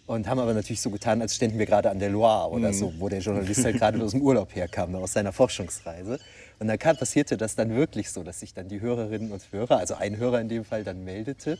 und 0.05 0.27
haben 0.27 0.39
aber 0.39 0.53
natürlich 0.53 0.81
so 0.81 0.89
getan, 0.89 1.21
als 1.21 1.35
ständen 1.35 1.59
wir 1.59 1.65
gerade 1.65 1.89
an 1.89 1.99
der 1.99 2.09
Loire 2.09 2.49
oder 2.49 2.73
so, 2.73 2.93
wo 2.97 3.09
der 3.09 3.19
Journalist 3.19 3.63
halt 3.63 3.77
gerade 3.77 4.01
aus 4.03 4.11
dem 4.11 4.21
Urlaub 4.21 4.55
herkam, 4.55 4.95
aus 4.95 5.13
seiner 5.13 5.33
Forschungsreise. 5.33 6.17
Und 6.59 6.67
dann 6.67 6.79
kam, 6.79 6.97
passierte 6.97 7.37
das 7.37 7.55
dann 7.55 7.75
wirklich 7.75 8.11
so, 8.11 8.23
dass 8.23 8.39
sich 8.39 8.53
dann 8.53 8.67
die 8.67 8.81
Hörerinnen 8.81 9.31
und 9.31 9.43
Hörer, 9.51 9.77
also 9.77 9.95
ein 9.95 10.17
Hörer 10.17 10.41
in 10.41 10.49
dem 10.49 10.65
Fall, 10.65 10.83
dann 10.83 11.03
meldete, 11.03 11.57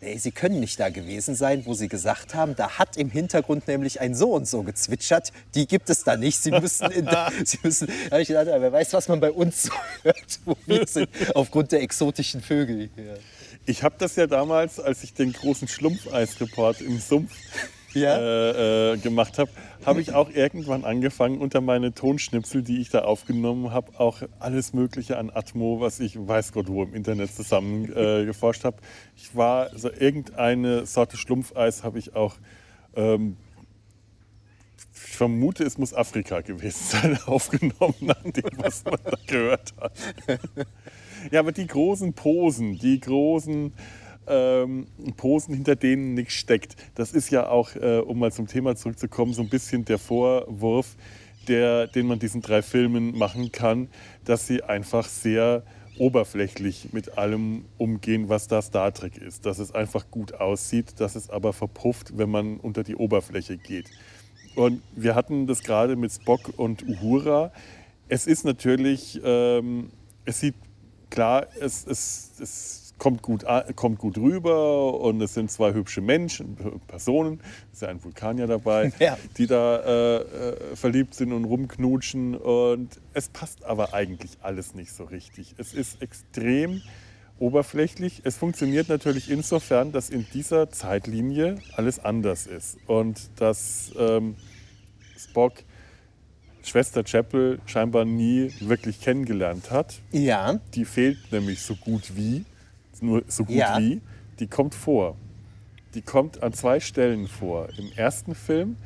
Ey, 0.00 0.18
Sie 0.18 0.30
können 0.30 0.60
nicht 0.60 0.78
da 0.78 0.90
gewesen 0.90 1.34
sein, 1.34 1.64
wo 1.64 1.72
Sie 1.72 1.88
gesagt 1.88 2.34
haben, 2.34 2.54
da 2.54 2.78
hat 2.78 2.98
im 2.98 3.10
Hintergrund 3.10 3.66
nämlich 3.66 3.98
ein 3.98 4.14
so 4.14 4.32
und 4.32 4.46
so 4.46 4.62
gezwitschert. 4.62 5.32
Die 5.54 5.66
gibt 5.66 5.88
es 5.88 6.04
da 6.04 6.18
nicht. 6.18 6.42
Sie 6.42 6.50
müssen, 6.50 6.90
in 6.90 7.06
da, 7.06 7.30
Sie 7.44 7.58
müssen. 7.62 7.86
Da 7.86 8.10
habe 8.12 8.22
ich 8.22 8.28
gedacht, 8.28 8.46
wer 8.46 8.72
weiß, 8.72 8.92
was 8.92 9.08
man 9.08 9.20
bei 9.20 9.32
uns 9.32 9.62
so 9.62 9.72
hört, 10.02 10.40
wo 10.44 10.54
wir 10.66 10.86
sind, 10.86 11.08
aufgrund 11.34 11.72
der 11.72 11.80
exotischen 11.80 12.42
Vögel 12.42 12.90
hier. 12.94 13.18
Ich 13.64 13.82
habe 13.82 13.94
das 13.98 14.16
ja 14.16 14.26
damals, 14.26 14.78
als 14.78 15.02
ich 15.02 15.14
den 15.14 15.32
großen 15.32 15.66
Schlumpfeisreport 15.66 16.82
im 16.82 17.00
Sumpf 17.00 17.32
Ja. 17.96 18.16
äh, 18.18 18.92
äh, 18.92 18.96
gemacht 18.98 19.38
habe, 19.38 19.50
habe 19.84 20.00
ich 20.00 20.12
auch 20.12 20.30
irgendwann 20.30 20.84
angefangen, 20.84 21.38
unter 21.38 21.60
meine 21.60 21.92
Tonschnipsel, 21.94 22.62
die 22.62 22.80
ich 22.80 22.90
da 22.90 23.00
aufgenommen 23.00 23.72
habe, 23.72 23.98
auch 23.98 24.22
alles 24.38 24.72
Mögliche 24.72 25.18
an 25.18 25.30
Atmo, 25.30 25.80
was 25.80 26.00
ich 26.00 26.16
weiß 26.16 26.52
Gott 26.52 26.68
wo 26.68 26.82
im 26.82 26.94
Internet 26.94 27.34
zusammen 27.34 27.92
äh, 27.92 28.30
habe. 28.32 28.76
Ich 29.16 29.34
war, 29.34 29.70
also 29.70 29.90
irgendeine 29.90 30.86
Sorte 30.86 31.16
Schlumpfeis 31.16 31.84
habe 31.84 31.98
ich 31.98 32.14
auch, 32.14 32.36
ähm, 32.94 33.36
ich 34.94 35.16
vermute, 35.16 35.64
es 35.64 35.78
muss 35.78 35.94
Afrika 35.94 36.40
gewesen 36.40 36.84
sein, 36.88 37.18
aufgenommen, 37.26 37.94
nach 38.00 38.22
dem, 38.22 38.44
was 38.56 38.84
man 38.84 38.98
da 39.04 39.16
gehört 39.26 39.74
hat. 39.80 39.92
Ja, 41.30 41.40
aber 41.40 41.50
die 41.50 41.66
großen 41.66 42.12
Posen, 42.12 42.78
die 42.78 43.00
großen 43.00 43.72
ähm, 44.26 44.86
Posen, 45.16 45.54
hinter 45.54 45.76
denen 45.76 46.14
nichts 46.14 46.34
steckt, 46.34 46.76
das 46.94 47.12
ist 47.12 47.30
ja 47.30 47.48
auch, 47.48 47.74
äh, 47.76 47.98
um 47.98 48.18
mal 48.18 48.32
zum 48.32 48.46
Thema 48.46 48.76
zurückzukommen, 48.76 49.32
so 49.32 49.42
ein 49.42 49.48
bisschen 49.48 49.84
der 49.84 49.98
Vorwurf, 49.98 50.96
der, 51.48 51.86
den 51.86 52.06
man 52.06 52.18
diesen 52.18 52.42
drei 52.42 52.62
Filmen 52.62 53.16
machen 53.16 53.52
kann, 53.52 53.88
dass 54.24 54.46
sie 54.46 54.62
einfach 54.62 55.06
sehr 55.06 55.62
oberflächlich 55.98 56.92
mit 56.92 57.16
allem 57.16 57.64
umgehen, 57.78 58.28
was 58.28 58.48
da 58.48 58.60
Star 58.60 58.92
Trek 58.92 59.16
ist. 59.16 59.46
Dass 59.46 59.58
es 59.58 59.74
einfach 59.74 60.10
gut 60.10 60.34
aussieht, 60.34 61.00
dass 61.00 61.16
es 61.16 61.30
aber 61.30 61.52
verpufft, 61.52 62.18
wenn 62.18 62.30
man 62.30 62.58
unter 62.58 62.82
die 62.82 62.96
Oberfläche 62.96 63.56
geht. 63.56 63.86
Und 64.54 64.82
wir 64.94 65.14
hatten 65.14 65.46
das 65.46 65.62
gerade 65.62 65.96
mit 65.96 66.12
Spock 66.12 66.52
und 66.56 66.86
Uhura. 66.86 67.52
Es 68.08 68.26
ist 68.26 68.44
natürlich, 68.44 69.20
ähm, 69.24 69.90
es 70.24 70.40
sieht 70.40 70.54
klar, 71.10 71.46
es, 71.60 71.86
es, 71.86 72.32
es 72.40 72.85
kommt, 72.98 73.22
gut, 73.22 73.44
kommt 73.76 73.98
gut 73.98 74.16
rüber 74.18 74.98
und 75.00 75.20
es 75.20 75.34
sind 75.34 75.50
zwei 75.50 75.72
hübsche 75.74 76.00
Menschen, 76.00 76.56
Personen, 76.86 77.40
ist 77.72 77.82
ja 77.82 77.88
ein 77.88 78.02
Vulkanier 78.02 78.46
dabei, 78.46 78.92
Ja. 78.98 79.18
die 79.36 79.46
da 79.46 79.76
äh, 79.78 80.16
äh, 80.16 80.76
verliebt 80.76 81.14
sind 81.14 81.32
und 81.32 81.44
rumknutschen. 81.44 82.34
Und 82.34 83.00
es 83.12 83.28
passt 83.28 83.64
aber 83.64 83.92
eigentlich 83.94 84.32
alles 84.42 84.74
nicht 84.74 84.92
so 84.92 85.04
richtig. 85.04 85.54
Es 85.58 85.74
ist 85.74 86.00
extrem 86.02 86.80
oberflächlich. 87.38 88.22
Es 88.24 88.36
funktioniert 88.36 88.88
natürlich 88.88 89.30
insofern, 89.30 89.92
dass 89.92 90.08
in 90.08 90.26
dieser 90.32 90.70
Zeitlinie 90.70 91.56
alles 91.74 91.98
anders 92.02 92.46
ist 92.46 92.78
und 92.86 93.20
dass 93.36 93.92
ähm, 93.98 94.36
Spock 95.18 95.52
Schwester 96.62 97.04
Chapel 97.04 97.60
scheinbar 97.66 98.04
nie 98.04 98.50
wirklich 98.60 99.00
kennengelernt 99.00 99.70
hat. 99.70 100.00
Ja, 100.10 100.58
Die 100.74 100.84
fehlt 100.84 101.18
nämlich 101.30 101.60
so 101.62 101.76
gut 101.76 102.16
wie, 102.16 102.44
nur 103.02 103.22
so 103.28 103.44
gut 103.44 103.56
Ja. 103.56 103.78
wie, 103.78 104.00
die 104.38 104.46
kommt 104.46 104.74
vor. 104.74 105.16
Die 105.94 106.02
kommt 106.02 106.42
an 106.42 106.52
zwei 106.52 106.80
Stellen 106.80 107.26
vor. 107.26 107.68
Im 107.78 107.90
ersten 107.96 108.34
Film 108.34 108.76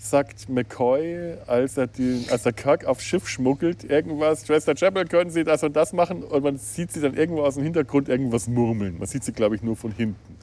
sagt 0.00 0.48
McCoy, 0.48 1.34
als 1.46 1.76
er, 1.76 1.86
den, 1.88 2.24
als 2.30 2.46
er 2.46 2.52
Kirk 2.52 2.84
aufs 2.84 3.04
Schiff 3.04 3.28
schmuggelt, 3.28 3.84
irgendwas, 3.84 4.46
Schwester 4.46 4.74
Chapel, 4.74 5.04
können 5.06 5.30
Sie 5.30 5.44
das 5.44 5.62
und 5.64 5.74
das 5.76 5.92
machen? 5.92 6.22
Und 6.22 6.42
man 6.44 6.56
sieht 6.58 6.92
sie 6.92 7.00
dann 7.00 7.14
irgendwo 7.14 7.42
aus 7.42 7.54
dem 7.54 7.64
Hintergrund 7.64 8.08
irgendwas 8.08 8.46
murmeln. 8.48 8.98
Man 8.98 9.06
sieht 9.08 9.24
sie, 9.24 9.32
glaube 9.32 9.56
ich, 9.56 9.62
nur 9.62 9.76
von 9.76 9.92
hinten. 9.92 10.36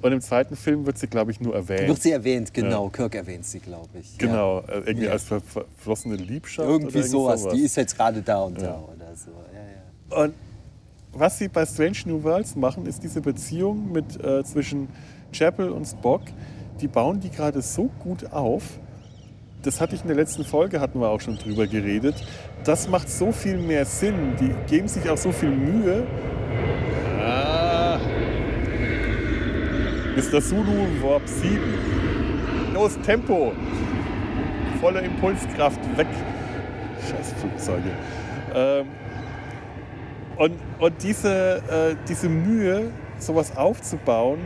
Und 0.00 0.12
im 0.12 0.20
zweiten 0.20 0.54
Film 0.54 0.86
wird 0.86 0.96
sie, 0.98 1.08
glaube 1.08 1.32
ich, 1.32 1.40
nur 1.40 1.54
erwähnt. 1.56 1.88
wird 1.88 2.00
sie 2.02 2.12
erwähnt, 2.12 2.54
genau. 2.54 2.88
Kirk 2.88 3.16
erwähnt 3.16 3.44
sie, 3.44 3.58
glaube 3.58 3.88
ich. 4.00 4.16
Genau, 4.18 4.60
äh, 4.60 4.78
irgendwie 4.86 5.06
Ja. 5.06 5.12
als 5.12 5.24
ver 5.24 5.40
ver 5.40 5.64
verflossene 5.76 6.14
Liebschaft. 6.16 6.68
Ja. 6.68 6.72
Irgendwie 6.72 6.98
oder 6.98 7.06
sowas. 7.06 7.48
Die 7.52 7.62
ist 7.62 7.76
jetzt 7.76 7.96
gerade 7.96 8.22
da 8.22 8.42
und 8.42 8.60
Ja. 8.60 8.68
da 8.68 8.78
oder 8.80 9.16
so. 9.16 9.30
Ja, 9.52 10.16
ja. 10.18 10.24
Und 10.24 10.34
was 11.18 11.38
sie 11.38 11.48
bei 11.48 11.66
Strange 11.66 11.98
New 12.06 12.22
Worlds 12.22 12.56
machen, 12.56 12.86
ist 12.86 13.02
diese 13.02 13.20
Beziehung 13.20 13.92
mit, 13.92 14.22
äh, 14.22 14.44
zwischen 14.44 14.88
Chapel 15.32 15.70
und 15.70 15.84
Spock. 15.84 16.22
Die 16.80 16.88
bauen 16.88 17.20
die 17.20 17.30
gerade 17.30 17.60
so 17.60 17.90
gut 18.02 18.32
auf. 18.32 18.62
Das 19.62 19.80
hatte 19.80 19.96
ich 19.96 20.02
in 20.02 20.08
der 20.08 20.16
letzten 20.16 20.44
Folge, 20.44 20.80
hatten 20.80 21.00
wir 21.00 21.08
auch 21.08 21.20
schon 21.20 21.36
drüber 21.36 21.66
geredet. 21.66 22.14
Das 22.64 22.88
macht 22.88 23.10
so 23.10 23.32
viel 23.32 23.58
mehr 23.58 23.84
Sinn. 23.84 24.36
Die 24.40 24.54
geben 24.70 24.86
sich 24.86 25.08
auch 25.10 25.16
so 25.16 25.32
viel 25.32 25.50
Mühe. 25.50 26.06
Ah. 27.20 27.98
Mr. 30.16 30.40
Zulu 30.40 30.86
Warp 31.02 31.26
7. 31.26 31.58
Los, 32.74 32.98
Tempo! 33.04 33.52
Volle 34.80 35.00
Impulskraft, 35.00 35.80
weg! 35.96 36.06
Scheiß 37.08 37.34
Flugzeuge. 37.40 37.90
Ähm, 38.54 38.86
und, 40.38 40.52
und 40.78 41.02
diese, 41.02 41.56
äh, 41.70 41.96
diese 42.08 42.28
Mühe, 42.28 42.90
sowas 43.18 43.56
aufzubauen, 43.56 44.38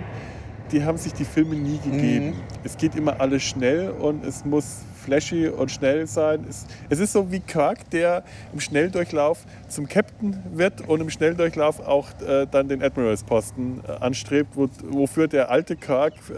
die 0.73 0.83
haben 0.83 0.97
sich 0.97 1.13
die 1.13 1.27
Filme 1.27 1.55
nie 1.55 1.79
gegeben. 1.85 2.35
Es 2.65 2.79
geht 2.79 2.95
immer 2.95 3.21
alles 3.21 3.43
schnell 3.43 3.91
und 3.91 4.25
es 4.25 4.45
muss 4.47 4.79
flashy 5.05 5.49
und 5.49 5.71
schnell 5.71 6.07
sein. 6.07 6.47
Es, 6.49 6.65
es 6.89 6.99
ist 7.01 7.13
so 7.13 7.31
wie 7.31 7.41
Kirk, 7.41 7.91
der 7.91 8.23
im 8.55 8.61
Schnelldurchlauf 8.61 9.45
zum 9.69 9.87
Captain 9.89 10.39
wird 10.55 10.89
und 10.89 11.01
im 11.01 11.11
Schnelldurchlauf 11.11 11.81
auch 11.81 12.09
äh, 12.27 12.47
dann 12.51 12.69
den 12.69 12.83
Admiralsposten 12.83 13.83
äh, 13.87 13.93
anstrebt, 14.03 14.51
wo, 14.55 14.69
wofür 14.89 15.29
der 15.29 15.51
alte 15.51 15.77
Kirk 15.77 16.15
äh, 16.31 16.35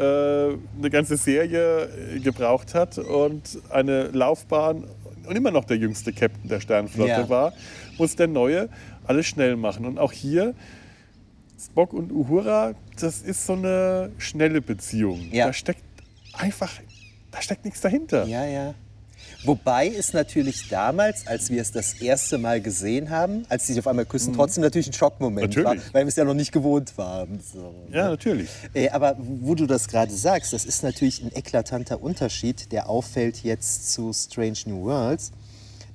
eine 0.78 0.90
ganze 0.90 1.16
Serie 1.16 1.84
äh, 2.16 2.18
gebraucht 2.20 2.74
hat 2.74 2.98
und 2.98 3.58
eine 3.70 4.08
Laufbahn 4.08 4.84
und 5.28 5.36
immer 5.36 5.50
noch 5.50 5.64
der 5.64 5.76
jüngste 5.76 6.12
Captain 6.12 6.48
der 6.48 6.60
Sternflotte 6.60 7.10
Ja. 7.10 7.28
war, 7.28 7.52
muss 7.98 8.16
der 8.16 8.26
Neue 8.26 8.68
alles 9.04 9.26
schnell 9.26 9.56
machen. 9.56 9.84
Und 9.86 9.98
auch 9.98 10.12
hier, 10.12 10.54
Spock 11.62 11.92
und 11.92 12.12
Uhura, 12.12 12.74
das 13.00 13.22
ist 13.22 13.46
so 13.46 13.54
eine 13.54 14.10
schnelle 14.18 14.60
Beziehung. 14.60 15.28
Ja. 15.32 15.46
Da 15.46 15.52
steckt 15.52 15.82
einfach, 16.34 16.72
da 17.30 17.40
steckt 17.42 17.64
nichts 17.64 17.80
dahinter. 17.80 18.26
Ja, 18.26 18.44
ja. 18.44 18.74
Wobei 19.44 19.88
es 19.88 20.12
natürlich 20.14 20.68
damals, 20.68 21.26
als 21.26 21.50
wir 21.50 21.60
es 21.60 21.70
das 21.70 21.94
erste 22.00 22.38
Mal 22.38 22.62
gesehen 22.62 23.10
haben, 23.10 23.44
als 23.50 23.66
sie 23.66 23.74
sich 23.74 23.80
auf 23.80 23.86
einmal 23.86 24.06
küssen, 24.06 24.32
trotzdem 24.32 24.62
natürlich 24.62 24.86
ein 24.86 24.92
Schockmoment 24.94 25.54
war, 25.56 25.62
Mhm. 25.62 25.64
Natürlich. 25.78 25.94
weil 25.94 26.04
wir 26.04 26.08
es 26.08 26.16
ja 26.16 26.24
noch 26.24 26.34
nicht 26.34 26.50
gewohnt 26.52 26.96
waren. 26.96 27.40
So. 27.40 27.74
Ja, 27.92 28.08
natürlich. 28.08 28.48
Äh, 28.72 28.88
aber 28.90 29.16
wo 29.18 29.54
du 29.54 29.66
das 29.66 29.88
gerade 29.88 30.12
sagst, 30.12 30.52
das 30.54 30.64
ist 30.64 30.82
natürlich 30.82 31.22
ein 31.22 31.30
eklatanter 31.34 32.02
Unterschied, 32.02 32.72
der 32.72 32.88
auffällt 32.88 33.42
jetzt 33.42 33.92
zu 33.92 34.12
Strange 34.14 34.58
New 34.66 34.84
Worlds. 34.84 35.32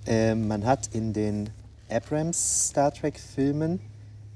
Äh, 0.06 0.36
man 0.36 0.66
hat 0.66 0.88
in 0.94 1.14
den 1.14 1.50
Abrams 1.92 2.70
Star 2.70 2.94
Trek-Filmen, 2.94 3.80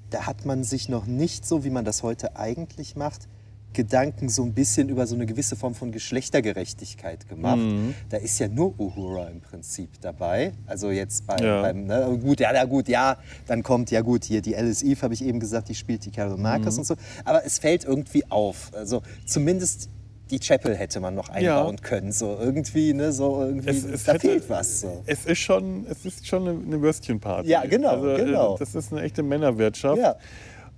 da 0.09 0.25
hat 0.25 0.45
man 0.45 0.63
sich 0.63 0.89
noch 0.89 1.05
nicht 1.05 1.45
so, 1.45 1.63
wie 1.63 1.69
man 1.69 1.85
das 1.85 2.03
heute 2.03 2.35
eigentlich 2.35 2.95
macht, 2.95 3.27
Gedanken 3.73 4.29
so 4.29 4.43
ein 4.43 4.53
bisschen 4.53 4.87
über 4.89 5.07
so 5.07 5.15
eine 5.15 5.25
gewisse 5.25 5.55
Form 5.55 5.73
von 5.73 5.91
Geschlechtergerechtigkeit 5.91 7.27
gemacht. 7.27 7.57
Mhm. 7.57 7.95
Da 8.09 8.17
ist 8.17 8.37
ja 8.37 8.47
nur 8.47 8.79
Uhura 8.79 9.29
im 9.29 9.41
Prinzip 9.41 9.89
dabei. 9.99 10.53
Also 10.67 10.91
jetzt 10.91 11.25
bei, 11.25 11.37
Ja. 11.37 11.61
beim, 11.63 11.85
ne, 11.85 12.19
gut, 12.21 12.39
ja, 12.39 12.51
na 12.53 12.65
gut, 12.65 12.87
ja, 12.87 13.17
dann 13.47 13.63
kommt, 13.63 13.89
ja 13.89 14.01
gut, 14.01 14.25
hier 14.25 14.41
die 14.43 14.55
Alice 14.55 14.83
Eve, 14.83 15.01
habe 15.01 15.15
ich 15.15 15.23
eben 15.25 15.39
gesagt, 15.39 15.69
die 15.69 15.75
spielt 15.75 16.05
die 16.05 16.11
Carol 16.11 16.37
Marcus 16.37 16.75
Mhm. 16.75 16.79
und 16.81 16.85
so. 16.85 16.95
Aber 17.25 17.45
es 17.45 17.57
fällt 17.57 17.83
irgendwie 17.83 18.29
auf. 18.29 18.71
Also 18.75 19.01
zumindest 19.25 19.89
die 20.33 20.39
Chapel 20.39 20.75
hätte 20.75 20.99
man 20.99 21.13
noch 21.15 21.29
einbauen 21.29 21.77
können. 21.81 22.11
So 22.11 22.37
irgendwie, 22.41 22.93
ne, 22.93 23.11
so 23.11 23.41
irgendwie, 23.43 23.69
Es- 23.69 23.83
es 23.83 24.03
da 24.03 24.13
hätte- 24.13 24.27
fehlt 24.29 24.49
was. 24.49 24.81
So. 24.81 25.03
Es 25.05 25.25
ist 25.25 25.39
schon, 25.39 25.85
es 25.89 26.05
ist 26.05 26.25
schon 26.27 26.47
eine, 26.47 26.59
eine 26.59 26.81
Würstchenparty. 26.81 27.47
Ja, 27.49 27.63
genau, 27.65 27.89
also, 27.89 28.09
äh, 28.09 28.25
genau. 28.25 28.57
Das 28.57 28.73
ist 28.73 28.91
eine 28.91 29.01
echte 29.03 29.21
Männerwirtschaft. 29.23 29.99
Ja. 30.01 30.15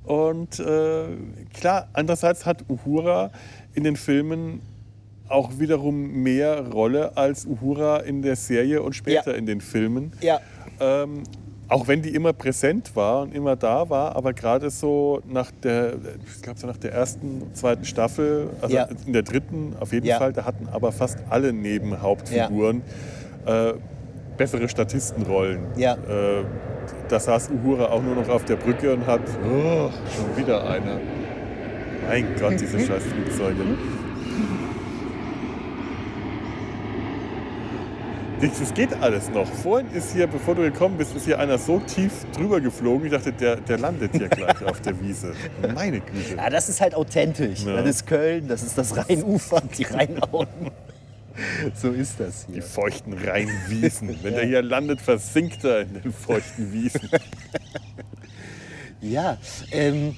Und 0.03 0.59
äh, 0.59 1.05
klar, 1.53 1.87
andererseits 1.93 2.45
hat 2.45 2.65
Uhura 2.69 3.31
in 3.73 3.83
den 3.83 3.95
Filmen 3.95 4.61
auch 5.27 5.57
wiederum 5.57 6.21
mehr 6.21 6.67
Rolle 6.67 7.17
als 7.17 7.45
Uhura 7.45 7.97
in 8.01 8.21
der 8.21 8.35
Serie 8.35 8.83
und 8.83 8.93
später 8.93 9.31
Ja. 9.31 9.37
in 9.37 9.45
den 9.45 9.61
Filmen. 9.61 10.11
Ja. 10.21 10.39
Ähm, 10.79 11.23
auch 11.67 11.87
wenn 11.87 12.01
die 12.01 12.13
immer 12.13 12.33
präsent 12.33 12.95
war 12.95 13.21
und 13.23 13.33
immer 13.33 13.55
da 13.55 13.89
war, 13.89 14.15
aber 14.15 14.33
gerade 14.33 14.69
so 14.69 15.21
nach 15.27 15.51
der, 15.63 15.93
ich 16.35 16.41
glaube 16.41 16.59
so 16.59 16.67
nach 16.67 16.77
der 16.77 16.93
ersten, 16.93 17.41
zweiten 17.53 17.85
Staffel, 17.85 18.49
also 18.61 18.75
Ja. 18.75 18.87
in 19.05 19.13
der 19.13 19.23
dritten 19.23 19.75
auf 19.79 19.91
jeden 19.91 20.05
Ja. 20.05 20.17
Fall, 20.19 20.31
da 20.33 20.45
hatten 20.45 20.67
aber 20.71 20.91
fast 20.91 21.17
alle 21.29 21.51
Nebenhauptfiguren 21.53 22.81
äh, 23.45 23.73
bessere 24.37 24.67
Statistenrollen. 24.69 25.59
Ja. 25.77 25.93
Äh, 25.93 26.43
da 27.09 27.19
saß 27.19 27.49
Uhura 27.51 27.85
auch 27.85 28.01
nur 28.03 28.15
noch 28.15 28.29
auf 28.29 28.45
der 28.45 28.55
Brücke 28.57 28.93
und 28.93 29.05
hat, 29.07 29.21
oh, 29.43 29.89
schon 30.15 30.37
wieder 30.37 30.69
einer. 30.69 30.99
Mein 32.07 32.25
Gott, 32.39 32.59
diese 32.59 32.79
scheiß 32.85 33.03
Flugzeuge. 33.03 33.61
Das 38.59 38.73
geht 38.73 38.93
alles 39.01 39.29
noch. 39.29 39.47
Vorhin 39.47 39.89
ist 39.91 40.13
hier, 40.13 40.27
bevor 40.27 40.55
du 40.55 40.61
gekommen 40.61 40.97
bist, 40.97 41.15
ist 41.15 41.25
hier 41.25 41.39
einer 41.39 41.57
so 41.57 41.79
tief 41.79 42.11
drüber 42.35 42.59
geflogen. 42.61 43.05
Ich 43.07 43.11
dachte, 43.13 43.31
der, 43.33 43.55
der 43.57 43.77
landet 43.77 44.11
hier 44.13 44.27
gleich 44.29 44.63
auf 44.65 44.81
der 44.81 44.99
Wiese. 45.01 45.33
Meine 45.73 45.99
Güte. 46.01 46.35
ja, 46.37 46.49
das 46.49 46.69
ist 46.69 46.81
halt 46.81 46.95
authentisch. 46.95 47.63
Ja. 47.63 47.77
Das 47.77 47.87
ist 47.87 48.07
Köln, 48.07 48.47
das 48.47 48.63
ist 48.63 48.77
das 48.77 48.95
Rheinufer, 48.95 49.61
die 49.77 49.83
Rheinauen. 49.83 50.47
so 51.75 51.91
ist 51.91 52.19
das 52.19 52.45
Die 52.47 52.53
hier. 52.53 52.63
feuchten 52.63 53.13
Rheinwiesen. 53.13 54.17
Wenn 54.21 54.33
der 54.35 54.45
hier 54.45 54.61
landet, 54.61 55.01
versinkt 55.01 55.63
er 55.63 55.81
in 55.81 55.93
den 56.01 56.13
feuchten 56.13 56.71
Wiesen. 56.71 57.09
Ja, 59.01 59.37
ähm, 59.71 60.15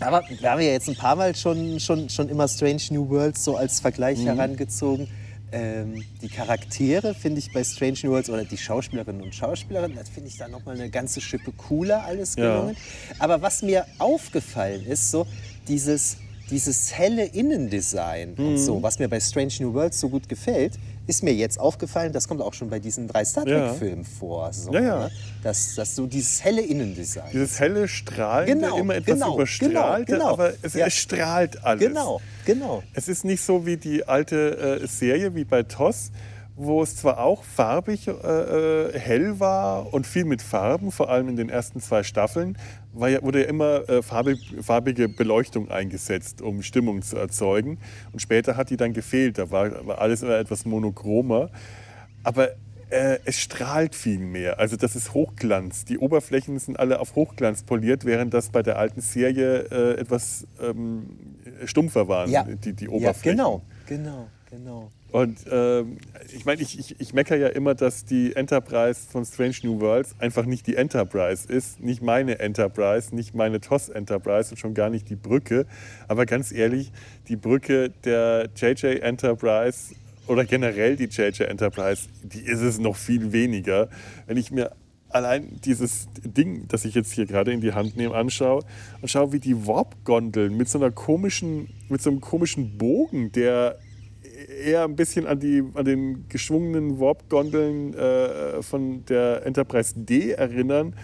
aber 0.00 0.22
wir 0.28 0.50
haben 0.50 0.60
ja 0.60 0.68
jetzt 0.72 0.88
ein 0.88 0.96
paar 0.96 1.16
Mal 1.16 1.34
schon, 1.34 1.78
schon, 1.80 2.08
schon 2.08 2.28
immer 2.28 2.48
Strange 2.48 2.82
New 2.90 3.08
Worlds 3.08 3.44
so 3.44 3.56
als 3.56 3.80
Vergleich 3.80 4.18
Mhm. 4.20 4.26
herangezogen. 4.26 5.08
Ähm, 5.54 6.04
die 6.20 6.28
Charaktere 6.28 7.14
finde 7.14 7.38
ich 7.38 7.52
bei 7.52 7.62
Strange 7.62 7.96
New 8.02 8.10
Worlds 8.10 8.28
oder 8.28 8.44
die 8.44 8.56
Schauspielerinnen 8.58 9.22
und 9.22 9.32
Schauspieler, 9.32 9.88
das 9.88 10.08
finde 10.08 10.28
ich 10.28 10.36
da 10.36 10.48
nochmal 10.48 10.74
eine 10.74 10.90
ganze 10.90 11.20
Schippe 11.20 11.52
cooler 11.52 12.04
alles 12.04 12.34
Ja. 12.34 12.42
gelungen. 12.60 12.76
Aber 13.20 13.40
was 13.40 13.62
mir 13.62 13.86
aufgefallen 13.98 14.84
ist, 14.84 15.12
so 15.12 15.26
dieses, 15.68 16.16
dieses 16.50 16.98
helle 16.98 17.24
Innendesign 17.26 18.34
Mhm. 18.36 18.46
und 18.48 18.58
so, 18.58 18.82
was 18.82 18.98
mir 18.98 19.08
bei 19.08 19.20
Strange 19.20 19.52
New 19.60 19.74
Worlds 19.74 20.00
so 20.00 20.08
gut 20.08 20.28
gefällt, 20.28 20.72
ist 21.06 21.22
mir 21.22 21.34
jetzt 21.34 21.60
aufgefallen, 21.60 22.12
das 22.12 22.28
kommt 22.28 22.40
auch 22.40 22.54
schon 22.54 22.70
bei 22.70 22.78
diesen 22.78 23.08
drei 23.08 23.24
Star 23.24 23.46
Ja. 23.46 23.68
Trek-Filmen 23.68 24.04
vor. 24.04 24.52
So, 24.52 24.72
Ja, 24.72 24.80
ja. 24.80 24.98
Ne? 25.04 25.10
Dass, 25.42 25.74
dass 25.74 25.94
so 25.94 26.06
dieses 26.06 26.42
helle 26.42 26.62
Innendesign. 26.62 27.30
Dieses 27.32 27.60
helle 27.60 27.88
Strahlende, 27.88 28.66
Genau, 28.66 28.78
immer 28.78 28.94
etwas 28.94 29.14
genau, 29.14 29.34
überstrahlte, 29.34 30.12
genau, 30.12 30.24
genau. 30.24 30.32
aber 30.32 30.52
es, 30.62 30.74
Ja. 30.74 30.86
es 30.86 30.94
strahlt 30.94 31.62
alles. 31.64 31.86
Genau, 31.86 32.20
genau. 32.46 32.82
Es 32.94 33.08
ist 33.08 33.24
nicht 33.24 33.42
so 33.42 33.66
wie 33.66 33.76
die 33.76 34.06
alte 34.08 34.80
äh, 34.82 34.86
Serie, 34.86 35.34
wie 35.34 35.44
bei 35.44 35.62
TOS, 35.62 36.10
wo 36.56 36.82
es 36.82 36.96
zwar 36.96 37.18
auch 37.18 37.42
farbig 37.42 38.06
äh, 38.06 38.12
äh, 38.12 38.98
hell 38.98 39.40
war 39.40 39.92
und 39.92 40.06
viel 40.06 40.24
mit 40.24 40.40
Farben, 40.40 40.92
vor 40.92 41.10
allem 41.10 41.28
in 41.28 41.36
den 41.36 41.48
ersten 41.48 41.80
zwei 41.80 42.02
Staffeln, 42.02 42.56
war 42.92 43.08
ja, 43.08 43.22
wurde 43.22 43.42
ja 43.42 43.48
immer 43.48 43.88
äh, 43.88 44.02
farbig, 44.02 44.54
farbige 44.62 45.08
Beleuchtung 45.08 45.70
eingesetzt, 45.70 46.42
um 46.42 46.62
Stimmung 46.62 47.02
zu 47.02 47.16
erzeugen. 47.16 47.78
Und 48.12 48.20
später 48.20 48.56
hat 48.56 48.70
die 48.70 48.76
dann 48.76 48.92
gefehlt, 48.92 49.38
da 49.38 49.50
war, 49.50 49.86
war 49.86 49.98
alles 50.00 50.22
immer 50.22 50.38
etwas 50.38 50.64
monochromer. 50.64 51.50
Aber 52.22 52.50
äh, 52.90 53.18
es 53.24 53.40
strahlt 53.40 53.96
viel 53.96 54.20
mehr. 54.20 54.60
Also 54.60 54.76
das 54.76 54.94
ist 54.94 55.12
Hochglanz. 55.12 55.84
Die 55.84 55.98
Oberflächen 55.98 56.58
sind 56.60 56.78
alle 56.78 57.00
auf 57.00 57.16
Hochglanz 57.16 57.64
poliert, 57.64 58.04
während 58.04 58.32
das 58.32 58.50
bei 58.50 58.62
der 58.62 58.78
alten 58.78 59.00
Serie 59.00 59.62
äh, 59.70 60.00
etwas 60.00 60.46
ähm, 60.62 61.08
stumpfer 61.64 62.06
waren, 62.06 62.30
Ja, 62.30 62.44
die, 62.44 62.72
die 62.72 62.84
ja 62.84 62.90
Oberflächen. 62.90 63.36
genau, 63.36 63.62
genau, 63.86 64.28
genau. 64.48 64.92
Und 65.14 65.46
ähm, 65.48 65.98
ich 66.34 66.44
meine, 66.44 66.60
ich, 66.60 66.76
ich, 66.76 67.00
ich 67.00 67.14
meckere 67.14 67.36
ja 67.36 67.46
immer, 67.46 67.76
dass 67.76 68.04
die 68.04 68.34
Enterprise 68.34 69.02
von 69.08 69.24
Strange 69.24 69.54
New 69.62 69.80
Worlds 69.80 70.16
einfach 70.18 70.44
nicht 70.44 70.66
die 70.66 70.74
Enterprise 70.74 71.46
ist. 71.46 71.78
Nicht 71.78 72.02
meine 72.02 72.40
Enterprise, 72.40 73.14
nicht 73.14 73.32
meine 73.32 73.60
TOS 73.60 73.90
Enterprise 73.90 74.50
und 74.50 74.56
schon 74.56 74.74
gar 74.74 74.90
nicht 74.90 75.08
die 75.08 75.14
Brücke. 75.14 75.66
Aber 76.08 76.26
ganz 76.26 76.50
ehrlich, 76.50 76.90
die 77.28 77.36
Brücke 77.36 77.90
der 78.02 78.48
JJ 78.56 79.02
Enterprise 79.02 79.94
oder 80.26 80.44
generell 80.44 80.96
die 80.96 81.04
JJ 81.04 81.44
Enterprise, 81.44 82.08
die 82.24 82.40
ist 82.40 82.62
es 82.62 82.80
noch 82.80 82.96
viel 82.96 83.30
weniger. 83.30 83.90
Wenn 84.26 84.36
ich 84.36 84.50
mir 84.50 84.72
allein 85.10 85.60
dieses 85.64 86.08
Ding, 86.24 86.66
das 86.66 86.84
ich 86.84 86.96
jetzt 86.96 87.12
hier 87.12 87.26
gerade 87.26 87.52
in 87.52 87.60
die 87.60 87.72
Hand 87.72 87.96
nehme, 87.96 88.16
anschaue 88.16 88.64
und 89.00 89.08
schaue, 89.08 89.32
wie 89.32 89.38
die 89.38 89.64
Warp-Gondeln 89.64 90.56
mit 90.56 90.68
so 90.68 90.78
einer 90.78 90.90
komischen, 90.90 91.68
mit 91.88 92.02
so 92.02 92.10
einem 92.10 92.20
komischen 92.20 92.78
Bogen, 92.78 93.30
der 93.30 93.78
eher 94.54 94.84
ein 94.84 94.96
bisschen 94.96 95.26
an, 95.26 95.40
die, 95.40 95.62
an 95.74 95.84
den 95.84 96.28
geschwungenen 96.28 96.98
Warp-Gondeln 96.98 97.94
äh, 97.94 98.62
von 98.62 99.04
der 99.06 99.44
Enterprise 99.46 99.94
D 99.96 100.32
erinnern. 100.32 100.94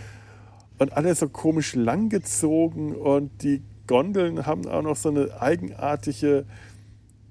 Und 0.78 0.92
alle 0.94 1.14
so 1.14 1.28
komisch 1.28 1.74
langgezogen 1.74 2.94
und 2.94 3.42
die 3.42 3.62
Gondeln 3.86 4.46
haben 4.46 4.66
auch 4.66 4.82
noch 4.82 4.96
so 4.96 5.10
eine 5.10 5.40
eigenartige 5.40 6.46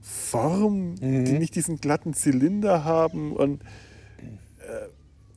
Form, 0.01 0.95
die 0.95 1.39
nicht 1.39 1.55
diesen 1.55 1.77
glatten 1.77 2.13
Zylinder 2.13 2.83
haben. 2.83 3.31
Und 3.31 3.63
äh, 4.59 4.87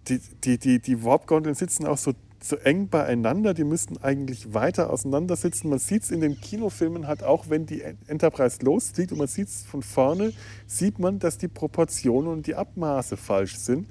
die, 0.08 0.20
die, 0.44 0.58
die, 0.58 0.78
die 0.80 1.04
Warp-Gondeln 1.04 1.54
sitzen 1.54 1.86
auch 1.86 1.96
so, 1.96 2.12
so 2.44 2.56
eng 2.56 2.88
beieinander, 2.88 3.54
die 3.54 3.64
müssten 3.64 3.98
eigentlich 3.98 4.54
weiter 4.54 4.90
auseinander 4.90 5.36
sitzen. 5.36 5.68
Man 5.68 5.78
sieht 5.78 6.04
es 6.04 6.10
in 6.10 6.20
den 6.20 6.40
Kinofilmen 6.40 7.06
halt 7.06 7.22
auch, 7.22 7.48
wenn 7.48 7.66
die 7.66 7.82
Enterprise 8.06 8.58
losfliegt 8.62 9.12
und 9.12 9.18
man 9.18 9.28
sieht 9.28 9.48
es 9.48 9.62
von 9.62 9.82
vorne, 9.82 10.32
sieht 10.66 10.98
man, 10.98 11.18
dass 11.18 11.38
die 11.38 11.48
Proportionen 11.48 12.28
und 12.28 12.46
die 12.46 12.54
Abmaße 12.54 13.16
falsch 13.16 13.56
sind. 13.56 13.88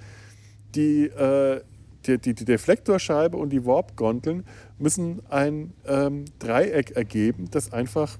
Die, 0.75 1.05
äh, 1.05 1.61
die, 2.05 2.17
die, 2.17 2.33
die 2.33 2.45
Deflektorscheibe 2.45 3.37
und 3.37 3.51
die 3.51 3.65
Warp-Gondeln 3.65 4.45
müssen 4.79 5.21
ein 5.29 5.73
ähm, 5.87 6.25
Dreieck 6.39 6.91
ergeben, 6.91 7.49
das 7.51 7.71
einfach, 7.73 8.17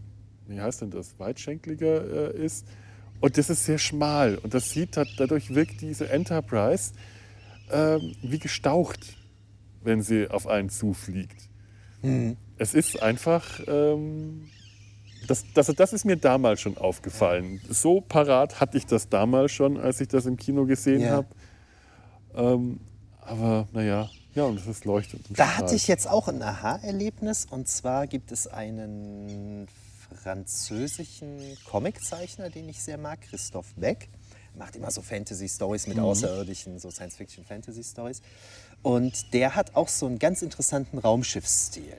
wie 0.48 0.62
heißt 0.62 0.82
denn 0.82 0.92
das, 0.92 1.20
weitschenkliger 1.20 2.36
äh, 2.36 2.46
ist. 2.46 2.66
Und 3.20 3.38
das 3.38 3.50
ist 3.50 3.66
sehr 3.66 3.78
schmal. 3.78 4.38
Und 4.38 4.54
das 4.54 4.72
sieht, 4.72 4.98
dadurch 5.18 5.54
wirkt 5.54 5.82
diese 5.82 6.10
Enterprise 6.10 6.94
ähm, 7.72 8.16
wie 8.22 8.40
gestaucht, 8.40 9.16
wenn 9.84 10.02
sie 10.02 10.30
auf 10.30 10.48
einen 10.48 10.70
zufliegt. 10.70 11.50
Es 12.58 12.74
ist 12.74 13.02
einfach, 13.02 13.60
ähm, 13.68 14.50
das, 15.28 15.46
das, 15.54 15.68
das 15.68 15.94
ist 15.94 16.04
mir 16.06 16.18
damals 16.18 16.60
schon 16.62 16.78
aufgefallen. 16.78 17.62
So 17.70 18.02
parat 18.02 18.60
hatte 18.60 18.78
ich 18.78 18.88
das 18.88 19.08
damals 19.10 19.52
schon, 19.52 19.78
als 19.78 20.02
ich 20.02 20.08
das 20.08 20.26
im 20.26 20.36
Kino 20.38 20.66
gesehen 20.66 21.02
Ja. 21.02 21.12
habe. 21.12 21.28
Ähm, 22.36 22.80
aber 23.22 23.68
naja, 23.72 24.10
ja, 24.34 24.46
und 24.46 24.66
es 24.66 24.86
leuchtet. 24.86 25.30
und 25.30 25.38
Da 25.38 25.46
strahlt. 25.46 25.58
hatte 25.66 25.76
ich 25.76 25.88
jetzt 25.88 26.08
auch 26.10 26.28
ein 26.28 26.42
Aha-Erlebnis. 26.42 27.46
Und 27.50 27.68
zwar 27.68 28.08
gibt 28.08 28.32
es 28.32 28.48
einen 28.48 29.68
französischen 30.24 31.40
Comiczeichner, 31.70 32.50
den 32.50 32.68
ich 32.70 32.82
sehr 32.82 32.98
mag, 32.98 33.22
Christophe 33.22 33.74
Beck. 33.76 34.10
macht 34.58 34.76
immer 34.76 34.92
so 34.92 35.02
Fantasy-Stories 35.02 35.88
mit 35.88 36.00
Außerirdischen, 36.00 36.80
so 36.80 36.90
Science-Fiction-Fantasy-Stories. 36.90 38.22
Und 38.84 39.34
der 39.34 39.56
hat 39.56 39.76
auch 39.76 39.88
so 39.88 40.08
einen 40.08 40.20
ganz 40.20 40.42
interessanten 40.42 40.98
Raumschiffsstil. 40.98 41.94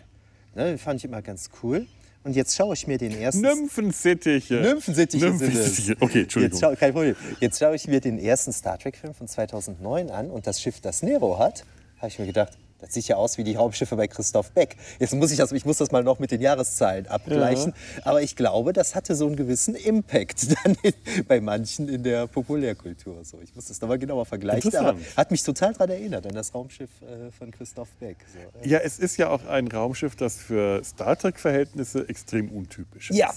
Ne, 0.55 0.67
den 0.67 0.79
fand 0.79 1.01
ich 1.01 1.05
immer 1.05 1.23
ganz 1.23 1.51
cool. 1.63 1.87
Und 2.25 2.37
jetzt 2.37 2.55
schaue 2.55 2.75
ich 2.75 2.87
mir 2.87 2.99
den 2.99 3.13
ersten. 3.19 3.41
Nymphensittiche. 3.43 4.55
Nymphensittiche. 4.55 5.25
Nymphensittiche. 5.27 5.97
Okay, 5.99 6.19
Jetzt 6.21 6.23
Entschuldigung. 6.37 6.61
schau, 6.61 6.75
kein 6.77 6.93
Problem. 6.93 7.17
Jetzt 7.41 7.59
schaue 7.59 7.75
ich 7.75 7.89
mir 7.89 8.01
den 8.01 8.19
ersten 8.19 8.53
Star 8.53 8.79
Trek-Film 8.79 9.15
von 9.15 9.27
2009 9.27 10.11
an 10.11 10.31
und 10.31 10.47
das 10.47 10.61
Schiff, 10.61 10.81
das 10.81 11.03
Nero 11.03 11.39
hat, 11.39 11.65
habe 11.99 12.09
ich 12.09 12.19
mir 12.19 12.27
gedacht, 12.27 12.53
das 12.83 12.93
sieht 12.93 13.09
ja 13.09 13.17
aus 13.17 13.39
wie 13.39 13.45
die 13.45 13.55
Raumschiffe 13.55 13.97
bei 13.97 14.07
Christoph 14.09 14.51
Beck. 14.53 14.77
Jetzt 14.99 15.15
muss 15.15 15.31
ich 15.31 15.39
das, 15.39 15.53
ich 15.53 15.65
muss 15.65 15.79
das 15.79 15.91
mal 15.91 16.03
noch 16.05 16.19
mit 16.19 16.31
den 16.31 16.41
Jahreszahlen 16.43 17.07
abgleichen. 17.07 17.73
Aber 18.05 18.21
ich 18.21 18.37
glaube, 18.37 18.73
das 18.75 18.95
hatte 18.95 19.15
so 19.15 19.27
einen 19.27 19.37
gewissen 19.37 19.75
Impact 19.75 20.49
dann 20.65 20.77
in, 20.83 20.93
bei 21.27 21.41
manchen 21.41 21.89
in 21.89 22.03
der 22.03 22.27
Populärkultur. 22.27 23.25
So, 23.25 23.41
ich 23.41 23.55
muss 23.55 23.67
das 23.67 23.81
nochmal 23.81 23.99
genauer 23.99 24.27
vergleichen. 24.27 24.75
Aber 24.77 24.97
hat 25.17 25.31
mich 25.31 25.43
total 25.43 25.73
daran 25.73 25.91
erinnert, 25.91 26.27
an 26.27 26.35
das 26.35 26.55
Raumschiff 26.55 26.91
äh, 27.03 27.31
von 27.31 27.51
Christoph 27.51 27.89
Beck. 28.01 28.19
So, 28.33 28.69
Ja, 28.69 28.79
es 28.79 28.99
ist 28.99 29.17
ja 29.17 29.31
auch 29.31 29.47
ein 29.47 29.69
Raumschiff, 29.69 30.17
das 30.17 30.37
für 30.37 30.83
Star 30.85 31.17
Trek-Verhältnisse 31.17 32.09
extrem 32.09 32.51
untypisch 32.51 33.11
ist. 33.11 33.17
Ja. 33.17 33.33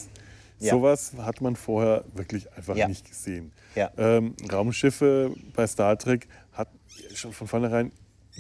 Ja. 0.59 0.71
Sowas 0.71 1.11
hat 1.17 1.41
man 1.41 1.55
vorher 1.55 2.03
wirklich 2.13 2.51
einfach 2.53 2.75
Ja. 2.75 2.87
nicht 2.87 3.07
gesehen. 3.07 3.51
Ja. 3.75 3.91
Ähm, 3.97 4.35
Raumschiffe 4.51 5.31
bei 5.53 5.67
Star 5.67 5.97
Trek 5.97 6.27
hat 6.53 6.69
schon 7.13 7.33
von 7.33 7.47
vornherein, 7.47 7.91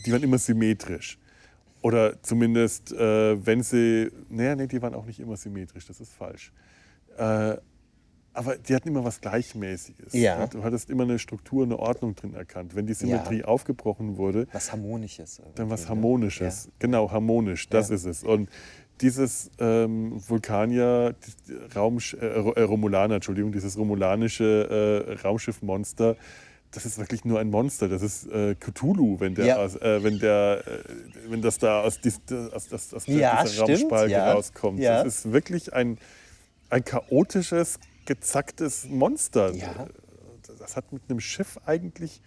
die 0.05 0.11
waren 0.11 0.23
immer 0.23 0.37
symmetrisch. 0.37 1.17
Oder 1.81 2.21
zumindest, 2.23 2.91
äh, 2.93 3.45
wenn 3.45 3.61
sie, 3.61 4.09
naja, 4.29 4.55
nee, 4.55 4.67
die 4.67 4.81
waren 4.81 4.95
auch 4.95 5.05
nicht 5.05 5.19
immer 5.19 5.37
symmetrisch, 5.37 5.85
das 5.85 5.99
ist 5.99 6.11
falsch. 6.11 6.51
Äh, 7.17 7.57
aber 8.33 8.57
die 8.57 8.75
hatten 8.75 8.89
immer 8.89 9.03
was 9.05 9.21
Gleichmäßiges. 9.21 10.13
Ja. 10.13 10.47
Du 10.47 10.63
hattest 10.63 10.89
immer 10.89 11.03
eine 11.03 11.19
Struktur, 11.19 11.63
eine 11.63 11.79
Ordnung 11.79 12.15
drin 12.15 12.33
erkannt. 12.33 12.75
Wenn 12.75 12.85
die 12.85 12.93
Symmetrie 12.93 13.43
aufgebrochen 13.45 14.17
wurde, 14.17 14.47
Was 14.51 14.71
Harmonisches. 14.71 15.41
dann 15.55 15.69
was 15.69 15.83
ne? 15.83 15.89
Harmonisches. 15.89 16.69
Genau, 16.79 17.09
harmonisch, 17.11 17.69
das 17.69 17.89
Ja. 17.89 17.95
ist 17.95 18.05
es. 18.05 18.23
Und 18.23 18.49
dieses 18.99 19.51
ähm, 19.59 20.13
Vulkanier, 20.27 21.15
Raum, 21.75 21.99
äh, 21.99 22.25
äh, 22.25 22.61
Romulaner, 22.63 23.15
Entschuldigung, 23.15 23.51
dieses 23.51 23.77
romulanische 23.77 25.05
äh, 25.07 25.21
Raumschiffmonster, 25.25 26.15
das 26.75 26.85
ist 26.85 26.97
wirklich 26.97 27.23
nur 27.23 27.39
ein 27.39 27.49
Monster. 27.49 27.87
Das 27.87 28.01
ist 28.01 28.27
äh, 28.27 28.55
Cthulhu, 28.55 29.19
wenn, 29.19 29.33
der 29.33 29.45
Ja. 29.45 29.55
aus, 29.57 29.75
äh, 29.77 30.03
wenn, 30.03 30.19
der, 30.19 30.63
äh, 30.67 31.29
wenn 31.29 31.41
das 31.41 31.57
da 31.57 31.81
aus, 31.81 32.01
dies, 32.01 32.19
aus, 32.51 32.71
aus, 32.71 32.93
aus 32.93 33.07
Ja, 33.07 33.43
dieser 33.43 33.63
stimmt, 33.63 33.69
Raumspalke 33.69 34.11
ja. 34.11 34.33
rauskommt. 34.33 34.79
Ja. 34.79 35.03
Das 35.03 35.25
ist 35.25 35.31
wirklich 35.31 35.73
ein, 35.73 35.97
ein 36.69 36.83
chaotisches, 36.83 37.79
gezacktes 38.05 38.87
Monster. 38.89 39.53
Das 40.59 40.75
hat 40.75 40.91
mit 40.91 41.03
einem 41.09 41.19
Schiff 41.19 41.57
eigentlich 41.65 42.21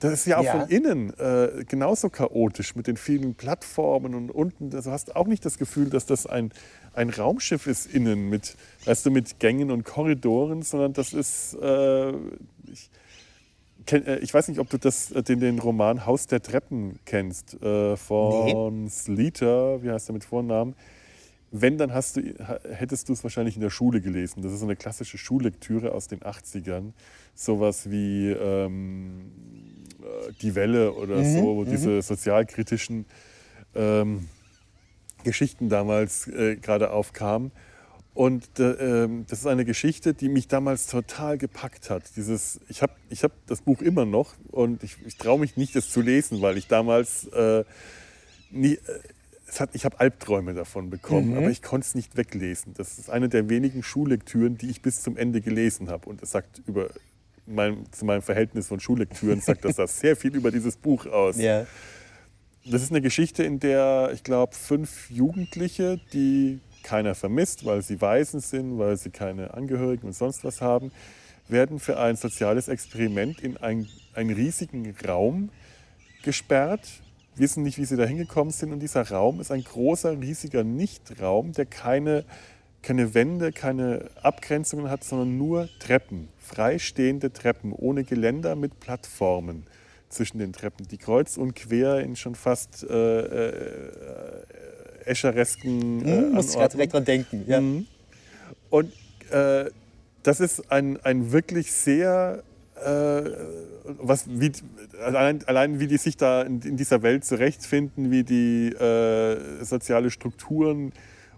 das 0.00 0.14
ist 0.14 0.26
ja 0.26 0.38
auch 0.38 0.46
von 0.46 0.66
innen 0.70 1.12
äh, 1.18 1.62
genauso 1.68 2.08
chaotisch 2.08 2.74
mit 2.74 2.86
den 2.86 2.96
vielen 2.96 3.34
Plattformen 3.34 4.14
und 4.14 4.30
unten. 4.30 4.74
Also 4.74 4.90
hast 4.90 5.08
du 5.08 5.16
auch 5.16 5.26
nicht 5.26 5.44
das 5.44 5.58
Gefühl, 5.58 5.90
dass 5.90 6.06
das 6.06 6.26
ein, 6.26 6.52
ein 6.94 7.10
Raumschiff 7.10 7.66
ist 7.66 7.84
innen 7.86 8.30
mit, 8.30 8.56
weißt 8.86 9.04
du, 9.04 9.10
mit 9.10 9.38
Gängen 9.40 9.70
und 9.70 9.84
Korridoren, 9.84 10.62
sondern 10.62 10.94
das 10.94 11.12
ist. 11.12 11.54
Äh, 11.60 12.12
ich, 12.72 12.90
ich 14.20 14.32
weiß 14.32 14.48
nicht, 14.48 14.60
ob 14.60 14.68
du 14.70 14.78
das, 14.78 15.10
äh, 15.10 15.22
den, 15.22 15.40
den 15.40 15.58
Roman 15.58 16.06
Haus 16.06 16.26
der 16.26 16.42
Treppen 16.42 16.98
kennst 17.04 17.60
äh, 17.62 17.96
von 17.96 18.88
Sleater, 18.88 19.82
wie 19.82 19.90
heißt 19.90 20.10
er 20.10 20.12
mit 20.12 20.24
Vornamen? 20.24 20.74
Wenn, 21.52 21.78
dann 21.78 21.92
hast 21.92 22.16
du, 22.16 22.22
hättest 22.70 23.08
du 23.08 23.12
es 23.12 23.24
wahrscheinlich 23.24 23.56
in 23.56 23.60
der 23.60 23.70
Schule 23.70 24.00
gelesen. 24.00 24.42
Das 24.42 24.52
ist 24.52 24.60
so 24.60 24.66
eine 24.66 24.76
klassische 24.76 25.18
Schullektüre 25.18 25.92
aus 25.92 26.06
den 26.06 26.20
80ern. 26.20 26.92
Sowas 27.34 27.90
wie 27.90 28.30
ähm, 28.30 29.32
äh, 30.00 30.32
Die 30.42 30.54
Welle 30.54 30.92
oder 30.92 31.24
so, 31.24 31.56
wo 31.56 31.64
diese 31.64 32.02
sozialkritischen 32.02 33.04
ähm, 33.74 34.28
Geschichten 35.24 35.68
damals 35.68 36.28
äh, 36.28 36.56
gerade 36.56 36.92
aufkamen. 36.92 37.50
Und 38.12 38.58
äh, 38.58 39.04
ähm, 39.04 39.24
das 39.28 39.40
ist 39.40 39.46
eine 39.46 39.64
Geschichte, 39.64 40.14
die 40.14 40.28
mich 40.28 40.48
damals 40.48 40.86
total 40.86 41.38
gepackt 41.38 41.90
hat. 41.90 42.16
Dieses, 42.16 42.60
ich 42.68 42.82
habe 42.82 42.92
ich 43.08 43.22
hab 43.22 43.32
das 43.46 43.62
Buch 43.62 43.80
immer 43.80 44.04
noch 44.04 44.34
und 44.50 44.82
ich, 44.82 44.96
ich 45.06 45.16
traue 45.16 45.38
mich 45.38 45.56
nicht, 45.56 45.76
es 45.76 45.90
zu 45.90 46.00
lesen, 46.00 46.42
weil 46.42 46.56
ich 46.56 46.66
damals 46.66 47.26
äh, 47.28 47.64
nie, 48.50 48.74
äh, 48.74 48.78
es 49.46 49.60
hat, 49.60 49.70
ich 49.74 49.84
habe 49.84 49.98
Albträume 49.98 50.54
davon 50.54 50.90
bekommen, 50.90 51.36
aber 51.36 51.50
ich 51.50 51.60
konnte 51.60 51.86
es 51.86 51.94
nicht 51.94 52.16
weglesen. 52.16 52.74
Das 52.76 52.98
ist 52.98 53.10
eine 53.10 53.28
der 53.28 53.48
wenigen 53.48 53.82
Schullektüren, 53.82 54.56
die 54.56 54.70
ich 54.70 54.80
bis 54.80 55.02
zum 55.02 55.16
Ende 55.16 55.40
gelesen 55.40 55.88
habe. 55.88 56.08
Und 56.08 56.22
es 56.22 56.30
sagt 56.30 56.62
über 56.66 56.90
mein, 57.46 57.84
zu 57.90 58.04
meinem 58.04 58.22
Verhältnis 58.22 58.68
von 58.68 58.80
Schullektüren 58.80 59.40
sagt 59.40 59.64
das, 59.64 59.76
das 59.76 59.98
sehr 60.00 60.16
viel 60.16 60.34
über 60.36 60.50
dieses 60.50 60.76
Buch 60.76 61.06
aus. 61.06 61.36
Ja. 61.36 61.66
Das 62.64 62.82
ist 62.82 62.90
eine 62.90 63.00
Geschichte, 63.00 63.42
in 63.42 63.58
der, 63.58 64.10
ich 64.14 64.22
glaube, 64.22 64.54
fünf 64.54 65.10
Jugendliche, 65.10 66.00
die 66.12 66.60
keiner 66.82 67.14
vermisst, 67.14 67.64
weil 67.64 67.82
sie 67.82 68.00
Waisen 68.00 68.40
sind, 68.40 68.78
weil 68.78 68.96
sie 68.96 69.10
keine 69.10 69.54
Angehörigen 69.54 70.06
und 70.06 70.14
sonst 70.14 70.44
was 70.44 70.60
haben, 70.60 70.92
werden 71.48 71.78
für 71.78 71.98
ein 71.98 72.16
soziales 72.16 72.68
Experiment 72.68 73.40
in 73.40 73.56
ein, 73.56 73.88
einen 74.14 74.30
riesigen 74.30 74.94
Raum 75.06 75.50
gesperrt, 76.22 76.86
wissen 77.36 77.62
nicht, 77.62 77.78
wie 77.78 77.84
sie 77.84 77.96
da 77.96 78.04
hingekommen 78.04 78.52
sind. 78.52 78.72
Und 78.72 78.80
dieser 78.80 79.08
Raum 79.10 79.40
ist 79.40 79.50
ein 79.50 79.64
großer, 79.64 80.20
riesiger 80.20 80.64
Nichtraum, 80.64 81.52
der 81.52 81.66
keine, 81.66 82.24
keine 82.82 83.14
Wände, 83.14 83.52
keine 83.52 84.10
Abgrenzungen 84.22 84.90
hat, 84.90 85.04
sondern 85.04 85.36
nur 85.38 85.68
Treppen, 85.78 86.28
freistehende 86.38 87.32
Treppen, 87.32 87.72
ohne 87.72 88.04
Geländer 88.04 88.56
mit 88.56 88.80
Plattformen 88.80 89.66
zwischen 90.08 90.38
den 90.38 90.52
Treppen, 90.52 90.88
die 90.88 90.98
kreuz 90.98 91.36
und 91.36 91.54
quer 91.54 92.00
in 92.00 92.16
schon 92.16 92.34
fast 92.34 92.82
äh, 92.82 93.20
äh, 93.20 94.42
escheresken 95.10 96.06
äh, 96.06 96.16
Hm, 96.16 96.32
muss 96.32 96.50
ich 96.50 96.56
gerade 96.56 96.72
direkt 96.72 96.94
dran 96.94 97.04
denken. 97.04 97.44
Ja. 97.46 97.60
Und 98.70 98.92
äh, 99.30 99.70
das 100.22 100.40
ist 100.40 100.70
ein, 100.70 100.98
ein 101.02 101.32
wirklich 101.32 101.72
sehr, 101.72 102.42
äh, 102.76 103.22
was, 103.84 104.26
wie, 104.28 104.52
allein, 105.04 105.44
allein 105.46 105.80
wie 105.80 105.86
die 105.86 105.96
sich 105.96 106.16
da 106.16 106.42
in, 106.42 106.60
in 106.62 106.76
dieser 106.76 107.02
Welt 107.02 107.24
zurechtfinden, 107.24 108.10
wie 108.10 108.24
die 108.24 108.68
äh, 108.68 109.64
soziale 109.64 110.10
Strukturen 110.10 110.92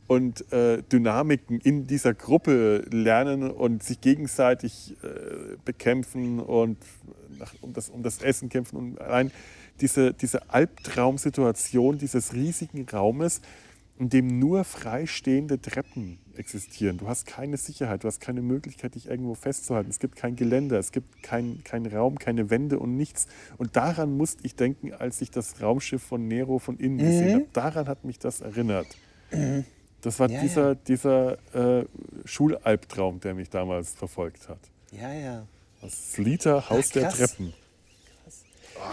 und 0.07 0.53
äh, 0.53 0.83
Dynamiken 0.83 1.61
in 1.61 1.87
dieser 1.87 2.13
Gruppe 2.13 2.85
lernen 2.91 3.51
und 3.51 3.83
sich 3.83 4.01
gegenseitig 4.01 4.97
äh, 5.03 5.57
bekämpfen 5.65 6.41
und 6.41 6.77
nach, 7.39 7.55
um, 7.61 7.73
das, 7.73 7.89
um 7.89 8.03
das 8.03 8.23
Essen 8.23 8.49
kämpfen. 8.49 8.77
Und 8.77 9.01
allein 9.01 9.31
diese, 9.83 10.15
diese 10.15 10.49
Albtraumsituation 10.51 11.99
dieses 11.99 12.33
riesigen 12.33 12.89
Raumes, 12.89 13.43
in 13.99 14.09
dem 14.09 14.39
nur 14.39 14.65
freistehende 14.65 15.61
Treppen 15.61 16.19
existieren. 16.35 16.97
Du 16.97 17.09
hast 17.09 17.27
keine 17.27 17.57
Sicherheit, 17.57 18.05
du 18.05 18.09
hast 18.09 18.21
keine 18.21 18.41
Möglichkeit, 18.41 18.95
dich 18.95 19.07
irgendwo 19.07 19.35
festzuhalten. 19.35 19.91
Es 19.91 19.99
gibt 19.99 20.17
kein 20.17 20.35
Geländer, 20.35 20.79
es 20.79 20.93
gibt 20.93 21.23
keinen 21.23 21.63
kein 21.63 21.85
Raum, 21.87 22.19
keine 22.19 22.49
Wände 22.49 22.79
und 22.79 22.97
nichts. 22.97 23.27
Und 23.59 23.77
daran 23.77 24.17
musste 24.17 24.45
ich 24.47 24.57
denken, 24.57 24.95
als 24.95 25.21
ich 25.21 25.31
das 25.31 25.61
Raumschiff 25.61 26.03
von 26.03 26.27
Nero 26.27 26.59
von 26.59 26.79
innen 26.79 26.99
gesehen 26.99 27.35
habe. 27.35 27.47
Daran 27.53 27.87
hat 27.87 28.05
mich 28.05 28.19
das 28.19 28.41
erinnert. 28.41 28.87
Das 30.01 30.19
war 30.19 30.31
Ja, 30.31 30.41
dieser, 30.41 30.69
ja. 30.69 30.75
dieser 30.75 31.81
äh, 31.81 31.85
Schulalbtraum, 32.25 33.21
der 33.21 33.35
mich 33.35 33.51
damals 33.51 33.93
verfolgt 33.93 34.49
hat. 34.49 34.61
ja, 34.91 35.13
ja. 35.13 35.47
Das 35.83 36.17
Liter 36.17 36.71
Haus 36.71 36.87
Ach, 36.89 36.93
der 36.93 37.09
krass. 37.09 37.37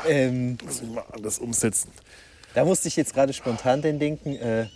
Ähm, 0.08 0.58
Muss 0.66 0.82
ich 0.82 0.90
mal 0.90 1.04
anders 1.12 1.40
umsetzen. 1.40 1.90
da 2.54 2.66
musste 2.66 2.88
ich 2.88 2.96
jetzt 2.96 3.14
gerade 3.14 3.34
spontan 3.34 3.82
denn 3.82 4.00
denken, 4.00 4.36
äh, 4.36 4.68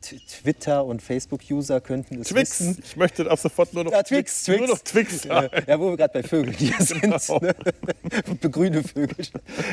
Twitter- 0.00 0.84
und 0.84 1.02
Facebook-User 1.02 1.80
könnten 1.80 2.20
es 2.20 2.28
Twix. 2.28 2.60
wissen. 2.60 2.78
Ich 2.84 2.96
möchte 2.96 3.28
ab 3.28 3.38
sofort 3.38 3.74
nur 3.74 3.82
noch 3.82 3.90
Ja, 3.90 4.02
Twix, 4.04 4.44
Twix. 4.44 4.58
Nur 4.60 4.68
noch 4.68 4.78
Twix. 4.78 5.24
Äh, 5.24 5.50
ja, 5.66 5.80
wo 5.80 5.90
wir 5.90 5.96
gerade 5.96 6.12
bei 6.12 6.22
Vögeln 6.22 6.54
hier 6.56 6.74
sind. 6.78 7.00
Genau. 7.00 7.40
Ne? 7.40 7.54
Grüne 8.50 8.84
Vögel. 8.84 9.26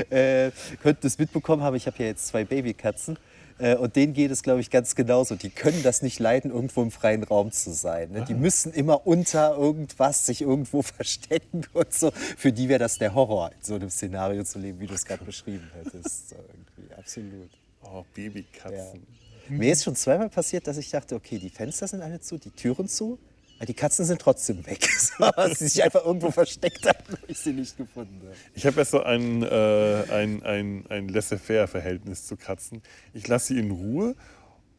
Äh, 0.10 0.50
könnten 0.82 1.06
es 1.06 1.20
mitbekommen 1.20 1.62
haben, 1.62 1.76
ich 1.76 1.86
habe 1.86 1.98
ja 2.00 2.06
jetzt 2.08 2.26
zwei 2.28 2.44
Babykatzen. 2.44 3.20
Äh, 3.58 3.76
und 3.76 3.96
denen 3.96 4.14
geht 4.14 4.32
es, 4.32 4.44
glaube 4.44 4.62
ich, 4.62 4.70
ganz 4.70 4.96
genauso. 4.96 5.36
Die 5.36 5.50
können 5.50 5.82
das 5.84 6.02
nicht 6.02 6.20
leiden, 6.20 6.52
irgendwo 6.52 6.82
im 6.82 6.92
freien 6.92 7.24
Raum 7.24 7.52
zu 7.52 7.72
sein. 7.72 8.12
Ne? 8.12 8.26
Die 8.28 8.34
müssen 8.34 8.74
immer 8.74 9.08
unter 9.08 9.56
irgendwas 9.56 10.26
sich 10.26 10.42
irgendwo 10.42 10.82
verstecken 10.82 11.66
und 11.74 11.94
so. 11.94 12.12
Für 12.12 12.52
die 12.52 12.68
wäre 12.68 12.80
das 12.80 12.98
der 12.98 13.14
Horror, 13.14 13.52
in 13.52 13.64
so 13.64 13.76
einem 13.76 13.90
Szenario 13.90 14.44
zu 14.44 14.60
leben, 14.60 14.80
wie 14.80 14.88
du 14.88 14.94
es 14.94 15.06
gerade 15.06 15.24
beschrieben 15.24 15.70
hättest. 15.74 16.30
So 16.30 16.36
irgendwie, 16.36 16.94
absolut. 16.94 17.50
Oh, 17.84 18.04
Babykatzen. 18.14 19.06
Mir 19.48 19.74
ist 19.74 19.84
schon 19.84 19.96
zweimal 19.96 20.30
passiert, 20.30 20.66
dass 20.68 20.78
ich 20.78 20.90
dachte, 20.90 21.16
okay, 21.16 21.38
die 21.38 21.50
Fenster 21.50 21.88
sind 21.88 22.02
alle 22.02 22.20
zu, 22.20 22.38
die 22.38 22.50
Türen 22.50 22.88
zu, 22.88 23.20
die 23.64 23.74
Katzen 23.74 24.06
sind 24.06 24.22
trotzdem 24.22 24.66
weg. 24.66 24.88
Dass 25.20 25.60
sie 25.60 25.68
sich 25.68 25.84
einfach 25.84 26.06
irgendwo 26.06 26.32
versteckt 26.32 26.86
haben, 26.86 27.04
weil 27.08 27.20
ich 27.28 27.40
sie 27.40 27.54
nicht 27.54 27.78
gefunden 27.78 28.22
habe. 28.22 28.36
Ich 28.54 28.66
habe 28.66 28.78
ja 28.78 28.86
so 28.86 29.02
ein, 29.02 29.44
äh, 29.44 30.04
ein, 30.12 30.44
ein, 30.44 30.86
ein 30.90 31.08
Laissez-faire-Verhältnis 31.08 32.26
zu 32.26 32.36
Katzen. 32.36 32.82
Ich 33.14 33.28
lasse 33.28 33.54
sie 33.54 33.60
in 33.60 33.72
Ruhe 33.72 34.16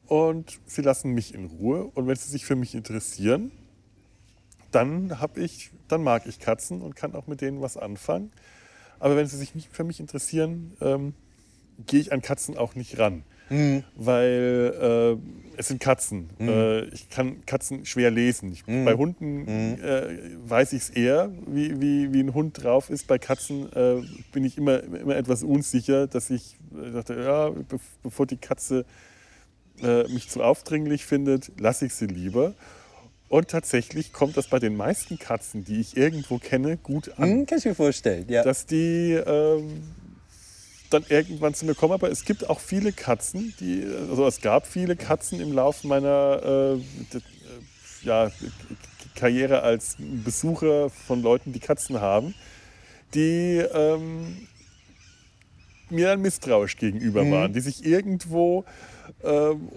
und 0.06 0.58
sie 0.66 0.82
lassen 0.82 1.12
mich 1.12 1.34
in 1.34 1.46
Ruhe. 1.46 1.84
Und 1.84 2.06
wenn 2.06 2.16
sie 2.16 2.30
sich 2.30 2.44
für 2.44 2.56
mich 2.56 2.74
interessieren, 2.74 3.50
dann 4.72 5.20
habe 5.20 5.40
ich, 5.40 5.70
dann 5.88 6.02
mag 6.02 6.26
ich 6.26 6.38
Katzen 6.38 6.82
und 6.82 6.96
kann 6.96 7.14
auch 7.14 7.26
mit 7.26 7.40
denen 7.40 7.62
was 7.62 7.76
anfangen. 7.76 8.30
Aber 8.98 9.16
wenn 9.16 9.26
sie 9.26 9.38
sich 9.38 9.54
nicht 9.54 9.72
für 9.72 9.84
mich 9.84 10.00
interessieren, 10.00 10.76
ähm, 10.80 11.14
gehe 11.86 12.00
ich 12.00 12.12
an 12.12 12.22
Katzen 12.22 12.56
auch 12.56 12.74
nicht 12.74 12.98
ran. 12.98 13.24
Mhm. 13.48 13.84
Weil 13.94 15.18
äh, 15.18 15.58
es 15.58 15.68
sind 15.68 15.80
Katzen. 15.80 16.28
Äh, 16.40 16.84
ich 16.86 17.08
kann 17.08 17.44
Katzen 17.46 17.86
schwer 17.86 18.10
lesen. 18.10 18.52
Ich, 18.52 18.64
Bei 18.64 18.94
Hunden 18.94 19.46
äh, 19.80 20.18
weiß 20.44 20.72
ich 20.72 20.82
es 20.82 20.90
eher, 20.90 21.30
wie, 21.46 21.80
wie, 21.80 22.12
wie 22.12 22.20
ein 22.20 22.34
Hund 22.34 22.62
drauf 22.62 22.90
ist. 22.90 23.06
Bei 23.06 23.18
Katzen 23.18 23.72
äh, 23.72 24.02
bin 24.32 24.44
ich 24.44 24.58
immer, 24.58 24.82
immer 24.82 25.16
etwas 25.16 25.42
unsicher, 25.42 26.06
dass 26.06 26.30
ich 26.30 26.56
äh, 26.74 26.92
dachte, 26.92 27.14
ja, 27.14 27.50
be 27.50 27.78
bevor 28.02 28.26
die 28.26 28.36
Katze 28.36 28.84
äh, 29.82 30.04
mich 30.08 30.28
zu 30.28 30.42
aufdringlich 30.42 31.04
findet, 31.04 31.52
lasse 31.58 31.86
ich 31.86 31.94
sie 31.94 32.06
lieber. 32.06 32.54
Und 33.28 33.48
tatsächlich 33.48 34.12
kommt 34.12 34.36
das 34.36 34.48
bei 34.48 34.58
den 34.58 34.76
meisten 34.76 35.18
Katzen, 35.18 35.64
die 35.64 35.80
ich 35.80 35.96
irgendwo 35.96 36.38
kenne, 36.38 36.76
gut 36.76 37.10
an 37.18 37.28
Hm, 37.28 37.46
kann 37.46 37.58
ich 37.58 37.64
mir 37.64 37.74
vorstellen, 37.74 38.26
ja. 38.28 38.44
dass 38.44 38.66
die 38.66 39.12
ähm, 39.12 39.82
dann 40.90 41.04
irgendwann 41.08 41.54
zu 41.54 41.66
mir 41.66 41.74
kommen. 41.74 41.92
Aber 41.92 42.10
es 42.10 42.24
gibt 42.24 42.48
auch 42.48 42.60
viele 42.60 42.92
Katzen, 42.92 43.54
die, 43.60 43.84
also 44.10 44.26
es 44.26 44.40
gab 44.40 44.66
viele 44.66 44.96
Katzen 44.96 45.40
im 45.40 45.52
Laufe 45.52 45.86
meiner 45.86 46.40
äh, 46.42 46.74
äh, 46.74 47.20
ja, 48.02 48.30
Karriere 49.14 49.62
als 49.62 49.96
Besucher 49.98 50.90
von 50.90 51.22
Leuten, 51.22 51.52
die 51.52 51.60
Katzen 51.60 52.00
haben, 52.00 52.34
die 53.14 53.62
ähm, 53.72 54.48
mir 55.90 56.08
dann 56.08 56.20
misstrauisch 56.20 56.76
gegenüber 56.76 57.28
waren, 57.30 57.52
die 57.52 57.60
sich 57.60 57.84
irgendwo 57.84 58.64
ähm, 59.22 59.68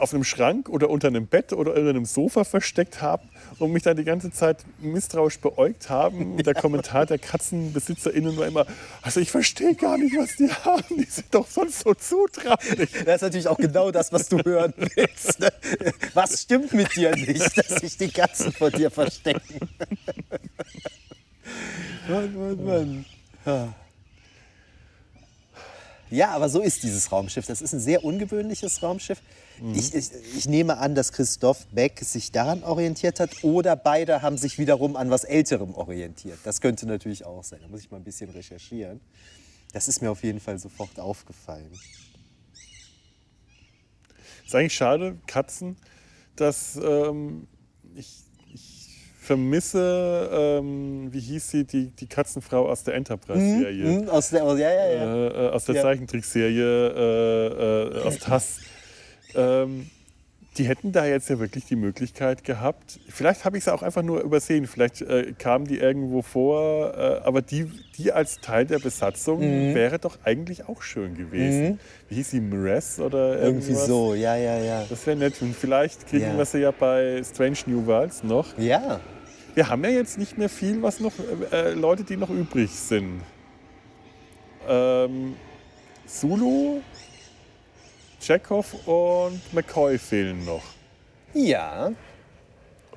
auf 0.00 0.14
einem 0.14 0.24
Schrank 0.24 0.68
oder 0.68 0.90
unter 0.90 1.08
einem 1.08 1.26
Bett 1.26 1.52
oder 1.52 1.74
unter 1.74 1.90
einem 1.90 2.04
Sofa 2.04 2.44
versteckt 2.44 3.02
haben 3.02 3.28
und 3.58 3.72
mich 3.72 3.82
dann 3.82 3.96
die 3.96 4.04
ganze 4.04 4.30
Zeit 4.30 4.64
misstrauisch 4.80 5.38
beäugt 5.40 5.90
haben. 5.90 6.36
Und 6.36 6.46
der 6.46 6.54
Kommentar 6.60 7.06
der 7.06 7.18
KatzenbesitzerInnen 7.18 8.36
war 8.36 8.46
immer, 8.46 8.66
also 9.02 9.20
ich 9.20 9.30
verstehe 9.30 9.74
gar 9.74 9.98
nicht, 9.98 10.16
was 10.16 10.36
die 10.36 10.50
haben. 10.50 10.96
Die 10.96 11.04
sind 11.04 11.26
doch 11.34 11.46
sonst 11.46 11.80
so 11.80 11.94
zutraulich. 11.94 12.90
Das 13.04 13.16
ist 13.16 13.22
natürlich 13.22 13.48
auch 13.48 13.58
genau 13.58 13.90
das, 13.90 14.12
was 14.12 14.28
du 14.28 14.38
hören 14.38 14.74
willst. 14.76 15.40
ne? 15.40 15.52
Was 16.14 16.42
stimmt 16.42 16.72
mit 16.72 16.94
dir 16.96 17.14
nicht, 17.14 17.56
dass 17.56 17.80
sich 17.80 17.96
die 17.96 18.08
Katzen 18.08 18.52
vor 18.52 18.70
dir 18.70 18.90
verstecken? 18.90 19.68
Mann, 22.08 22.34
Mann, 22.34 22.64
Mann. 22.64 23.04
Ja. 23.44 23.74
Ja, 26.10 26.30
aber 26.30 26.48
so 26.48 26.60
ist 26.60 26.82
dieses 26.82 27.12
Raumschiff. 27.12 27.46
Das 27.46 27.62
ist 27.62 27.72
ein 27.72 27.80
sehr 27.80 28.04
ungewöhnliches 28.04 28.82
Raumschiff. 28.82 29.20
Ich, 29.74 29.94
ich, 29.94 30.10
ich 30.36 30.48
nehme 30.48 30.78
an, 30.78 30.94
dass 30.94 31.12
Christoph 31.12 31.66
Beck 31.66 32.00
sich 32.00 32.32
daran 32.32 32.62
orientiert 32.62 33.20
hat 33.20 33.44
oder 33.44 33.76
beide 33.76 34.22
haben 34.22 34.38
sich 34.38 34.58
wiederum 34.58 34.96
an 34.96 35.10
was 35.10 35.24
Älterem 35.24 35.74
orientiert. 35.74 36.38
Das 36.44 36.60
könnte 36.60 36.86
natürlich 36.86 37.24
auch 37.24 37.44
sein. 37.44 37.60
Da 37.62 37.68
muss 37.68 37.80
ich 37.80 37.90
mal 37.90 37.98
ein 37.98 38.04
bisschen 38.04 38.30
recherchieren. 38.30 39.00
Das 39.72 39.86
ist 39.88 40.02
mir 40.02 40.10
auf 40.10 40.22
jeden 40.24 40.40
Fall 40.40 40.58
sofort 40.58 40.98
aufgefallen. 40.98 41.70
Ist 44.44 44.54
eigentlich 44.54 44.74
schade, 44.74 45.16
Katzen, 45.26 45.76
dass 46.34 46.76
ähm, 46.82 47.46
ich, 47.94 48.24
ich 48.52 48.88
vermisse, 49.20 50.28
ähm, 50.32 51.12
wie 51.12 51.20
hieß 51.20 51.50
sie, 51.50 51.64
die, 51.64 51.90
die 51.90 52.06
Katzenfrau 52.08 52.68
aus 52.68 52.82
der 52.82 52.94
Enterprise-Serie. 52.94 54.00
Hm, 54.00 54.08
aus 54.08 54.30
der, 54.30 54.42
ja, 54.42 54.56
ja, 54.56 54.72
ja. 54.72 55.14
äh, 55.14 55.46
äh, 55.46 55.50
aus 55.50 55.66
der. 55.66 55.82
Zeichentrickserie 55.82 56.88
äh, 56.88 57.98
äh, 57.98 58.02
aus 58.02 58.18
TAS. 58.18 58.58
Ähm, 59.34 59.90
die 60.58 60.64
hätten 60.64 60.90
da 60.90 61.06
jetzt 61.06 61.30
ja 61.30 61.38
wirklich 61.38 61.64
die 61.66 61.76
Möglichkeit 61.76 62.42
gehabt. 62.42 62.98
Vielleicht 63.08 63.44
habe 63.44 63.56
ich 63.56 63.64
sie 63.64 63.72
auch 63.72 63.82
einfach 63.82 64.02
nur 64.02 64.20
übersehen. 64.20 64.66
Vielleicht 64.66 65.00
äh, 65.00 65.32
kamen 65.38 65.64
die 65.64 65.78
irgendwo 65.78 66.22
vor. 66.22 66.92
Äh, 66.92 67.20
aber 67.24 67.40
die, 67.40 67.70
die 67.96 68.10
als 68.10 68.40
Teil 68.40 68.66
der 68.66 68.80
Besatzung 68.80 69.38
Mhm. 69.40 69.74
wäre 69.76 70.00
doch 70.00 70.18
eigentlich 70.24 70.68
auch 70.68 70.82
schön 70.82 71.14
gewesen. 71.16 71.78
Wie 72.08 72.16
hieß 72.16 72.30
sie? 72.32 72.40
Mress 72.40 72.98
oder 72.98 73.38
Irgendwie 73.40 73.68
irgendwas? 73.68 73.86
so, 73.86 74.14
ja, 74.14 74.34
ja, 74.36 74.58
ja. 74.58 74.84
Das 74.90 75.06
wäre 75.06 75.16
nett. 75.16 75.40
Und 75.40 75.54
vielleicht 75.54 76.08
kriegen 76.08 76.24
Ja. 76.24 76.36
wir 76.38 76.44
sie 76.44 76.58
ja 76.58 76.72
bei 76.72 77.22
Strange 77.22 77.58
New 77.66 77.86
Worlds 77.86 78.24
noch. 78.24 78.58
Ja, 78.58 78.98
Wir 79.54 79.68
haben 79.68 79.84
ja 79.84 79.90
jetzt 79.90 80.18
nicht 80.18 80.36
mehr 80.36 80.48
viel, 80.48 80.82
was 80.82 80.98
noch 81.00 81.12
äh, 81.52 81.72
Leute, 81.74 82.02
die 82.04 82.16
noch 82.16 82.30
übrig 82.30 82.70
sind. 82.72 83.20
Ähm, 84.68 85.34
Zulu, 86.06 86.80
Chekhov 88.20 88.74
und 88.86 89.40
McCoy 89.52 89.98
fehlen 89.98 90.44
noch. 90.44 90.62
ja. 91.34 91.90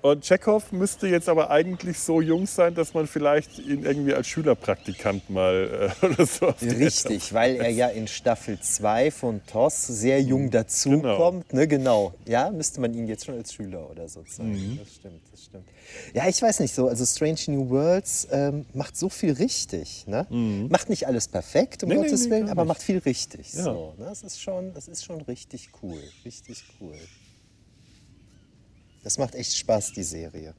Und 0.03 0.25
Chekhov 0.25 0.73
müsste 0.73 1.07
jetzt 1.07 1.29
aber 1.29 1.49
eigentlich 1.49 1.97
so 1.97 2.19
jung 2.19 2.45
sein, 2.45 2.75
dass 2.75 2.93
man 2.93 3.07
vielleicht 3.07 3.57
ihn 3.57 3.85
irgendwie 3.85 4.13
als 4.13 4.27
Schülerpraktikant 4.27 5.29
mal 5.29 5.93
äh, 6.01 6.05
oder 6.05 6.25
so 6.25 6.47
Richtig, 6.61 7.33
weil 7.33 7.55
er 7.55 7.69
ja 7.69 7.87
in 7.87 8.09
Staffel 8.09 8.59
2 8.59 9.11
von 9.11 9.39
TOS 9.45 9.87
sehr 9.87 10.21
jung 10.21 10.51
dazukommt. 10.51 11.03
Genau. 11.03 11.17
Kommt, 11.17 11.53
ne, 11.53 11.69
genau. 11.69 12.13
Ja, 12.25 12.51
müsste 12.51 12.81
man 12.81 12.93
ihn 12.93 13.07
jetzt 13.07 13.25
schon 13.25 13.35
als 13.35 13.53
Schüler 13.53 13.89
oder 13.89 14.09
so 14.09 14.23
zeigen. 14.23 14.77
Das 14.77 14.93
stimmt, 14.93 15.21
das 15.31 15.45
stimmt. 15.45 15.67
Ja, 16.13 16.27
ich 16.27 16.41
weiß 16.41 16.59
nicht 16.59 16.75
so. 16.75 16.89
Also 16.89 17.05
Strange 17.05 17.39
New 17.47 17.69
Worlds 17.69 18.27
ähm, 18.29 18.65
macht 18.73 18.97
so 18.97 19.07
viel 19.07 19.31
richtig. 19.31 20.05
Ne? 20.05 20.27
Macht 20.69 20.89
nicht 20.89 21.07
alles 21.07 21.29
perfekt, 21.29 21.81
um 21.81 21.87
Nee, 21.87 21.95
nee, 21.95 22.01
Gottes 22.01 22.25
nee, 22.25 22.31
Willen, 22.31 22.45
gar 22.47 22.51
aber 22.51 22.65
macht 22.65 22.83
viel 22.83 22.97
richtig. 22.97 23.53
Ja. 23.53 23.63
So, 23.63 23.93
ne? 23.97 24.03
das, 24.03 24.21
ist 24.23 24.41
schon, 24.41 24.73
das 24.73 24.89
ist 24.89 25.05
schon 25.05 25.21
richtig 25.21 25.69
cool. 25.81 26.01
Richtig 26.25 26.61
cool. 26.81 26.97
Das 29.03 29.17
macht 29.17 29.35
echt 29.35 29.55
Spaß, 29.55 29.91
die 29.93 30.03
Serie. 30.03 30.53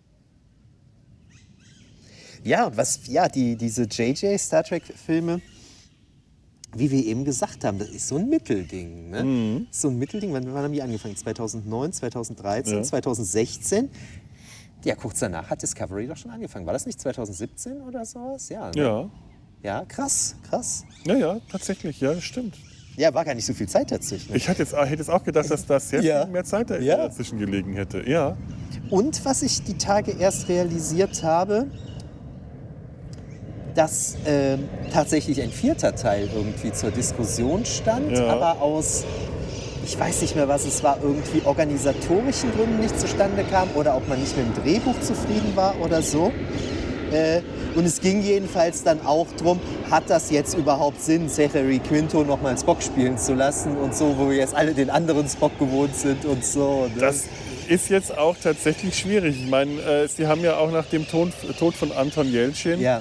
Ja, 2.44 2.66
und 2.66 2.76
was, 2.76 3.06
ja, 3.06 3.28
die, 3.28 3.56
diese 3.56 3.84
JJ 3.84 4.36
Star 4.36 4.62
Trek-Filme, 4.62 5.40
wie 6.76 6.90
wir 6.90 7.04
eben 7.06 7.24
gesagt 7.24 7.64
haben, 7.64 7.78
das 7.78 7.88
ist 7.88 8.08
so 8.08 8.16
ein 8.16 8.28
Mittelding. 8.28 9.08
Ne? 9.10 9.24
Mhm. 9.24 9.66
So 9.70 9.88
ein 9.88 9.98
Mittelding, 9.98 10.32
wann, 10.34 10.52
wann 10.52 10.64
haben 10.64 10.72
die 10.72 10.82
angefangen? 10.82 11.16
2009, 11.16 11.92
2013, 11.94 12.74
Ja. 12.74 12.82
2016? 12.82 13.88
Ja, 14.84 14.94
kurz 14.96 15.20
danach 15.20 15.48
hat 15.48 15.62
Discovery 15.62 16.06
doch 16.06 16.16
schon 16.18 16.30
angefangen. 16.30 16.66
War 16.66 16.74
das 16.74 16.84
nicht 16.84 17.00
2017 17.00 17.80
oder 17.80 18.04
sowas? 18.04 18.50
Ja, 18.50 18.70
ne? 18.70 18.82
Ja. 18.82 19.10
ja, 19.62 19.84
krass, 19.86 20.36
krass. 20.46 20.84
ja, 21.06 21.16
ja, 21.16 21.40
tatsächlich, 21.50 22.00
ja, 22.00 22.12
das 22.12 22.24
stimmt. 22.24 22.58
Ja, 22.96 23.12
war 23.12 23.24
gar 23.24 23.34
nicht 23.34 23.44
so 23.46 23.54
viel 23.54 23.68
Zeit 23.68 23.90
dazwischen. 23.90 24.34
Ich 24.34 24.46
hätte 24.48 24.62
jetzt, 24.62 24.74
hätte 24.76 24.94
jetzt 24.96 25.10
auch 25.10 25.24
gedacht, 25.24 25.50
dass 25.50 25.66
da 25.66 25.80
sehr 25.80 26.00
Ja. 26.02 26.22
viel 26.24 26.32
mehr 26.32 26.44
Zeit 26.44 26.70
Ja. 26.80 26.96
dazwischen 26.96 27.38
gelegen 27.38 27.74
hätte. 27.74 28.08
Ja. 28.08 28.36
Und 28.90 29.24
was 29.24 29.42
ich 29.42 29.62
die 29.64 29.76
Tage 29.76 30.12
erst 30.12 30.48
realisiert 30.48 31.22
habe, 31.22 31.66
dass 33.74 34.16
ähm, 34.26 34.68
tatsächlich 34.92 35.42
ein 35.42 35.50
vierter 35.50 35.96
Teil 35.96 36.28
irgendwie 36.32 36.70
zur 36.72 36.90
Diskussion 36.92 37.64
stand, 37.64 38.12
Ja. 38.12 38.28
aber 38.28 38.62
aus, 38.62 39.04
ich 39.84 39.98
weiß 39.98 40.22
nicht 40.22 40.36
mehr, 40.36 40.46
was 40.46 40.64
es 40.64 40.84
war, 40.84 40.98
irgendwie 41.02 41.42
organisatorischen 41.44 42.52
Gründen 42.52 42.78
nicht 42.78 43.00
zustande 43.00 43.42
kam 43.50 43.68
oder 43.74 43.96
ob 43.96 44.08
man 44.08 44.20
nicht 44.20 44.36
mit 44.36 44.46
dem 44.46 44.62
Drehbuch 44.62 45.00
zufrieden 45.00 45.56
war 45.56 45.74
oder 45.80 46.00
so. 46.02 46.30
Äh, 47.10 47.40
und 47.74 47.84
es 47.84 48.00
ging 48.00 48.22
jedenfalls 48.22 48.82
dann 48.82 49.04
auch 49.04 49.26
darum, 49.36 49.60
hat 49.90 50.08
das 50.08 50.30
jetzt 50.30 50.54
überhaupt 50.54 51.00
Sinn, 51.02 51.28
Zachary 51.28 51.78
Quinto 51.80 52.24
nochmal 52.24 52.56
Spock 52.58 52.82
spielen 52.82 53.18
zu 53.18 53.34
lassen 53.34 53.76
und 53.76 53.94
so, 53.94 54.16
wo 54.18 54.30
wir 54.30 54.36
jetzt 54.36 54.54
alle 54.54 54.74
den 54.74 54.90
anderen 54.90 55.28
Spock 55.28 55.58
gewohnt 55.58 55.96
sind 55.96 56.24
und 56.24 56.44
so. 56.44 56.86
Ne? 56.94 57.00
Das 57.00 57.24
ist 57.68 57.88
jetzt 57.88 58.16
auch 58.16 58.36
tatsächlich 58.36 58.96
schwierig. 58.98 59.36
Ich 59.42 59.50
meine, 59.50 59.72
äh, 59.80 60.08
Sie 60.08 60.26
haben 60.26 60.42
ja 60.42 60.56
auch 60.56 60.70
nach 60.70 60.86
dem 60.86 61.08
Ton, 61.08 61.32
Tod 61.58 61.74
von 61.74 61.92
Anton 61.92 62.30
Jeltsin, 62.30 62.80
ja. 62.80 63.00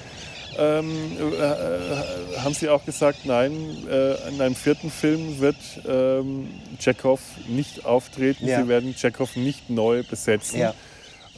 ähm, 0.57 0.91
äh, 1.19 1.43
äh, 1.43 2.37
haben 2.39 2.53
Sie 2.53 2.69
auch 2.69 2.85
gesagt, 2.85 3.25
nein, 3.25 3.53
äh, 3.89 4.29
in 4.29 4.41
einem 4.41 4.55
vierten 4.55 4.89
Film 4.89 5.39
wird 5.39 5.57
ähm, 5.87 6.49
Chekhov 6.79 7.19
nicht 7.47 7.85
auftreten. 7.85 8.47
Ja. 8.47 8.61
Sie 8.61 8.67
werden 8.67 8.95
Chekhov 8.95 9.35
nicht 9.35 9.69
neu 9.69 10.03
besetzen. 10.03 10.59
Ja. 10.59 10.73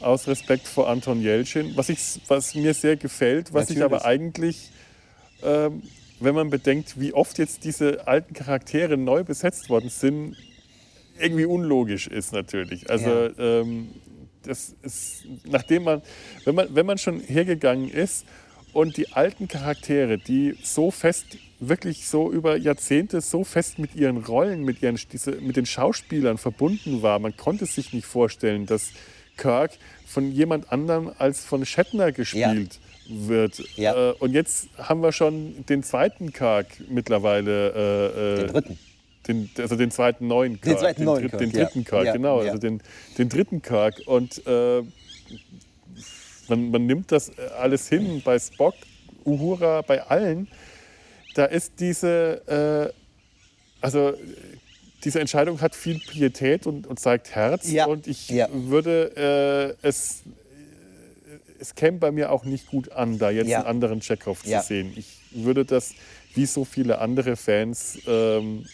Aus 0.00 0.28
Respekt 0.28 0.68
vor 0.68 0.88
Anton 0.88 1.22
Jeltsin, 1.22 1.76
was, 1.76 1.88
ich, 1.88 1.98
was 2.28 2.54
mir 2.54 2.74
sehr 2.74 2.96
gefällt, 2.96 3.52
was 3.54 3.70
ich 3.70 3.78
Natürlich. 3.78 4.02
aber 4.02 4.04
eigentlich, 4.04 4.70
ähm, 5.42 5.82
wenn 6.20 6.34
man 6.34 6.50
bedenkt, 6.50 7.00
wie 7.00 7.12
oft 7.12 7.38
jetzt 7.38 7.64
diese 7.64 8.06
alten 8.06 8.34
Charaktere 8.34 8.96
neu 8.96 9.24
besetzt 9.24 9.68
worden 9.68 9.88
sind, 9.88 10.36
irgendwie 11.18 11.46
unlogisch 11.46 12.06
ist 12.06 12.32
natürlich. 12.32 12.90
Also 12.90 13.08
Ja. 13.08 13.30
ähm, 13.38 13.88
das 14.42 14.74
ist, 14.82 15.24
nachdem 15.44 15.84
man, 15.84 16.02
wenn 16.44 16.54
man, 16.54 16.74
wenn 16.74 16.86
man 16.86 16.98
schon 16.98 17.20
hergegangen 17.20 17.90
ist 17.90 18.26
und 18.72 18.96
die 18.96 19.12
alten 19.12 19.48
Charaktere, 19.48 20.18
die 20.18 20.56
so 20.62 20.90
fest, 20.90 21.38
wirklich 21.58 22.06
so 22.06 22.30
über 22.30 22.56
Jahrzehnte 22.56 23.20
so 23.22 23.44
fest 23.44 23.78
mit 23.78 23.94
ihren 23.96 24.18
Rollen, 24.18 24.62
mit, 24.62 24.82
ihren, 24.82 24.98
diese, 25.10 25.32
mit 25.32 25.56
den 25.56 25.66
Schauspielern 25.66 26.38
verbunden 26.38 27.02
war, 27.02 27.18
man 27.18 27.36
konnte 27.36 27.66
sich 27.66 27.92
nicht 27.92 28.06
vorstellen, 28.06 28.66
dass 28.66 28.92
Kirk 29.36 29.72
von 30.06 30.30
jemand 30.32 30.72
anderem 30.72 31.10
als 31.18 31.44
von 31.44 31.64
Shatner 31.66 32.12
gespielt 32.12 32.78
wird. 33.08 33.62
Ja. 33.76 34.10
Äh, 34.10 34.12
und 34.14 34.32
jetzt 34.32 34.68
haben 34.78 35.02
wir 35.02 35.12
schon 35.12 35.64
den 35.66 35.82
zweiten 35.82 36.32
Kirk 36.32 36.66
mittlerweile. 36.88 37.72
Äh, 37.72 38.32
äh, 38.32 38.36
Den 38.36 38.52
dritten. 38.52 38.78
den, 39.28 39.50
also 39.58 39.76
den 39.76 39.90
zweiten 39.90 40.26
neuen 40.26 40.60
Kirk. 40.60 40.78
zweiten 40.78 41.00
den, 41.00 41.04
neuen 41.06 41.28
Kirk, 41.28 41.38
den 41.38 41.50
ja. 41.50 41.64
dritten 41.64 41.84
Kirk, 41.84 42.06
Ja, 42.06 42.12
genau. 42.12 42.42
ja. 42.42 42.48
Also 42.52 42.60
den, 42.60 42.80
den 43.18 43.28
dritten 43.28 43.62
Kirk. 43.62 44.02
Und 44.06 44.42
äh, 44.46 44.82
man, 46.48 46.70
man 46.70 46.86
nimmt 46.86 47.12
das 47.12 47.28
äh, 47.30 47.48
alles 47.58 47.88
hin 47.88 48.22
bei 48.24 48.38
Spock, 48.38 48.74
Uhura, 49.24 49.82
bei 49.82 50.02
allen. 50.02 50.48
Da 51.34 51.44
ist 51.44 51.74
diese, 51.80 52.92
äh, 52.92 53.84
also 53.84 54.14
diese 55.04 55.20
Entscheidung 55.20 55.60
hat 55.60 55.74
viel 55.74 55.98
Pietät 56.00 56.66
und, 56.66 56.86
und 56.86 56.98
zeigt 56.98 57.34
Herz. 57.34 57.70
Ja. 57.70 57.86
Und 57.86 58.06
ich 58.06 58.28
Ja. 58.30 58.48
würde 58.52 59.76
äh, 59.82 59.86
es, 59.86 60.22
es 61.58 61.74
käme 61.74 61.98
bei 61.98 62.10
mir 62.10 62.32
auch 62.32 62.44
nicht 62.44 62.66
gut 62.66 62.92
an, 62.92 63.18
da 63.18 63.30
jetzt 63.30 63.48
Ja. 63.48 63.58
einen 63.58 63.66
anderen 63.66 64.00
Chekhov 64.00 64.42
zu 64.42 64.60
sehen. 64.62 64.92
Ich 64.96 65.06
würde 65.32 65.64
das, 65.64 65.92
wie 66.34 66.46
so 66.46 66.64
viele 66.64 66.98
andere 66.98 67.36
Fans, 67.36 67.98
ähm, 68.06 68.66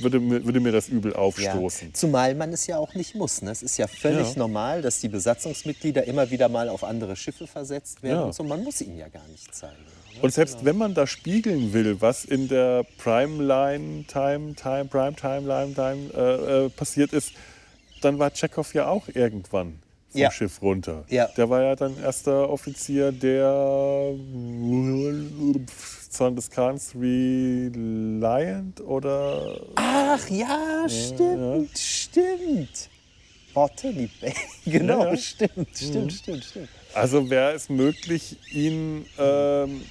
würde, 0.00 0.20
mir- 0.20 0.44
würde 0.44 0.60
mir 0.60 0.72
das 0.72 0.88
übel 0.88 1.14
aufstoßen. 1.14 1.94
Zumal 1.94 2.34
man 2.34 2.52
es 2.52 2.66
ja 2.66 2.76
auch 2.78 2.94
nicht 2.94 3.14
muss. 3.14 3.40
Ne? 3.42 3.50
Es 3.50 3.62
ist 3.62 3.78
ja 3.78 3.86
völlig 3.86 4.36
normal, 4.36 4.82
dass 4.82 5.00
die 5.00 5.08
Besatzungsmitglieder 5.08 6.04
immer 6.04 6.30
wieder 6.30 6.48
mal 6.48 6.68
auf 6.68 6.84
andere 6.84 7.16
Schiffe 7.16 7.46
versetzt 7.46 8.02
werden. 8.02 8.24
Und 8.24 8.34
so. 8.34 8.42
Man 8.42 8.62
muss 8.62 8.80
ihnen 8.80 8.98
ja 8.98 9.08
gar 9.08 9.26
nicht 9.28 9.54
zeigen. 9.54 9.76
Und 10.22 10.32
selbst 10.32 10.64
wenn 10.64 10.76
man 10.76 10.94
da 10.94 11.06
spiegeln 11.06 11.72
will, 11.72 12.00
was 12.00 12.24
in 12.24 12.48
der 12.48 12.84
Prime-Line, 12.98 14.04
Time, 14.06 14.54
Time, 14.54 14.84
Prime 14.86 15.14
Timeline 15.14 15.74
Time 15.74 16.10
äh, 16.14 16.64
äh, 16.66 16.68
passiert 16.70 17.12
ist, 17.12 17.32
dann 18.00 18.18
war 18.18 18.30
Chekhov 18.32 18.74
ja 18.74 18.88
auch 18.88 19.08
irgendwann 19.12 19.78
vom 20.10 20.20
Ja. 20.20 20.30
Schiff 20.30 20.62
runter. 20.62 21.04
Ja. 21.08 21.26
Der 21.36 21.50
war 21.50 21.62
ja 21.62 21.76
dann 21.76 21.98
erster 22.00 22.48
Offizier 22.48 23.12
der 23.12 24.14
Zorn 26.10 26.36
des 26.36 26.50
Khans 26.50 26.94
Reliant 26.94 28.80
oder 28.80 29.60
Ach 29.76 30.28
ja, 30.30 30.86
stimmt, 30.88 31.76
stimmt. 31.78 32.88
Botany 33.54 34.08
Bay. 34.20 34.32
Genau, 34.64 35.04
Ja, 35.04 35.10
ja. 35.10 35.16
stimmt, 35.16 35.68
stimmt, 35.76 36.12
stimmt, 36.12 36.44
stimmt. 36.44 36.68
Also 36.94 37.28
wäre 37.30 37.52
es 37.52 37.68
möglich, 37.68 38.36
ihn 38.52 39.04
ähm, 39.18 39.82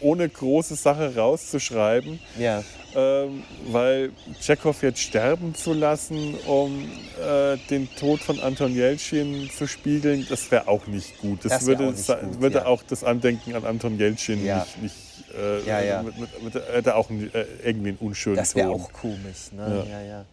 ohne 0.00 0.28
große 0.28 0.74
Sache 0.76 1.14
rauszuschreiben, 1.16 2.18
Ja. 2.38 2.62
ähm, 2.94 3.42
weil 3.68 4.12
Tschechow 4.40 4.80
jetzt 4.82 5.00
sterben 5.00 5.54
zu 5.54 5.72
lassen, 5.72 6.34
um 6.46 6.84
äh, 7.20 7.56
den 7.70 7.88
Tod 7.96 8.20
von 8.20 8.40
Anton 8.40 8.74
Jeltsin 8.74 9.50
zu 9.50 9.66
spiegeln, 9.66 10.26
das 10.28 10.50
wäre 10.50 10.68
auch 10.68 10.86
nicht 10.86 11.18
gut. 11.20 11.44
Das, 11.44 11.52
Das 11.52 11.66
würde, 11.66 11.88
auch 11.88 12.20
gut, 12.20 12.40
würde 12.40 12.58
ja. 12.58 12.66
auch 12.66 12.82
das 12.82 13.04
Andenken 13.04 13.54
an 13.54 13.64
Anton 13.64 13.98
Jeltsin 13.98 14.44
Ja. 14.44 14.58
nicht, 14.58 14.82
nicht 14.82 14.94
äh, 15.36 15.66
Ja, 15.66 15.80
ja. 15.80 16.02
Mit, 16.02 16.18
mit, 16.18 16.42
mit, 16.42 16.54
hätte 16.54 16.94
auch 16.96 17.10
einen, 17.10 17.32
äh, 17.34 17.44
irgendwie 17.64 17.90
einen 17.90 17.98
unschönen 17.98 18.36
Das 18.36 18.54
wäre 18.54 18.70
auch 18.70 18.92
komisch. 18.92 19.52
Ne? 19.52 19.84
Ja. 19.88 20.00
Ja, 20.02 20.24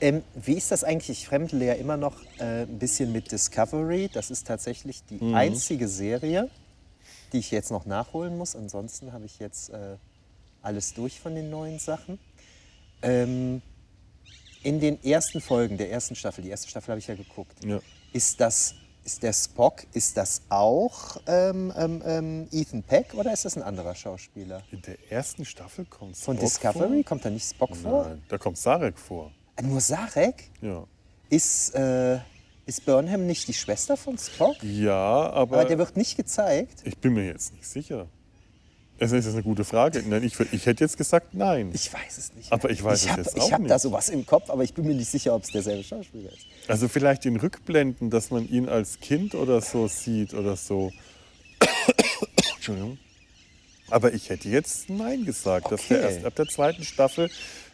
Ähm, 0.00 0.22
wie 0.34 0.54
ist 0.54 0.70
das 0.72 0.82
eigentlich? 0.82 1.10
Ich 1.20 1.28
fremdle 1.28 1.64
ja 1.64 1.74
immer 1.74 1.96
noch 1.96 2.16
äh, 2.38 2.62
ein 2.62 2.78
bisschen 2.78 3.12
mit 3.12 3.30
Discovery. 3.30 4.10
Das 4.12 4.30
ist 4.30 4.46
tatsächlich 4.48 5.04
die 5.08 5.22
Mhm. 5.22 5.34
einzige 5.34 5.86
Serie, 5.86 6.48
die 7.32 7.38
ich 7.38 7.50
jetzt 7.50 7.70
noch 7.70 7.86
nachholen 7.86 8.36
muss. 8.36 8.54
Ansonsten 8.56 9.12
habe 9.12 9.24
ich 9.24 9.38
jetzt 9.38 9.70
äh, 9.70 9.96
alles 10.62 10.94
durch 10.94 11.20
von 11.20 11.34
den 11.34 11.50
neuen 11.50 11.78
Sachen. 11.78 12.18
Ähm, 13.02 13.62
in 14.62 14.78
den 14.80 15.02
ersten 15.02 15.40
Folgen 15.40 15.76
der 15.76 15.90
ersten 15.90 16.14
Staffel, 16.14 16.42
die 16.44 16.50
erste 16.50 16.68
Staffel 16.68 16.90
habe 16.92 16.98
ich 17.00 17.08
ja 17.08 17.14
geguckt, 17.16 17.64
Ja. 17.64 17.80
ist 18.12 18.40
das, 18.40 18.74
ist 19.04 19.22
der 19.24 19.32
Spock, 19.32 19.84
ist 19.92 20.16
das 20.16 20.42
auch 20.50 21.20
ähm, 21.26 21.72
ähm, 21.76 22.02
ähm, 22.06 22.48
Ethan 22.52 22.84
Peck 22.84 23.14
oder 23.14 23.32
ist 23.32 23.44
das 23.44 23.56
ein 23.56 23.64
anderer 23.64 23.94
Schauspieler? 23.96 24.62
In 24.70 24.80
der 24.82 24.96
ersten 25.10 25.44
Staffel 25.44 25.84
kommt 25.86 26.16
Von 26.16 26.36
Spock 26.36 26.46
Discovery 26.48 27.02
kommt 27.02 27.24
da 27.24 27.30
nicht 27.30 27.48
Spock 27.48 27.74
Vor? 27.76 27.90
vor? 27.90 28.08
Nein, 28.08 28.22
da 28.28 28.38
kommt 28.38 28.56
Sarek 28.58 28.96
vor. 28.98 29.32
Nur 29.60 29.80
Sarek? 29.80 30.50
Ja. 30.60 30.84
Ist, 31.28 31.74
äh, 31.74 32.18
ist 32.66 32.84
Burnham 32.86 33.26
nicht 33.26 33.48
die 33.48 33.54
Schwester 33.54 33.96
von 33.96 34.18
Spock? 34.18 34.56
Ja, 34.62 34.94
aber, 35.30 35.58
Aber 35.58 35.64
der 35.64 35.78
wird 35.78 35.96
nicht 35.96 36.16
gezeigt. 36.16 36.80
ich 36.84 36.96
bin 36.98 37.14
mir 37.14 37.26
jetzt 37.26 37.52
nicht 37.54 37.66
sicher. 37.66 38.06
Es 38.98 39.10
ist 39.10 39.26
eine 39.26 39.42
gute 39.42 39.64
Frage. 39.64 40.04
Nein, 40.06 40.22
ich, 40.22 40.38
ich 40.52 40.64
hätte 40.66 40.84
jetzt 40.84 40.96
gesagt 40.96 41.34
nein. 41.34 41.72
Ich 41.74 41.92
weiß 41.92 42.18
es 42.18 42.34
nicht. 42.34 42.52
Aber 42.52 42.70
ich 42.70 42.84
weiß 42.84 43.00
ich 43.02 43.06
es 43.06 43.10
hab, 43.10 43.18
jetzt 43.18 43.36
Ich 43.36 43.42
auch 43.42 43.52
habe 43.52 43.66
da 43.66 43.74
nicht. 43.74 43.82
sowas 43.82 44.08
im 44.10 44.24
Kopf, 44.24 44.48
aber 44.48 44.62
ich 44.62 44.74
bin 44.74 44.86
mir 44.86 44.94
nicht 44.94 45.10
sicher, 45.10 45.34
ob 45.34 45.42
es 45.42 45.50
derselbe 45.50 45.82
Schauspieler 45.82 46.30
ist. 46.30 46.46
Also 46.68 46.86
vielleicht 46.86 47.26
in 47.26 47.34
Rückblenden, 47.36 48.10
dass 48.10 48.30
man 48.30 48.48
ihn 48.48 48.68
als 48.68 49.00
Kind 49.00 49.34
oder 49.34 49.60
so 49.60 49.88
sieht 49.88 50.34
oder 50.34 50.54
so. 50.56 50.92
Entschuldigung. 52.54 52.98
Aber 53.90 54.14
ich 54.14 54.30
hätte 54.30 54.48
jetzt 54.48 54.88
Nein 54.88 55.24
gesagt, 55.24 55.72
dass 55.72 55.88
der 55.88 55.98
Okay. 56.04 56.14
erst 56.14 56.24
ab 56.24 56.34
der 56.36 56.46
zweiten 56.46 56.84
Staffel 56.84 57.28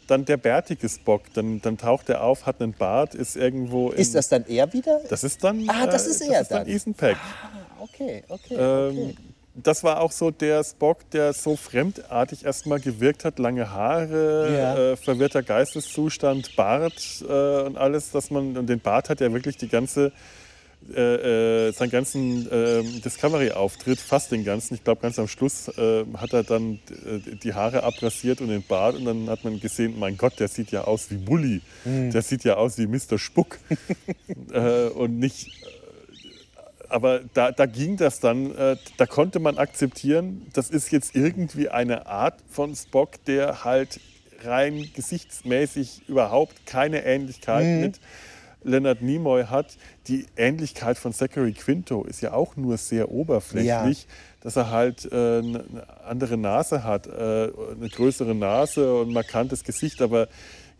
dann 0.08 0.24
der 0.24 0.36
bärtige 0.38 0.88
Spock, 0.88 1.22
dann, 1.34 1.60
dann 1.60 1.78
taucht 1.78 2.08
er 2.08 2.22
auf, 2.24 2.46
hat 2.46 2.60
einen 2.60 2.72
Bart, 2.72 3.14
ist 3.14 3.36
irgendwo. 3.36 3.90
Ist 3.90 4.14
das 4.14 4.28
dann 4.28 4.44
er 4.48 4.72
wieder? 4.72 5.00
Das 5.08 5.22
ist 5.22 5.44
dann. 5.44 5.68
Ah, 5.68 5.86
das 5.86 6.06
ist 6.06 6.20
äh, 6.22 6.26
er 6.26 6.30
das 6.32 6.42
ist 6.42 6.50
dann 6.50 6.64
dann. 6.66 6.74
Ethan 6.74 6.94
Peck. 6.94 7.16
Ah, 7.16 7.82
okay, 7.82 8.22
okay, 8.28 8.54
Ähm, 8.54 8.98
okay. 8.98 9.14
Das 9.60 9.82
war 9.82 10.00
auch 10.00 10.12
so 10.12 10.30
der 10.30 10.62
Spock, 10.62 11.10
der 11.10 11.32
so 11.32 11.56
fremdartig 11.56 12.44
erstmal 12.44 12.78
gewirkt 12.78 13.24
hat. 13.24 13.40
Lange 13.40 13.70
Haare, 13.72 14.56
Ja. 14.56 14.76
äh, 14.92 14.96
verwirrter 14.96 15.42
Geisteszustand, 15.42 16.54
Bart 16.54 17.24
äh, 17.28 17.62
und 17.62 17.76
alles, 17.76 18.12
dass 18.12 18.30
man. 18.30 18.56
Und 18.56 18.68
den 18.68 18.78
Bart 18.80 19.08
hat 19.10 19.20
ja 19.20 19.32
wirklich 19.32 19.56
die 19.56 19.68
ganze. 19.68 20.12
Äh, 20.94 21.68
äh, 21.68 21.72
seinen 21.72 21.90
ganzen 21.90 22.50
äh, 22.50 22.82
Discovery-Auftritt, 23.04 24.00
fast 24.00 24.32
den 24.32 24.42
ganzen, 24.42 24.74
ich 24.74 24.84
glaube 24.84 25.02
ganz 25.02 25.18
am 25.18 25.28
Schluss 25.28 25.68
äh, 25.76 26.04
hat 26.16 26.32
er 26.32 26.44
dann 26.44 26.80
äh, 26.88 27.36
die 27.42 27.52
Haare 27.52 27.82
abrasiert 27.82 28.40
und 28.40 28.48
den 28.48 28.62
Bart 28.62 28.96
und 28.96 29.04
dann 29.04 29.28
hat 29.28 29.44
man 29.44 29.60
gesehen, 29.60 29.98
mein 29.98 30.16
Gott, 30.16 30.40
der 30.40 30.48
sieht 30.48 30.70
ja 30.70 30.84
aus 30.84 31.10
wie 31.10 31.16
Bully, 31.16 31.60
der 31.84 32.22
sieht 32.22 32.44
ja 32.44 32.56
aus 32.56 32.78
wie 32.78 32.86
Mr. 32.86 33.18
Spuck. 33.18 33.58
Äh, 34.52 34.88
und 34.88 35.18
nicht 35.18 35.50
aber 36.88 37.20
da, 37.34 37.52
da 37.52 37.66
ging 37.66 37.98
das 37.98 38.18
dann, 38.18 38.54
da 38.96 39.06
konnte 39.06 39.40
man 39.40 39.58
akzeptieren, 39.58 40.46
das 40.54 40.70
ist 40.70 40.90
jetzt 40.90 41.14
irgendwie 41.14 41.68
eine 41.68 42.06
Art 42.06 42.40
von 42.50 42.74
Spock, 42.74 43.22
der 43.26 43.64
halt 43.64 44.00
rein 44.42 44.88
gesichtsmäßig 44.94 46.08
überhaupt 46.08 46.64
keine 46.64 47.04
Ähnlichkeit 47.04 47.66
mit 47.80 48.00
Leonard 48.68 49.02
Nimoy 49.02 49.44
hat. 49.44 49.76
Die 50.06 50.26
Ähnlichkeit 50.36 50.98
von 50.98 51.12
Zachary 51.12 51.52
Quinto 51.52 52.04
ist 52.04 52.20
ja 52.20 52.32
auch 52.32 52.56
nur 52.56 52.76
sehr 52.76 53.10
oberflächlich, 53.10 54.06
dass 54.40 54.56
er 54.56 54.70
halt 54.70 55.04
äh, 55.10 55.38
eine 55.38 55.64
andere 56.04 56.36
Nase 56.36 56.84
hat, 56.84 57.06
äh, 57.06 57.10
eine 57.10 57.88
größere 57.90 58.34
Nase 58.34 58.94
und 59.00 59.08
ein 59.08 59.12
markantes 59.14 59.64
Gesicht, 59.64 60.00
aber 60.02 60.28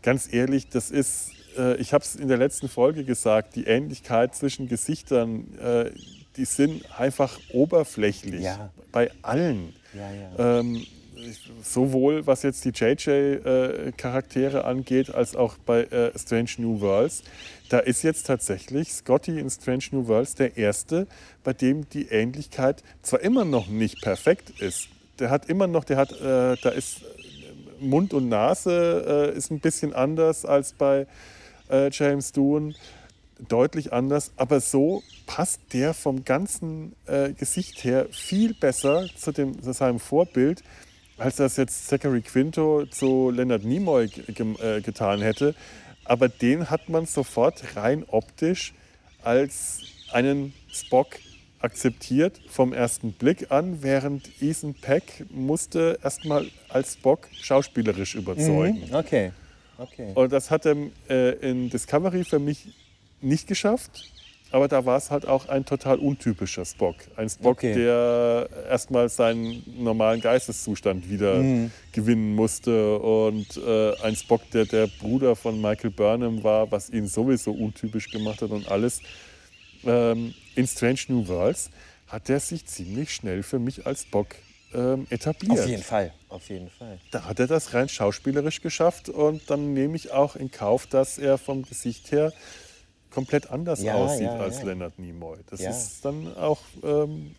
ganz 0.01 0.31
ehrlich, 0.31 0.69
das 0.69 0.91
ist 0.91 1.31
äh, 1.57 1.75
ich 1.77 1.93
habe 1.93 2.03
es 2.03 2.15
in 2.15 2.27
der 2.27 2.37
letzten 2.37 2.69
Folge 2.69 3.03
gesagt, 3.03 3.55
die 3.55 3.65
Ähnlichkeit 3.65 4.35
zwischen 4.35 4.67
Gesichtern, 4.67 5.57
äh, 5.59 5.91
die 6.37 6.45
sind 6.45 6.83
einfach 6.97 7.39
oberflächlich 7.51 8.41
Ja. 8.43 8.69
bei 8.91 9.11
allen. 9.21 9.73
Ja, 9.93 10.09
ja. 10.11 10.59
Ähm, 10.59 10.85
sowohl 11.63 12.25
was 12.27 12.43
jetzt 12.43 12.65
die 12.65 12.69
JJ-Charaktere 12.69 14.65
angeht, 14.65 15.13
als 15.13 15.35
auch 15.35 15.57
bei 15.57 15.83
äh, 15.83 16.17
Strange 16.17 16.49
New 16.57 16.81
Worlds. 16.81 17.23
Da 17.69 17.79
ist 17.79 18.03
jetzt 18.03 18.27
tatsächlich 18.27 18.93
Scotty 18.93 19.39
in 19.39 19.49
Strange 19.49 19.85
New 19.91 20.07
Worlds 20.07 20.35
der 20.35 20.57
Erste, 20.57 21.07
bei 21.43 21.53
dem 21.53 21.89
die 21.89 22.07
Ähnlichkeit 22.07 22.83
zwar 23.01 23.21
immer 23.21 23.45
noch 23.45 23.67
nicht 23.67 24.01
perfekt 24.01 24.49
ist. 24.59 24.89
Der 25.19 25.29
hat 25.29 25.49
immer 25.49 25.67
noch, 25.67 25.83
der 25.83 25.97
hat, 25.97 26.11
äh, 26.13 26.55
da 26.61 26.69
ist 26.69 27.01
äh, 27.01 27.83
Mund 27.83 28.13
und 28.13 28.29
Nase 28.29 29.31
äh, 29.33 29.37
ist 29.37 29.51
ein 29.51 29.59
bisschen 29.59 29.93
anders 29.93 30.45
als 30.45 30.73
bei 30.73 31.07
äh, 31.69 31.89
James 31.91 32.31
Doohan 32.31 32.75
deutlich 33.47 33.93
anders, 33.93 34.31
aber 34.35 34.59
so 34.59 35.03
passt 35.25 35.61
der 35.73 35.93
vom 35.93 36.25
ganzen 36.25 36.93
äh, 37.05 37.31
Gesicht 37.33 37.83
her 37.83 38.07
viel 38.11 38.53
besser 38.53 39.07
zu, 39.15 39.31
dem, 39.31 39.61
zu 39.61 39.73
seinem 39.73 39.99
Vorbild, 39.99 40.63
als 41.19 41.35
das 41.35 41.57
jetzt 41.57 41.87
Zachary 41.87 42.21
Quinto 42.21 42.85
zu 42.85 43.29
Leonard 43.29 43.63
Nimoy 43.63 44.05
äh, 44.05 44.81
getan 44.81 45.21
hätte. 45.21 45.55
Aber 46.05 46.29
den 46.29 46.69
hat 46.69 46.89
man 46.89 47.05
sofort 47.05 47.75
rein 47.75 48.03
optisch 48.07 48.73
als 49.21 49.81
einen 50.11 50.53
Spock 50.71 51.17
akzeptiert 51.59 52.39
vom 52.47 52.73
ersten 52.73 53.11
Blick 53.11 53.51
an, 53.51 53.83
während 53.83 54.29
Ethan 54.41 54.73
Peck 54.73 55.25
musste 55.29 55.99
erstmal 56.01 56.47
als 56.69 56.93
Spock 56.93 57.27
schauspielerisch 57.33 58.15
überzeugen. 58.15 58.83
Okay, 58.93 59.31
okay. 59.77 60.11
Und 60.15 60.31
das 60.31 60.49
hat 60.49 60.65
er 60.65 60.75
äh, 61.09 61.31
in 61.47 61.69
Discovery 61.69 62.23
für 62.23 62.39
mich 62.39 62.69
nicht 63.21 63.47
geschafft. 63.47 64.09
Aber 64.51 64.67
da 64.67 64.83
war 64.85 64.97
es 64.97 65.11
halt 65.11 65.27
auch 65.27 65.47
ein 65.47 65.63
total 65.65 65.97
untypischer 65.99 66.65
Spock. 66.65 66.95
Ein 67.15 67.29
Spock, 67.29 67.57
Okay. 67.57 67.73
der 67.73 68.49
erstmal 68.67 69.07
seinen 69.09 69.63
normalen 69.77 70.21
Geisteszustand 70.21 71.09
wieder 71.09 71.35
Mhm. 71.35 71.71
gewinnen 71.91 72.33
musste. 72.35 72.97
Und 72.99 73.57
äh, 73.57 73.95
ein 74.01 74.15
Spock, 74.15 74.49
der 74.51 74.65
der 74.65 74.87
Bruder 74.87 75.35
von 75.35 75.61
Michael 75.61 75.91
Burnham 75.91 76.43
war, 76.43 76.71
was 76.71 76.89
ihn 76.89 77.07
sowieso 77.07 77.51
untypisch 77.51 78.09
gemacht 78.09 78.41
hat 78.41 78.49
und 78.51 78.67
alles. 78.67 79.01
Ähm, 79.85 80.33
in 80.55 80.67
Strange 80.67 80.99
New 81.09 81.27
Worlds 81.27 81.69
hat 82.07 82.29
er 82.29 82.39
sich 82.39 82.65
ziemlich 82.65 83.13
schnell 83.13 83.43
für 83.43 83.59
mich 83.59 83.85
als 83.85 84.01
Spock 84.01 84.35
ähm, 84.73 85.07
etabliert 85.09 85.59
Auf 85.59 85.67
jeden 85.67 85.83
Fall, 85.83 86.11
auf 86.27 86.49
jeden 86.49 86.69
Fall. 86.69 86.99
da 87.11 87.25
hat 87.25 87.39
er 87.39 87.47
das 87.47 87.73
rein 87.73 87.87
schauspielerisch 87.89 88.61
geschafft 88.61 89.09
und 89.09 89.49
dann 89.49 89.73
nehme 89.73 89.95
ich 89.95 90.11
auch 90.11 90.35
in 90.35 90.51
Kauf, 90.51 90.85
dass 90.85 91.17
er 91.17 91.37
vom 91.37 91.63
Gesicht 91.63 92.11
her 92.11 92.33
komplett 93.09 93.49
anders 93.49 93.81
Ja, 93.83 93.95
aussieht 93.95 94.21
ja, 94.21 94.39
als 94.39 94.59
ja. 94.59 94.65
Leonard 94.65 94.97
Nimoy. 94.99 95.37
Das 95.49 95.61
Ja. 95.61 95.69
ist 95.71 96.03
dann 96.05 96.35
auch, 96.35 96.59
ähm, 96.83 97.35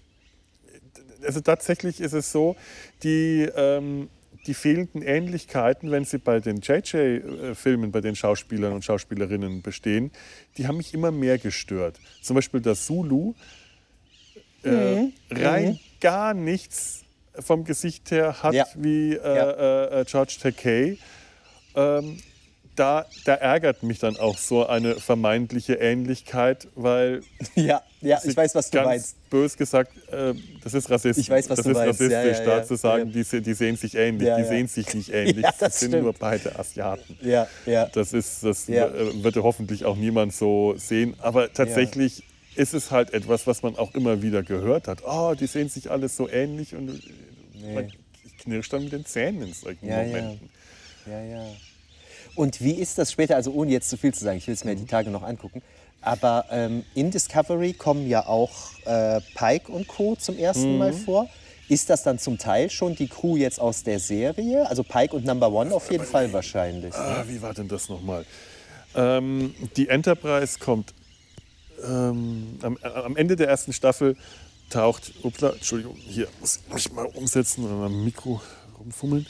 also 1.25 1.41
tatsächlich 1.41 2.01
ist 2.01 2.13
es 2.13 2.33
so, 2.33 2.57
die, 3.03 3.49
ähm, 3.55 4.09
die 4.47 4.55
fehlenden 4.55 5.03
Ähnlichkeiten, 5.03 5.91
wenn 5.91 6.05
sie 6.05 6.19
bei 6.19 6.41
den 6.41 6.61
JJ-Filmen, 6.61 7.93
bei 7.93 8.01
den 8.01 8.17
Schauspielern 8.17 8.73
und 8.73 8.85
Schauspielerinnen 8.85 9.61
bestehen, 9.63 10.11
die 10.57 10.67
haben 10.67 10.79
mich 10.79 10.95
immer 10.95 11.11
mehr 11.11 11.39
gestört. 11.39 12.01
Zum 12.23 12.37
Beispiel 12.37 12.61
der 12.61 12.75
Zulu, 12.75 13.35
äh, 14.65 14.69
Mhm. 14.71 15.13
rein 15.31 15.81
gar 16.01 16.33
nichts 16.35 17.05
vom 17.39 17.65
Gesicht 17.65 18.11
her 18.11 18.43
hat 18.43 18.55
Ja. 18.55 18.67
wie 18.77 19.15
äh, 19.15 19.37
Ja. 19.37 19.51
äh, 19.51 20.01
äh, 20.01 20.05
George 20.05 20.37
Takei. 20.41 20.97
Ähm, 21.75 22.17
da, 22.77 23.05
da 23.25 23.35
ärgert 23.35 23.83
mich 23.83 23.99
dann 23.99 24.17
auch 24.17 24.39
so 24.39 24.67
eine 24.67 24.95
vermeintliche 24.97 25.75
Ähnlichkeit, 25.75 26.69
weil 26.75 27.23
Ja, 27.55 27.83
ja, 28.01 28.19
ich 28.25 28.35
weiß, 28.37 28.55
was 28.55 28.71
du 28.71 28.77
ganz 28.79 28.87
meinst. 28.87 29.31
bös 29.31 29.57
gesagt, 29.57 29.93
äh, 30.11 30.33
das 30.65 30.73
ist 30.75 30.89
rassistisch. 30.89 31.25
Ich 31.25 31.31
weiß, 31.31 31.51
was 31.51 31.57
das 31.59 31.65
du 31.65 31.71
ist 31.73 31.77
meinst. 31.77 32.01
Ja, 32.01 32.07
rassistisch, 32.21 32.39
ja, 32.39 32.45
da 32.45 32.57
ja. 32.59 32.65
zu 32.65 32.77
sagen, 32.77 33.13
Ja. 33.15 33.23
die, 33.23 33.43
die 33.43 33.55
sehen 33.55 33.77
sich 33.77 33.95
ähnlich. 33.97 34.29
Ja, 34.29 34.37
die 34.37 34.43
ja. 34.43 34.49
sehen 34.49 34.69
sich 34.69 34.95
nicht 34.95 35.09
ähnlich. 35.13 35.37
Ja, 35.45 35.51
das, 35.51 35.59
das 35.59 35.81
sind 35.81 35.91
stimmt. 35.91 36.05
nur 36.05 36.13
beide 36.15 36.59
Asiaten. 36.59 37.19
Ja, 37.21 37.47
ja. 37.67 37.87
Das, 37.87 38.13
ist, 38.13 38.43
das 38.45 38.67
Ja. 38.69 38.89
wird 39.23 39.37
hoffentlich 39.37 39.85
auch 39.85 39.97
niemand 39.97 40.33
so 40.33 40.75
sehen. 40.79 41.15
Aber 41.19 41.53
tatsächlich 41.53 42.23
ist 42.57 42.73
es 42.75 42.91
halt 42.91 43.13
etwas, 43.13 43.47
was 43.47 43.63
man 43.63 43.77
auch 43.77 43.95
immer 43.95 44.23
wieder 44.23 44.43
gehört 44.43 44.89
hat. 44.89 45.03
Oh, 45.07 45.35
die 45.39 45.47
sehen 45.47 45.69
sich 45.69 45.91
alle 45.91 46.09
so 46.09 46.29
ähnlich 46.29 46.75
und 46.75 46.89
äh, 47.63 47.75
man 47.75 47.93
knirscht 48.43 48.73
dann 48.73 48.85
mit 48.85 48.93
den 48.93 49.05
Zähnen 49.05 49.43
in 49.43 49.53
solchen 49.53 49.87
Ja, 49.87 50.01
ja. 50.03 50.07
Momenten. 50.07 50.51
Ja, 51.07 51.23
ja. 51.23 51.47
Und 52.35 52.61
wie 52.61 52.73
ist 52.73 52.99
das 52.99 53.13
später, 53.13 53.37
also 53.37 53.53
ohne 53.53 53.73
jetzt 53.73 53.89
zu 53.91 53.97
viel 53.97 54.15
zu 54.15 54.25
sagen, 54.25 54.39
ich 54.39 54.47
will 54.47 54.55
es 54.55 54.65
mir 54.65 54.75
die 54.75 54.87
Tage 54.87 55.11
noch 55.11 55.23
angucken, 55.23 55.63
aber 56.03 56.47
ähm, 56.51 56.85
in 56.95 57.11
Discovery 57.11 57.75
kommen 57.75 58.09
ja 58.09 58.27
auch 58.27 58.51
äh, 58.87 59.21
Pike 59.35 59.71
und 59.71 59.87
Co. 59.87 60.17
zum 60.17 60.39
ersten 60.39 60.79
Mal 60.79 60.93
vor. 60.93 61.29
Ist 61.69 61.89
das 61.89 62.03
dann 62.03 62.19
zum 62.19 62.37
Teil 62.39 62.69
schon 62.69 62.97
die 62.97 63.07
Crew 63.07 63.37
jetzt 63.37 63.61
aus 63.61 63.85
der 63.85 64.01
Serie? 64.01 64.69
Also 64.69 64.83
Pike 64.83 65.15
und 65.15 65.25
Number 65.25 65.53
One 65.53 65.73
auf 65.73 65.91
jeden 65.91 66.05
Fall 66.05 66.33
wahrscheinlich. 66.33 66.95
Ah, 66.95 67.25
wie 67.29 67.41
war 67.43 67.55
denn 67.55 67.69
das 67.69 67.89
nochmal? 67.89 68.25
Ähm, 68.97 69.55
die 69.77 69.89
Enterprise 69.89 70.59
kommt 70.59 70.95
ähm, 71.87 72.59
am, 72.63 72.77
am 72.83 73.17
Ende 73.17 73.37
der 73.37 73.49
ersten 73.49 73.73
Staffel 73.73 74.17
taucht, 74.69 75.13
upla, 75.23 75.51
Entschuldigung, 75.51 75.97
hier 75.97 76.29
muss 76.41 76.61
ich 76.67 76.75
mich 76.75 76.93
mal 76.93 77.07
umsetzen 77.07 77.65
und 77.65 77.85
am 77.85 78.05
Mikro 78.05 78.41
rumfummeln, 78.79 79.27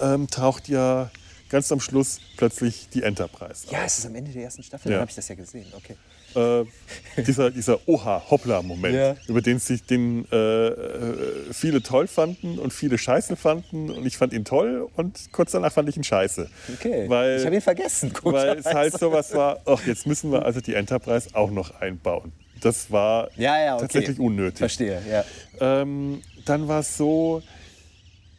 ähm, 0.00 0.28
taucht 0.28 0.68
ja 0.68 1.10
ganz 1.48 1.70
am 1.72 1.80
Schluss 1.80 2.20
plötzlich 2.36 2.88
die 2.90 3.02
Enterprise. 3.02 3.66
Ja, 3.70 3.84
es 3.84 3.98
ist 3.98 4.06
am 4.06 4.14
Ende 4.14 4.30
der 4.32 4.44
ersten 4.44 4.62
Staffel, 4.62 4.90
Ja. 4.90 4.96
dann 4.96 5.00
habe 5.02 5.10
ich 5.10 5.16
das 5.16 5.28
ja 5.28 5.34
gesehen. 5.34 5.66
Okay. 5.76 5.96
äh, 6.34 7.22
dieser, 7.22 7.50
dieser 7.50 7.78
Oha-Hoppla-Moment, 7.88 8.94
Ja. 8.94 9.16
über 9.28 9.40
den 9.40 9.58
sich 9.58 9.84
den 9.84 10.26
äh, 10.30 10.36
äh, 10.68 11.52
viele 11.52 11.82
toll 11.82 12.06
fanden 12.06 12.58
und 12.58 12.72
viele 12.72 12.98
scheiße 12.98 13.34
fanden. 13.36 13.90
Und 13.90 14.04
ich 14.06 14.16
fand 14.18 14.32
ihn 14.34 14.44
toll 14.44 14.88
und 14.96 15.32
kurz 15.32 15.52
danach 15.52 15.72
fand 15.72 15.88
ich 15.88 15.96
ihn 15.96 16.04
scheiße. 16.04 16.50
Okay. 16.74 17.08
Weil, 17.08 17.38
ich 17.38 17.44
habe 17.46 17.54
ihn 17.54 17.62
vergessen. 17.62 18.12
weil 18.22 18.58
es 18.58 18.66
halt 18.66 18.98
sowas 18.98 19.32
war, 19.34 19.60
ach, 19.64 19.86
jetzt 19.86 20.06
müssen 20.06 20.30
wir 20.30 20.44
also 20.44 20.60
die 20.60 20.74
Enterprise 20.74 21.30
auch 21.34 21.50
noch 21.50 21.80
einbauen. 21.80 22.32
Das 22.60 22.90
war 22.90 23.30
Ja, 23.36 23.58
ja, 23.58 23.74
okay. 23.76 23.82
tatsächlich 23.82 24.18
unnötig. 24.18 24.58
Verstehe, 24.58 25.00
ja. 25.10 25.24
Ähm, 25.60 26.22
dann 26.44 26.68
war 26.68 26.80
es 26.80 26.96
so, 26.96 27.42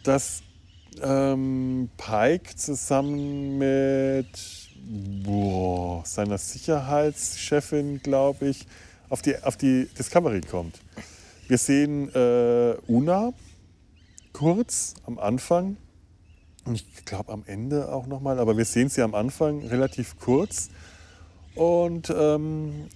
dass 0.03 0.41
ähm, 1.01 1.89
Pike 1.97 2.55
zusammen 2.55 3.57
mit 3.57 4.27
boah, 5.23 6.03
seiner 6.05 6.37
Sicherheitschefin, 6.37 8.01
glaube 8.01 8.49
ich, 8.49 8.65
auf 9.09 9.21
die, 9.21 9.41
auf 9.43 9.57
die 9.57 9.87
Discovery 9.97 10.41
kommt. 10.41 10.79
Wir 11.47 11.57
sehen 11.57 12.13
äh, 12.13 12.75
Una 12.87 13.33
kurz 14.33 14.95
am 15.05 15.17
Anfang. 15.19 15.77
Und 16.65 16.75
ich 16.75 17.05
glaube 17.05 17.31
am 17.31 17.43
Ende 17.45 17.91
auch 17.91 18.05
nochmal, 18.05 18.39
aber 18.39 18.57
wir 18.57 18.65
sehen 18.65 18.89
sie 18.89 19.01
am 19.01 19.15
Anfang 19.15 19.65
relativ 19.65 20.19
kurz. 20.19 20.69
Und 21.55 22.13
ähm, 22.15 22.89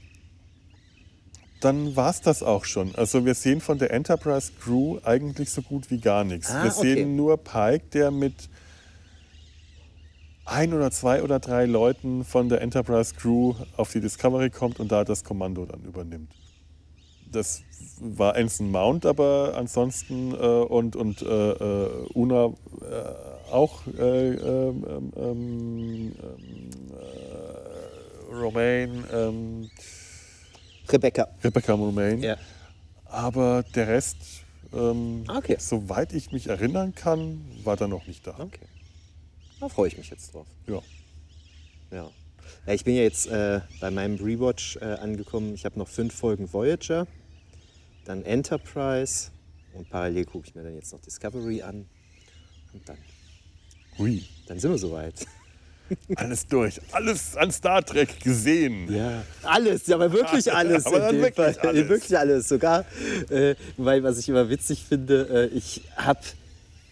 dann 1.63 1.95
war 1.95 2.09
es 2.09 2.21
das 2.21 2.43
auch 2.43 2.65
schon. 2.65 2.93
Also 2.95 3.25
wir 3.25 3.35
sehen 3.35 3.61
von 3.61 3.77
der 3.77 3.91
Enterprise 3.91 4.51
Crew 4.59 4.99
eigentlich 5.03 5.49
so 5.49 5.61
gut 5.61 5.89
wie 5.89 5.99
gar 5.99 6.23
nichts. 6.23 6.51
Ah, 6.51 6.63
wir 6.63 6.71
okay. 6.71 6.95
sehen 6.95 7.15
nur 7.15 7.37
Pike, 7.37 7.85
der 7.93 8.11
mit 8.11 8.49
ein 10.45 10.73
oder 10.73 10.91
zwei 10.91 11.23
oder 11.23 11.39
drei 11.39 11.65
Leuten 11.65 12.25
von 12.25 12.49
der 12.49 12.61
Enterprise 12.61 13.15
Crew 13.15 13.53
auf 13.77 13.91
die 13.91 14.01
Discovery 14.01 14.49
kommt 14.49 14.79
und 14.81 14.91
da 14.91 15.05
das 15.05 15.23
Kommando 15.23 15.65
dann 15.65 15.81
übernimmt. 15.83 16.33
Das 17.31 17.63
war 17.99 18.35
Ensign 18.35 18.69
Mount, 18.69 19.05
aber 19.05 19.53
ansonsten 19.55 20.33
äh, 20.33 20.35
und, 20.35 20.95
und 20.95 21.21
äh, 21.21 21.51
äh, 21.51 21.89
Una 22.13 22.47
äh, 22.47 22.51
auch 23.51 23.87
äh, 23.87 24.33
Rebecca. 30.89 31.27
Rebecca 31.43 31.73
Romaine. 31.73 32.25
Ja. 32.25 32.37
Aber 33.05 33.63
der 33.75 33.87
Rest, 33.87 34.17
ähm, 34.73 35.23
Okay. 35.27 35.55
soweit 35.59 36.13
ich 36.13 36.31
mich 36.31 36.47
erinnern 36.47 36.93
kann, 36.95 37.45
war 37.63 37.77
da 37.77 37.87
noch 37.87 38.07
nicht 38.07 38.25
da. 38.25 38.39
Okay. 38.39 38.65
Da 39.59 39.69
freue 39.69 39.87
ich 39.87 39.97
mich 39.97 40.09
jetzt 40.09 40.33
drauf. 40.33 40.47
Ja. 40.67 40.81
Ja. 41.91 42.09
ja 42.65 42.73
ich 42.73 42.83
bin 42.83 42.95
ja 42.95 43.03
jetzt 43.03 43.27
äh, 43.27 43.61
bei 43.79 43.91
meinem 43.91 44.15
Rewatch 44.15 44.77
äh, 44.77 44.85
angekommen. 44.95 45.53
Ich 45.53 45.65
habe 45.65 45.77
noch 45.79 45.87
fünf 45.87 46.13
Folgen 46.15 46.51
Voyager, 46.51 47.07
dann 48.05 48.23
Enterprise 48.23 49.29
und 49.73 49.89
parallel 49.89 50.25
gucke 50.25 50.47
ich 50.47 50.55
mir 50.55 50.63
dann 50.63 50.75
jetzt 50.75 50.91
noch 50.91 51.01
Discovery 51.01 51.61
an. 51.61 51.87
Und 52.73 52.89
dann, 52.89 52.97
Hui. 53.97 54.23
dann 54.47 54.59
sind 54.59 54.71
wir 54.71 54.77
soweit. 54.77 55.25
Alles 56.15 56.47
durch. 56.47 56.79
Alles 56.91 57.35
an 57.37 57.51
Star 57.51 57.83
Trek 57.85 58.19
gesehen. 58.21 58.91
Ja. 58.93 59.23
Alles, 59.43 59.89
aber 59.91 60.11
wirklich 60.11 60.51
alles. 60.53 60.85
Aber 60.85 61.09
in 61.09 61.15
dem 61.17 61.21
wirklich 61.23 61.55
Fall. 61.57 61.67
alles. 61.69 61.89
Wirklich 61.89 62.17
alles. 62.17 62.47
Sogar, 62.49 62.85
äh, 63.29 63.55
weil 63.77 64.03
was 64.03 64.17
ich 64.17 64.29
immer 64.29 64.49
witzig 64.49 64.83
finde, 64.87 65.49
äh, 65.53 65.57
ich 65.57 65.81
habe. 65.95 66.19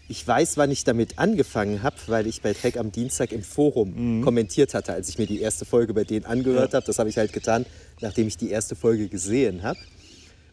Ich 0.08 0.26
weiß, 0.28 0.58
wann 0.58 0.70
ich 0.70 0.84
damit 0.84 1.18
angefangen 1.18 1.82
habe, 1.82 1.96
weil 2.08 2.26
ich 2.26 2.42
bei 2.42 2.52
Trek 2.52 2.76
am 2.76 2.92
Dienstag 2.92 3.32
im 3.32 3.42
Forum 3.42 4.18
Mhm. 4.18 4.22
kommentiert 4.24 4.74
hatte, 4.74 4.92
als 4.92 5.08
ich 5.08 5.16
mir 5.16 5.26
die 5.26 5.40
erste 5.40 5.64
Folge 5.64 5.94
bei 5.94 6.04
denen 6.04 6.26
angehört 6.26 6.74
habe. 6.74 6.84
Das 6.84 6.98
habe 6.98 7.08
ich 7.08 7.16
halt 7.16 7.32
getan, 7.32 7.64
nachdem 8.00 8.26
ich 8.28 8.36
die 8.36 8.50
erste 8.50 8.74
Folge 8.76 9.08
gesehen 9.08 9.62
habe. 9.62 9.78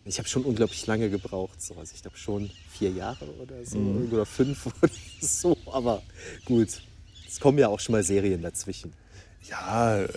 Ich 0.06 0.18
habe 0.18 0.30
schon 0.30 0.44
unglaublich 0.44 0.88
lange 0.88 1.10
gebraucht. 1.10 1.62
So. 1.62 1.74
Also 1.76 1.92
ich 1.94 2.02
glaube 2.02 2.18
schon 2.18 2.50
vier 2.72 2.92
Jahre 2.92 3.26
oder 3.42 3.56
so. 3.66 3.80
Mhm. 3.80 4.14
Oder 4.14 4.26
fünf 4.26 4.66
oder 4.82 4.92
so. 5.20 5.58
Aber 5.74 6.04
gut, 6.46 6.82
es 7.30 7.40
kommen 7.40 7.58
ja 7.58 7.68
auch 7.68 7.80
schon 7.80 7.94
mal 7.94 8.04
Serien 8.04 8.42
dazwischen. 8.42 8.94
Ja, 9.50 10.00
äh, 10.02 10.08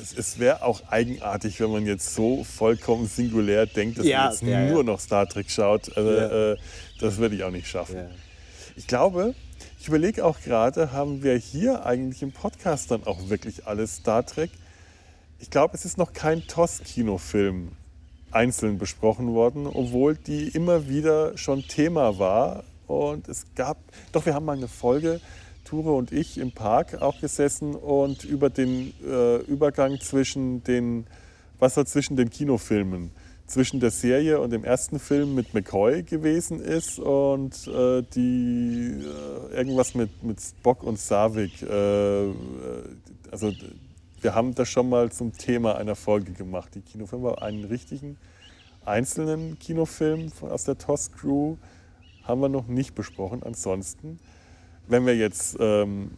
es, 0.00 0.16
es 0.16 0.38
wäre 0.38 0.62
auch 0.62 0.82
eigenartig, 0.88 1.60
wenn 1.60 1.70
man 1.70 1.86
jetzt 1.86 2.14
so 2.14 2.44
vollkommen 2.44 3.06
singulär 3.06 3.66
denkt, 3.66 3.98
dass 3.98 4.06
Ja, 4.06 4.24
man 4.24 4.30
jetzt 4.32 4.42
ja, 4.42 4.60
ja. 4.60 4.72
nur 4.72 4.84
noch 4.84 5.00
Star 5.00 5.28
Trek 5.28 5.50
schaut. 5.50 5.96
Also, 5.96 6.10
Ja. 6.10 6.52
äh, 6.52 6.56
das 7.00 7.18
würde 7.18 7.36
ich 7.36 7.44
auch 7.44 7.50
nicht 7.50 7.68
schaffen. 7.68 7.96
Ja. 7.96 8.10
Ich 8.76 8.86
glaube, 8.86 9.34
ich 9.78 9.88
überlege 9.88 10.24
auch 10.24 10.40
gerade, 10.40 10.92
haben 10.92 11.22
wir 11.22 11.36
hier 11.36 11.86
eigentlich 11.86 12.22
im 12.22 12.32
Podcast 12.32 12.90
dann 12.90 13.04
auch 13.06 13.28
wirklich 13.28 13.66
alles 13.66 13.96
Star 13.96 14.24
Trek? 14.24 14.50
Ich 15.38 15.50
glaube, 15.50 15.74
es 15.74 15.84
ist 15.84 15.96
noch 15.98 16.12
kein 16.12 16.46
TOS-Kinofilm 16.46 17.72
einzeln 18.30 18.78
besprochen 18.78 19.32
worden, 19.34 19.66
obwohl 19.66 20.16
die 20.16 20.48
immer 20.48 20.88
wieder 20.88 21.36
schon 21.38 21.66
Thema 21.66 22.18
war. 22.18 22.64
Und 22.86 23.28
es 23.28 23.46
gab, 23.54 23.78
doch 24.12 24.26
wir 24.26 24.34
haben 24.34 24.44
mal 24.44 24.56
eine 24.56 24.68
Folge, 24.68 25.20
Ture 25.70 25.92
und 25.92 26.10
ich 26.10 26.36
im 26.38 26.50
Park 26.50 27.00
auch 27.00 27.20
gesessen 27.20 27.76
und 27.76 28.24
über 28.24 28.50
den 28.50 28.92
äh, 29.06 29.36
Übergang 29.42 30.00
zwischen 30.00 30.64
den, 30.64 31.06
was 31.60 31.76
so 31.76 31.84
zwischen 31.84 32.16
den 32.16 32.28
Kinofilmen, 32.28 33.12
zwischen 33.46 33.78
der 33.78 33.92
Serie 33.92 34.40
und 34.40 34.50
dem 34.50 34.64
ersten 34.64 34.98
Film 34.98 35.36
mit 35.36 35.54
McCoy 35.54 36.02
gewesen 36.02 36.58
ist 36.60 36.98
und 36.98 37.68
äh, 37.68 38.02
die 38.02 38.96
äh, 39.00 39.54
irgendwas 39.54 39.94
mit, 39.94 40.24
mit 40.24 40.40
Spock 40.40 40.82
und 40.82 40.98
Savik. 40.98 41.62
Äh, 41.62 42.30
äh, 42.30 42.34
also 43.30 43.52
wir 44.20 44.34
haben 44.34 44.56
das 44.56 44.68
schon 44.68 44.88
mal 44.88 45.12
zum 45.12 45.32
Thema 45.38 45.76
einer 45.76 45.94
Folge 45.94 46.32
gemacht, 46.32 46.74
die 46.74 46.80
Kinofilme, 46.80 47.40
einen 47.40 47.62
richtigen 47.62 48.16
einzelnen 48.84 49.56
Kinofilm 49.60 50.32
aus 50.40 50.64
der 50.64 50.78
TOS-Crew 50.78 51.58
haben 52.24 52.40
wir 52.40 52.48
noch 52.48 52.66
nicht 52.66 52.96
besprochen. 52.96 53.44
Ansonsten, 53.44 54.18
wenn 54.90 55.06
wir 55.06 55.16
jetzt 55.16 55.56
ähm, 55.60 56.10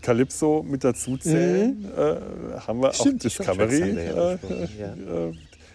Calypso 0.00 0.62
mit 0.62 0.84
dazu 0.84 1.16
zählen, 1.16 1.84
äh, 1.96 2.58
haben 2.60 2.80
wir 2.80 2.88
Mhm. 2.88 2.94
Stimmt, 2.94 3.20
auch 3.20 3.22
Discovery. 3.22 3.80
Äh, 3.80 4.08
ja. 4.78 4.94
äh, 4.94 5.32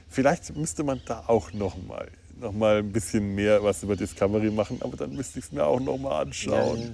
vielleicht 0.10 0.56
müsste 0.56 0.84
man 0.84 1.02
da 1.06 1.24
auch 1.28 1.54
noch 1.54 1.76
mal, 1.88 2.08
noch 2.40 2.54
mal 2.54 2.78
ein 2.78 2.92
bisschen 2.92 3.36
mehr 3.36 3.64
was 3.64 3.84
über 3.84 3.96
Discovery 3.96 4.50
machen, 4.52 4.78
aber 4.82 4.98
dann 4.98 5.14
müsste 5.16 5.40
ich 5.40 5.46
es 5.46 5.52
mir 5.52 5.66
auch 5.66 5.80
noch 5.80 5.98
mal 5.98 6.22
anschauen. 6.22 6.80
Ja, 6.80 6.86
ja. 6.86 6.92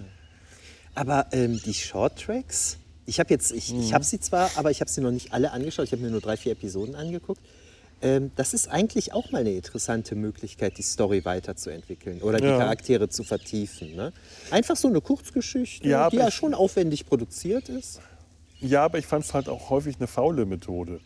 Aber 0.95 1.27
ähm, 1.31 1.59
die 1.65 1.73
Shorttracks, 1.73 2.77
Ich 3.05 3.19
habe 3.19 3.29
jetzt, 3.31 3.51
ich, 3.51 3.73
ich 3.73 3.93
habe 3.93 4.03
sie 4.03 4.19
zwar, 4.19 4.51
aber 4.55 4.71
ich 4.71 4.79
habe 4.79 4.89
sie 4.89 5.01
noch 5.01 5.11
nicht 5.11 5.33
alle 5.33 5.51
angeschaut. 5.51 5.85
Ich 5.85 5.91
habe 5.91 6.01
mir 6.01 6.11
nur 6.11 6.21
drei, 6.21 6.37
vier 6.37 6.51
Episoden 6.53 6.95
angeguckt. 6.95 7.41
Ähm, 8.03 8.31
das 8.35 8.53
ist 8.53 8.67
eigentlich 8.67 9.13
auch 9.13 9.31
mal 9.31 9.39
eine 9.39 9.53
interessante 9.53 10.15
Möglichkeit, 10.15 10.77
die 10.77 10.81
Story 10.81 11.23
weiterzuentwickeln 11.23 12.21
oder 12.21 12.37
die 12.37 12.47
Ja. 12.47 12.57
Charaktere 12.57 13.07
zu 13.07 13.23
vertiefen. 13.23 13.95
Ne? 13.95 14.11
Einfach 14.51 14.75
so 14.75 14.89
eine 14.89 14.99
Kurzgeschichte, 14.99 15.87
Ja, 15.87 16.09
die 16.09 16.17
ja 16.17 16.29
schon 16.29 16.53
aufwendig 16.53 17.05
produziert 17.05 17.69
ist. 17.69 18.01
Ja, 18.59 18.83
aber 18.83 18.97
ich 18.97 19.05
fand 19.05 19.25
es 19.25 19.33
halt 19.33 19.47
auch 19.49 19.69
häufig 19.69 19.95
eine 19.97 20.07
faule 20.07 20.45
Methode. 20.45 20.99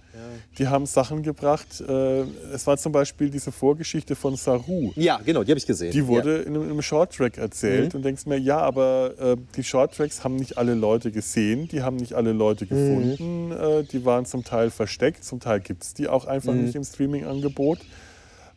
Die 0.57 0.67
haben 0.67 0.85
Sachen 0.85 1.23
gebracht. 1.23 1.81
Äh, 1.81 2.21
es 2.53 2.65
war 2.65 2.77
zum 2.77 2.91
Beispiel 2.91 3.29
diese 3.29 3.51
Vorgeschichte 3.51 4.15
von 4.15 4.35
Saru. 4.35 4.91
Ja, 4.95 5.19
genau, 5.23 5.43
die 5.43 5.51
habe 5.51 5.59
ich 5.59 5.67
gesehen. 5.67 5.91
Die 5.91 6.07
wurde 6.07 6.37
in 6.37 6.55
einem, 6.55 6.63
in 6.63 6.69
einem 6.71 6.81
Shorttrack 6.81 7.37
erzählt 7.37 7.95
und 7.95 8.03
denkst 8.03 8.25
mir, 8.25 8.37
ja, 8.37 8.59
aber 8.59 9.13
äh, 9.19 9.37
die 9.55 9.63
Shorttracks 9.63 10.23
haben 10.23 10.35
nicht 10.35 10.57
alle 10.57 10.73
Leute 10.73 11.11
gesehen, 11.11 11.67
die 11.67 11.81
haben 11.81 11.97
nicht 11.97 12.13
alle 12.13 12.33
Leute 12.33 12.65
gefunden, 12.65 13.51
äh, 13.51 13.83
die 13.83 14.05
waren 14.05 14.25
zum 14.25 14.43
Teil 14.43 14.69
versteckt, 14.69 15.23
zum 15.23 15.39
Teil 15.39 15.59
gibt 15.59 15.83
es 15.83 15.93
die 15.93 16.07
auch 16.07 16.25
einfach 16.25 16.53
nicht 16.53 16.75
im 16.75 16.83
Streaming-Angebot. 16.83 17.79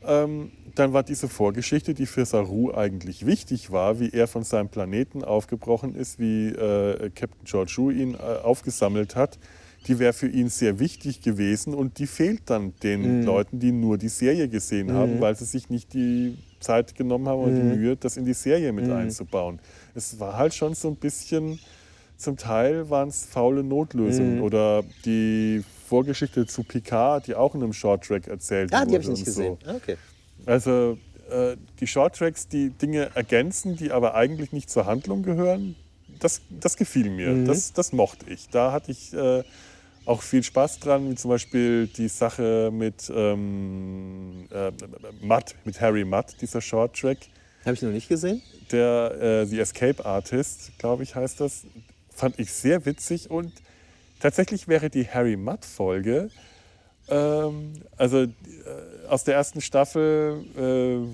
Ähm, 0.03 0.51
dann 0.75 0.93
war 0.93 1.03
diese 1.03 1.29
Vorgeschichte, 1.29 1.95
die 1.95 2.07
für 2.07 2.25
Saru 2.25 2.73
eigentlich 2.73 3.27
wichtig 3.27 3.71
war, 3.71 4.01
wie 4.01 4.11
er 4.11 4.29
von 4.29 4.45
seinem 4.45 4.69
Planeten 4.69 5.25
aufgebrochen 5.25 5.95
ist, 5.95 6.19
wie 6.19 6.49
äh, 6.49 7.11
Captain 7.11 7.45
George 7.45 7.75
Wu 7.77 7.91
ihn 7.91 8.15
äh, 8.15 8.19
aufgesammelt 8.19 9.17
hat, 9.17 9.39
die 9.87 9.99
wäre 9.99 10.13
für 10.13 10.29
ihn 10.29 10.49
sehr 10.49 10.79
wichtig 10.79 11.23
gewesen 11.23 11.75
und 11.75 11.99
die 11.99 12.07
fehlt 12.07 12.43
dann 12.47 12.75
den 12.83 13.23
Leuten, 13.25 13.59
die 13.61 13.73
nur 13.73 13.97
die 13.99 14.09
Serie 14.09 14.49
gesehen 14.49 14.93
haben, 14.93 15.21
weil 15.21 15.35
sie 15.37 15.47
sich 15.47 15.71
nicht 15.71 15.95
die 15.95 16.37
Zeit 16.61 16.95
genommen 16.95 17.27
haben 17.29 17.41
und 17.43 17.55
die 17.57 17.63
Mühe, 17.63 17.97
das 17.97 18.17
in 18.19 18.25
die 18.27 18.35
Serie 18.35 18.73
mit 18.73 18.91
einzubauen. 18.91 19.59
Es 19.95 20.21
war 20.21 20.37
halt 20.37 20.53
schon 20.55 20.75
so 20.75 20.89
ein 20.89 20.97
bisschen, 20.97 21.59
zum 22.19 22.37
Teil 22.37 22.91
waren 22.91 23.09
es 23.09 23.25
faule 23.25 23.63
Notlösungen 23.65 24.43
oder 24.43 24.85
die 25.07 25.65
Vorgeschichte 25.89 26.47
zu 26.47 26.63
Picard, 26.63 27.27
die 27.27 27.35
auch 27.35 27.55
in 27.55 27.63
einem 27.63 27.73
Shorttrack 27.73 28.29
erzählt 28.29 28.73
Ah, 28.75 28.81
wurde. 28.81 28.89
die 28.89 28.95
habe 28.97 29.03
ich 29.05 29.11
nicht 29.11 29.25
gesehen. 29.25 29.57
So. 29.65 29.71
Ah, 29.71 29.75
okay. 29.77 29.97
Also 30.47 30.99
äh, 31.31 31.57
die 31.81 31.87
Shorttracks, 31.87 32.47
die 32.49 32.69
Dinge 32.71 33.11
ergänzen, 33.15 33.77
die 33.77 33.91
aber 33.91 34.15
eigentlich 34.15 34.53
nicht 34.53 34.69
zur 34.71 34.85
Handlung 34.87 35.23
gehören, 35.23 35.75
das, 36.21 36.43
das 36.61 36.77
gefiel 36.77 37.09
mir. 37.11 37.31
Mhm. 37.31 37.47
Das, 37.47 37.73
das 37.73 37.93
mochte 37.95 38.31
ich. 38.31 38.49
Da 38.51 38.73
hatte 38.73 38.93
ich 38.93 39.15
äh, 39.15 39.43
auch 40.05 40.23
viel 40.23 40.43
Spaß 40.43 40.81
dran, 40.81 41.11
wie 41.11 41.15
zum 41.15 41.31
Beispiel 41.31 41.87
die 41.87 42.09
Sache 42.09 42.71
mit 42.73 43.11
ähm, 43.15 44.49
äh, 44.51 44.73
Mudd, 45.21 45.55
mit 45.65 45.81
Harry 45.81 46.05
Mudd, 46.05 46.37
dieser 46.41 46.61
Shorttrack. 46.61 47.19
Habe 47.65 47.75
ich 47.75 47.83
noch 47.83 47.91
nicht 47.91 48.09
gesehen. 48.09 48.43
Der 48.73 49.13
äh, 49.21 49.47
The 49.47 49.61
Escape 49.61 50.05
Artist, 50.05 50.73
glaube 50.79 51.03
ich, 51.03 51.15
heißt 51.15 51.41
das, 51.41 51.67
fand 52.15 52.39
ich 52.39 52.53
sehr 52.53 52.85
witzig 52.87 53.31
und 53.31 53.53
tatsächlich 54.21 54.69
wäre 54.69 54.91
die 54.91 55.07
Harry 55.07 55.37
Mudd-Folge, 55.37 56.31
ähm, 57.11 57.73
also 57.97 58.23
äh, 58.23 58.31
aus 59.09 59.25
der 59.25 59.35
ersten 59.35 59.61
Staffel, 59.61 60.45
äh, 60.57 61.07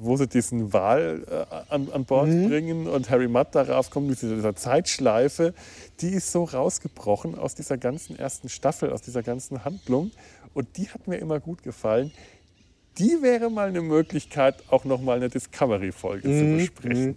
wo 0.00 0.16
sie 0.16 0.26
diesen 0.26 0.72
Wal 0.72 1.24
äh, 1.28 1.72
an, 1.72 1.88
an 1.92 2.04
Bord 2.04 2.28
bringen 2.28 2.86
und 2.86 3.10
Harry 3.10 3.28
Mudd 3.28 3.48
darauf 3.52 3.90
kommt, 3.90 4.08
mit 4.08 4.20
dieser 4.20 4.56
Zeitschleife, 4.56 5.54
die 6.00 6.10
ist 6.10 6.32
so 6.32 6.44
rausgebrochen 6.44 7.38
aus 7.38 7.54
dieser 7.54 7.78
ganzen 7.78 8.18
ersten 8.18 8.48
Staffel, 8.48 8.90
aus 8.90 9.02
dieser 9.02 9.22
ganzen 9.22 9.64
Handlung 9.64 10.10
und 10.54 10.76
die 10.76 10.88
hat 10.88 11.06
mir 11.06 11.18
immer 11.18 11.38
gut 11.40 11.62
gefallen. 11.62 12.12
Die 12.98 13.22
wäre 13.22 13.50
mal 13.50 13.68
eine 13.68 13.82
Möglichkeit, 13.82 14.56
auch 14.68 14.84
noch 14.84 15.00
mal 15.00 15.16
eine 15.16 15.28
Discovery-Folge 15.28 16.22
zu 16.22 16.56
besprechen. 16.56 17.16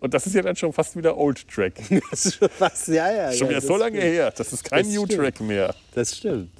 Und 0.00 0.14
das 0.14 0.26
ist 0.26 0.34
ja 0.34 0.42
dann 0.42 0.54
schon 0.54 0.72
fast 0.72 0.96
wieder 0.96 1.16
Old 1.16 1.48
Track. 1.48 1.74
Das 2.10 2.26
ist 2.26 2.34
schon 2.36 2.48
was, 2.58 2.86
ja, 2.86 3.10
ja. 3.10 3.32
Schon 3.32 3.48
ja, 3.48 3.56
wieder 3.56 3.60
so 3.60 3.76
lange 3.76 3.96
stimmt. 3.98 4.12
her. 4.12 4.32
Das 4.36 4.52
ist 4.52 4.64
kein 4.64 4.84
Das 4.84 4.94
New 4.94 5.04
stimmt. 5.06 5.20
Track 5.22 5.40
mehr. 5.40 5.74
Das 5.94 6.16
stimmt. 6.16 6.52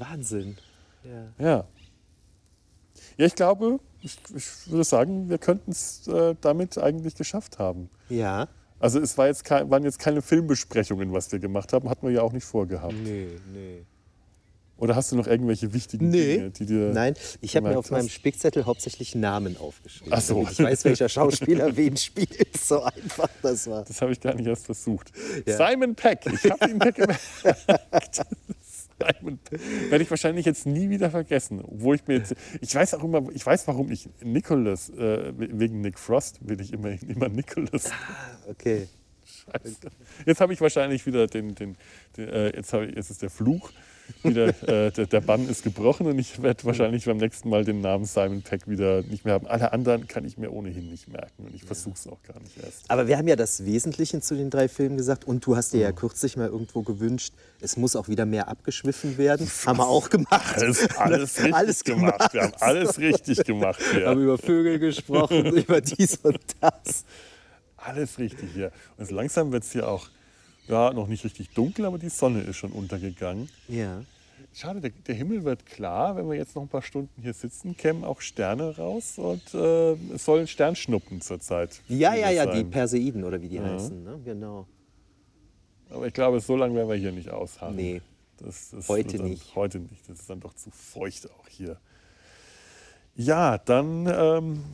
Wahnsinn. 0.00 0.56
Ja. 1.04 1.44
Ja. 1.44 1.64
Ja, 3.16 3.26
ich 3.26 3.34
glaube, 3.34 3.80
ich, 4.02 4.18
ich 4.34 4.70
würde 4.70 4.84
sagen, 4.84 5.28
wir 5.28 5.38
könnten 5.38 5.70
es 5.70 6.08
äh, 6.08 6.34
damit 6.40 6.78
eigentlich 6.78 7.14
geschafft 7.14 7.58
haben. 7.58 7.90
Ja. 8.08 8.48
Also 8.78 8.98
es 8.98 9.16
war 9.18 9.26
jetzt 9.26 9.44
kein, 9.44 9.70
waren 9.70 9.84
jetzt 9.84 9.98
keine 9.98 10.22
Filmbesprechungen, 10.22 11.12
was 11.12 11.30
wir 11.32 11.38
gemacht 11.38 11.72
haben, 11.72 11.88
hatten 11.90 12.06
wir 12.06 12.14
ja 12.14 12.22
auch 12.22 12.32
nicht 12.32 12.44
vorgehabt. 12.44 12.94
Nee, 12.94 13.28
nee. 13.52 13.84
Oder 14.78 14.96
hast 14.96 15.12
du 15.12 15.16
noch 15.16 15.26
irgendwelche 15.26 15.74
wichtigen 15.74 16.08
Nee. 16.08 16.36
Dinge, 16.36 16.50
die 16.52 16.64
dir... 16.64 16.90
Nein, 16.94 17.14
ich 17.42 17.54
habe 17.54 17.68
mir 17.68 17.78
auf 17.78 17.90
meinem 17.90 18.06
hast? 18.06 18.12
Spickzettel 18.12 18.64
hauptsächlich 18.64 19.14
Namen 19.14 19.58
aufgeschrieben. 19.58 20.14
Ach 20.16 20.22
so. 20.22 20.48
Ich 20.50 20.58
weiß, 20.58 20.84
welcher 20.86 21.10
Schauspieler 21.10 21.76
wen 21.76 21.98
spielt. 21.98 22.56
So 22.56 22.82
einfach 22.82 23.28
das 23.42 23.66
war. 23.66 23.84
Das 23.84 24.00
habe 24.00 24.12
ich 24.12 24.20
gar 24.20 24.34
nicht 24.34 24.46
erst 24.46 24.64
versucht. 24.64 25.12
Ja. 25.44 25.58
Simon 25.58 25.94
Peck, 25.94 26.20
ich 26.24 26.50
habe 26.50 26.70
ihn 26.70 26.78
mir 26.78 26.92
gemerkt. 26.94 27.20
Simon 27.42 27.76
Peck. 27.90 28.59
Werde 29.00 30.02
ich 30.02 30.10
wahrscheinlich 30.10 30.46
jetzt 30.46 30.66
nie 30.66 30.90
wieder 30.90 31.10
vergessen. 31.10 31.62
Wo 31.66 31.94
ich 31.94 32.06
mir 32.06 32.18
jetzt, 32.18 32.34
ich 32.60 32.74
weiß 32.74 32.94
auch 32.94 33.04
immer, 33.04 33.22
ich 33.32 33.44
weiß, 33.44 33.66
warum 33.68 33.90
ich 33.90 34.08
Nicholas, 34.22 34.90
äh, 34.90 35.32
wegen 35.36 35.80
Nick 35.80 35.98
Frost 35.98 36.38
will 36.46 36.60
ich 36.60 36.72
immer, 36.72 36.90
immer 37.08 37.28
Nicholas. 37.28 37.90
Okay. 38.48 38.88
Scheiße. 39.24 39.76
Jetzt 40.26 40.40
habe 40.40 40.52
ich 40.52 40.60
wahrscheinlich 40.60 41.06
wieder 41.06 41.26
den, 41.26 41.54
den, 41.54 41.76
den 42.16 42.28
äh, 42.28 42.56
jetzt, 42.56 42.72
habe 42.72 42.86
ich, 42.86 42.96
jetzt 42.96 43.10
ist 43.10 43.22
der 43.22 43.30
Fluch. 43.30 43.70
Wieder, 44.22 44.48
äh, 44.68 44.90
der, 44.90 45.06
der 45.06 45.20
Bann 45.20 45.48
ist 45.48 45.62
gebrochen 45.64 46.06
und 46.06 46.18
ich 46.18 46.42
werde 46.42 46.64
wahrscheinlich 46.64 47.04
beim 47.04 47.16
nächsten 47.16 47.48
Mal 47.48 47.64
den 47.64 47.80
Namen 47.80 48.04
Simon 48.04 48.42
Peck 48.42 48.68
wieder 48.68 49.02
nicht 49.02 49.24
mehr 49.24 49.34
haben. 49.34 49.46
Alle 49.46 49.72
anderen 49.72 50.06
kann 50.08 50.24
ich 50.24 50.38
mir 50.38 50.52
ohnehin 50.52 50.88
nicht 50.90 51.08
merken 51.08 51.44
und 51.44 51.54
ich 51.54 51.64
versuche 51.64 51.94
es 51.94 52.06
auch 52.06 52.22
gar 52.22 52.38
nicht 52.40 52.56
erst. 52.62 52.90
Aber 52.90 53.08
wir 53.08 53.16
haben 53.18 53.28
ja 53.28 53.36
das 53.36 53.64
Wesentliche 53.64 54.20
zu 54.20 54.34
den 54.34 54.50
drei 54.50 54.68
Filmen 54.68 54.96
gesagt 54.96 55.24
und 55.24 55.44
du 55.46 55.56
hast 55.56 55.72
dir 55.72 55.80
ja 55.80 55.92
kürzlich 55.92 56.36
mal 56.36 56.48
irgendwo 56.48 56.82
gewünscht, 56.82 57.34
es 57.60 57.76
muss 57.76 57.96
auch 57.96 58.08
wieder 58.08 58.26
mehr 58.26 58.48
abgeschwiffen 58.48 59.18
werden. 59.18 59.50
Haben 59.66 59.78
wir 59.78 59.88
auch 59.88 60.10
gemacht. 60.10 60.56
Alles, 60.56 60.88
alles 60.96 61.36
richtig 61.38 61.54
Alles 61.54 61.84
gemacht. 61.84 62.18
gemacht. 62.18 62.34
Wir 62.34 62.42
haben 62.42 62.52
alles 62.60 62.98
richtig 62.98 63.44
gemacht 63.44 63.80
hier. 63.92 64.06
haben 64.06 64.22
über 64.22 64.38
Vögel 64.38 64.78
gesprochen, 64.78 65.46
über 65.56 65.80
dies 65.80 66.16
und 66.22 66.38
das. 66.60 67.04
Alles 67.76 68.18
richtig 68.18 68.50
hier. 68.54 68.72
Und 68.96 69.08
so 69.08 69.14
langsam 69.14 69.52
wird 69.52 69.64
es 69.64 69.72
hier 69.72 69.88
auch 69.88 70.08
ja, 70.70 70.92
noch 70.92 71.08
nicht 71.08 71.24
richtig 71.24 71.50
dunkel, 71.50 71.84
aber 71.84 71.98
die 71.98 72.08
Sonne 72.08 72.40
ist 72.40 72.56
schon 72.56 72.72
untergegangen. 72.72 73.48
Ja. 73.68 74.02
Schade, 74.52 74.80
der, 74.80 74.90
der 74.90 75.14
Himmel 75.14 75.44
wird 75.44 75.64
klar. 75.66 76.16
Wenn 76.16 76.28
wir 76.28 76.36
jetzt 76.36 76.56
noch 76.56 76.62
ein 76.62 76.68
paar 76.68 76.82
Stunden 76.82 77.22
hier 77.22 77.34
sitzen, 77.34 77.76
kämen 77.76 78.04
auch 78.04 78.20
Sterne 78.20 78.76
raus 78.76 79.18
und 79.18 79.54
äh, 79.54 79.92
es 80.14 80.24
sollen 80.24 80.46
Sternschnuppen 80.46 81.20
zurzeit. 81.20 81.80
Ja, 81.88 82.14
ja, 82.14 82.30
ja, 82.30 82.46
die 82.46 82.58
sein. 82.58 82.70
Perseiden 82.70 83.24
oder 83.24 83.40
wie 83.40 83.48
die 83.48 83.60
heißen. 83.60 84.02
Ne? 84.02 84.20
Genau. 84.24 84.66
Aber 85.90 86.06
ich 86.06 86.14
glaube, 86.14 86.40
so 86.40 86.56
lange 86.56 86.74
werden 86.74 86.88
wir 86.88 86.96
hier 86.96 87.12
nicht 87.12 87.30
aushalten. 87.30 87.76
Nee. 87.76 88.02
Das, 88.38 88.70
das 88.70 88.88
Heute 88.88 89.18
dann, 89.18 89.28
nicht. 89.28 89.54
Heute 89.54 89.78
nicht. 89.78 90.08
Das 90.08 90.20
ist 90.20 90.30
dann 90.30 90.40
doch 90.40 90.54
zu 90.54 90.70
feucht 90.70 91.30
auch 91.30 91.48
hier. 91.48 91.76
Ja, 93.14 93.58
dann 93.58 94.06
ähm, 94.10 94.64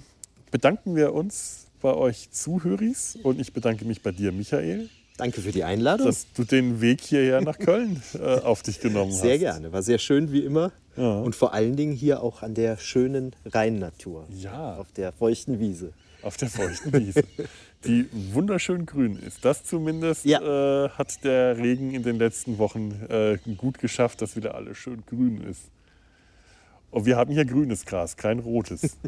bedanken 0.51 0.95
wir 0.95 1.13
uns 1.13 1.67
bei 1.81 1.93
euch 1.93 2.31
Zuhöris 2.31 3.19
und 3.23 3.41
ich 3.41 3.53
bedanke 3.53 3.85
mich 3.85 4.03
bei 4.03 4.13
dir, 4.13 4.33
Michael, 4.33 4.89
Danke 5.17 5.41
für 5.41 5.53
die 5.53 5.65
Einladung. 5.65 6.07
dass 6.07 6.27
du 6.35 6.45
den 6.45 6.81
Weg 6.81 7.01
hierher 7.01 7.41
nach 7.41 7.59
Köln 7.59 8.03
äh, 8.19 8.41
auf 8.41 8.63
dich 8.63 8.81
genommen 8.81 9.13
hast. 9.13 9.23
Sehr 9.23 9.39
gerne. 9.39 9.73
War 9.73 9.83
sehr 9.83 9.99
schön 9.99 10.31
wie 10.33 10.41
immer. 10.41 10.73
Ja. 10.97 11.19
Und 11.21 11.35
vor 11.35 11.53
allen 11.55 11.77
Dingen 11.77 11.93
hier 11.95 12.23
auch 12.23 12.43
an 12.43 12.55
der 12.55 12.77
schönen 12.79 13.35
Rheinnatur. 13.45 14.27
Ja. 14.37 14.77
Auf 14.77 14.93
der 14.93 15.13
feuchten 15.13 15.59
Wiese. 15.61 15.93
Auf 16.23 16.37
der 16.39 16.49
feuchten 16.49 16.93
Wiese, 16.93 17.23
die 17.85 18.07
wunderschön 18.33 18.85
grün 18.87 19.17
ist. 19.19 19.45
Das 19.45 19.63
zumindest 19.65 20.25
Ja. 20.25 20.41
äh, 20.87 20.89
hat 20.91 21.23
der 21.25 21.57
Regen 21.59 21.95
in 21.95 22.03
den 22.03 22.17
letzten 22.17 22.59
Wochen 22.59 22.93
äh, 23.09 23.39
gut 23.57 23.79
geschafft, 23.79 24.23
dass 24.23 24.35
wieder 24.37 24.55
alles 24.55 24.77
schön 24.79 25.03
grün 25.07 25.43
ist. 25.49 25.63
Und 26.91 27.05
wir 27.05 27.17
haben 27.17 27.33
hier 27.33 27.45
grünes 27.45 27.85
Gras, 27.85 28.17
kein 28.17 28.39
rotes. 28.41 28.97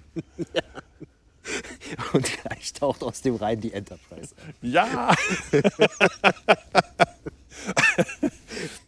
Und 2.13 2.25
gleich 2.25 2.73
taucht 2.73 3.03
aus 3.03 3.23
dem 3.23 3.37
Rhein 3.37 3.61
die 3.61 3.73
Enterprise. 3.73 4.35
auf. 4.37 4.55
Ja! 4.63 5.15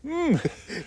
hm. 0.02 0.40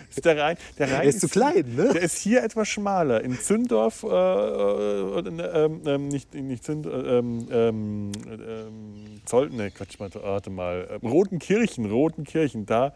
Ist 0.10 0.26
der 0.26 0.38
Rhein, 0.38 0.58
der 0.78 0.92
Rhein 0.92 1.02
Er 1.02 1.04
ist 1.04 1.20
zu 1.22 1.28
klein, 1.28 1.76
ne? 1.76 1.90
Der 1.94 2.02
ist 2.02 2.18
hier 2.18 2.44
etwas 2.44 2.68
schmaler. 2.70 3.22
In 3.22 3.40
Zündorf, 3.40 4.04
äh, 4.04 4.08
äh, 4.08 5.70
ähm, 5.86 6.08
nicht, 6.08 6.34
nicht 6.34 6.64
Zünd, 6.64 6.86
äh, 6.86 6.90
ähm, 6.90 7.48
ähm, 7.52 8.12
Zoll, 9.26 9.50
ne, 9.50 9.72
Quatsch, 9.72 10.00
warte, 10.00 10.50
mal. 10.50 10.88
Ähm, 11.02 11.10
Rotenkirchen, 11.10 11.86
Rotenkirchen, 11.86 12.66
da. 12.66 12.94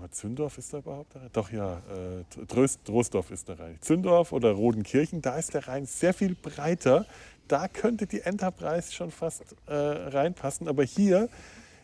Mal, 0.00 0.10
Zündorf 0.10 0.58
ist 0.58 0.72
da 0.72 0.78
überhaupt 0.78 1.14
der 1.14 1.22
Rhein? 1.22 1.30
Doch, 1.32 1.50
ja. 1.52 1.78
Äh, 1.78 2.44
Tröst, 2.46 2.84
Trostdorf 2.84 3.30
ist 3.30 3.48
der 3.48 3.58
Rhein. 3.58 3.78
Zündorf 3.80 4.32
oder 4.32 4.52
Rodenkirchen, 4.52 5.22
da 5.22 5.36
ist 5.36 5.54
der 5.54 5.68
Rhein 5.68 5.86
sehr 5.86 6.14
viel 6.14 6.34
breiter. 6.34 7.06
Da 7.48 7.68
könnte 7.68 8.06
die 8.06 8.20
Enterprise 8.20 8.92
schon 8.92 9.10
fast 9.10 9.42
äh, 9.66 9.74
reinpassen. 9.74 10.68
Aber 10.68 10.84
hier 10.84 11.28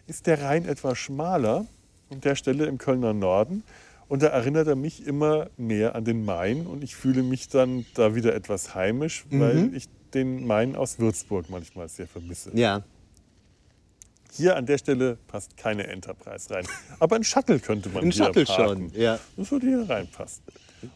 ist 0.06 0.26
der 0.26 0.42
Rhein 0.42 0.66
etwas 0.66 0.98
schmaler. 0.98 1.66
An 2.10 2.20
der 2.22 2.34
Stelle 2.36 2.64
im 2.66 2.78
Kölner 2.78 3.12
Norden. 3.12 3.62
Und 4.08 4.22
da 4.22 4.28
erinnert 4.28 4.66
er 4.66 4.76
mich 4.76 5.06
immer 5.06 5.50
mehr 5.58 5.94
an 5.94 6.04
den 6.04 6.24
Main. 6.24 6.66
Und 6.66 6.82
ich 6.82 6.96
fühle 6.96 7.22
mich 7.22 7.48
dann 7.48 7.84
da 7.94 8.14
wieder 8.14 8.34
etwas 8.34 8.74
heimisch, 8.74 9.26
weil 9.30 9.74
ich 9.74 9.88
den 10.14 10.46
Main 10.46 10.74
aus 10.74 10.98
Würzburg 10.98 11.50
manchmal 11.50 11.88
sehr 11.88 12.06
vermisse. 12.06 12.50
Ja. 12.54 12.82
Hier 14.32 14.56
an 14.56 14.66
der 14.66 14.78
Stelle 14.78 15.16
passt 15.26 15.56
keine 15.56 15.86
Enterprise 15.86 16.50
rein. 16.54 16.66
Aber 17.00 17.16
ein 17.16 17.24
Shuttle 17.24 17.58
könnte 17.60 17.88
man 17.88 18.04
Ein 18.04 18.10
hier 18.10 18.24
Shuttle 18.24 18.44
parken. 18.44 18.90
schon, 18.90 19.00
ja. 19.00 19.18
Das 19.36 19.50
würde 19.50 19.66
hier 19.66 19.88
reinpassen. 19.88 20.42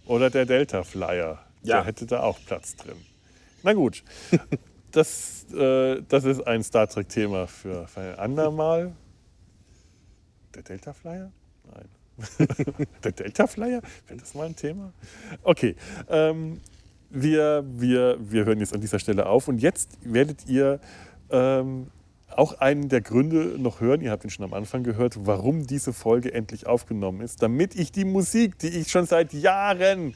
Oder 0.06 0.30
der 0.30 0.46
Delta 0.46 0.82
Flyer. 0.84 1.38
Ja. 1.62 1.76
Der 1.76 1.84
hätte 1.86 2.06
da 2.06 2.22
auch 2.22 2.38
Platz 2.46 2.76
drin. 2.76 2.96
Na 3.62 3.72
gut. 3.72 4.02
Das, 4.92 5.46
äh, 5.54 6.02
das 6.06 6.24
ist 6.24 6.46
ein 6.46 6.62
Star 6.62 6.86
Trek-Thema 6.86 7.46
für, 7.46 7.88
für 7.88 8.00
ein 8.00 8.18
andermal. 8.18 8.92
Der 10.54 10.62
Delta 10.62 10.92
Flyer? 10.92 11.32
Nein. 11.64 11.88
der 13.02 13.12
Delta 13.12 13.46
Flyer? 13.46 13.80
Wäre 14.06 14.20
das 14.20 14.34
mal 14.34 14.44
ein 14.44 14.54
Thema? 14.54 14.92
Okay. 15.42 15.76
Ähm, 16.10 16.60
wir, 17.08 17.64
wir, 17.66 18.18
wir 18.20 18.44
hören 18.44 18.60
jetzt 18.60 18.74
an 18.74 18.82
dieser 18.82 18.98
Stelle 18.98 19.24
auf 19.24 19.48
und 19.48 19.62
jetzt 19.62 19.98
werdet 20.02 20.46
ihr 20.46 20.78
ähm, 21.30 21.86
auch 22.38 22.60
einen 22.60 22.88
der 22.88 23.00
Gründe 23.00 23.56
noch 23.58 23.80
hören, 23.80 24.00
ihr 24.00 24.10
habt 24.10 24.24
ihn 24.24 24.30
schon 24.30 24.44
am 24.44 24.54
Anfang 24.54 24.82
gehört, 24.82 25.26
warum 25.26 25.66
diese 25.66 25.92
Folge 25.92 26.32
endlich 26.32 26.66
aufgenommen 26.66 27.20
ist, 27.20 27.42
damit 27.42 27.74
ich 27.74 27.92
die 27.92 28.04
Musik, 28.04 28.58
die 28.58 28.68
ich 28.68 28.90
schon 28.90 29.06
seit 29.06 29.32
Jahren 29.32 30.14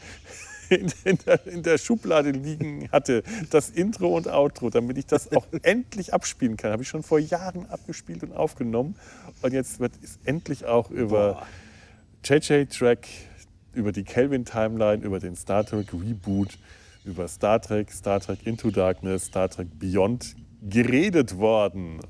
in, 0.68 0.92
in, 1.04 1.18
der, 1.26 1.46
in 1.46 1.62
der 1.62 1.78
Schublade 1.78 2.30
liegen 2.30 2.88
hatte, 2.90 3.22
das 3.50 3.70
Intro 3.70 4.16
und 4.16 4.28
Outro, 4.28 4.70
damit 4.70 4.98
ich 4.98 5.06
das 5.06 5.32
auch 5.32 5.46
endlich 5.62 6.12
abspielen 6.14 6.56
kann, 6.56 6.72
habe 6.72 6.82
ich 6.82 6.88
schon 6.88 7.02
vor 7.02 7.18
Jahren 7.18 7.66
abgespielt 7.66 8.22
und 8.22 8.32
aufgenommen. 8.32 8.96
Und 9.42 9.52
jetzt 9.52 9.80
wird 9.80 9.92
es 10.02 10.18
endlich 10.24 10.64
auch 10.64 10.90
über 10.90 11.46
JJ-Track, 12.24 13.06
über 13.74 13.92
die 13.92 14.04
Kelvin-Timeline, 14.04 15.04
über 15.04 15.20
den 15.20 15.36
Star 15.36 15.64
Trek 15.64 15.92
Reboot, 15.92 16.58
über 17.04 17.28
Star 17.28 17.60
Trek, 17.60 17.92
Star 17.92 18.20
Trek 18.20 18.46
Into 18.46 18.70
Darkness, 18.70 19.26
Star 19.26 19.48
Trek 19.48 19.68
Beyond 19.78 20.34
geredet 20.68 21.38
worden. 21.38 22.00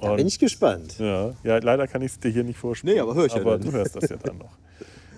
Da 0.00 0.14
bin 0.14 0.26
ich 0.26 0.38
gespannt. 0.38 0.98
Ja, 0.98 1.34
ja 1.44 1.58
leider 1.58 1.86
kann 1.86 2.00
ich 2.02 2.12
es 2.12 2.18
dir 2.18 2.30
hier 2.30 2.44
nicht 2.44 2.58
vorspielen. 2.58 2.94
Nee, 2.96 3.00
aber 3.00 3.14
hör 3.14 3.26
ich 3.26 3.34
ja 3.34 3.40
Aber 3.40 3.58
dann. 3.58 3.70
du 3.70 3.72
hörst 3.72 3.96
das 3.96 4.08
ja 4.08 4.16
dann 4.16 4.38
noch. 4.38 4.56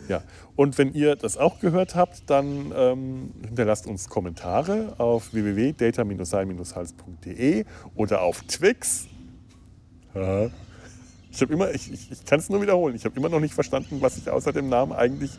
Ja. 0.09 0.23
Und 0.57 0.77
wenn 0.79 0.93
ihr 0.93 1.15
das 1.15 1.37
auch 1.39 1.61
gehört 1.61 1.95
habt, 1.95 2.29
dann 2.29 2.73
ähm, 2.77 3.33
hinterlasst 3.47 3.87
uns 3.87 4.09
Kommentare 4.09 4.95
auf 4.99 5.33
www.data-sein-hals.de 5.33 7.65
oder 7.95 8.23
auf 8.23 8.43
Twix. 8.43 9.07
Ja. 10.15 10.51
Ich 11.31 11.41
habe 11.41 11.53
immer, 11.55 11.71
ich, 11.73 11.91
ich, 11.93 12.11
ich 12.13 12.25
kann 12.27 12.41
es 12.41 12.51
nur 12.51 12.61
wiederholen, 12.61 12.95
ich 12.95 13.07
habe 13.07 13.17
immer 13.17 13.31
noch 13.31 13.41
nicht 13.41 13.55
verstanden, 13.55 13.99
was 14.01 14.17
sich 14.17 14.29
außer 14.29 14.53
dem 14.53 14.69
Namen 14.69 14.93
eigentlich 14.93 15.31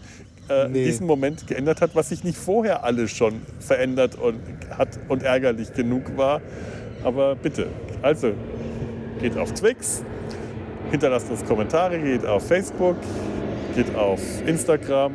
äh, 0.50 0.68
Nee. 0.68 0.80
in 0.80 0.86
diesem 0.86 1.08
Moment 1.08 1.46
geändert 1.46 1.82
hat, 1.82 1.96
was 1.96 2.10
sich 2.10 2.24
nicht 2.24 2.38
vorher 2.38 2.84
alles 2.84 3.12
schon 3.12 3.42
verändert 3.60 4.16
und 4.16 4.40
hat 4.72 5.00
und 5.08 5.22
ärgerlich 5.24 5.74
genug 5.74 6.18
war. 6.18 6.42
Aber 7.04 7.36
bitte, 7.36 7.68
also 8.02 8.34
geht 9.20 9.38
auf 9.38 9.54
Twix, 9.54 10.04
hinterlasst 10.92 11.30
uns 11.30 11.44
Kommentare, 11.46 12.00
geht 12.00 12.26
auf 12.26 12.48
Facebook, 12.48 12.96
geht 13.76 13.94
auf 13.96 14.22
Instagram, 14.46 15.14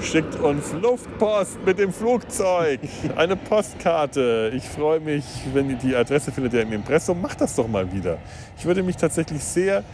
schickt 0.00 0.36
uns 0.36 0.72
Luftpost 0.72 1.58
mit 1.66 1.78
dem 1.78 1.92
Flugzeug, 1.92 2.80
eine 3.16 3.36
Postkarte. 3.36 4.52
Ich 4.54 4.68
freue 4.68 5.00
mich, 5.00 5.24
wenn 5.52 5.68
ihr 5.68 5.76
die 5.76 5.94
Adresse 5.94 6.32
findet 6.32 6.54
ihr 6.54 6.62
im 6.62 6.72
Impressum. 6.72 7.20
Macht 7.20 7.40
das 7.40 7.54
doch 7.54 7.68
mal 7.68 7.92
wieder. 7.92 8.18
Ich 8.58 8.64
würde 8.64 8.82
mich 8.82 8.96
tatsächlich 8.96 9.44
sehr 9.44 9.84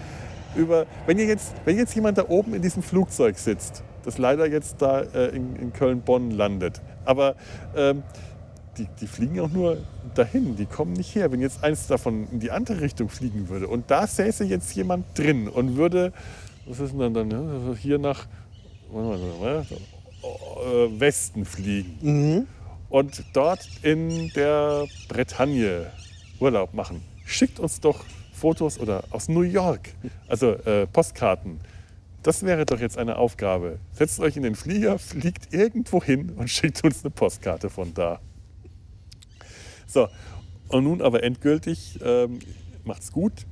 über, 0.54 0.86
wenn 1.06 1.18
ihr 1.18 1.26
jetzt, 1.26 1.54
wenn 1.64 1.76
jetzt 1.76 1.94
jemand 1.94 2.18
da 2.18 2.28
oben 2.28 2.54
in 2.54 2.62
diesem 2.62 2.82
Flugzeug 2.82 3.38
sitzt, 3.38 3.82
das 4.04 4.18
leider 4.18 4.46
jetzt 4.46 4.82
da 4.82 5.00
äh, 5.00 5.34
in, 5.34 5.56
in 5.56 5.72
Köln-Bonn 5.72 6.30
landet, 6.30 6.82
aber 7.04 7.34
ähm, 7.76 8.02
die, 8.78 8.86
die 9.00 9.06
fliegen 9.06 9.40
auch 9.40 9.50
nur 9.50 9.78
dahin, 10.14 10.56
die 10.56 10.66
kommen 10.66 10.92
nicht 10.92 11.14
her. 11.14 11.32
Wenn 11.32 11.40
jetzt 11.40 11.62
eins 11.62 11.86
davon 11.86 12.28
in 12.30 12.40
die 12.40 12.50
andere 12.50 12.80
Richtung 12.80 13.08
fliegen 13.08 13.48
würde 13.48 13.68
und 13.68 13.90
da 13.90 14.06
säße 14.06 14.44
jetzt 14.44 14.74
jemand 14.74 15.18
drin 15.18 15.48
und 15.48 15.76
würde, 15.76 16.12
was 16.66 16.80
ist 16.80 16.92
denn 16.92 17.00
dann, 17.00 17.14
dann 17.14 17.28
ne, 17.28 17.76
hier 17.78 17.98
nach 17.98 18.26
äh, 18.92 21.00
Westen 21.00 21.44
fliegen 21.44 22.46
und 22.88 23.24
dort 23.32 23.68
in 23.82 24.30
der 24.34 24.86
Bretagne 25.08 25.86
Urlaub 26.40 26.74
machen, 26.74 27.02
schickt 27.24 27.60
uns 27.60 27.80
doch 27.80 28.04
Fotos 28.32 28.78
oder 28.78 29.04
aus 29.10 29.28
New 29.28 29.42
York, 29.42 29.90
also 30.28 30.52
äh, 30.52 30.86
Postkarten. 30.86 31.60
Das 32.22 32.44
wäre 32.44 32.64
doch 32.64 32.78
jetzt 32.78 32.98
eine 32.98 33.16
Aufgabe. 33.16 33.78
Setzt 33.92 34.20
euch 34.20 34.36
in 34.36 34.44
den 34.44 34.54
Flieger, 34.54 34.98
fliegt 34.98 35.52
irgendwo 35.52 36.02
hin 36.02 36.30
und 36.36 36.48
schickt 36.50 36.84
uns 36.84 37.04
eine 37.04 37.10
Postkarte 37.10 37.68
von 37.68 37.92
da. 37.94 38.20
So, 39.92 40.08
und 40.68 40.84
nun 40.84 41.02
aber 41.02 41.22
endgültig, 41.22 41.98
ähm, 42.02 42.38
macht's 42.84 43.12
gut, 43.12 43.46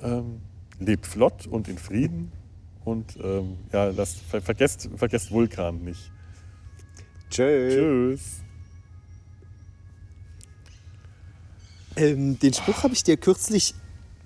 ähm, 0.00 0.40
lebt 0.78 1.04
flott 1.06 1.48
und 1.48 1.66
in 1.66 1.78
Frieden 1.78 2.30
und 2.84 3.16
ähm, 3.22 3.56
ja, 3.72 3.86
lasst, 3.86 4.20
ver 4.20 4.40
vergesst, 4.40 4.88
vergesst 4.94 5.32
Vulkan 5.32 5.82
nicht. 5.82 6.12
Tschö. 7.28 7.70
Tschüss. 7.70 8.40
Ähm, 11.96 12.38
den 12.38 12.52
Spruch 12.54 12.82
habe 12.84 12.94
ich 12.94 13.02
dir 13.02 13.16
kürzlich 13.16 13.74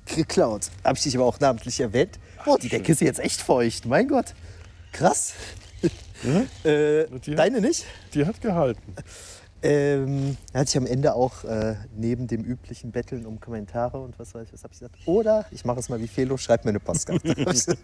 geklaut. 0.04 0.70
Habe 0.84 0.96
ich 0.98 1.02
dich 1.04 1.16
aber 1.16 1.24
auch 1.24 1.40
namentlich 1.40 1.80
erwähnt. 1.80 2.18
Boah, 2.44 2.58
die 2.58 2.68
Decke 2.68 2.92
ist 2.92 3.00
jetzt 3.00 3.20
echt 3.20 3.40
feucht. 3.40 3.86
Mein 3.86 4.06
Gott. 4.08 4.34
Krass. 4.92 5.32
äh, 6.64 7.04
Und 7.06 7.26
die- 7.26 7.34
deine 7.34 7.60
nicht? 7.62 7.86
Die 8.12 8.26
hat 8.26 8.40
gehalten. 8.42 8.94
Ähm, 9.64 10.36
hatte 10.52 10.68
ich 10.68 10.76
am 10.76 10.86
Ende 10.86 11.14
auch 11.14 11.42
äh, 11.44 11.74
neben 11.96 12.26
dem 12.26 12.42
üblichen 12.44 12.92
Betteln 12.92 13.24
um 13.24 13.40
Kommentare 13.40 13.98
und 13.98 14.18
was 14.18 14.34
weiß 14.34 14.46
ich, 14.46 14.52
was 14.52 14.62
habe 14.62 14.74
ich 14.74 14.78
gesagt. 14.80 14.96
Oder 15.06 15.46
ich 15.50 15.64
mache 15.64 15.80
es 15.80 15.88
mal 15.88 15.98
wie 16.00 16.06
Felo, 16.08 16.36
schreib 16.36 16.64
mir 16.64 16.70
eine 16.70 16.80
Postkarte. 16.80 17.34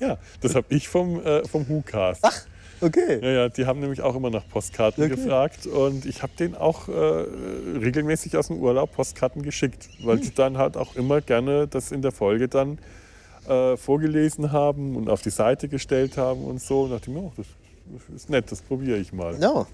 Ja, 0.00 0.16
das 0.40 0.54
habe 0.54 0.66
ich 0.68 0.86
vom, 0.88 1.20
äh, 1.24 1.44
vom 1.48 1.68
WhoCast. 1.68 2.20
Ach, 2.22 2.46
okay. 2.80 3.18
Ja, 3.20 3.30
ja, 3.30 3.48
die 3.48 3.66
haben 3.66 3.80
nämlich 3.80 4.00
auch 4.00 4.14
immer 4.14 4.30
nach 4.30 4.46
Postkarten 4.48 5.02
Okay. 5.02 5.16
gefragt 5.16 5.66
und 5.66 6.06
ich 6.06 6.22
habe 6.22 6.32
denen 6.38 6.54
auch 6.54 6.88
äh, 6.88 6.92
regelmäßig 6.92 8.36
aus 8.36 8.46
dem 8.46 8.58
Urlaub 8.60 8.92
Postkarten 8.92 9.42
geschickt, 9.42 9.88
weil 10.04 10.18
Hm. 10.18 10.22
die 10.22 10.34
dann 10.34 10.56
halt 10.56 10.76
auch 10.76 10.94
immer 10.94 11.20
gerne 11.20 11.66
das 11.66 11.90
in 11.90 12.00
der 12.02 12.12
Folge 12.12 12.46
dann 12.46 12.78
äh, 13.48 13.76
vorgelesen 13.76 14.52
haben 14.52 14.94
und 14.94 15.08
auf 15.10 15.20
die 15.22 15.30
Seite 15.30 15.68
gestellt 15.68 16.16
haben 16.16 16.44
und 16.44 16.60
so. 16.62 16.82
Und 16.82 16.90
dachte 16.90 17.10
ich 17.10 17.16
mir, 17.16 17.22
oh, 17.24 17.32
das 17.36 17.46
ist 18.14 18.30
nett, 18.30 18.52
das 18.52 18.62
probiere 18.62 18.98
ich 18.98 19.12
mal. 19.12 19.36
No. 19.36 19.66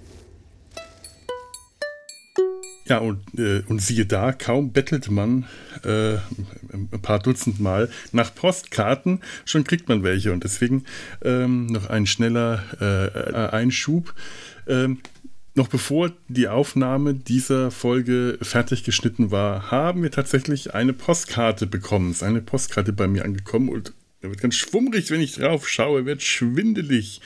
Ja, 2.86 2.98
und, 2.98 3.22
äh, 3.38 3.62
und 3.66 3.80
siehe 3.80 4.04
da, 4.04 4.32
kaum 4.32 4.72
bettelt 4.72 5.10
man 5.10 5.46
äh, 5.84 6.16
ein 6.72 7.00
paar 7.00 7.18
Dutzend 7.18 7.58
Mal 7.58 7.90
nach 8.12 8.34
Postkarten, 8.34 9.22
schon 9.46 9.64
kriegt 9.64 9.88
man 9.88 10.02
welche. 10.02 10.32
Und 10.32 10.44
deswegen 10.44 10.84
ähm, 11.22 11.66
noch 11.66 11.88
ein 11.88 12.06
schneller 12.06 12.62
äh, 12.80 13.54
Einschub. 13.54 14.14
Ähm, 14.66 14.98
noch 15.54 15.68
bevor 15.68 16.12
die 16.28 16.48
Aufnahme 16.48 17.14
dieser 17.14 17.70
Folge 17.70 18.38
fertig 18.42 18.82
geschnitten 18.82 19.30
war, 19.30 19.70
haben 19.70 20.02
wir 20.02 20.10
tatsächlich 20.10 20.74
eine 20.74 20.92
Postkarte 20.92 21.66
bekommen. 21.66 22.10
Es 22.10 22.18
ist 22.18 22.22
eine 22.24 22.42
Postkarte 22.42 22.92
bei 22.92 23.06
mir 23.06 23.24
angekommen 23.24 23.68
und 23.68 23.94
da 24.20 24.28
wird 24.28 24.40
ganz 24.40 24.56
schwummrig, 24.56 25.10
wenn 25.10 25.20
ich 25.20 25.34
drauf 25.34 25.68
schaue, 25.68 26.06
wird 26.06 26.22
schwindelig 26.22 27.20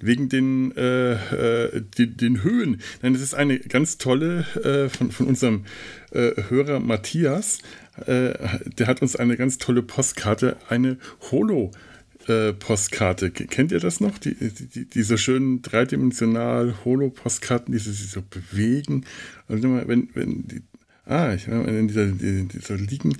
wegen 0.00 0.28
den, 0.28 0.76
äh, 0.76 1.12
äh, 1.12 1.82
die, 1.96 2.16
den 2.16 2.42
Höhen. 2.42 2.80
Nein, 3.02 3.12
das 3.12 3.22
ist 3.22 3.34
eine 3.34 3.58
ganz 3.58 3.98
tolle 3.98 4.46
äh, 4.64 4.88
von, 4.88 5.10
von 5.10 5.26
unserem 5.26 5.64
äh, 6.12 6.32
Hörer 6.48 6.80
Matthias. 6.80 7.58
Äh, 8.06 8.34
der 8.78 8.86
hat 8.86 9.02
uns 9.02 9.16
eine 9.16 9.36
ganz 9.36 9.58
tolle 9.58 9.82
Postkarte, 9.82 10.56
eine 10.68 10.98
Holo. 11.30 11.72
äh, 12.28 12.52
Postkarte. 12.52 13.30
Kennt 13.30 13.72
ihr 13.72 13.80
das 13.80 14.00
noch? 14.00 14.18
Die, 14.18 14.34
die, 14.34 14.84
diese 14.84 15.18
schönen 15.18 15.62
dreidimensional 15.62 16.74
Holo-Postkarten, 16.84 17.72
die 17.72 17.78
sich 17.78 18.10
so 18.10 18.22
bewegen. 18.22 19.04
Und 19.48 19.64
immer, 19.64 19.86
wenn, 19.88 20.08
wenn 20.14 20.46
die, 20.46 20.62
ah, 21.06 21.32
ich, 21.34 21.48
wenn 21.48 21.88
die, 21.88 22.12
die, 22.12 22.48
die 22.48 22.58
so 22.58 22.74
liegen, 22.74 23.16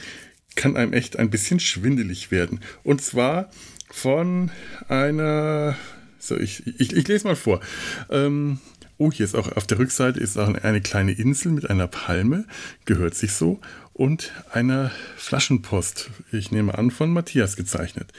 kann 0.56 0.76
einem 0.76 0.92
echt 0.92 1.18
ein 1.18 1.30
bisschen 1.30 1.60
schwindelig 1.60 2.30
werden. 2.30 2.60
Und 2.82 3.00
zwar 3.00 3.50
von 3.90 4.50
einer, 4.88 5.76
so 6.18 6.36
ich, 6.36 6.66
ich, 6.66 6.92
ich 6.92 7.08
lese 7.08 7.26
mal 7.26 7.36
vor. 7.36 7.60
Ähm, 8.10 8.58
oh, 8.96 9.12
hier 9.12 9.24
ist 9.24 9.34
auch 9.34 9.52
auf 9.52 9.66
der 9.66 9.78
Rückseite 9.78 10.20
ist 10.20 10.36
auch 10.36 10.52
eine 10.52 10.80
kleine 10.80 11.12
Insel 11.12 11.52
mit 11.52 11.68
einer 11.70 11.86
Palme, 11.86 12.44
gehört 12.84 13.14
sich 13.14 13.32
so, 13.32 13.60
und 13.92 14.32
einer 14.52 14.92
Flaschenpost, 15.16 16.10
ich 16.32 16.50
nehme 16.52 16.76
an, 16.76 16.90
von 16.90 17.12
Matthias 17.12 17.56
gezeichnet. 17.56 18.12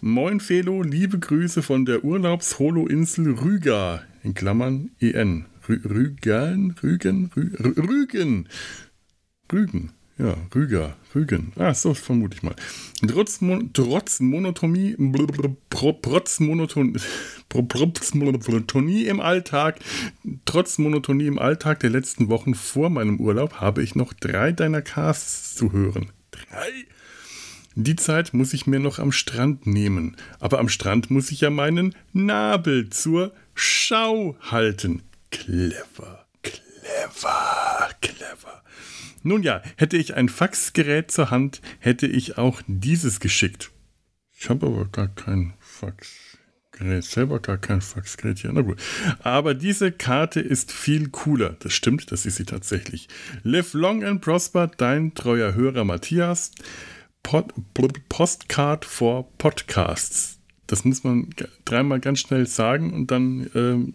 Moin 0.00 0.40
Felo, 0.40 0.82
liebe 0.82 1.18
Grüße 1.18 1.62
von 1.62 1.84
der 1.84 2.04
Urlaubs-Holo-Insel 2.04 3.32
Rüga, 3.38 4.02
in 4.22 4.34
Klammern 4.34 4.90
EN. 5.00 5.46
Rü 5.66 5.80
Rügen, 5.84 6.74
Rügen, 6.82 7.30
Rü 7.34 7.50
Rügen, 7.58 8.48
Rügen. 9.50 9.92
Ja, 10.16 10.36
Rüger, 10.54 10.96
Rügen. 11.12 11.52
Ah, 11.56 11.74
so 11.74 11.92
vermute 11.92 12.36
ich 12.36 12.42
mal. 12.44 12.54
Trotz, 13.06 13.40
Mon 13.40 13.72
trotz 13.72 14.20
Monotonie, 14.20 14.96
trotz 15.70 16.38
Monoton 16.38 16.96
Monotonie 18.14 19.06
im 19.06 19.20
Alltag, 19.20 19.80
trotz 20.44 20.78
Monotonie 20.78 21.26
im 21.26 21.40
Alltag 21.40 21.80
der 21.80 21.90
letzten 21.90 22.28
Wochen 22.28 22.54
vor 22.54 22.90
meinem 22.90 23.18
Urlaub 23.18 23.54
habe 23.54 23.82
ich 23.82 23.96
noch 23.96 24.12
drei 24.12 24.52
deiner 24.52 24.82
Casts 24.82 25.56
zu 25.56 25.72
hören. 25.72 26.12
Drei? 26.30 26.70
Die 27.74 27.96
Zeit 27.96 28.34
muss 28.34 28.54
ich 28.54 28.68
mir 28.68 28.78
noch 28.78 29.00
am 29.00 29.10
Strand 29.10 29.66
nehmen. 29.66 30.16
Aber 30.38 30.60
am 30.60 30.68
Strand 30.68 31.10
muss 31.10 31.32
ich 31.32 31.40
ja 31.40 31.50
meinen 31.50 31.96
Nabel 32.12 32.88
zur 32.90 33.32
Schau 33.54 34.36
halten. 34.40 35.02
Clever, 35.32 36.24
clever, 36.42 37.90
clever. 38.00 38.63
Nun 39.24 39.42
ja, 39.42 39.62
hätte 39.76 39.96
ich 39.96 40.14
ein 40.14 40.28
Faxgerät 40.28 41.10
zur 41.10 41.30
Hand, 41.30 41.62
hätte 41.80 42.06
ich 42.06 42.36
auch 42.36 42.60
dieses 42.66 43.20
geschickt. 43.20 43.72
Ich 44.38 44.50
habe 44.50 44.66
aber 44.66 44.84
gar 44.84 45.08
kein 45.08 45.54
Faxgerät, 45.60 47.02
selber 47.04 47.40
gar 47.40 47.56
kein 47.56 47.80
Faxgerät 47.80 48.40
hier. 48.40 48.52
Na 48.52 48.60
gut. 48.60 48.78
Aber 49.20 49.54
diese 49.54 49.92
Karte 49.92 50.40
ist 50.40 50.72
viel 50.72 51.08
cooler. 51.08 51.56
Das 51.60 51.72
stimmt, 51.72 52.12
das 52.12 52.26
ist 52.26 52.36
sie 52.36 52.44
tatsächlich. 52.44 53.08
Live 53.42 53.72
long 53.72 54.04
and 54.04 54.20
prosper, 54.20 54.66
dein 54.66 55.14
treuer 55.14 55.54
Hörer 55.54 55.84
Matthias. 55.84 56.50
Pod, 57.22 57.54
Postcard 58.10 58.84
for 58.84 59.32
Podcasts. 59.38 60.38
Das 60.66 60.84
muss 60.84 61.02
man 61.02 61.30
dreimal 61.64 62.00
ganz 62.00 62.20
schnell 62.20 62.46
sagen 62.46 62.92
und 62.92 63.10
dann, 63.10 63.50
ähm, 63.54 63.94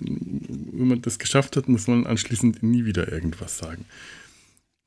wenn 0.71 0.87
man 0.87 1.01
das 1.03 1.19
geschafft 1.19 1.55
hat, 1.55 1.67
muss 1.67 1.85
man 1.85 2.07
anschließend 2.07 2.63
nie 2.63 2.85
wieder 2.85 3.11
irgendwas 3.11 3.59
sagen. 3.59 3.85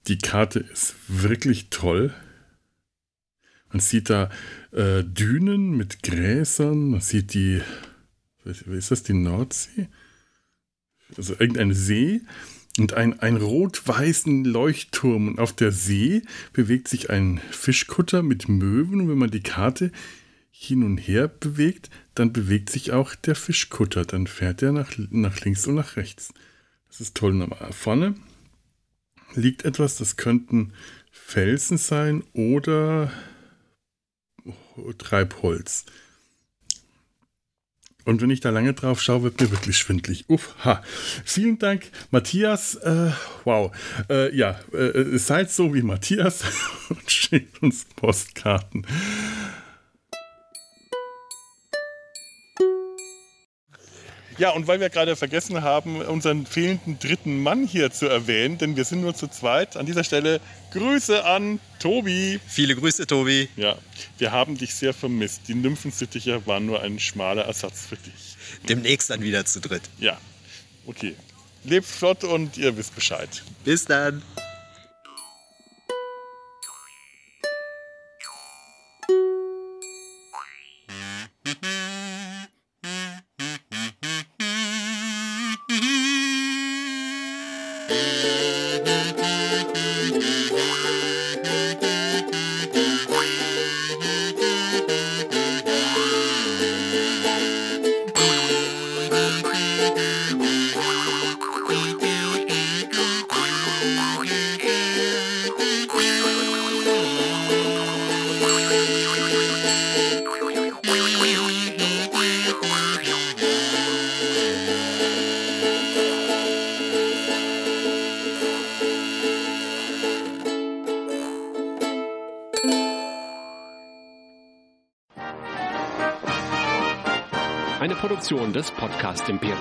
Die 0.08 0.18
Karte 0.18 0.60
ist 0.60 0.94
wirklich 1.08 1.70
toll. 1.70 2.12
Man 3.70 3.80
sieht 3.80 4.10
da 4.10 4.30
äh, 4.72 5.02
Dünen 5.02 5.76
mit 5.76 6.02
Gräsern, 6.02 6.90
man 6.90 7.00
sieht 7.00 7.34
die, 7.34 7.62
wie 8.44 8.76
ist 8.76 8.90
das, 8.90 9.02
die 9.02 9.14
Nordsee? 9.14 9.88
Also 11.16 11.34
irgendein 11.34 11.72
See 11.72 12.22
und 12.78 12.94
ein, 12.94 13.20
ein 13.20 13.36
rot-weißen 13.36 14.44
Leuchtturm. 14.44 15.28
Und 15.28 15.38
auf 15.38 15.52
der 15.52 15.72
See 15.72 16.22
bewegt 16.52 16.88
sich 16.88 17.10
ein 17.10 17.40
Fischkutter 17.50 18.22
mit 18.22 18.48
Möwen. 18.48 19.02
Und 19.02 19.08
wenn 19.08 19.18
man 19.18 19.30
die 19.30 19.42
Karte 19.42 19.92
hin 20.50 20.82
und 20.82 20.98
her 20.98 21.28
bewegt, 21.28 21.90
dann 22.14 22.32
bewegt 22.32 22.70
sich 22.70 22.92
auch 22.92 23.14
der 23.14 23.34
Fischkutter. 23.34 24.04
Dann 24.04 24.26
fährt 24.26 24.62
er 24.62 24.72
nach, 24.72 24.90
nach 25.10 25.40
links 25.40 25.66
und 25.66 25.74
nach 25.74 25.96
rechts. 25.96 26.32
Das 26.88 27.00
ist 27.00 27.16
toll. 27.16 27.40
Und 27.40 27.54
vorne 27.72 28.14
liegt 29.34 29.64
etwas, 29.64 29.96
das 29.96 30.16
könnten 30.16 30.72
Felsen 31.10 31.78
sein 31.78 32.24
oder 32.32 33.10
Treibholz. 34.98 35.84
Und 38.04 38.20
wenn 38.20 38.30
ich 38.30 38.40
da 38.40 38.50
lange 38.50 38.72
drauf 38.72 39.00
schaue, 39.00 39.22
wird 39.22 39.40
mir 39.40 39.50
wirklich 39.50 39.78
schwindlig. 39.78 40.24
Uff, 40.28 40.54
ha. 40.64 40.82
Vielen 41.24 41.58
Dank, 41.58 41.90
Matthias. 42.10 42.74
Äh, 42.74 43.12
wow. 43.44 43.70
Äh, 44.10 44.34
ja, 44.34 44.58
äh, 44.72 45.18
seid 45.18 45.50
so 45.50 45.72
wie 45.72 45.82
Matthias 45.82 46.42
und 46.88 47.08
schickt 47.10 47.62
uns 47.62 47.84
Postkarten. 47.96 48.86
Ja, 54.42 54.50
und 54.50 54.66
weil 54.66 54.80
wir 54.80 54.90
gerade 54.90 55.14
vergessen 55.14 55.62
haben, 55.62 56.00
unseren 56.00 56.46
fehlenden 56.46 56.98
dritten 56.98 57.40
Mann 57.40 57.64
hier 57.64 57.92
zu 57.92 58.08
erwähnen, 58.08 58.58
denn 58.58 58.74
wir 58.74 58.84
sind 58.84 59.00
nur 59.00 59.14
zu 59.14 59.28
zweit. 59.28 59.76
An 59.76 59.86
dieser 59.86 60.02
Stelle 60.02 60.40
Grüße 60.72 61.24
an 61.24 61.60
Tobi. 61.78 62.40
Viele 62.48 62.74
Grüße, 62.74 63.06
Tobi. 63.06 63.48
Ja, 63.54 63.78
wir 64.18 64.32
haben 64.32 64.58
dich 64.58 64.74
sehr 64.74 64.94
vermisst. 64.94 65.42
Die 65.46 65.54
Nymphensittiche 65.54 66.44
waren 66.44 66.66
nur 66.66 66.82
ein 66.82 66.98
schmaler 66.98 67.44
Ersatz 67.44 67.86
für 67.86 67.94
dich. 67.94 68.36
Demnächst 68.68 69.10
dann 69.10 69.22
wieder 69.22 69.44
zu 69.44 69.60
dritt. 69.60 69.82
Ja, 70.00 70.18
okay. 70.86 71.14
Lebt 71.62 71.86
flott 71.86 72.24
und 72.24 72.58
ihr 72.58 72.76
wisst 72.76 72.96
Bescheid. 72.96 73.44
Bis 73.64 73.84
dann. 73.84 74.24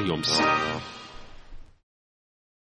Eine 0.01 0.50